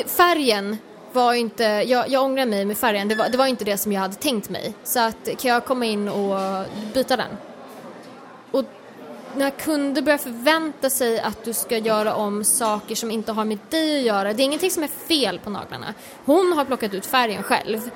Färgen 0.07 0.77
var 1.13 1.35
inte, 1.35 1.65
jag, 1.65 2.09
jag 2.09 2.25
ångrar 2.25 2.47
mig 2.47 2.65
med 2.65 2.79
färgen, 2.79 3.09
det 3.09 3.15
var, 3.15 3.29
det 3.29 3.39
var 3.39 3.47
inte 3.47 3.65
det 3.65 3.79
som 3.79 3.93
jag 3.93 4.01
hade 4.01 4.15
tänkt 4.15 4.51
mig. 4.51 4.75
Så 4.85 5.01
att 5.01 5.29
kan 5.39 5.51
jag 5.51 5.65
komma 5.65 5.85
in 5.85 6.09
och 6.09 6.65
byta 6.95 7.17
den? 7.17 7.31
Och 8.51 8.65
när 9.37 9.51
kunder 9.51 10.03
börjar 10.03 10.19
förvänta 10.19 10.91
sig 10.91 11.21
att 11.21 11.45
du 11.45 11.53
ska 11.53 11.79
göra 11.79 12.15
om 12.15 12.45
saker 12.45 12.95
som 12.95 13.11
inte 13.11 13.33
har 13.33 13.45
med 13.45 13.59
dig 13.71 13.99
att 13.99 14.07
göra, 14.07 14.33
det 14.33 14.43
är 14.43 14.45
ingenting 14.45 14.71
som 14.71 14.83
är 14.83 14.91
fel 15.09 15.41
på 15.45 15.51
naglarna. 15.51 15.95
Hon 16.25 16.53
har 16.53 16.65
plockat 16.65 16.95
ut 16.95 17.07
färgen 17.07 17.43
själv. 17.43 17.91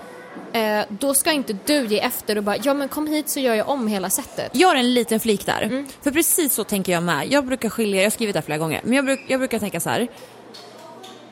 Eh, 0.53 0.85
då 0.89 1.15
ska 1.15 1.33
inte 1.33 1.57
du 1.67 1.87
ge 1.87 2.01
efter 2.01 2.37
och 2.37 2.43
bara, 2.43 2.57
ja 2.63 2.75
men 2.75 2.89
kom 2.89 3.07
hit 3.07 3.29
så 3.29 3.41
gör 3.41 3.55
jag 3.55 3.69
om 3.69 3.87
hela 3.87 4.11
sättet. 4.11 4.51
Jag 4.53 4.69
har 4.69 4.77
en 4.77 4.95
liten 4.95 5.21
flik 5.21 5.47
där. 5.47 5.85
För 6.03 6.11
precis 6.11 6.55
så 6.55 6.65
tänker 6.65 6.93
jag 6.93 7.03
med. 7.03 7.33
Jag 7.33 7.47
brukar 7.47 7.69
skilja, 7.69 8.01
jag 8.01 8.07
har 8.07 8.11
skrivit 8.11 8.35
det 8.35 8.39
här 8.39 8.45
flera 8.45 8.59
gånger, 8.59 8.81
men 8.85 8.93
jag, 8.93 9.05
bruk, 9.05 9.21
jag 9.29 9.41
brukar 9.41 9.59
tänka 9.59 9.81
så 9.81 9.91
här. 9.91 10.09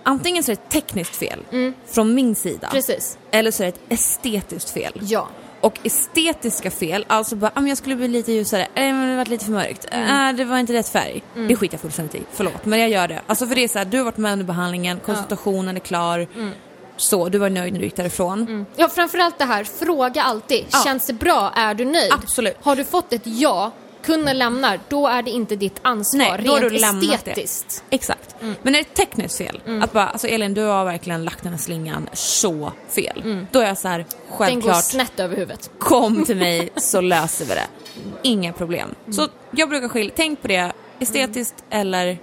Antingen 0.08 0.44
så 0.44 0.52
är 0.52 0.56
det 0.56 0.62
ett 0.62 0.70
tekniskt 0.70 1.16
fel 1.16 1.44
från 1.86 2.14
min 2.14 2.34
sida. 2.34 2.68
Precis. 2.72 3.18
Eller 3.30 3.50
så 3.50 3.62
är 3.62 3.66
det 3.66 3.72
ett 3.72 3.80
estetiskt 3.88 4.70
fel. 4.70 4.92
Ja. 5.02 5.28
Och 5.60 5.78
estetiska 5.82 6.70
fel, 6.70 7.04
alltså 7.08 7.36
bara, 7.36 7.50
ah, 7.54 7.60
men 7.60 7.68
jag 7.68 7.78
skulle 7.78 7.96
bli 7.96 8.08
lite 8.08 8.32
ljusare, 8.32 8.68
eller 8.74 8.92
men 8.92 9.10
det 9.10 9.16
var 9.16 9.24
lite 9.24 9.44
för 9.44 9.52
mörkt, 9.52 9.86
äh, 9.92 10.32
det 10.36 10.44
var 10.44 10.58
inte 10.58 10.72
rätt 10.72 10.88
färg. 10.88 11.22
Det 11.48 11.56
skiter 11.56 11.74
jag 11.74 11.80
fullständigt 11.80 12.14
i, 12.14 12.22
förlåt. 12.32 12.64
Men 12.64 12.78
jag 12.78 12.88
gör 12.88 13.08
det. 13.08 13.22
Alltså 13.26 13.46
för 13.46 13.54
det 13.54 13.64
är 13.64 13.68
så 13.68 13.78
här, 13.78 13.84
du 13.84 13.96
har 13.98 14.04
varit 14.04 14.16
med 14.16 14.32
under 14.32 14.46
behandlingen, 14.46 15.00
konsultationen 15.00 15.76
är 15.76 15.80
klar. 15.80 16.26
Så, 16.96 17.28
du 17.28 17.38
var 17.38 17.50
nöjd 17.50 17.72
när 17.72 17.80
du 17.80 17.86
gick 17.86 17.96
därifrån. 17.96 18.66
Ja, 18.76 18.88
framförallt 18.88 19.38
det 19.38 19.44
här, 19.44 19.64
fråga 19.64 20.22
alltid. 20.22 20.64
Ja. 20.70 20.82
Känns 20.84 21.06
det 21.06 21.12
bra? 21.12 21.52
Är 21.56 21.74
du 21.74 21.84
nöjd? 21.84 22.12
Absolut. 22.12 22.56
Har 22.62 22.76
du 22.76 22.84
fått 22.84 23.12
ett 23.12 23.22
ja, 23.24 23.72
kunden 24.08 24.38
lämnar, 24.38 24.80
då 24.88 25.06
är 25.06 25.22
det 25.22 25.30
inte 25.30 25.56
ditt 25.56 25.78
ansvar 25.82 26.18
Nej, 26.18 26.42
då 26.44 26.52
har 26.52 26.60
rent 26.60 27.00
du 27.00 27.14
estetiskt. 27.14 27.82
det. 27.88 27.96
Exakt. 27.96 28.34
Men 28.62 28.74
är 28.74 28.78
det 28.78 28.80
ett 28.80 28.94
tekniskt 28.94 29.38
fel, 29.38 29.60
att 29.82 29.92
bara, 29.92 30.08
alltså 30.08 30.26
Elin 30.28 30.54
du 30.54 30.62
har 30.62 30.84
verkligen 30.84 31.24
lagt 31.24 31.42
den 31.42 31.52
här 31.52 31.58
slingan 31.58 32.08
så 32.12 32.72
fel. 32.88 33.46
Då 33.50 33.60
är 33.60 33.66
jag 33.66 33.78
så 33.78 33.88
här, 33.88 33.98
Den 33.98 34.06
går 34.30 34.36
självklart, 34.36 34.84
snett 34.84 35.20
över 35.20 35.36
huvudet. 35.36 35.70
kom 35.78 36.24
till 36.24 36.36
mig 36.36 36.68
så 36.76 37.00
löser 37.00 37.44
vi 37.44 37.54
det. 37.54 37.66
Inga 38.22 38.52
problem. 38.52 38.94
Så 39.10 39.28
jag 39.50 39.68
brukar 39.68 39.88
skilja, 39.88 40.12
tänk 40.16 40.42
på 40.42 40.48
det, 40.48 40.72
estetiskt 41.00 41.64
eller 41.70 42.18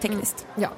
tekniskt. 0.00 0.46
Ja, 0.56 0.68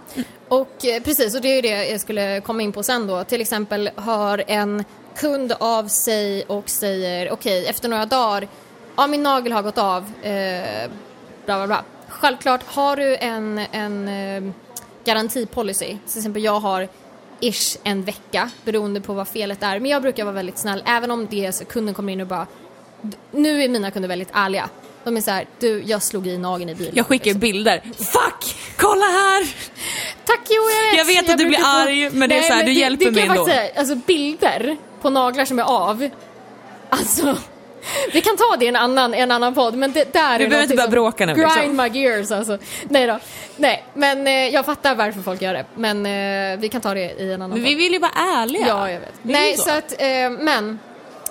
och 0.49 0.85
eh, 0.85 1.03
precis, 1.03 1.35
och 1.35 1.41
det 1.41 1.49
är 1.49 1.55
ju 1.57 1.63
det 1.63 1.89
jag 1.91 2.01
skulle 2.01 2.41
komma 2.41 2.63
in 2.63 2.73
på 2.73 2.83
sen 2.83 3.07
då. 3.07 3.25
Till 3.25 3.41
exempel 3.41 3.91
hör 3.97 4.45
en 4.47 4.85
kund 5.17 5.53
av 5.61 5.89
sig 5.89 6.45
och 6.45 6.71
säger 6.71 7.33
okej, 7.33 7.67
efter 7.67 7.89
några 7.89 8.07
dagar, 8.07 8.49
ja 8.99 9.07
min 9.07 9.23
nagel 9.23 9.53
har 9.53 9.63
gått 9.63 9.79
av, 9.79 10.05
eh, 10.23 10.91
bla 11.47 11.57
bla 11.59 11.67
bla. 11.67 11.85
Självklart, 12.09 12.61
har 12.67 12.97
du 12.97 13.17
en, 13.17 13.59
en 13.73 14.09
eh, 14.09 14.53
garantipolicy, 15.05 15.87
till 15.87 16.19
exempel 16.19 16.45
jag 16.45 16.61
har 16.61 16.89
ish 17.41 17.77
en 17.83 18.03
vecka 18.05 18.51
beroende 18.65 19.01
på 19.01 19.13
vad 19.15 19.29
felet 19.29 19.63
är. 19.63 19.81
Men 19.81 19.91
jag 19.91 20.03
brukar 20.03 20.25
vara 20.25 20.35
väldigt 20.35 20.59
snäll, 20.59 20.83
även 20.87 21.11
om 21.11 21.27
det 21.31 21.47
är 21.47 21.53
så 21.53 21.65
kunden 21.65 21.95
kommer 21.95 22.13
in 22.13 22.21
och 22.21 22.27
bara 22.27 22.47
"D- 23.03 23.17
nu 23.31 23.63
är 23.63 23.69
mina 23.69 23.91
kunder 23.91 24.09
väldigt 24.09 24.29
ärliga. 24.33 24.69
De 25.05 25.17
är 25.17 25.21
så 25.21 25.31
här, 25.31 25.47
du 25.61 25.83
jag 25.87 26.03
slog 26.03 26.27
i 26.27 26.39
nageln 26.39 26.71
i 26.71 26.75
bilen. 26.75 26.93
Jag 26.97 27.07
skickar 27.07 27.25
liksom. 27.25 27.41
bilder. 27.41 27.81
Fuck! 27.99 28.57
Kolla 28.77 29.05
här! 29.05 29.45
Tack 30.25 30.41
jo, 30.49 30.63
jag 30.97 31.05
vet. 31.05 31.17
Jag 31.17 31.33
att 31.33 31.39
du 31.39 31.45
brukar 31.45 31.49
blir 31.49 31.61
arg, 31.65 32.11
men 32.11 32.29
det 32.29 32.39
är 32.39 32.43
så 32.43 32.53
här, 32.53 32.65
du 32.65 32.73
hjälper 32.73 33.05
det, 33.05 33.11
mig 33.11 33.27
kan 33.27 33.37
jag 33.37 33.37
ändå. 33.37 33.51
säga, 33.53 33.71
alltså 33.77 33.95
bilder 33.95 34.77
på 35.01 35.11
naglar 35.11 35.45
som 35.45 35.59
är 35.59 35.63
av, 35.63 36.09
alltså 36.91 37.37
vi 38.13 38.21
kan 38.21 38.37
ta 38.37 38.57
det 38.59 38.65
i 38.65 38.69
en 38.69 38.77
annan, 38.77 39.15
en 39.15 39.31
annan 39.31 39.55
podd, 39.55 39.75
men 39.75 39.93
det 39.93 40.13
där 40.13 40.35
är 40.35 40.39
behöver 40.39 40.63
inte 40.63 40.77
börja 40.77 40.89
bråka 40.89 41.27
nu, 41.27 41.35
Grind 41.35 41.51
liksom. 41.57 41.77
my 41.77 42.01
gears 42.01 42.31
alltså. 42.31 42.59
Nej 42.89 43.07
då. 43.07 43.19
Nej, 43.57 43.85
men 43.95 44.27
eh, 44.27 44.33
jag 44.33 44.67
fattar 44.67 44.95
varför 44.95 45.21
folk 45.21 45.43
gör 45.43 45.55
det. 45.55 45.65
Men 45.75 46.07
eh, 46.07 46.61
vi 46.61 46.69
kan 46.69 46.81
ta 46.81 46.95
det 46.95 47.21
i 47.21 47.33
en 47.33 47.43
annan 47.43 47.51
Men 47.51 47.59
podd. 47.59 47.69
vi 47.69 47.75
vill 47.75 47.93
ju 47.93 47.99
vara 47.99 48.13
ärliga. 48.13 48.69
Ja, 48.69 48.91
jag 48.91 49.01
vet. 49.01 49.15
Nej, 49.23 49.57
så. 49.57 49.63
så. 49.63 49.71
att, 49.71 49.93
eh, 49.93 50.31
men 50.31 50.79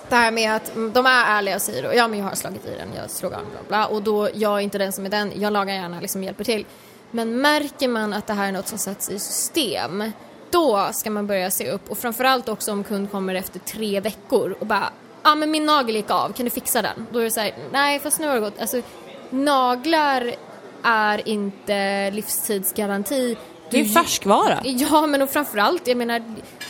det 0.08 0.16
här 0.16 0.30
med 0.30 0.56
att 0.56 0.72
de 0.74 1.06
är 1.06 1.38
ärliga 1.38 1.54
och 1.54 1.62
säger 1.62 1.82
då, 1.82 1.94
ja 1.94 2.08
men 2.08 2.18
jag 2.18 2.26
har 2.26 2.34
slagit 2.34 2.66
i 2.66 2.70
den, 2.78 2.88
jag 2.96 3.10
slog 3.10 3.32
av 3.32 3.40
bla 3.40 3.60
bla 3.68 3.86
och 3.86 4.02
då, 4.02 4.28
jag 4.34 4.52
är 4.56 4.60
inte 4.60 4.78
den 4.78 4.92
som 4.92 5.06
är 5.06 5.10
den, 5.10 5.32
jag 5.36 5.52
lagar 5.52 5.74
gärna, 5.74 6.00
liksom 6.00 6.24
hjälper 6.24 6.44
till. 6.44 6.64
Men 7.10 7.40
märker 7.40 7.88
man 7.88 8.12
att 8.12 8.26
det 8.26 8.32
här 8.32 8.48
är 8.48 8.52
något 8.52 8.68
som 8.68 8.78
sätts 8.78 9.10
i 9.10 9.18
system, 9.18 10.12
då 10.50 10.88
ska 10.92 11.10
man 11.10 11.26
börja 11.26 11.50
se 11.50 11.70
upp 11.70 11.90
och 11.90 11.98
framförallt 11.98 12.48
också 12.48 12.72
om 12.72 12.84
kund 12.84 13.10
kommer 13.10 13.34
efter 13.34 13.58
tre 13.58 14.00
veckor 14.00 14.56
och 14.60 14.66
bara, 14.66 14.92
ja 15.22 15.30
ah, 15.30 15.34
men 15.34 15.50
min 15.50 15.66
nagel 15.66 15.96
gick 15.96 16.10
av, 16.10 16.32
kan 16.32 16.44
du 16.44 16.50
fixa 16.50 16.82
den? 16.82 17.06
Då 17.12 17.18
är 17.18 17.24
det 17.24 17.30
så 17.30 17.40
här, 17.40 17.54
nej 17.72 17.98
fast 18.00 18.20
nu 18.20 18.26
har 18.26 18.34
det 18.34 18.40
gått, 18.40 18.60
alltså 18.60 18.82
naglar 19.30 20.34
är 20.82 21.28
inte 21.28 22.10
livstidsgaranti. 22.10 23.36
Det 23.70 23.76
är 23.76 23.82
Du- 23.82 23.88
ju 23.88 23.94
färskvara. 23.94 24.58
Ja, 24.64 25.06
men 25.06 25.22
och 25.22 25.30
framförallt, 25.30 25.88
jag 25.88 25.96
menar, 25.96 26.22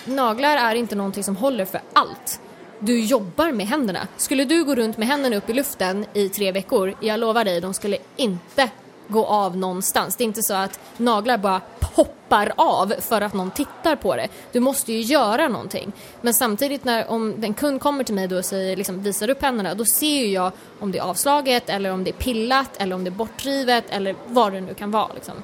naglar 0.05 0.57
är 0.57 0.75
inte 0.75 0.95
någonting 0.95 1.25
som 1.25 1.37
håller 1.37 1.65
för 1.65 1.81
allt. 1.93 2.41
Du 2.81 3.01
jobbar 3.01 3.53
med 3.53 3.67
händerna. 3.67 4.07
Skulle 4.17 4.45
du 4.45 4.65
gå 4.65 4.75
runt 4.75 4.97
med 4.97 5.09
händerna 5.09 5.37
upp 5.37 5.51
i 5.51 5.53
luften 5.53 6.07
i 6.15 6.29
tre 6.29 6.53
veckor, 6.53 6.95
jag 7.01 7.21
lovar 7.21 7.45
dig, 7.45 7.61
de 7.61 7.75
skulle 7.75 7.99
inte 8.17 8.71
gå 9.09 9.27
av 9.27 9.57
någonstans. 9.57 10.17
Det 10.17 10.25
är 10.25 10.27
inte 10.27 10.43
så 10.43 10.55
att 10.55 10.81
naglar 10.97 11.39
bara 11.39 11.61
poppar 11.81 12.53
av 12.57 12.95
för 13.01 13.21
att 13.21 13.35
någon 13.35 13.51
tittar 13.51 13.97
på 13.97 14.17
det. 14.17 14.29
Du 14.53 14.61
måste 14.61 14.93
ju 14.93 15.01
göra 15.01 15.49
någonting. 15.49 15.93
Men 16.21 16.35
samtidigt 16.35 16.85
när 16.85 17.11
om 17.11 17.45
en 17.45 17.55
kund 17.55 17.81
kommer 17.81 18.05
till 18.05 18.15
mig 18.15 18.29
då 18.29 18.37
och 18.37 18.45
säger, 18.45 18.77
liksom, 18.77 19.03
visar 19.03 19.31
upp 19.31 19.43
händerna, 19.43 19.75
då 19.75 19.85
ser 19.85 20.21
ju 20.21 20.27
jag 20.27 20.53
om 20.81 20.93
det 20.93 20.99
är 20.99 21.03
avslaget 21.03 21.69
eller 21.69 21.93
om 21.93 22.05
det 22.05 22.11
är 22.11 22.13
pillat 22.13 22.71
eller 22.79 22.97
om 22.97 23.05
det 23.05 23.09
är 23.09 23.13
bortrivet 23.13 23.85
eller 23.89 24.15
vad 24.27 24.53
det 24.53 24.61
nu 24.61 24.75
kan 24.75 24.91
vara. 24.91 25.11
Liksom. 25.15 25.35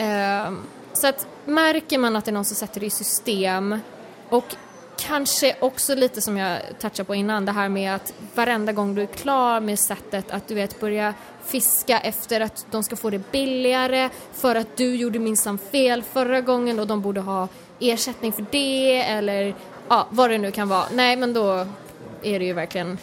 Uh, 0.00 0.58
så 0.92 1.06
att 1.06 1.26
märker 1.44 1.98
man 1.98 2.16
att 2.16 2.24
det 2.24 2.30
är 2.30 2.32
någon 2.32 2.44
som 2.44 2.56
sätter 2.56 2.80
det 2.80 2.86
i 2.86 2.90
system 2.90 3.80
och 4.28 4.56
kanske 4.96 5.56
också 5.60 5.94
lite 5.94 6.20
som 6.20 6.36
jag 6.36 6.60
touchade 6.80 7.04
på 7.04 7.14
innan, 7.14 7.44
det 7.44 7.52
här 7.52 7.68
med 7.68 7.94
att 7.94 8.14
varenda 8.34 8.72
gång 8.72 8.94
du 8.94 9.02
är 9.02 9.06
klar 9.06 9.60
med 9.60 9.78
sättet 9.78 10.30
att 10.30 10.48
du 10.48 10.54
vet 10.54 10.80
börja 10.80 11.14
fiska 11.46 11.98
efter 11.98 12.40
att 12.40 12.66
de 12.70 12.82
ska 12.82 12.96
få 12.96 13.10
det 13.10 13.32
billigare 13.32 14.10
för 14.32 14.54
att 14.54 14.76
du 14.76 14.96
gjorde 14.96 15.18
minsann 15.18 15.58
fel 15.58 16.02
förra 16.02 16.40
gången 16.40 16.80
och 16.80 16.86
de 16.86 17.00
borde 17.00 17.20
ha 17.20 17.48
ersättning 17.80 18.32
för 18.32 18.46
det 18.50 19.02
eller 19.02 19.54
ja, 19.88 20.06
vad 20.10 20.30
det 20.30 20.38
nu 20.38 20.50
kan 20.50 20.68
vara. 20.68 20.84
Nej, 20.92 21.16
men 21.16 21.32
då 21.32 21.66
är 22.22 22.38
det 22.38 22.44
ju 22.44 22.52
verkligen 22.52 22.98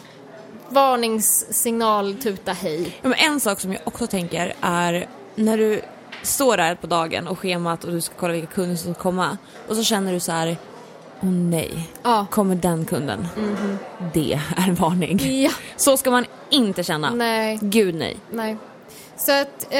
varningssignal, 0.68 2.14
tuta 2.14 2.52
hej. 2.52 2.98
Ja, 3.02 3.08
men 3.08 3.18
en 3.18 3.40
sak 3.40 3.60
som 3.60 3.72
jag 3.72 3.82
också 3.84 4.06
tänker 4.06 4.54
är 4.60 5.08
när 5.34 5.58
du 5.58 5.82
står 6.22 6.56
där 6.56 6.74
på 6.74 6.86
dagen 6.86 7.28
och 7.28 7.38
schemat 7.38 7.84
och 7.84 7.92
du 7.92 8.00
ska 8.00 8.14
kolla 8.14 8.32
vilka 8.32 8.54
kunder 8.54 8.76
som 8.76 8.94
ska 8.94 9.02
komma 9.02 9.38
och 9.68 9.76
så 9.76 9.82
känner 9.82 10.12
du 10.12 10.20
så 10.20 10.32
här, 10.32 10.56
åh 11.22 11.28
nej, 11.30 11.90
Ja. 12.02 12.26
kommer 12.30 12.54
den 12.54 12.84
kunden? 12.84 13.28
Det 14.12 14.40
är 14.56 14.72
varning. 14.72 15.42
Ja. 15.42 15.50
Så 15.76 15.96
ska 15.96 16.10
man 16.10 16.24
inte 16.50 16.82
känna. 16.84 17.10
Nej. 17.10 17.58
Gud 17.62 17.94
nej. 17.94 18.16
Nej. 18.30 18.56
Så 19.16 19.32
att 19.32 19.64
eh, 19.64 19.78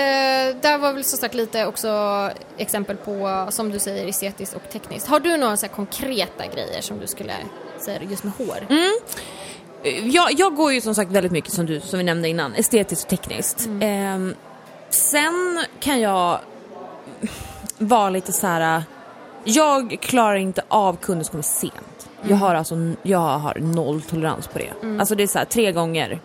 där 0.60 0.78
var 0.78 0.92
väl 0.92 1.04
som 1.04 1.18
sagt 1.18 1.34
lite 1.34 1.66
också 1.66 2.30
exempel 2.56 2.96
på, 2.96 3.46
som 3.50 3.70
du 3.70 3.78
säger, 3.78 4.08
estetiskt 4.08 4.54
och 4.56 4.62
tekniskt. 4.72 5.06
Har 5.06 5.20
du 5.20 5.36
några 5.36 5.56
så 5.56 5.68
konkreta 5.68 6.44
grejer 6.54 6.80
som 6.80 6.98
du 6.98 7.06
skulle 7.06 7.32
säga 7.80 8.00
just 8.10 8.24
med 8.24 8.32
hår? 8.38 8.58
Jag, 10.02 10.32
jag 10.32 10.54
går 10.56 10.72
ju 10.72 10.80
som 10.80 10.94
sagt 10.94 11.10
väldigt 11.10 11.32
mycket 11.32 11.52
som 11.52 11.66
du, 11.66 11.80
som 11.80 11.98
vi 11.98 12.04
nämnde 12.04 12.28
innan, 12.28 12.54
estetiskt 12.54 13.04
och 13.04 13.10
tekniskt. 13.10 13.68
Ehm, 13.80 14.34
sen 14.90 15.64
kan 15.80 16.00
jag 16.00 16.38
vara 17.78 18.10
lite 18.10 18.32
så 18.32 18.46
här. 18.46 18.82
Jag 19.44 19.98
klarar 20.00 20.34
inte 20.34 20.62
av 20.68 20.96
kunder 20.96 21.24
som 21.24 21.30
kommer 21.30 21.42
sent. 21.42 22.08
Jag 22.22 22.36
har 22.36 22.54
alltså, 22.54 22.76
jag 23.02 23.38
har 23.38 23.58
noll 23.58 24.02
tolerans 24.02 24.46
på 24.46 24.58
det. 24.58 24.72
Alltså 25.00 25.14
det 25.14 25.22
är 25.22 25.26
så 25.26 25.38
här, 25.38 25.44
tre 25.44 25.72
gånger, 25.72 26.20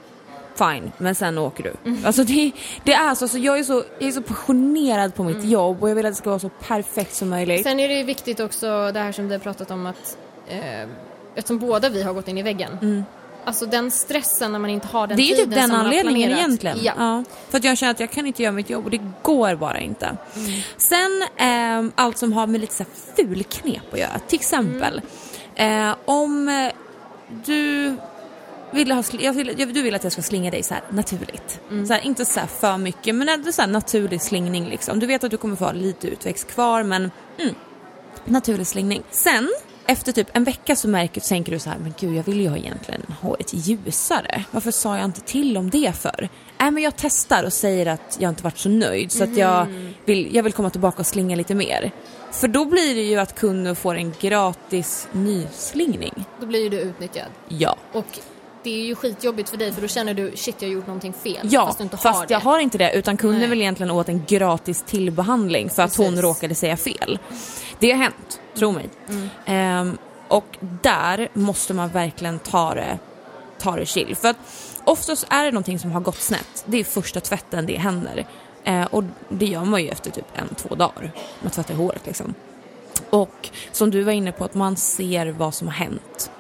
fine, 0.56 0.92
men 0.98 1.16
sen 1.16 1.38
åker 1.38 1.64
du. 1.64 1.96
Alltså 2.06 2.24
det, 2.24 2.52
det 2.84 2.94
är 2.94 3.16
så, 3.16 3.28
så 3.28 3.38
jag 3.38 3.60
är 3.60 3.64
så, 3.64 3.84
jag 4.00 4.08
är 4.08 4.12
så 4.12 4.22
passionerad 4.22 5.16
på 5.16 5.24
mitt 5.24 5.44
jobb 5.44 5.84
och 5.84 5.90
jag 5.90 5.96
vill 5.96 6.06
att 6.06 6.12
det 6.12 6.16
ska 6.16 6.30
vara 6.30 6.40
så 6.40 6.50
perfekt 6.50 7.14
som 7.14 7.30
möjligt. 7.30 7.64
Sen 7.64 7.80
är 7.80 7.88
det 7.88 7.94
ju 7.94 8.04
viktigt 8.04 8.40
också 8.40 8.92
det 8.92 9.00
här 9.00 9.12
som 9.12 9.28
vi 9.28 9.34
har 9.34 9.40
pratat 9.40 9.72
om 9.72 9.86
att 9.86 10.18
eh, 10.48 10.90
eftersom 11.36 11.60
båda 11.60 11.90
vi 11.90 12.04
har 12.04 12.14
gått 12.14 12.28
in 12.28 12.38
i 12.38 12.44
väggen. 12.44 13.04
Alltså 13.48 13.66
den 13.66 13.92
stressen 13.92 14.52
när 14.52 14.60
man 14.60 14.70
inte 14.70 14.88
har 14.88 15.08
den 15.08 15.18
Det 15.18 15.24
är 15.24 15.26
ju 15.26 15.36
tiden 15.36 15.50
typ 15.50 15.60
den 15.60 15.72
anledningen 15.72 16.32
egentligen. 16.32 16.78
Ja. 16.84 17.24
För 17.50 17.58
att 17.58 17.64
jag 17.64 17.78
känner 17.78 17.92
att 17.92 18.00
jag 18.00 18.12
kan 18.12 18.28
inte 18.28 18.44
göra 18.44 18.52
mitt 18.52 18.70
jobb 18.70 18.86
och 18.86 18.92
det 18.92 19.02
går 19.24 19.56
bara 19.56 19.80
inte. 19.80 20.18
Sen 20.78 21.24
ehm, 21.38 21.92
allt 21.96 22.18
som 22.18 22.34
har 22.34 22.48
med 22.48 22.62
lite 22.62 22.74
så 22.74 22.84
här 22.84 23.26
fulknep 23.26 23.94
att 23.94 24.00
göra. 24.00 24.20
Till 24.28 24.36
exempel 24.40 25.02
eh, 25.56 25.96
om 26.06 26.50
eh, 26.50 26.72
du 27.46 27.96
vill 28.72 28.92
ha, 28.92 29.04
jag 29.20 29.34
vill, 29.34 29.56
du 29.58 29.82
vill 29.82 29.96
att 29.96 30.04
jag 30.04 30.14
ska 30.14 30.22
slinga 30.22 30.52
dig 30.52 30.64
så 30.64 30.74
här 30.74 30.84
naturligt. 30.90 31.60
Så 31.88 31.94
här, 31.94 32.06
inte 32.06 32.26
så 32.26 32.40
här 32.40 32.48
för 32.48 32.78
mycket 32.78 33.16
men 33.16 33.30
ändå 33.30 33.52
så 33.52 33.62
här 33.62 33.70
naturlig 33.70 34.22
slingning 34.22 34.70
liksom. 34.70 35.00
Du 35.00 35.08
vet 35.08 35.24
att 35.24 35.32
du 35.32 35.38
kommer 35.38 35.56
få 35.56 35.66
ha 35.66 35.72
lite 35.72 36.08
utväxt 36.08 36.48
kvar 36.48 36.84
men 36.84 37.12
mm, 37.38 37.56
naturlig 38.26 38.68
slingning. 38.68 39.04
Sen 39.12 39.50
efter 39.88 40.12
typ 40.12 40.28
en 40.34 40.44
vecka 40.44 40.76
så 40.76 40.88
märker, 40.88 41.22
tänker 41.22 41.52
du 41.52 41.60
så 41.60 41.70
här, 41.70 41.78
men 41.78 41.94
gud 42.00 42.16
jag 42.16 42.24
vill 42.24 42.42
ju 42.42 42.50
ha 42.50 42.58
egentligen 42.58 43.02
håret 43.22 43.54
ljusare. 43.54 44.44
Varför 44.52 44.72
sa 44.72 44.96
jag 44.96 45.06
inte 45.06 45.22
till 45.22 45.58
om 45.58 45.70
det 45.70 45.96
för? 45.96 46.30
Nej 46.60 46.72
men 46.72 46.84
jag 46.84 46.94
testar 46.98 47.44
och 47.44 47.54
säger 47.54 47.86
att 47.86 48.18
jag 48.20 48.30
inte 48.30 48.44
varit 48.44 48.58
så 48.58 48.70
nöjd 48.70 49.12
så 49.12 49.24
att 49.24 49.38
jag 49.38 49.68
vill, 50.06 50.36
jag 50.36 50.44
vill 50.44 50.54
komma 50.54 50.70
tillbaka 50.70 51.00
och 51.00 51.06
slinga 51.06 51.36
lite 51.36 51.56
mer. 51.56 51.92
För 52.32 52.48
då 52.48 52.66
blir 52.66 52.96
det 52.96 53.02
ju 53.02 53.18
att 53.18 53.36
kunden 53.36 53.76
får 53.76 53.96
en 53.96 54.14
gratis 54.20 55.08
nyslingning. 55.12 56.26
Då 56.40 56.46
blir 56.46 56.64
ju 56.64 56.70
du 56.70 56.78
utnyttjad. 56.80 57.28
Ja. 57.48 57.78
Och 57.94 58.20
det 58.64 58.82
är 58.82 58.86
ju 58.86 58.96
skitjobbigt 58.96 59.50
för 59.50 59.58
dig 59.58 59.72
för 59.72 59.82
då 59.82 59.88
känner 59.88 60.14
du 60.14 60.32
shit 60.36 60.56
jag 60.60 60.70
har 60.70 60.74
gjort 60.74 60.88
någonting 60.88 61.14
fel. 61.14 61.48
Ja, 61.52 61.66
fast 61.66 61.78
du 61.78 61.84
inte 61.84 61.98
fast 61.98 62.20
har 62.20 62.28
det. 62.28 62.34
jag 62.34 62.40
har 62.40 62.60
inte 62.60 62.78
det 62.78 62.94
utan 62.94 63.18
kunden 63.18 63.40
Nej. 63.40 63.50
vill 63.50 63.62
egentligen 63.62 63.92
åt 63.92 64.10
en 64.10 64.26
gratis 64.28 64.84
tillbehandling 64.88 65.70
för 65.70 65.84
att 65.84 65.96
hon 65.96 66.22
råkade 66.22 66.56
säga 66.56 66.78
fel. 66.78 67.20
Det 67.80 67.92
har 67.92 67.98
hänt, 67.98 68.40
tro 68.58 68.72
mig. 68.72 68.90
Mm. 69.10 69.30
Ehm, 69.46 69.98
och 70.28 70.58
där 70.82 71.30
måste 71.34 71.74
man 71.74 71.90
verkligen 71.90 72.40
ta 72.40 72.74
det, 72.76 72.98
ta 73.58 73.76
det 73.76 73.86
chill. 73.86 74.16
För 74.16 74.28
att 74.28 74.38
oftast 74.84 75.28
är 75.30 75.46
det 75.46 75.52
någonting 75.52 75.80
som 75.80 75.92
har 75.92 76.02
gått 76.02 76.22
snett. 76.22 76.64
Det 76.66 76.78
är 76.80 76.84
första 76.84 77.20
tvätten 77.20 77.66
det 77.66 77.78
händer. 77.78 78.26
Eh, 78.64 78.86
och 78.86 79.04
det 79.30 79.46
gör 79.46 79.66
man 79.66 79.84
ju 79.84 79.90
efter 79.90 80.12
typ 80.12 80.26
en, 80.34 80.56
två 80.56 80.76
dagar. 80.76 81.12
Man 81.42 81.52
tvättar 81.52 81.74
håret 81.74 82.02
liksom. 82.06 82.34
Och 83.10 83.50
som 83.72 83.92
du 83.92 84.04
var 84.04 84.12
inne 84.12 84.32
på, 84.32 84.46
att 84.46 84.54
man 84.54 84.76
ser 84.78 85.28
vad 85.28 85.54
som 85.54 85.68
har 85.68 85.74
hänt. 85.74 86.32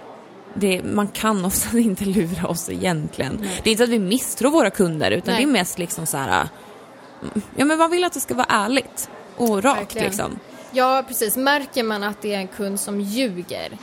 Det, 0.53 0.83
man 0.83 1.07
kan 1.07 1.45
ofta 1.45 1.77
inte 1.79 2.05
lura 2.05 2.47
oss 2.47 2.69
egentligen. 2.69 3.45
Det 3.63 3.69
är 3.69 3.71
inte 3.71 3.83
att 3.83 3.89
vi 3.89 3.99
misstror 3.99 4.49
våra 4.51 4.69
kunder 4.69 5.11
utan 5.11 5.33
Nej. 5.33 5.45
det 5.45 5.49
är 5.49 5.53
mest 5.53 5.79
liksom 5.79 6.05
så 6.05 6.17
här. 6.17 6.47
mm, 7.21 7.41
Ja 7.55 7.65
men 7.65 7.77
man 7.77 7.91
vill 7.91 8.03
att 8.03 8.13
det 8.13 8.19
ska 8.19 8.33
vara 8.33 8.47
ärligt 8.49 9.09
och 9.37 9.63
rakt 9.63 9.79
Verkligen. 9.79 10.07
liksom. 10.07 10.39
Ja, 10.71 11.03
precis. 11.07 11.37
Märker 11.37 11.83
man 11.83 12.03
att 12.03 12.21
det 12.21 12.33
är 12.33 12.39
en 12.39 12.47
kund 12.47 12.79
som 12.79 13.01
ljuger, 13.01 13.77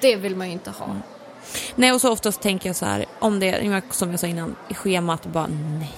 det 0.00 0.16
vill 0.16 0.36
man 0.36 0.46
ju 0.46 0.52
inte 0.52 0.70
ha. 0.70 0.96
Nej 1.74 1.92
och 1.92 2.00
så 2.00 2.12
oftast 2.12 2.40
tänker 2.40 2.68
jag 2.68 2.76
så 2.76 2.86
här, 2.86 3.04
om 3.18 3.40
det, 3.40 3.82
som 3.90 4.10
jag 4.10 4.20
sa 4.20 4.26
innan, 4.26 4.56
i 4.68 4.74
schemat 4.74 5.26
bara 5.26 5.46
nej. 5.80 5.92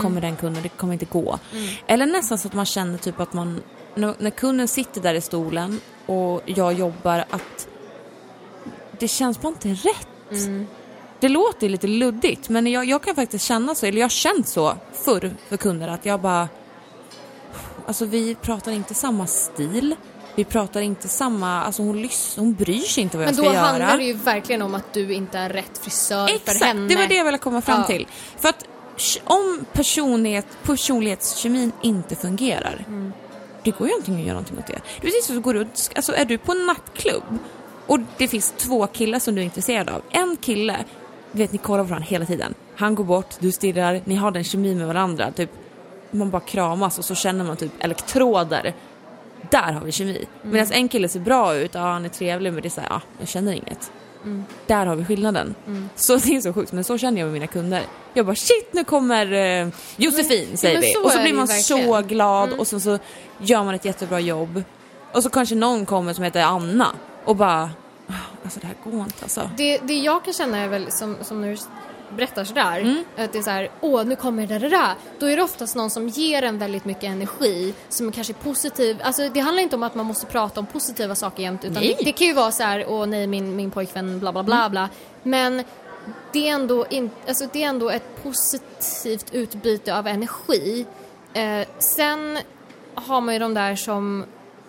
Kommer 0.00 0.20
den 0.20 0.36
kunden, 0.36 0.62
det 0.62 0.68
kommer 0.68 0.92
inte 0.92 1.04
gå. 1.04 1.38
Eller 1.86 2.06
nästan 2.06 2.38
så 2.38 2.48
att 2.48 2.54
man 2.54 2.66
känner 2.66 2.98
typ 2.98 3.20
att 3.20 3.32
man, 3.32 3.62
när, 3.94 4.30
kunden 4.30 4.68
sitter 4.68 5.00
där 5.00 5.14
i 5.14 5.20
stolen 5.20 5.80
och 6.06 6.42
jag 6.46 6.72
jobbar, 6.72 7.24
att 7.30 7.68
det 8.98 9.08
känns 9.08 9.40
bara 9.40 9.48
inte 9.48 9.68
rätt. 9.68 10.08
Det 11.20 11.28
låter 11.28 11.68
lite 11.68 11.86
luddigt 11.86 12.48
men 12.48 12.66
jag, 12.66 12.84
jag 12.84 13.02
kan 13.02 13.14
faktiskt 13.14 13.44
känna 13.44 13.74
så, 13.74 13.86
eller 13.86 13.98
jag 13.98 14.04
har 14.04 14.10
känt 14.10 14.48
så 14.48 14.74
förr 14.92 15.34
för 15.48 15.56
kunder 15.56 15.88
att 15.88 16.06
jag 16.06 16.20
bara, 16.20 16.48
alltså 17.86 18.04
vi 18.04 18.34
pratar 18.34 18.72
inte 18.72 18.94
samma 18.94 19.26
stil. 19.26 19.96
Vi 20.34 20.44
pratar 20.44 20.80
inte 20.80 21.08
samma, 21.08 21.62
alltså 21.64 21.82
hon, 21.82 21.96
lys- 22.04 22.38
hon 22.38 22.54
bryr 22.54 22.78
sig 22.80 23.02
inte 23.02 23.16
vad 23.18 23.26
Men 23.26 23.34
jag 23.34 23.44
då 23.44 23.50
ska 23.50 23.54
göra. 23.58 23.66
handlar 23.66 23.98
det 23.98 24.04
ju 24.04 24.12
verkligen 24.12 24.62
om 24.62 24.74
att 24.74 24.92
du 24.92 25.14
inte 25.14 25.38
är 25.38 25.48
rätt 25.48 25.78
frisör 25.78 26.26
för 26.26 26.34
Exakt, 26.34 26.64
henne. 26.64 26.88
det 26.88 26.96
var 26.96 27.06
det 27.06 27.14
jag 27.14 27.24
ville 27.24 27.38
komma 27.38 27.60
fram 27.62 27.80
Ja. 27.80 27.86
till. 27.86 28.06
För 28.38 28.48
att 28.48 28.64
om 29.24 29.64
personlighet, 29.72 30.46
personlighetskemin 30.62 31.72
inte 31.82 32.16
fungerar, 32.16 32.84
Mm. 32.88 33.12
det 33.64 33.70
går 33.70 33.88
ju 33.88 33.94
inte 33.94 34.12
att 34.12 34.18
göra 34.18 34.28
någonting 34.32 34.58
åt 34.58 34.66
det. 34.66 34.72
Det 35.00 35.06
är 35.06 35.10
precis 35.10 35.26
som 35.26 35.38
att 35.38 35.42
gå 35.44 35.52
runt, 35.52 35.90
alltså 35.96 36.14
är 36.14 36.24
du 36.24 36.38
på 36.38 36.52
en 36.52 36.66
nattklubb 36.66 37.38
och 37.86 37.98
det 38.18 38.28
finns 38.28 38.54
två 38.56 38.86
killar 38.86 39.18
som 39.18 39.34
du 39.34 39.40
är 39.40 39.44
intresserad 39.44 39.88
av. 39.90 40.02
En 40.10 40.36
kille, 40.40 40.76
du 41.32 41.38
vet 41.38 41.52
ni 41.52 41.58
kollar 41.58 41.84
på 41.84 41.88
varandra 41.88 42.06
hela 42.10 42.26
tiden. 42.26 42.54
Han 42.76 42.94
går 42.94 43.04
bort, 43.04 43.34
du 43.38 43.52
stirrar, 43.52 44.00
ni 44.04 44.14
har 44.14 44.30
den 44.30 44.44
kemin 44.44 44.78
med 44.78 44.86
varandra. 44.86 45.32
Typ, 45.32 45.50
man 46.12 46.30
bara 46.30 46.40
kramas 46.42 46.98
och 46.98 47.04
så 47.04 47.14
känner 47.14 47.44
man 47.44 47.56
typ 47.56 47.72
elektroder. 47.80 48.74
Där 49.50 49.72
har 49.72 49.80
vi 49.80 49.92
kemi. 49.92 50.26
Mm. 50.42 50.52
Medan 50.54 50.72
en 50.72 50.88
kille 50.88 51.08
ser 51.08 51.20
bra 51.20 51.54
ut, 51.54 51.74
ja 51.74 51.80
han 51.80 52.04
är 52.04 52.08
trevlig 52.08 52.52
men 52.52 52.62
det 52.62 52.68
är 52.68 52.70
såhär, 52.70 52.88
ja 52.90 53.00
jag 53.18 53.28
känner 53.28 53.52
inget. 53.52 53.92
Mm. 54.24 54.44
Där 54.66 54.86
har 54.86 54.96
vi 54.96 55.04
skillnaden. 55.04 55.54
Så 55.94 56.16
det 56.16 56.36
är 56.36 56.40
så 56.40 56.52
sjukt, 56.52 56.72
men 56.72 56.84
så 56.84 56.98
känner 56.98 57.18
jag 57.20 57.26
med 57.26 57.32
mina 57.32 57.46
kunder. 57.46 57.82
Jag 58.14 58.26
bara 58.26 58.36
shit 58.36 58.68
nu 58.72 58.84
kommer 58.84 59.32
eh, 59.32 59.68
Josefin 59.96 60.46
Men- 60.48 60.56
säger 60.56 60.80
vi. 60.80 60.94
Och 61.04 61.10
så 61.10 61.22
blir 61.22 61.32
man 61.34 61.46
ju 61.46 61.62
så 61.62 61.74
verkligen. 61.76 61.94
Mm. 61.94 62.08
glad 62.08 62.52
och 62.52 62.66
så, 62.66 62.80
så 62.80 62.98
gör 63.38 63.64
man 63.64 63.74
ett 63.74 63.84
jättebra 63.84 64.20
jobb. 64.20 64.62
Och 65.12 65.22
så 65.22 65.30
kanske 65.30 65.54
någon 65.54 65.86
kommer 65.86 66.12
som 66.12 66.24
heter 66.24 66.42
Anna 66.42 66.86
och 67.24 67.36
bara, 67.36 67.70
"Ah, 68.08 68.12
alltså 68.44 68.60
det 68.60 68.66
här 68.66 68.76
går 68.84 69.00
inte 69.00 69.22
alltså. 69.22 69.50
Det, 69.56 69.78
det 69.78 69.94
jag 69.94 70.24
kan 70.24 70.34
känna 70.34 70.58
är 70.58 70.68
väl 70.68 70.90
som, 70.92 71.16
som 71.22 71.40
när 71.40 71.50
du 71.50 71.56
berättar 72.12 72.44
sådär, 72.44 72.80
Mm. 72.80 73.04
att 73.16 73.32
det 73.32 73.38
är 73.38 73.42
såhär, 73.42 73.70
åh 73.80 74.04
nu 74.04 74.16
kommer 74.16 74.46
det 74.46 74.58
där. 74.58 74.94
Då 75.18 75.26
är 75.26 75.36
det 75.36 75.42
oftast 75.42 75.76
någon 75.76 75.90
som 75.90 76.08
ger 76.08 76.42
en 76.42 76.58
väldigt 76.58 76.84
mycket 76.84 77.04
energi, 77.04 77.74
som 77.88 78.08
är 78.08 78.12
kanske 78.12 78.32
positiv. 78.32 79.00
Alltså 79.02 79.28
det 79.28 79.40
handlar 79.40 79.62
inte 79.62 79.76
om 79.76 79.82
att 79.82 79.94
man 79.94 80.06
måste 80.06 80.26
prata 80.26 80.60
om 80.60 80.66
positiva 80.66 81.14
saker 81.14 81.42
jämt, 81.42 81.64
utan. 81.64 81.76
Mm. 81.82 81.94
det, 81.98 82.04
det 82.04 82.12
kan 82.12 82.26
ju 82.26 82.32
vara 82.32 82.50
så 82.52 82.62
här, 82.62 82.84
åh 82.88 83.06
nej 83.06 83.26
min, 83.26 83.56
min 83.56 83.70
pojkvän 83.70 84.18
bla 84.20 84.32
bla 84.32 84.42
bla 84.42 84.70
bla. 84.70 84.88
Men 85.22 85.62
det 86.32 86.48
är, 86.48 86.52
ändå 86.54 86.86
in, 86.90 87.10
alltså 87.28 87.48
det 87.52 87.62
är 87.62 87.68
ändå 87.68 87.90
ett 87.90 88.22
positivt 88.22 89.26
utbyte 89.34 89.98
av 89.98 90.06
energi. 90.06 90.86
Eh, 91.32 91.66
sen 91.78 92.38
har 92.94 93.20
man 93.20 93.34
ju 93.34 93.38
de 93.40 93.54
där 93.54 93.76
som 93.76 94.24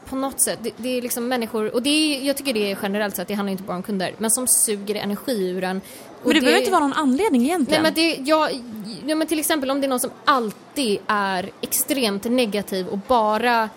på 0.10 0.16
något 0.16 0.41
sätt, 0.41 0.60
det, 0.62 0.72
det 0.78 0.97
är 0.97 1.01
liksom 1.01 1.28
människor, 1.28 1.74
och 1.74 1.82
det 1.82 1.89
är, 1.89 2.28
jag 2.28 2.38
tycker 2.38 2.54
det 2.54 2.72
är 2.72 2.78
generellt 2.82 3.16
sett, 3.16 3.28
det 3.28 3.34
handlar 3.34 3.51
inte 3.51 3.64
bara 3.64 3.78
om 3.78 3.84
kunder, 3.84 4.14
men 4.18 4.32
som 4.32 4.47
suger 4.47 4.95
energi 4.95 5.49
ur 5.49 5.64
en. 5.64 5.78
Och 5.78 6.28
Men 6.28 6.36
det, 6.36 6.41
behöver 6.41 6.60
inte 6.60 6.72
vara 6.72 6.82
någon 6.82 6.93
anledning 6.93 7.41
Nej 7.41 7.49
egentligen. 7.49 7.84
men, 7.84 7.93
det, 7.93 8.16
ja, 8.26 8.49
ja, 9.06 9.16
men 9.16 9.28
till 9.28 9.39
exempel 9.39 9.72
om 9.72 9.82
det 9.82 9.88
är 9.88 9.89
någon 9.89 9.99
som 9.99 10.12
alltid 10.26 10.99
är 11.08 11.49
extremt 11.62 12.24
negativ 12.24 12.88
och 12.88 12.97
bara 12.97 13.70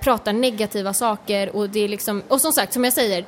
pratar 0.00 0.32
negativa 0.32 0.94
saker 0.94 1.56
och 1.56 1.70
det 1.70 1.80
är 1.80 1.88
liksom, 1.88 2.22
och 2.28 2.40
som 2.40 2.52
sagt 2.52 2.72
som 2.72 2.84
jag 2.84 2.92
säger, 2.92 3.24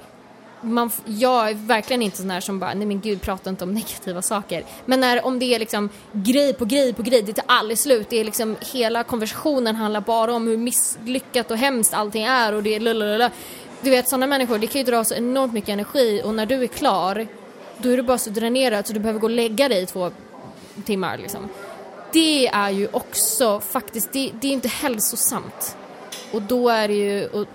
man, 0.65 0.91
jag 1.05 1.51
är 1.51 1.55
verkligen 1.55 2.03
inte 2.03 2.17
sån 2.17 2.31
här 2.31 2.41
som 2.41 2.59
bara, 2.59 2.75
nej 2.75 2.87
men 2.87 3.01
gud 3.01 3.21
prata 3.21 3.51
inte 3.51 3.65
om 3.65 3.75
negativa 3.75 4.23
saker. 4.23 4.65
Men 4.85 5.01
när, 5.01 5.27
om 5.27 5.39
det 5.39 5.55
är 5.55 5.59
liksom 5.59 5.89
grej 6.13 6.55
på 6.55 6.65
grej 6.65 6.93
på 6.93 7.03
grej, 7.03 7.23
det 7.23 7.33
tar 7.33 7.45
aldrig 7.49 7.79
slut. 7.79 8.11
Det 8.11 8.21
är 8.21 8.25
liksom, 8.25 8.57
hela 8.73 9.03
konversationen 9.03 9.77
handlar 9.77 10.01
bara 10.01 10.35
om 10.35 10.47
hur 10.47 10.57
misslyckat 10.57 11.51
och 11.51 11.57
hemskt 11.57 11.95
allting 11.95 12.25
är 12.25 12.55
och 12.55 12.63
det 12.63 12.75
är 12.75 12.81
lalalala. 12.81 13.31
Du 13.83 13.91
vet 13.91 14.09
sådana 14.09 14.27
människor, 14.27 14.59
det 14.59 14.67
kan 14.67 14.81
ju 14.81 14.85
dra 14.85 15.05
så 15.05 15.15
enormt 15.15 15.53
mycket 15.53 15.69
energi 15.69 16.23
och 16.25 16.35
när 16.35 16.47
du 16.47 16.63
är 16.63 16.67
klar, 16.67 17.27
då 17.79 17.89
är 17.89 17.97
du 17.97 18.03
bara 18.03 18.19
så 18.19 18.31
dränerad 18.31 18.87
så 18.87 18.93
du 18.93 19.01
behöver 19.01 19.21
gå 19.21 19.27
och 19.27 19.31
lägga 19.31 19.69
dig 19.69 19.83
i 19.83 19.87
två 19.87 20.11
timmar 20.85 21.19
liksom. 21.19 21.49
Det 22.13 22.47
är 22.47 22.71
ju 22.71 22.89
också 22.93 23.61
faktiskt, 23.61 24.13
det, 24.13 24.31
det 24.41 24.49
är 24.49 24.53
inte 24.53 24.69
hälsosamt. 24.69 25.77
Och 26.33 26.43
då 26.43 26.69
är 26.69 26.89
det 26.89 26.95
ju, 26.95 27.27
och 27.27 27.47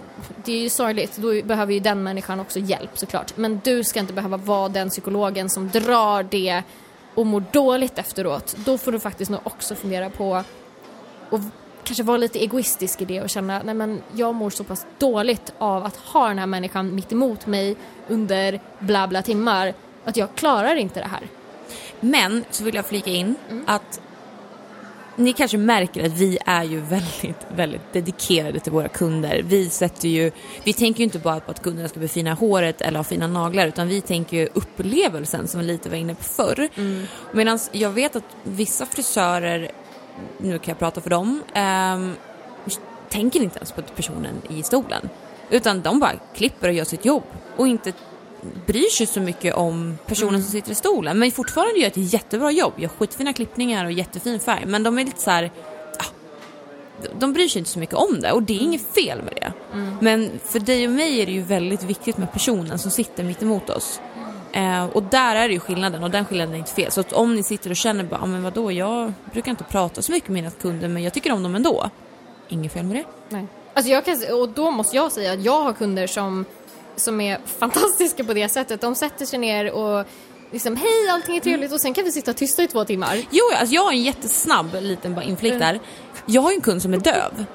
det 0.45 0.51
är 0.51 0.61
ju 0.61 0.69
sorgligt, 0.69 1.17
då 1.17 1.41
behöver 1.43 1.73
ju 1.73 1.79
den 1.79 2.03
människan 2.03 2.39
också 2.39 2.59
hjälp 2.59 2.97
såklart. 2.97 3.37
Men 3.37 3.61
du 3.63 3.83
ska 3.83 3.99
inte 3.99 4.13
behöva 4.13 4.37
vara 4.37 4.69
den 4.69 4.89
psykologen 4.89 5.49
som 5.49 5.69
drar 5.69 6.23
det 6.23 6.63
och 7.15 7.25
mår 7.25 7.43
dåligt 7.51 7.97
efteråt. 7.97 8.55
Då 8.57 8.77
får 8.77 8.91
du 8.91 8.99
faktiskt 8.99 9.31
nog 9.31 9.41
också 9.43 9.75
fundera 9.75 10.09
på 10.09 10.43
och 11.29 11.39
kanske 11.83 12.03
vara 12.03 12.17
lite 12.17 12.39
egoistisk 12.39 13.01
i 13.01 13.05
det 13.05 13.21
och 13.21 13.29
känna 13.29 13.61
nej 13.63 13.75
men 13.75 14.01
jag 14.13 14.35
mår 14.35 14.49
så 14.49 14.63
pass 14.63 14.85
dåligt 14.97 15.53
av 15.57 15.85
att 15.85 15.97
ha 15.97 16.27
den 16.27 16.39
här 16.39 16.45
människan 16.45 16.95
mitt 16.95 17.11
emot 17.11 17.45
mig 17.45 17.75
under 18.07 18.59
bla 18.79 19.07
bla 19.07 19.21
timmar 19.21 19.73
att 20.05 20.17
jag 20.17 20.35
klarar 20.35 20.75
inte 20.75 20.99
det 20.99 21.07
här. 21.07 21.27
Men 21.99 22.45
så 22.51 22.63
vill 22.63 22.75
jag 22.75 22.85
flika 22.85 23.09
in 23.09 23.35
Mm. 23.49 23.63
att 23.67 24.01
ni 25.19 25.33
kanske 25.33 25.57
märker 25.57 26.05
att 26.05 26.11
vi 26.11 26.37
är 26.45 26.63
ju 26.63 26.79
väldigt, 26.79 27.47
väldigt 27.55 27.93
dedikerade 27.93 28.59
till 28.59 28.71
våra 28.71 28.87
kunder. 28.87 29.41
Vi 29.45 29.69
sätter 29.69 30.07
ju, 30.07 30.31
vi 30.63 30.73
tänker 30.73 30.99
ju 30.99 31.03
inte 31.03 31.19
bara 31.19 31.39
på 31.39 31.51
att 31.51 31.61
kunderna 31.61 31.89
ska 31.89 31.99
befina 31.99 32.33
håret 32.33 32.81
eller 32.81 32.99
ha 32.99 33.03
fina 33.03 33.27
naglar 33.27 33.67
utan 33.67 33.87
vi 33.87 34.01
tänker 34.01 34.37
ju 34.37 34.49
upplevelsen 34.53 35.47
som 35.47 35.59
vi 35.59 35.65
lite 35.65 35.89
var 35.89 35.97
inne 35.97 36.15
på 36.15 36.23
förr. 36.23 36.69
Mm. 36.75 37.05
Medan 37.31 37.59
jag 37.71 37.89
vet 37.89 38.15
att 38.15 38.23
vissa 38.43 38.85
frisörer, 38.85 39.71
nu 40.37 40.59
kan 40.59 40.71
jag 40.71 40.79
prata 40.79 41.01
för 41.01 41.09
dem, 41.09 41.43
ehm, 41.53 42.15
tänker 43.09 43.39
inte 43.39 43.57
ens 43.57 43.71
på 43.71 43.81
personen 43.81 44.41
i 44.49 44.63
stolen. 44.63 45.09
Utan 45.49 45.81
de 45.81 45.99
bara 45.99 46.13
klipper 46.35 46.67
och 46.67 46.73
gör 46.73 46.85
sitt 46.85 47.05
jobb 47.05 47.23
och 47.57 47.67
inte 47.67 47.93
bryr 48.65 48.89
sig 48.89 49.05
så 49.07 49.19
mycket 49.19 49.55
om 49.55 49.97
personen 50.05 50.29
Mm. 50.29 50.41
som 50.41 50.51
sitter 50.51 50.71
i 50.71 50.75
stolen 50.75 51.19
men 51.19 51.31
fortfarande 51.31 51.79
gör 51.79 51.87
ett 51.87 52.13
jättebra 52.13 52.51
jobb, 52.51 52.73
gör 52.77 52.87
skitfina 52.89 53.33
klippningar 53.33 53.85
och 53.85 53.91
jättefin 53.91 54.39
färg 54.39 54.65
men 54.65 54.83
de 54.83 54.99
är 54.99 55.05
lite 55.05 55.21
så 55.21 55.31
här. 55.31 55.51
ah, 55.99 56.05
de 57.19 57.33
bryr 57.33 57.47
sig 57.47 57.59
inte 57.59 57.71
så 57.71 57.79
mycket 57.79 57.95
om 57.95 58.19
det 58.21 58.31
och 58.31 58.43
det 58.43 58.53
är 58.53 58.59
inget 58.59 58.93
fel 58.93 59.21
med 59.23 59.33
det. 59.35 59.53
Mm. 59.73 59.95
Men 60.01 60.31
för 60.45 60.59
dig 60.59 60.87
och 60.87 60.93
mig 60.93 61.21
är 61.21 61.25
det 61.25 61.31
ju 61.31 61.41
väldigt 61.41 61.83
viktigt 61.83 62.17
med 62.17 62.33
personen 62.33 62.79
som 62.79 62.91
sitter 62.91 63.23
mitt 63.23 63.41
emot 63.41 63.69
oss. 63.69 64.01
Eh, 64.51 64.85
och 64.85 65.03
där 65.03 65.35
är 65.35 65.47
det 65.47 65.53
ju 65.53 65.59
skillnaden 65.59 66.03
och 66.03 66.11
den 66.11 66.25
skillnaden 66.25 66.53
är 66.53 66.57
inte 66.59 66.71
fel. 66.71 66.91
Så 66.91 67.03
om 67.11 67.35
ni 67.35 67.43
sitter 67.43 67.69
och 67.69 67.75
känner 67.75 68.03
bara, 68.03 68.21
ah, 68.21 68.25
men 68.25 68.43
vadå, 68.43 68.71
jag 68.71 69.13
brukar 69.33 69.51
inte 69.51 69.63
prata 69.63 70.01
så 70.01 70.11
mycket 70.11 70.29
med 70.29 70.43
mina 70.43 70.51
kunder 70.51 70.87
men 70.87 71.03
jag 71.03 71.13
tycker 71.13 71.31
om 71.31 71.43
dem 71.43 71.55
ändå. 71.55 71.89
Inget 72.47 72.73
fel 72.73 72.85
med 72.85 72.95
det. 72.95 73.03
Nej. 73.29 73.45
Alltså 73.73 73.91
jag 73.91 74.05
kan, 74.05 74.17
och 74.33 74.49
då 74.49 74.71
måste 74.71 74.95
jag 74.95 75.11
säga 75.11 75.31
att 75.33 75.41
jag 75.43 75.61
har 75.61 75.73
kunder 75.73 76.07
som, 76.07 76.45
som 76.99 77.21
är 77.21 77.39
fantastiska 77.59 78.23
på 78.23 78.33
det 78.33 78.49
sättet. 78.49 78.81
De 78.81 78.95
sätter 78.95 79.25
sig 79.25 79.39
ner 79.39 79.71
och 79.71 80.05
liksom 80.51 80.75
hej 80.75 81.09
allting 81.11 81.37
är 81.37 81.41
trevligt 81.41 81.73
och 81.73 81.81
sen 81.81 81.93
kan 81.93 82.03
vi 82.03 82.11
sitta 82.11 82.33
tysta 82.33 82.63
i 82.63 82.67
två 82.67 82.85
timmar. 82.85 83.17
Jo, 83.29 83.43
alltså 83.59 83.75
jag 83.75 83.81
har 83.81 83.91
en 83.91 84.03
jättesnabb 84.03 84.75
liten 84.81 85.15
bara 85.15 85.23
inflick 85.23 85.59
där. 85.59 85.79
Jag 86.25 86.41
har 86.41 86.51
ju 86.51 86.55
en 86.55 86.61
kund 86.61 86.81
som 86.81 86.93
är 86.93 86.97
döv. 86.97 87.45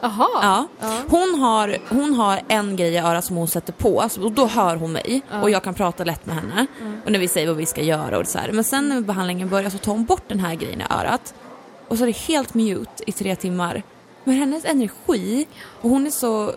Jaha. 0.00 0.28
Ja. 0.42 0.66
Ja. 0.80 0.96
Hon, 1.08 1.34
har, 1.40 1.76
hon 1.88 2.14
har 2.14 2.40
en 2.48 2.76
grej 2.76 2.94
i 2.94 2.98
örat 2.98 3.24
som 3.24 3.36
hon 3.36 3.48
sätter 3.48 3.72
på 3.72 4.00
alltså, 4.00 4.20
och 4.20 4.32
då 4.32 4.46
hör 4.46 4.76
hon 4.76 4.92
mig 4.92 5.22
och 5.42 5.50
jag 5.50 5.62
kan 5.62 5.74
prata 5.74 6.04
lätt 6.04 6.26
med 6.26 6.36
henne. 6.36 6.66
Och 7.04 7.12
när 7.12 7.18
vi 7.18 7.28
säger 7.28 7.46
vad 7.46 7.56
vi 7.56 7.66
ska 7.66 7.82
göra 7.82 8.18
och 8.18 8.26
så 8.26 8.38
här. 8.38 8.52
Men 8.52 8.64
sen 8.64 8.88
när 8.88 9.00
behandlingen 9.00 9.48
börjar 9.48 9.70
så 9.70 9.78
tar 9.78 9.92
hon 9.92 10.04
bort 10.04 10.24
den 10.28 10.40
här 10.40 10.54
grejen 10.54 10.80
i 10.80 10.84
örat. 10.90 11.34
Och 11.88 11.98
så 11.98 12.04
är 12.04 12.06
det 12.06 12.16
helt 12.16 12.54
mute 12.54 13.02
i 13.06 13.12
tre 13.12 13.36
timmar. 13.36 13.82
Men 14.24 14.34
hennes 14.34 14.64
energi, 14.64 15.46
och 15.80 15.90
hon 15.90 16.06
är 16.06 16.10
så... 16.10 16.52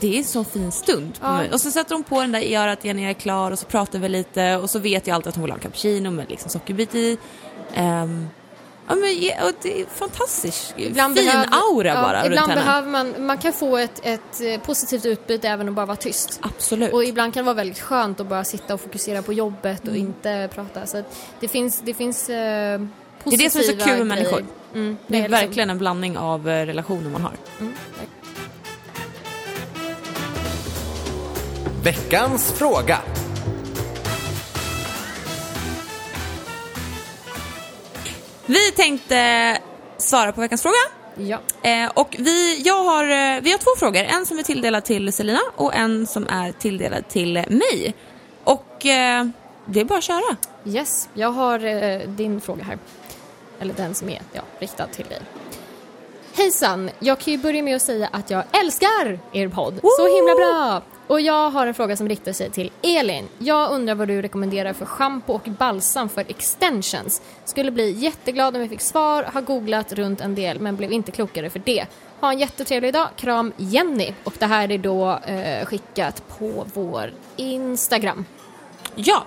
det 0.00 0.14
är 0.14 0.18
en 0.18 0.24
sån 0.24 0.44
fin 0.44 0.72
stund 0.72 1.20
på 1.20 1.26
Ja. 1.26 1.42
Och 1.52 1.60
så 1.60 1.70
sätter 1.70 1.94
hon 1.94 2.04
på 2.04 2.20
den 2.20 2.32
där 2.32 2.40
igen 2.84 2.96
när 2.96 3.02
jag 3.02 3.10
är 3.10 3.14
klar 3.14 3.50
och 3.50 3.58
så 3.58 3.66
pratar 3.66 3.98
vi 3.98 4.08
lite 4.08 4.56
och 4.56 4.70
så 4.70 4.78
vet 4.78 5.06
jag 5.06 5.14
alltid 5.14 5.28
att 5.28 5.34
hon 5.34 5.42
vill 5.44 5.50
ha 5.50 5.56
en 5.56 5.62
cappuccino 5.62 6.10
med 6.10 6.30
liksom 6.30 6.50
sockerbit 6.50 6.94
i. 6.94 7.18
Ehm, 7.74 8.28
ja, 8.88 8.94
men, 8.94 9.46
och 9.46 9.52
det 9.62 9.80
är 9.80 9.86
fantastiskt. 9.94 10.74
fin 10.76 11.14
behöver- 11.14 11.48
aura 11.72 11.88
ja, 11.88 11.94
bara 12.02 12.16
runt 12.22 12.26
Ibland 12.26 12.50
henne. 12.50 12.60
behöver 12.64 12.88
man, 12.88 13.26
man 13.26 13.38
kan 13.38 13.52
få 13.52 13.76
ett, 13.76 14.00
ett 14.02 14.40
eh, 14.40 14.60
positivt 14.60 15.06
utbyte 15.06 15.48
även 15.48 15.68
att 15.68 15.74
bara 15.74 15.86
vara 15.86 15.96
tyst. 15.96 16.38
Absolut. 16.42 16.92
Och 16.92 17.04
ibland 17.04 17.34
kan 17.34 17.42
det 17.44 17.46
vara 17.46 17.54
väldigt 17.56 17.80
skönt 17.80 18.20
att 18.20 18.26
bara 18.26 18.44
sitta 18.44 18.74
och 18.74 18.80
fokusera 18.80 19.22
på 19.22 19.32
jobbet 19.32 19.82
Mm. 19.82 19.92
och 19.94 19.98
inte 19.98 20.48
prata. 20.54 20.86
Så 20.86 20.98
att 20.98 21.16
det 21.40 21.48
finns, 21.48 21.80
det 21.84 21.94
finns 21.94 22.28
eh, 22.28 22.34
det 22.36 22.42
är 22.42 22.88
positiva 23.24 23.44
det 23.44 23.50
som 23.50 23.60
är 23.60 23.64
så 23.80 23.84
kul 23.88 23.98
med 23.98 24.06
människor. 24.06 24.44
Mm, 24.74 24.96
Det 25.06 25.16
är 25.16 25.22
liksom- 25.22 25.30
verkligen 25.30 25.70
en 25.70 25.78
blandning 25.78 26.18
av 26.18 26.48
eh, 26.48 26.66
relationer 26.66 27.10
man 27.10 27.22
har. 27.22 27.32
Mm. 27.60 27.72
Veckans 31.84 32.52
fråga. 32.52 32.98
Vi 38.46 38.72
tänkte 38.76 39.58
svara 39.98 40.32
på 40.32 40.40
veckans 40.40 40.62
fråga. 40.62 40.74
Ja. 41.16 41.38
Eh, 41.62 41.90
och 41.94 42.16
vi, 42.18 42.62
jag 42.64 42.84
har, 42.84 43.04
eh, 43.04 43.40
vi 43.42 43.50
har 43.50 43.58
två 43.58 43.70
frågor. 43.78 44.02
En 44.02 44.26
som 44.26 44.38
är 44.38 44.42
tilldelad 44.42 44.84
till 44.84 45.12
Selina 45.12 45.40
och 45.56 45.74
en 45.74 46.06
som 46.06 46.26
är 46.28 46.52
tilldelad 46.52 47.08
till 47.08 47.32
mig. 47.34 47.94
Och 48.44 48.86
eh, 48.86 49.26
det 49.66 49.80
är 49.80 49.84
bara 49.84 49.98
att 49.98 50.04
köra. 50.04 50.36
Yes, 50.64 51.08
jag 51.14 51.30
har 51.30 51.64
eh, 51.64 52.00
din 52.08 52.40
fråga 52.40 52.64
här. 52.64 52.78
Eller 53.60 53.74
den 53.74 53.94
som 53.94 54.08
är 54.08 54.22
ja, 54.32 54.42
riktad 54.58 54.86
till 54.86 55.06
dig. 55.06 55.20
Hejsan! 56.34 56.90
Jag 56.98 57.18
kan 57.18 57.32
ju 57.32 57.38
börja 57.38 57.62
med 57.62 57.76
att 57.76 57.82
säga 57.82 58.08
att 58.12 58.30
jag 58.30 58.44
älskar 58.52 59.18
er 59.32 59.48
podd. 59.48 59.80
Så 59.82 60.16
himla 60.16 60.34
bra! 60.34 60.82
Och 61.10 61.20
jag 61.20 61.50
har 61.50 61.66
en 61.66 61.74
fråga 61.74 61.96
som 61.96 62.08
riktar 62.08 62.32
sig 62.32 62.50
till 62.50 62.72
Elin. 62.82 63.28
Jag 63.38 63.72
undrar 63.72 63.94
vad 63.94 64.08
du 64.08 64.22
rekommenderar 64.22 64.72
för 64.72 64.86
schampo 64.86 65.32
och 65.32 65.42
balsam 65.58 66.08
för 66.08 66.24
extensions. 66.28 67.22
Skulle 67.44 67.70
bli 67.70 67.90
jätteglad 67.90 68.56
om 68.56 68.60
jag 68.60 68.70
fick 68.70 68.80
svar, 68.80 69.22
har 69.22 69.40
googlat 69.40 69.92
runt 69.92 70.20
en 70.20 70.34
del 70.34 70.60
men 70.60 70.76
blev 70.76 70.92
inte 70.92 71.12
klokare 71.12 71.50
för 71.50 71.62
det. 71.64 71.86
Ha 72.20 72.32
en 72.32 72.38
jättetrevlig 72.38 72.92
dag. 72.92 73.08
Kram 73.16 73.52
Jenny. 73.56 74.12
Och 74.24 74.34
det 74.38 74.46
här 74.46 74.72
är 74.72 74.78
då 74.78 75.18
eh, 75.26 75.66
skickat 75.66 76.22
på 76.38 76.66
vår 76.74 77.12
Instagram. 77.36 78.24
Ja, 78.94 79.24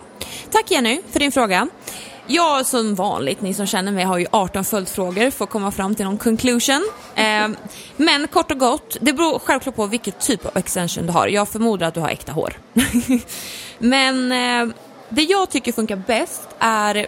tack 0.52 0.72
Jenny 0.72 1.02
för 1.10 1.20
din 1.20 1.32
fråga. 1.32 1.68
Jag 2.28 2.66
som 2.66 2.96
vanligt, 2.96 3.42
ni 3.42 3.54
som 3.54 3.66
känner 3.66 3.92
mig 3.92 4.04
har 4.04 4.18
ju 4.18 4.26
18 4.32 4.66
följdfrågor 4.66 5.30
för 5.30 5.44
att 5.44 5.50
komma 5.52 5.72
fram 5.72 5.96
till 5.96 6.06
någon 6.06 6.18
conclusion. 6.18 6.90
Eh, 7.16 7.48
men 7.98 8.28
kort 8.28 8.52
och 8.52 8.60
gott, 8.60 8.98
det 9.02 9.14
beror 9.14 9.40
självklart 9.40 9.76
på 9.76 9.86
vilket 9.86 10.20
typ 10.20 10.46
av 10.46 10.58
extension 10.58 11.06
du 11.06 11.12
har. 11.12 11.28
Jag 11.28 11.48
förmodar 11.48 11.88
att 11.88 11.94
du 11.94 12.00
har 12.00 12.10
äkta 12.10 12.32
hår. 12.32 12.54
men 13.78 14.32
eh, 14.32 14.76
det 15.10 15.22
jag 15.22 15.50
tycker 15.50 15.72
funkar 15.72 15.96
bäst 15.96 16.48
är 16.60 17.08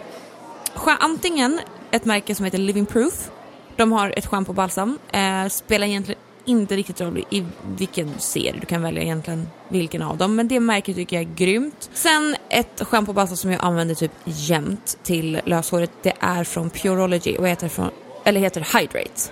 antingen 1.00 1.60
ett 1.92 2.06
märke 2.06 2.36
som 2.36 2.46
heter 2.46 2.58
Living 2.58 2.86
Proof. 2.86 3.30
De 3.76 3.92
har 3.92 4.14
ett 4.18 4.26
schampo 4.26 4.50
och 4.50 4.56
balsam. 4.56 5.00
Eh, 5.12 5.48
spelar 5.48 5.88
egentligen 5.88 6.22
inte 6.45 6.76
riktigt 6.76 7.01
roll 7.01 7.26
i 7.30 7.45
vilken 7.77 8.19
serie, 8.19 8.55
du 8.59 8.65
kan 8.65 8.81
välja 8.81 9.01
egentligen 9.01 9.47
vilken 9.67 10.01
av 10.01 10.17
dem. 10.17 10.35
Men 10.35 10.47
det 10.47 10.59
märket 10.59 10.95
tycker 10.95 11.15
jag 11.15 11.30
är 11.31 11.35
grymt. 11.35 11.89
Sen 11.93 12.35
ett 12.49 12.81
schampo 12.81 13.11
och 13.11 13.15
balsam 13.15 13.38
som 13.38 13.51
jag 13.51 13.63
använder 13.63 13.95
typ 13.95 14.11
jämt 14.26 14.97
till 15.03 15.41
löshåret, 15.45 15.91
det 16.01 16.13
är 16.19 16.43
från 16.43 16.69
Purology 16.69 17.38
och 17.38 17.47
heter, 17.47 17.67
från, 17.67 17.89
eller 18.23 18.39
heter 18.39 18.80
Hydrate. 18.80 19.31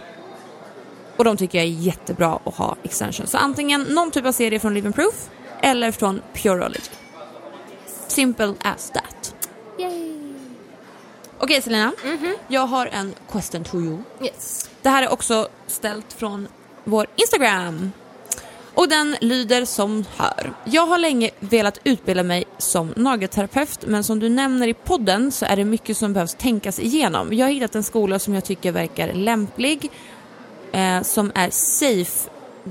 Och 1.17 1.23
de 1.23 1.37
tycker 1.37 1.57
jag 1.57 1.67
är 1.67 1.71
jättebra 1.71 2.39
att 2.43 2.55
ha 2.55 2.75
extension. 2.83 3.27
Så 3.27 3.37
antingen 3.37 3.81
någon 3.81 4.11
typ 4.11 4.25
av 4.25 4.31
serie 4.31 4.59
från 4.59 4.73
Living 4.73 4.93
Proof 4.93 5.29
eller 5.61 5.91
från 5.91 6.21
Purology. 6.33 6.79
Simple 8.07 8.53
as 8.61 8.91
that. 8.91 9.35
Yay! 9.79 10.13
Okej 11.39 11.61
Selina, 11.61 11.91
jag 12.47 12.67
har 12.67 12.85
en 12.85 13.13
question 13.31 13.63
to 13.63 13.81
you. 13.81 13.97
Yes. 14.21 14.69
Det 14.81 14.89
här 14.89 15.03
är 15.03 15.09
också 15.09 15.47
ställt 15.67 16.13
från 16.13 16.47
vår 16.83 17.07
Instagram. 17.15 17.91
Och 18.73 18.89
den 18.89 19.15
lyder 19.21 19.65
som 19.65 20.05
hör. 20.17 20.53
Jag 20.63 20.85
har 20.85 20.97
länge 20.97 21.29
velat 21.39 21.79
utbilda 21.83 22.23
mig 22.23 22.43
som 22.57 22.93
nagelterapeut 22.95 23.85
men 23.87 24.03
som 24.03 24.19
du 24.19 24.29
nämner 24.29 24.67
i 24.67 24.73
podden 24.73 25.31
så 25.31 25.45
är 25.45 25.55
det 25.55 25.65
mycket 25.65 25.97
som 25.97 26.13
behövs 26.13 26.35
tänkas 26.35 26.79
igenom. 26.79 27.33
Jag 27.33 27.45
har 27.45 27.51
hittat 27.51 27.75
en 27.75 27.83
skola 27.83 28.19
som 28.19 28.33
jag 28.33 28.45
tycker 28.45 28.71
verkar 28.71 29.13
lämplig, 29.13 29.91
eh, 30.71 31.01
som 31.01 31.31
är 31.35 31.49
safe 31.49 32.29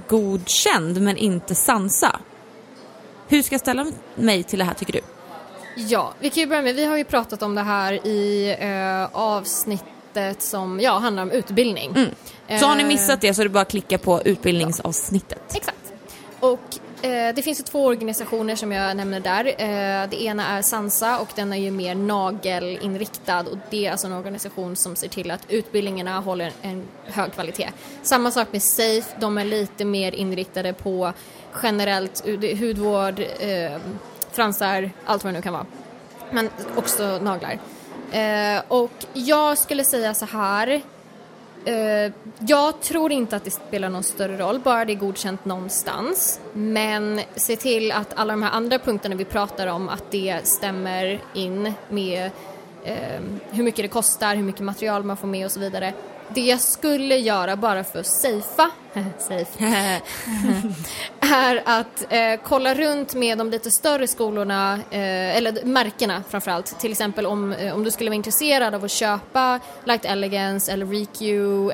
godkänd 0.09 1.01
men 1.01 1.17
inte 1.17 1.55
Sansa. 1.55 2.21
Hur 3.29 3.43
ska 3.43 3.55
jag 3.55 3.61
ställa 3.61 3.87
mig 4.15 4.43
till 4.43 4.59
det 4.59 4.65
här 4.65 4.75
tycker 4.75 4.93
du? 4.93 5.01
Ja, 5.77 6.13
vi 6.21 6.31
kan 6.31 6.41
ju 6.41 6.47
börja 6.47 6.63
med, 6.63 6.75
vi 6.75 6.85
har 6.85 6.97
ju 6.97 7.05
pratat 7.05 7.43
om 7.43 7.55
det 7.55 7.63
här 7.63 8.07
i 8.07 8.57
eh, 8.61 9.19
avsnittet 10.17 10.43
som 10.43 10.81
ja, 10.81 10.99
handlar 10.99 11.23
om 11.23 11.31
utbildning. 11.31 11.95
Så 12.61 12.67
har 12.67 12.75
ni 12.77 12.83
Eh, 12.83 12.89
missat 12.89 13.21
det 13.21 13.35
så 13.35 13.43
är 13.43 13.45
det 13.45 13.51
bara 13.51 13.61
att 13.61 13.71
klicka 13.71 13.99
på 13.99 14.23
utbildningsavsnittet. 14.25 15.55
Exakt. 15.57 15.93
Och 16.41 17.05
eh, 17.07 17.35
det 17.35 17.43
finns 17.43 17.61
ju 17.61 17.65
två 17.65 17.85
organisationer 17.87 18.57
som 18.57 18.73
jag 18.73 18.97
nämner 18.97 19.21
där. 19.21 19.45
Eh, 19.47 20.09
det 20.11 20.23
ena 20.23 20.47
är 20.59 20.63
Sansa 20.63 21.19
och 21.21 21.29
den 21.35 21.53
är 21.53 21.57
ju 21.57 21.71
mer 21.71 21.95
nagelinriktad 21.95 23.41
och 23.41 23.59
det 23.71 23.87
är 23.87 23.91
alltså 23.91 24.07
en 24.07 24.13
organisation 24.13 24.77
som 24.77 24.97
ser 24.97 25.09
till 25.09 25.31
att 25.31 25.41
utbildningarna 25.49 26.21
håller 26.21 26.53
en 26.63 26.83
hög 27.05 27.33
kvalitet. 27.33 27.71
Samma 28.03 28.31
sak 28.31 28.49
med 28.51 28.63
Safe, 28.63 29.15
de 29.21 29.39
är 29.39 29.45
lite 29.45 29.85
mer 29.85 30.15
inriktade 30.15 30.73
på 30.73 31.13
generellt 31.63 32.25
hu- 32.27 32.57
hudvård, 32.67 33.23
fransar, 34.33 34.91
allt 35.05 35.25
vad 35.25 35.33
det 35.33 35.39
nu 35.39 35.43
kan 35.43 35.53
vara. 35.53 35.67
Men 36.31 36.49
också 36.77 37.19
naglar. 37.23 37.59
Eh, 38.13 38.63
och 38.69 38.91
jag 39.13 39.59
skulle 39.59 39.85
säga 39.85 40.15
så 40.15 40.27
här. 40.27 40.83
Eh, 41.65 42.13
jag 42.39 42.81
tror 42.81 43.13
inte 43.13 43.37
att 43.37 43.45
det 43.45 43.51
spelar 43.51 43.89
någon 43.89 44.03
större 44.03 44.37
roll, 44.37 44.61
bara 44.61 44.85
det 44.85 44.93
är 44.93 44.97
godkänt 44.97 45.45
någonstans. 45.45 46.41
Men 46.53 47.21
se 47.37 47.57
till 47.57 47.93
att 47.93 48.15
alla 48.15 48.33
de 48.33 48.43
här 48.43 48.51
andra 48.51 48.79
punkterna 48.79 49.15
vi 49.15 49.25
pratar 49.25 49.67
om, 49.67 49.89
att 49.89 50.11
det 50.11 50.47
stämmer 50.47 51.21
in 51.35 51.73
med 51.89 52.31
eh, 52.85 53.21
hur 53.51 53.65
mycket 53.65 53.85
det 53.85 53.89
kostar, 53.89 54.37
hur 54.37 54.43
mycket 54.43 54.61
material 54.61 55.05
man 55.05 55.17
får 55.17 55.29
med 55.29 55.47
och 55.47 55.53
så 55.53 55.61
vidare. 55.61 55.93
Det 56.29 56.41
jag 56.41 56.61
skulle 56.61 57.17
göra 57.17 57.57
bara 57.57 57.85
för 57.85 58.01
att 58.01 58.07
safea, 58.07 58.71
är 61.21 61.63
att 61.65 62.13
eh, 62.13 62.41
kolla 62.45 62.75
runt 62.75 63.15
med 63.15 63.39
de 63.39 63.51
lite 63.51 63.71
större 63.71 64.07
skolorna, 64.07 64.75
eh, 64.91 65.37
eller 65.37 65.65
märkena 65.65 66.23
framförallt. 66.29 66.81
Till 66.81 66.93
exempel 66.93 67.27
om, 67.27 67.53
eh, 67.53 67.75
om 67.75 67.85
du 67.85 67.91
skulle 67.91 68.11
vara 68.11 68.17
intresserad 68.17 68.75
av 68.75 68.85
att 68.85 68.91
köpa 68.91 69.61
Light 69.85 70.05
Elegance 70.05 70.73
eller 70.73 70.87
ReQ 70.87 71.23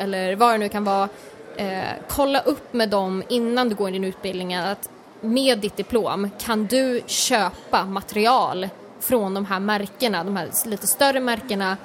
eller 0.01 0.37
vad 0.37 0.55
det 0.55 0.59
nu 0.59 0.69
kan 0.69 0.85
vara. 0.85 1.09
Eh, 1.57 1.83
kolla 2.09 2.41
upp 2.41 2.73
med 2.73 2.89
dem 2.89 3.23
innan 3.29 3.69
du 3.69 3.75
går 3.75 3.89
in 3.89 3.93
din 3.93 4.05
utbildning 4.05 4.55
att 4.55 4.91
med 5.21 5.59
ditt 5.59 5.77
diplom 5.77 6.31
kan 6.39 6.67
du 6.67 7.03
köpa 7.07 7.85
material 7.85 8.69
från 9.01 9.35
de 9.35 9.47
här 9.47 9.61
märkena, 9.61 10.25
de 10.25 10.37
här 10.37 10.49
lite 10.67 10.87
större 10.87 11.21
märkena 11.21 11.77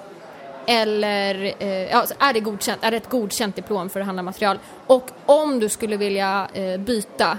eller 0.66 1.54
eh, 1.60 1.84
ja, 1.84 1.98
alltså, 1.98 2.16
är, 2.20 2.34
det 2.34 2.40
godkänt, 2.40 2.84
är 2.84 2.92
det 2.92 2.98
ett 2.98 3.10
godkänt 3.10 3.56
diplom 3.56 3.90
för 3.90 4.00
att 4.00 4.06
handla 4.06 4.24
material? 4.24 4.60
Och 4.88 5.10
om 5.26 5.60
du 5.60 5.70
skulle 5.70 5.98
vilja 5.98 6.48
eh, 6.54 6.80
byta, 6.80 7.38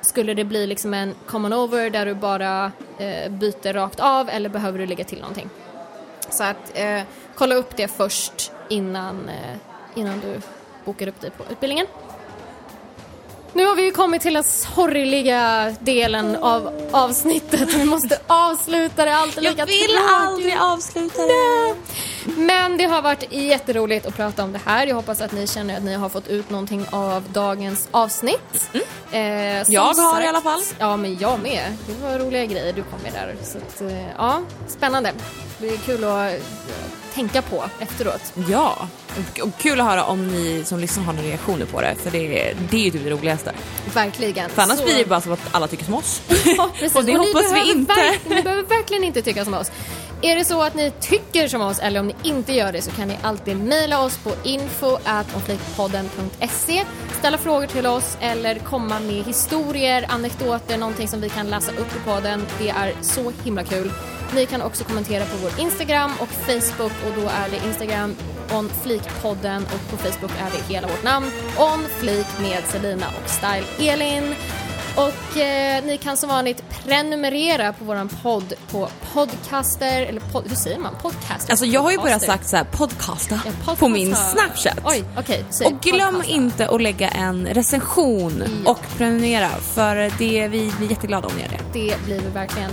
skulle 0.00 0.34
det 0.34 0.44
bli 0.44 0.66
liksom 0.66 0.94
en 0.94 1.14
common 1.26 1.52
over 1.52 1.90
där 1.90 2.06
du 2.06 2.14
bara 2.14 2.72
eh, 2.98 3.30
byter 3.30 3.72
rakt 3.72 4.00
av 4.00 4.28
eller 4.28 4.48
behöver 4.48 4.78
du 4.78 4.86
lägga 4.86 5.04
till 5.04 5.20
någonting? 5.20 5.50
Så 6.30 6.44
att 6.44 6.72
eh, 6.74 7.02
kolla 7.34 7.54
upp 7.54 7.76
det 7.76 7.88
först 7.88 8.52
innan, 8.68 9.28
eh, 9.28 9.56
innan 9.94 10.20
du 10.20 10.40
bokar 10.84 11.08
upp 11.08 11.20
dig 11.20 11.30
på 11.30 11.44
utbildningen. 11.52 11.86
Nu 13.52 13.64
har 13.66 13.74
vi 13.76 13.82
ju 13.84 13.90
kommit 13.92 14.22
till 14.22 14.34
den 14.34 14.44
sorgliga 14.44 15.74
delen 15.80 16.36
av 16.36 16.88
avsnittet. 16.92 17.74
Vi 17.74 17.84
måste 17.84 18.18
avsluta 18.26 19.04
det, 19.04 19.16
allt 19.16 19.38
är 19.38 19.42
Jag 19.42 19.50
lika 19.50 19.64
vill 19.64 19.76
tråkigt. 19.86 20.00
aldrig 20.10 20.56
avsluta 20.60 21.22
det. 21.22 21.74
Men 22.36 22.76
det 22.76 22.84
har 22.84 23.02
varit 23.02 23.32
jätteroligt 23.32 24.06
att 24.06 24.16
prata 24.16 24.44
om 24.44 24.52
det 24.52 24.60
här. 24.64 24.86
Jag 24.86 24.94
hoppas 24.96 25.20
att 25.20 25.32
ni 25.32 25.46
känner 25.46 25.76
att 25.76 25.82
ni 25.82 25.94
har 25.94 26.08
fått 26.08 26.28
ut 26.28 26.50
någonting 26.50 26.86
av 26.90 27.22
dagens 27.32 27.88
avsnitt. 27.90 28.70
Eh, 28.72 28.80
Mm. 29.12 29.64
Jag 29.68 29.82
har 29.82 29.94
sagt- 29.94 30.24
i 30.24 30.26
alla 30.28 30.40
fall. 30.40 30.60
Ja, 30.78 30.96
men 30.96 31.18
jag 31.18 31.40
med. 31.40 31.76
Det 31.86 32.02
var 32.08 32.18
roliga 32.18 32.44
grejer 32.44 32.72
du 32.72 32.82
kom 32.82 32.98
med 33.02 33.12
där. 33.12 33.34
Så 33.44 33.58
att, 33.58 33.80
eh, 33.90 34.06
ja, 34.18 34.40
spännande. 34.68 35.12
Det 35.58 35.68
är 35.68 35.76
kul 35.76 36.04
att 36.04 36.32
eh, 36.32 36.40
tänka 37.14 37.42
på 37.42 37.64
efteråt. 37.80 38.32
Ja, 38.48 38.88
kul 39.58 39.80
att 39.80 39.86
höra 39.86 40.04
om 40.04 40.28
ni 40.28 40.64
som 40.64 40.78
lyssnar 40.78 41.04
har 41.04 41.12
några 41.12 41.28
reaktioner 41.28 41.66
på 41.66 41.80
det, 41.80 41.94
för 42.02 42.10
det, 42.10 42.54
det 42.70 42.76
är 42.76 42.80
ju 42.80 42.90
typ 42.90 43.04
det 43.04 43.10
roligaste. 43.36 43.52
Verkligen. 43.94 44.50
För 44.50 44.62
annars 44.62 44.78
Så- 44.78 44.84
blir 44.84 44.94
det 44.96 45.04
bara 45.04 45.20
som 45.20 45.32
att 45.32 45.40
alla 45.52 45.66
tycker 45.68 45.84
som 45.84 45.94
oss. 45.94 46.20
Ja. 46.56 46.70
Och 46.94 47.04
det 47.04 47.12
ni 47.12 47.18
hoppas 47.18 47.52
vi 47.54 47.70
inte. 47.72 47.94
ni 48.28 48.42
behöver 48.42 48.62
verkligen 48.62 49.04
inte 49.04 49.22
tycka 49.22 49.44
som 49.44 49.54
oss. 49.54 49.70
Är 50.22 50.36
det 50.36 50.44
så 50.44 50.62
att 50.62 50.74
ni 50.74 50.90
tycker 51.00 51.48
som 51.48 51.60
oss 51.60 51.78
eller 51.78 52.00
om 52.00 52.06
ni 52.06 52.14
inte 52.22 52.52
gör 52.52 52.72
det 52.72 52.82
så 52.82 52.90
kan 52.90 53.08
ni 53.08 53.16
alltid 53.22 53.56
mejla 53.56 54.00
oss 54.02 54.16
på 54.18 54.32
info.konfliktpodden.se 54.44 56.84
ställa 57.18 57.38
frågor 57.38 57.66
till 57.66 57.86
oss 57.86 58.16
eller 58.20 58.54
komma 58.58 59.00
med 59.00 59.24
historier, 59.24 60.06
anekdoter, 60.08 60.78
någonting 60.78 61.08
som 61.08 61.20
vi 61.20 61.28
kan 61.28 61.50
läsa 61.50 61.72
upp 61.72 61.96
i 61.96 61.98
podden. 62.08 62.46
Det 62.58 62.68
är 62.68 62.92
så 63.02 63.32
himla 63.44 63.64
kul. 63.64 63.90
Ni 64.34 64.46
kan 64.46 64.62
också 64.62 64.84
kommentera 64.84 65.24
på 65.24 65.36
vår 65.42 65.60
Instagram 65.60 66.12
och 66.20 66.28
Facebook 66.28 66.92
och 67.06 67.12
då 67.22 67.28
är 67.28 67.48
det 67.50 67.66
Instagram 67.68 68.16
On 68.52 68.70
Flik-podden 68.84 69.62
och 69.64 69.90
på 69.90 69.96
Facebook 69.96 70.30
är 70.40 70.50
det 70.58 70.74
hela 70.74 70.88
vårt 70.88 71.02
namn 71.02 71.30
On 71.58 71.86
Flik 72.00 72.26
med 72.40 72.62
Selina 72.68 73.06
och 73.24 73.30
Style 73.30 73.92
Elin. 73.92 74.34
Och 74.96 75.36
eh, 75.40 75.84
ni 75.84 75.98
kan 76.02 76.16
som 76.16 76.28
vanligt 76.28 76.62
prenumerera 76.84 77.72
på 77.72 77.84
våran 77.84 78.08
podd 78.08 78.54
på 78.70 78.88
podcaster, 79.12 80.02
eller 80.02 80.20
pod, 80.20 80.44
hur 80.48 80.56
säger 80.56 80.78
man? 80.78 80.94
Podcaster? 81.02 81.50
Alltså 81.52 81.66
jag 81.66 81.80
har 81.80 81.90
ju 81.90 81.96
Podcaster. 81.98 82.26
sagt 82.26 82.48
så 82.48 82.56
här 82.56 82.64
podcasta 82.64 83.40
Ja, 83.44 83.50
podcast. 83.64 83.80
på 83.80 83.88
min 83.88 84.16
Snapchat. 84.16 84.78
Oj, 84.84 85.04
okej. 85.18 85.44
säg 85.50 85.66
Och 85.66 85.80
glöm 85.80 86.14
podcasta. 86.14 86.32
inte 86.32 86.68
att 86.68 86.82
lägga 86.82 87.08
en 87.08 87.46
recension 87.46 88.42
Ja. 88.64 88.70
och 88.70 88.80
prenumerera 88.96 89.48
för 89.48 89.96
det, 90.18 90.48
vi 90.48 90.72
blir 90.78 90.90
jätteglada 90.90 91.28
om 91.28 91.34
ni 91.36 91.42
gör 91.42 91.48
det. 91.50 91.60
Det 91.88 92.04
blir 92.04 92.20
vi 92.20 92.28
verkligen. 92.28 92.70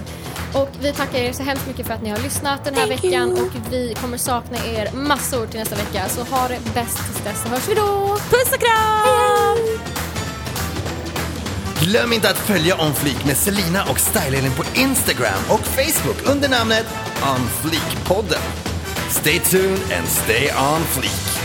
Och 0.53 0.69
vi 0.81 0.93
tackar 0.93 1.19
er 1.19 1.33
så 1.33 1.43
hemskt 1.43 1.67
mycket 1.67 1.87
för 1.87 1.93
att 1.93 2.03
ni 2.03 2.09
har 2.09 2.19
lyssnat 2.19 2.65
den 2.65 2.75
här 2.75 2.87
Thank 2.87 3.03
veckan 3.03 3.29
you. 3.29 3.45
och 3.45 3.51
vi 3.71 3.93
kommer 4.01 4.17
sakna 4.17 4.57
er 4.57 4.91
massor 4.93 5.47
till 5.47 5.59
nästa 5.59 5.75
vecka. 5.75 6.09
Så 6.09 6.23
ha 6.23 6.47
det 6.47 6.59
bäst 6.73 6.97
tills 6.97 7.23
dess 7.23 7.41
så 7.43 7.49
hörs 7.49 7.67
vi 7.69 7.73
då! 7.73 8.17
Puss 8.29 8.53
och 8.53 8.59
kram! 8.59 9.57
Glöm 11.81 12.13
inte 12.13 12.29
att 12.29 12.37
följa 12.37 12.81
On 12.81 12.93
Fleek 12.93 13.25
med 13.25 13.37
Selina 13.37 13.83
och 13.83 13.99
Style 13.99 14.49
på 14.49 14.63
Instagram 14.79 15.43
och 15.49 15.59
Facebook 15.59 16.31
under 16.35 16.49
namnet 16.49 16.85
On 17.21 17.49
Fleek-podden. 17.61 18.41
Stay 19.09 19.39
tuned 19.39 19.79
and 19.97 20.07
stay 20.07 20.51
on 20.51 20.83
fleek. 20.83 21.43